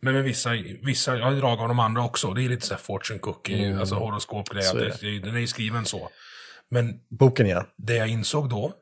men 0.00 0.14
med 0.14 0.24
vissa, 0.24 0.50
vissa, 0.82 1.16
jag 1.16 1.24
har 1.24 1.32
drag 1.32 1.60
av 1.60 1.68
de 1.68 1.78
andra 1.78 2.04
också. 2.04 2.32
Det 2.34 2.44
är 2.44 2.48
lite 2.48 2.66
så 2.66 2.74
här 2.74 2.80
fortune 2.80 3.18
cookie, 3.18 3.78
alltså 3.78 3.94
horoskopgrejer. 3.94 4.96
Det, 5.00 5.18
den 5.18 5.36
är 5.36 5.40
ju 5.40 5.46
skriven 5.46 5.84
så. 5.84 6.10
Men 6.70 7.00
Boken 7.10 7.46
ja. 7.46 7.66
det 7.76 7.96
jag 7.96 8.08
insåg 8.08 8.48
då, 8.50 8.72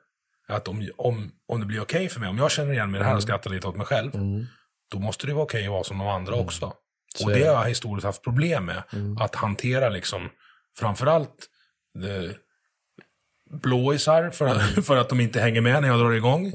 att 0.48 0.69
om, 0.69 0.90
om, 0.97 1.32
om 1.48 1.61
det 1.61 1.66
blir 1.66 1.81
okej 1.81 2.09
för 2.09 2.20
mig, 2.20 2.28
om 2.28 2.39
jag 2.39 2.51
känner 2.51 2.73
igen 2.73 2.90
mig 2.90 2.98
i 2.98 3.03
det 3.03 3.09
här 3.09 3.16
och 3.16 3.23
skrattar 3.23 3.51
lite 3.51 3.69
åt 3.69 3.77
mig 3.77 3.86
själv, 3.86 4.12
då 4.90 4.98
måste 4.98 5.27
det 5.27 5.32
vara 5.35 5.44
okej 5.44 5.65
att 5.65 5.70
vara 5.70 5.85
som 5.85 5.98
de 5.98 6.09
andra 6.09 6.35
också. 6.35 6.73
Och 7.24 7.30
det 7.30 7.44
har 7.47 7.55
jag 7.55 7.68
historiskt 7.68 8.05
haft 8.06 8.22
problem 8.22 8.64
med, 8.64 8.82
att 9.20 9.34
hantera 9.34 9.88
liksom, 9.88 10.28
framförallt 10.78 11.48
blåisar, 13.62 14.30
för, 14.30 14.47
att- 14.47 14.84
för 14.86 14.97
att 14.97 15.09
de 15.09 15.20
inte 15.20 15.40
hänger 15.40 15.60
med 15.60 15.82
när 15.82 15.88
jag 15.88 15.98
drar 16.01 16.12
igång. 16.12 16.47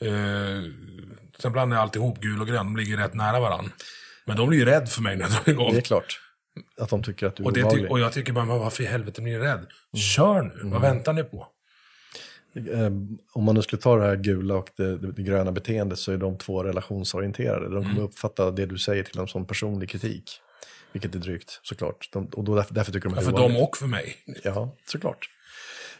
Eh, 0.00 0.62
sen 1.38 1.52
blandar 1.52 1.76
jag 1.76 1.82
alltihop 1.82 2.20
gul 2.20 2.40
och 2.40 2.46
grön, 2.46 2.56
de 2.66 2.76
ligger 2.76 2.96
rätt 2.96 3.14
nära 3.14 3.40
varandra. 3.40 3.72
Men 4.24 4.36
de 4.36 4.48
blir 4.48 4.58
ju 4.58 4.64
rädd 4.64 4.88
för 4.88 5.02
mig 5.02 5.16
när 5.16 5.22
jag 5.22 5.32
drar 5.32 5.52
igång. 5.52 5.72
Det 5.72 5.78
är 5.78 5.82
klart. 5.82 6.20
Att 6.80 6.88
de 6.90 7.02
tycker 7.02 7.26
att 7.26 7.36
du 7.36 7.42
är 7.42 7.46
Och, 7.46 7.52
det 7.52 7.60
och 7.90 8.00
jag 8.00 8.12
tycker 8.12 8.32
bara, 8.32 8.44
men 8.44 8.58
varför 8.58 8.82
i 8.82 8.86
helvete 8.86 9.22
blir 9.22 9.32
ni 9.38 9.44
rädd? 9.44 9.66
Kör 9.96 10.42
nu, 10.42 10.52
vad 10.70 10.80
väntar 10.80 11.12
ni 11.12 11.24
på? 11.24 11.46
Eh, 12.54 12.90
om 13.32 13.44
man 13.44 13.54
nu 13.54 13.62
skulle 13.62 13.82
ta 13.82 13.96
det 13.96 14.04
här 14.06 14.16
gula 14.16 14.54
och 14.54 14.70
det, 14.76 14.96
det, 14.96 15.22
gröna 15.22 15.52
beteendet 15.52 15.98
så 15.98 16.12
är 16.12 16.16
de 16.16 16.38
två 16.38 16.62
relationsorienterade. 16.62 17.74
De 17.74 17.84
kommer 17.84 18.02
uppfatta 18.02 18.50
det 18.50 18.66
du 18.66 18.78
säger 18.78 19.02
till 19.02 19.16
dem 19.16 19.28
som 19.28 19.46
personlig 19.46 19.90
kritik. 19.90 20.40
Vilket 20.92 21.14
är 21.14 21.18
drygt, 21.18 21.60
såklart. 21.62 22.08
De, 22.12 22.26
och 22.26 22.44
då 22.44 22.54
därför, 22.54 22.74
därför 22.74 22.92
tycker 22.92 23.08
de 23.08 23.18
att 23.18 23.24
För 23.24 23.32
dem 23.32 23.56
och 23.56 23.76
för 23.76 23.86
mig. 23.86 24.16
Ja, 24.42 24.76
såklart. 24.86 25.28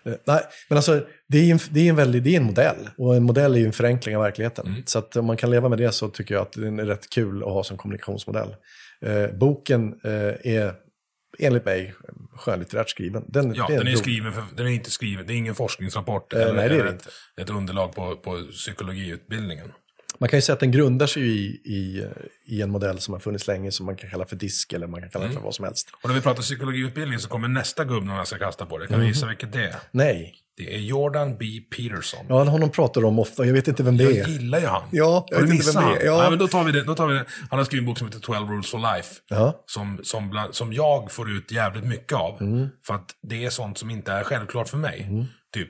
Eh, 0.05 0.13
nej, 0.25 0.43
men 0.69 0.79
alltså 0.79 1.07
det 1.27 1.39
är, 1.39 1.53
en, 1.53 1.59
det, 1.71 1.81
är 1.81 1.91
en 1.91 1.97
väldigt, 1.97 2.25
det 2.25 2.35
är 2.35 2.41
en 2.41 2.47
modell. 2.47 2.91
Och 2.99 3.17
en 3.17 3.23
modell 3.23 3.55
är 3.55 3.59
ju 3.59 3.67
en 3.67 3.73
förenkling 3.73 4.17
av 4.17 4.23
verkligheten. 4.23 4.83
Så 4.87 4.99
att 4.99 5.17
om 5.17 5.27
man 5.27 5.37
kan 5.37 5.51
leva 5.51 5.69
med 5.69 5.79
det 5.79 5.93
så 5.93 6.09
tycker 6.09 6.35
jag 6.35 6.43
att 6.43 6.53
den 6.53 6.79
är 6.79 6.85
rätt 6.85 7.11
kul 7.11 7.43
att 7.43 7.49
ha 7.49 7.65
som 7.65 7.77
kommunikationsmodell. 7.77 8.57
Eh, 9.01 9.31
boken 9.33 10.01
eh, 10.05 10.55
är 10.55 10.75
enligt 11.39 11.65
mig 11.65 11.95
skönlitterärt 12.37 12.91
skriven. 12.91 13.25
Den, 13.29 13.55
Ja, 13.55 13.67
det 13.69 13.77
den 13.77 13.87
är, 13.87 13.97
skriven 13.97 14.33
för, 14.33 14.45
den 14.57 14.67
är 14.67 14.71
inte 14.71 14.91
skriven, 14.91 15.27
det 15.27 15.33
är 15.33 15.37
ingen 15.37 15.55
forskningsrapport. 15.55 16.33
Eh, 16.33 16.39
nej, 16.39 16.47
det 16.55 16.63
är 16.63 16.69
det 16.69 16.75
eller 16.75 16.93
inte. 16.93 17.11
ett, 17.37 17.43
ett 17.43 17.51
underlag 17.51 17.95
på, 17.95 18.17
på 18.17 18.43
psykologiutbildningen. 18.53 19.73
Man 20.19 20.29
kan 20.29 20.37
ju 20.37 20.43
säga 20.43 20.55
att 20.55 20.61
den 20.61 20.71
grundar 20.71 21.07
sig 21.07 21.23
i, 21.23 21.61
i, 21.65 22.07
i 22.45 22.63
en 22.63 22.71
modell 22.71 22.99
som 22.99 23.15
har 23.15 23.21
funnits 23.21 23.47
länge 23.47 23.73
som 23.73 23.87
man 23.87 23.97
kan 23.97 24.11
kalla 24.11 24.27
för 24.27 24.37
disk 24.37 24.73
eller 24.73 24.87
man 24.87 25.01
kan 25.01 25.11
kalla 25.11 25.25
den 25.25 25.35
för 25.35 25.41
vad 25.41 25.55
som 25.55 25.65
helst. 25.65 25.91
Och 26.03 26.09
när 26.09 26.17
vi 26.17 26.23
pratar 26.23 26.43
psykologiutbildning 26.43 27.19
så 27.19 27.29
kommer 27.29 27.49
nästa 27.49 27.85
gubbnamn 27.85 28.19
jag 28.19 28.27
ska 28.27 28.39
kasta 28.39 28.67
på 28.67 28.79
dig. 28.79 28.89
Kan 28.89 29.01
du 29.01 29.07
gissa 29.07 29.27
vilket 29.27 29.53
det 29.53 29.65
är? 29.65 29.77
Nej, 29.91 30.35
Det 30.65 30.75
är 30.75 30.79
Jordan 30.79 31.37
B. 31.39 31.45
Peterson. 31.77 32.27
ja, 32.29 32.45
honom 32.45 32.71
pratar 32.71 33.01
de 33.01 33.19
ofta, 33.19 33.45
jag 33.47 33.53
vet 33.53 33.69
inte 33.69 33.83
vem 33.83 33.97
det 33.97 34.05
Jag 34.05 34.13
är. 34.17 34.27
gillar 34.29 34.61
ju 34.61 34.67
han. 34.67 34.83
Ja, 34.91 35.27
jag 35.29 35.37
Har 35.37 35.43
vet 35.47 35.55
inte 35.55 35.73
vem 35.79 35.85
det 35.91 36.01
är. 36.01 36.07
Ja. 36.07 36.25
Ja. 36.25 36.31
men 36.31 36.39
då 36.39 36.49
tar 36.49 36.65
vi 36.65 36.73
det. 36.73 36.85
Då 36.85 36.95
tar 36.95 37.07
vi 37.07 37.15
det. 37.15 37.25
Han 37.51 37.59
har 37.59 37.65
skrivit 37.65 37.83
en 37.83 37.87
bok 37.87 37.99
som 37.99 38.07
heter 38.07 38.21
12 38.21 38.49
Rules 38.51 38.71
for 38.71 38.95
Life. 38.95 39.15
Ja. 39.29 39.65
Som, 39.67 40.01
som, 40.03 40.31
bland, 40.31 40.55
som 40.55 40.73
jag 40.73 41.13
får 41.13 41.31
ut 41.31 41.53
jävligt 41.53 41.85
mycket 41.85 42.13
av. 42.13 42.43
Mm. 42.43 42.69
För 42.87 42.95
att 42.95 43.11
det 43.23 43.45
är 43.45 43.51
sånt 43.51 43.79
som 43.79 43.91
inte 43.91 44.13
är 44.13 44.25
självklart 44.25 44.69
för 44.69 44.77
mig. 44.79 45.27
Typ 45.55 45.69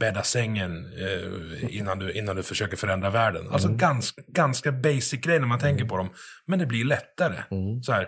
bädda 0.00 0.22
sängen 0.22 0.86
eh, 0.98 1.76
innan, 1.76 1.98
du, 1.98 2.12
innan 2.12 2.36
du 2.36 2.42
försöker 2.42 2.76
förändra 2.76 3.10
världen. 3.10 3.48
Alltså 3.50 3.68
Mm. 3.68 3.78
ganska, 3.78 4.22
ganska 4.28 4.72
basic 4.72 5.20
grejer 5.20 5.40
när 5.40 5.46
man 5.46 5.58
tänker 5.58 5.84
på 5.84 5.96
dem. 5.96 6.08
Men 6.46 6.58
det 6.58 6.66
blir 6.66 6.84
lättare. 6.84 7.36
Mm. 7.50 7.82
Så 7.82 7.92
här, 7.92 8.02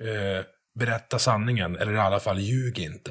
eh, 0.00 0.44
berätta 0.78 1.18
sanningen, 1.18 1.76
eller 1.76 1.92
i 1.92 1.98
alla 1.98 2.20
fall 2.20 2.38
ljug 2.38 2.78
inte. 2.78 3.10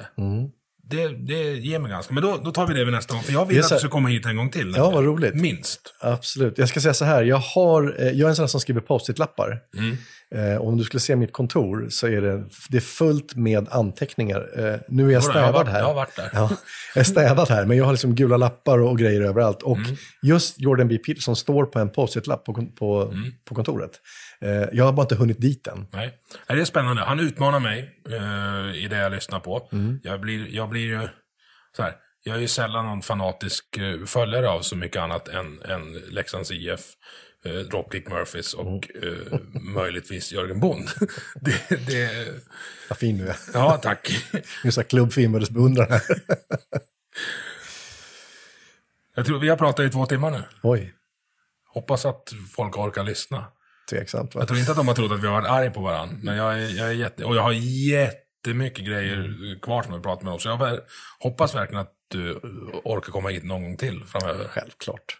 Det, 0.90 1.08
det 1.08 1.54
ger 1.54 1.80
mig 1.80 1.92
ganska. 1.92 2.14
Men 2.14 2.24
då, 2.24 2.40
då 2.44 2.52
tar 2.52 2.68
vi 2.68 2.74
det 2.74 2.86
vid 2.86 2.94
nästa 2.94 3.14
gång. 3.14 3.24
För 3.24 3.34
jag 3.34 3.46
vill 3.46 3.60
att 3.60 3.70
du 3.70 3.78
ska 3.78 3.90
komma 3.90 4.10
hit 4.10 4.26
en 4.26 4.36
gång 4.38 4.50
till. 4.50 4.74
Ja, 4.78 4.90
vad 4.90 5.04
roligt. 5.04 5.36
Minst. 5.36 5.82
Absolut. 6.00 6.58
Jag 6.58 6.70
ska 6.70 6.82
säga 6.82 6.94
så 6.94 7.06
här, 7.06 7.24
jag, 7.24 7.38
har, 7.38 7.96
eh, 8.00 8.08
jag 8.08 8.26
är 8.26 8.30
en 8.30 8.36
sån 8.36 8.50
som 8.50 8.60
skriver 8.62 8.82
post-it-lappar. 8.82 9.60
Mm. 9.78 9.98
Eh, 10.36 10.62
om 10.62 10.78
du 10.78 10.84
skulle 10.84 11.02
se 11.02 11.16
mitt 11.16 11.34
kontor 11.34 11.88
så 11.90 12.08
är 12.08 12.22
det, 12.22 12.44
det 12.70 12.78
är 12.78 12.82
fullt 12.82 13.36
med 13.36 13.68
anteckningar. 13.70 14.50
Eh, 14.60 14.80
nu 14.88 15.08
är 15.08 15.14
jag 15.14 15.24
städad 15.24 15.68
här. 15.68 15.80
jag 15.80 15.86
har 15.86 15.94
varit 15.94 16.16
där. 16.16 16.30
Ja, 16.34 16.50
jag 16.96 17.00
är 17.02 17.06
städad 17.06 17.50
här, 17.50 17.66
men 17.66 17.78
jag 17.78 17.86
har 17.86 17.92
liksom 17.92 18.16
gula 18.16 18.38
lappar 18.38 18.80
och 18.80 18.98
grejer 19.00 19.22
överallt. 19.22 19.62
Och 19.64 19.78
Mm. 19.78 19.96
just 20.22 20.60
Jordan 20.62 20.88
B. 20.88 20.98
Peterson 20.98 21.36
står 21.36 21.66
på 21.66 21.80
en 21.80 21.90
post-it-lapp 21.90 22.46
på, 22.46 22.54
på, 22.80 23.02
Mm. 23.02 23.32
på 23.46 23.56
kontoret. 23.56 23.92
Eh, 24.42 24.52
jag 24.72 24.86
har 24.86 24.94
bara 24.94 25.02
inte 25.02 25.16
hunnit 25.16 25.42
dit 25.42 25.68
än. 25.68 25.88
Nej. 25.94 26.14
Det 26.48 26.54
är 26.54 26.66
spännande. 26.66 27.02
Han 27.02 27.20
utmanar 27.20 27.60
mig 27.60 27.90
eh, 28.10 28.84
i 28.84 28.88
det 28.88 28.98
jag 28.98 29.12
lyssnar 29.12 29.40
på. 29.40 29.70
Mm. 29.72 30.00
Jag, 30.04 30.22
blir, 30.22 30.48
jag 30.56 30.70
blir 30.70 30.82
ju 30.82 31.08
så 31.78 31.84
här. 31.84 31.94
Jag 32.24 32.36
är 32.36 32.40
ju 32.42 32.48
sällan 32.48 32.86
någon 32.86 33.02
fanatisk 33.02 33.78
eh, 33.78 34.06
följare 34.06 34.50
av 34.50 34.62
så 34.62 34.76
mycket 34.76 35.02
annat 35.02 35.28
än, 35.28 35.62
än 35.62 35.94
Leksands 36.12 36.52
IF, 36.52 36.80
eh, 37.46 37.52
Dropkick 37.54 38.08
Murphys 38.10 38.54
och 38.54 38.90
Mm. 38.96 39.34
eh, 39.34 39.40
möjligtvis 39.62 40.32
Jörgen 40.32 40.60
Bond. 40.60 40.90
det, 41.42 41.86
det, 41.88 42.28
Vad 42.90 42.98
fin 42.98 43.18
du 43.18 43.28
är. 43.28 43.36
ja, 43.54 43.78
tack. 43.78 44.10
Du 44.64 44.68
är 44.68 44.72
så 44.72 44.82
här 44.82 44.88
klubb 44.88 45.14
för 45.14 45.22
inbördesbeundrare. 45.22 46.02
Jag 49.16 49.26
tror 49.26 49.40
vi 49.40 49.50
har 49.50 49.58
pratat 49.58 49.86
i 49.86 49.90
två 49.90 50.06
timmar 50.06 50.32
nu. 50.32 50.44
Oj. 50.64 50.94
Hoppas 51.74 52.06
att 52.06 52.34
folk 52.56 52.78
orkar 52.78 53.04
lyssna. 53.04 53.46
tveksamt. 53.90 54.36
Va? 54.36 54.42
Jag 54.42 54.48
tror 54.48 54.60
inte 54.60 54.72
att 54.72 54.78
de 54.78 54.88
har 54.88 54.96
trott 54.96 55.12
att 55.12 55.24
vi 55.24 55.28
har 55.28 55.34
varit 55.42 55.50
arga 55.50 55.72
på 55.72 55.82
varandra. 55.82 56.16
Men 56.24 56.36
jag 56.38 56.54
är, 56.54 56.78
jag 56.78 56.88
är 56.90 56.94
jätte... 56.94 57.26
Och 57.26 57.36
jag 57.36 57.42
har 57.42 57.52
jättemycket 57.92 58.86
grejer 58.86 59.60
kvar 59.62 59.84
som 59.84 59.94
jag 59.94 60.04
pratar 60.04 60.24
med 60.24 60.34
om. 60.34 60.40
Så 60.40 60.50
jag 60.50 60.80
hoppas 61.20 61.56
verkligen 61.56 61.82
att 61.82 61.94
du 62.08 62.34
orkar 62.84 63.12
komma 63.12 63.30
hit 63.30 63.44
någon 63.44 63.64
gång 63.64 63.78
till 63.78 64.04
framöver. 64.06 64.48
Självklart. 64.48 65.18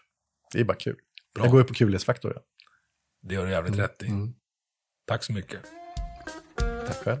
Det 0.52 0.60
är 0.60 0.64
bara 0.64 0.76
kul. 0.76 0.96
Bra. 1.34 1.44
Jag 1.44 1.50
går 1.50 1.60
ju 1.60 1.66
på 1.66 1.74
kulhetsfaktor. 1.74 2.32
Ja. 2.36 2.42
Det 3.22 3.34
gör 3.34 3.46
du 3.46 3.50
jävligt 3.52 3.78
rätt 3.78 4.02
i. 4.02 4.06
Tack 5.06 5.24
så 5.24 5.32
mycket. 5.32 5.60
Tack 6.86 6.96
själv. 6.96 7.20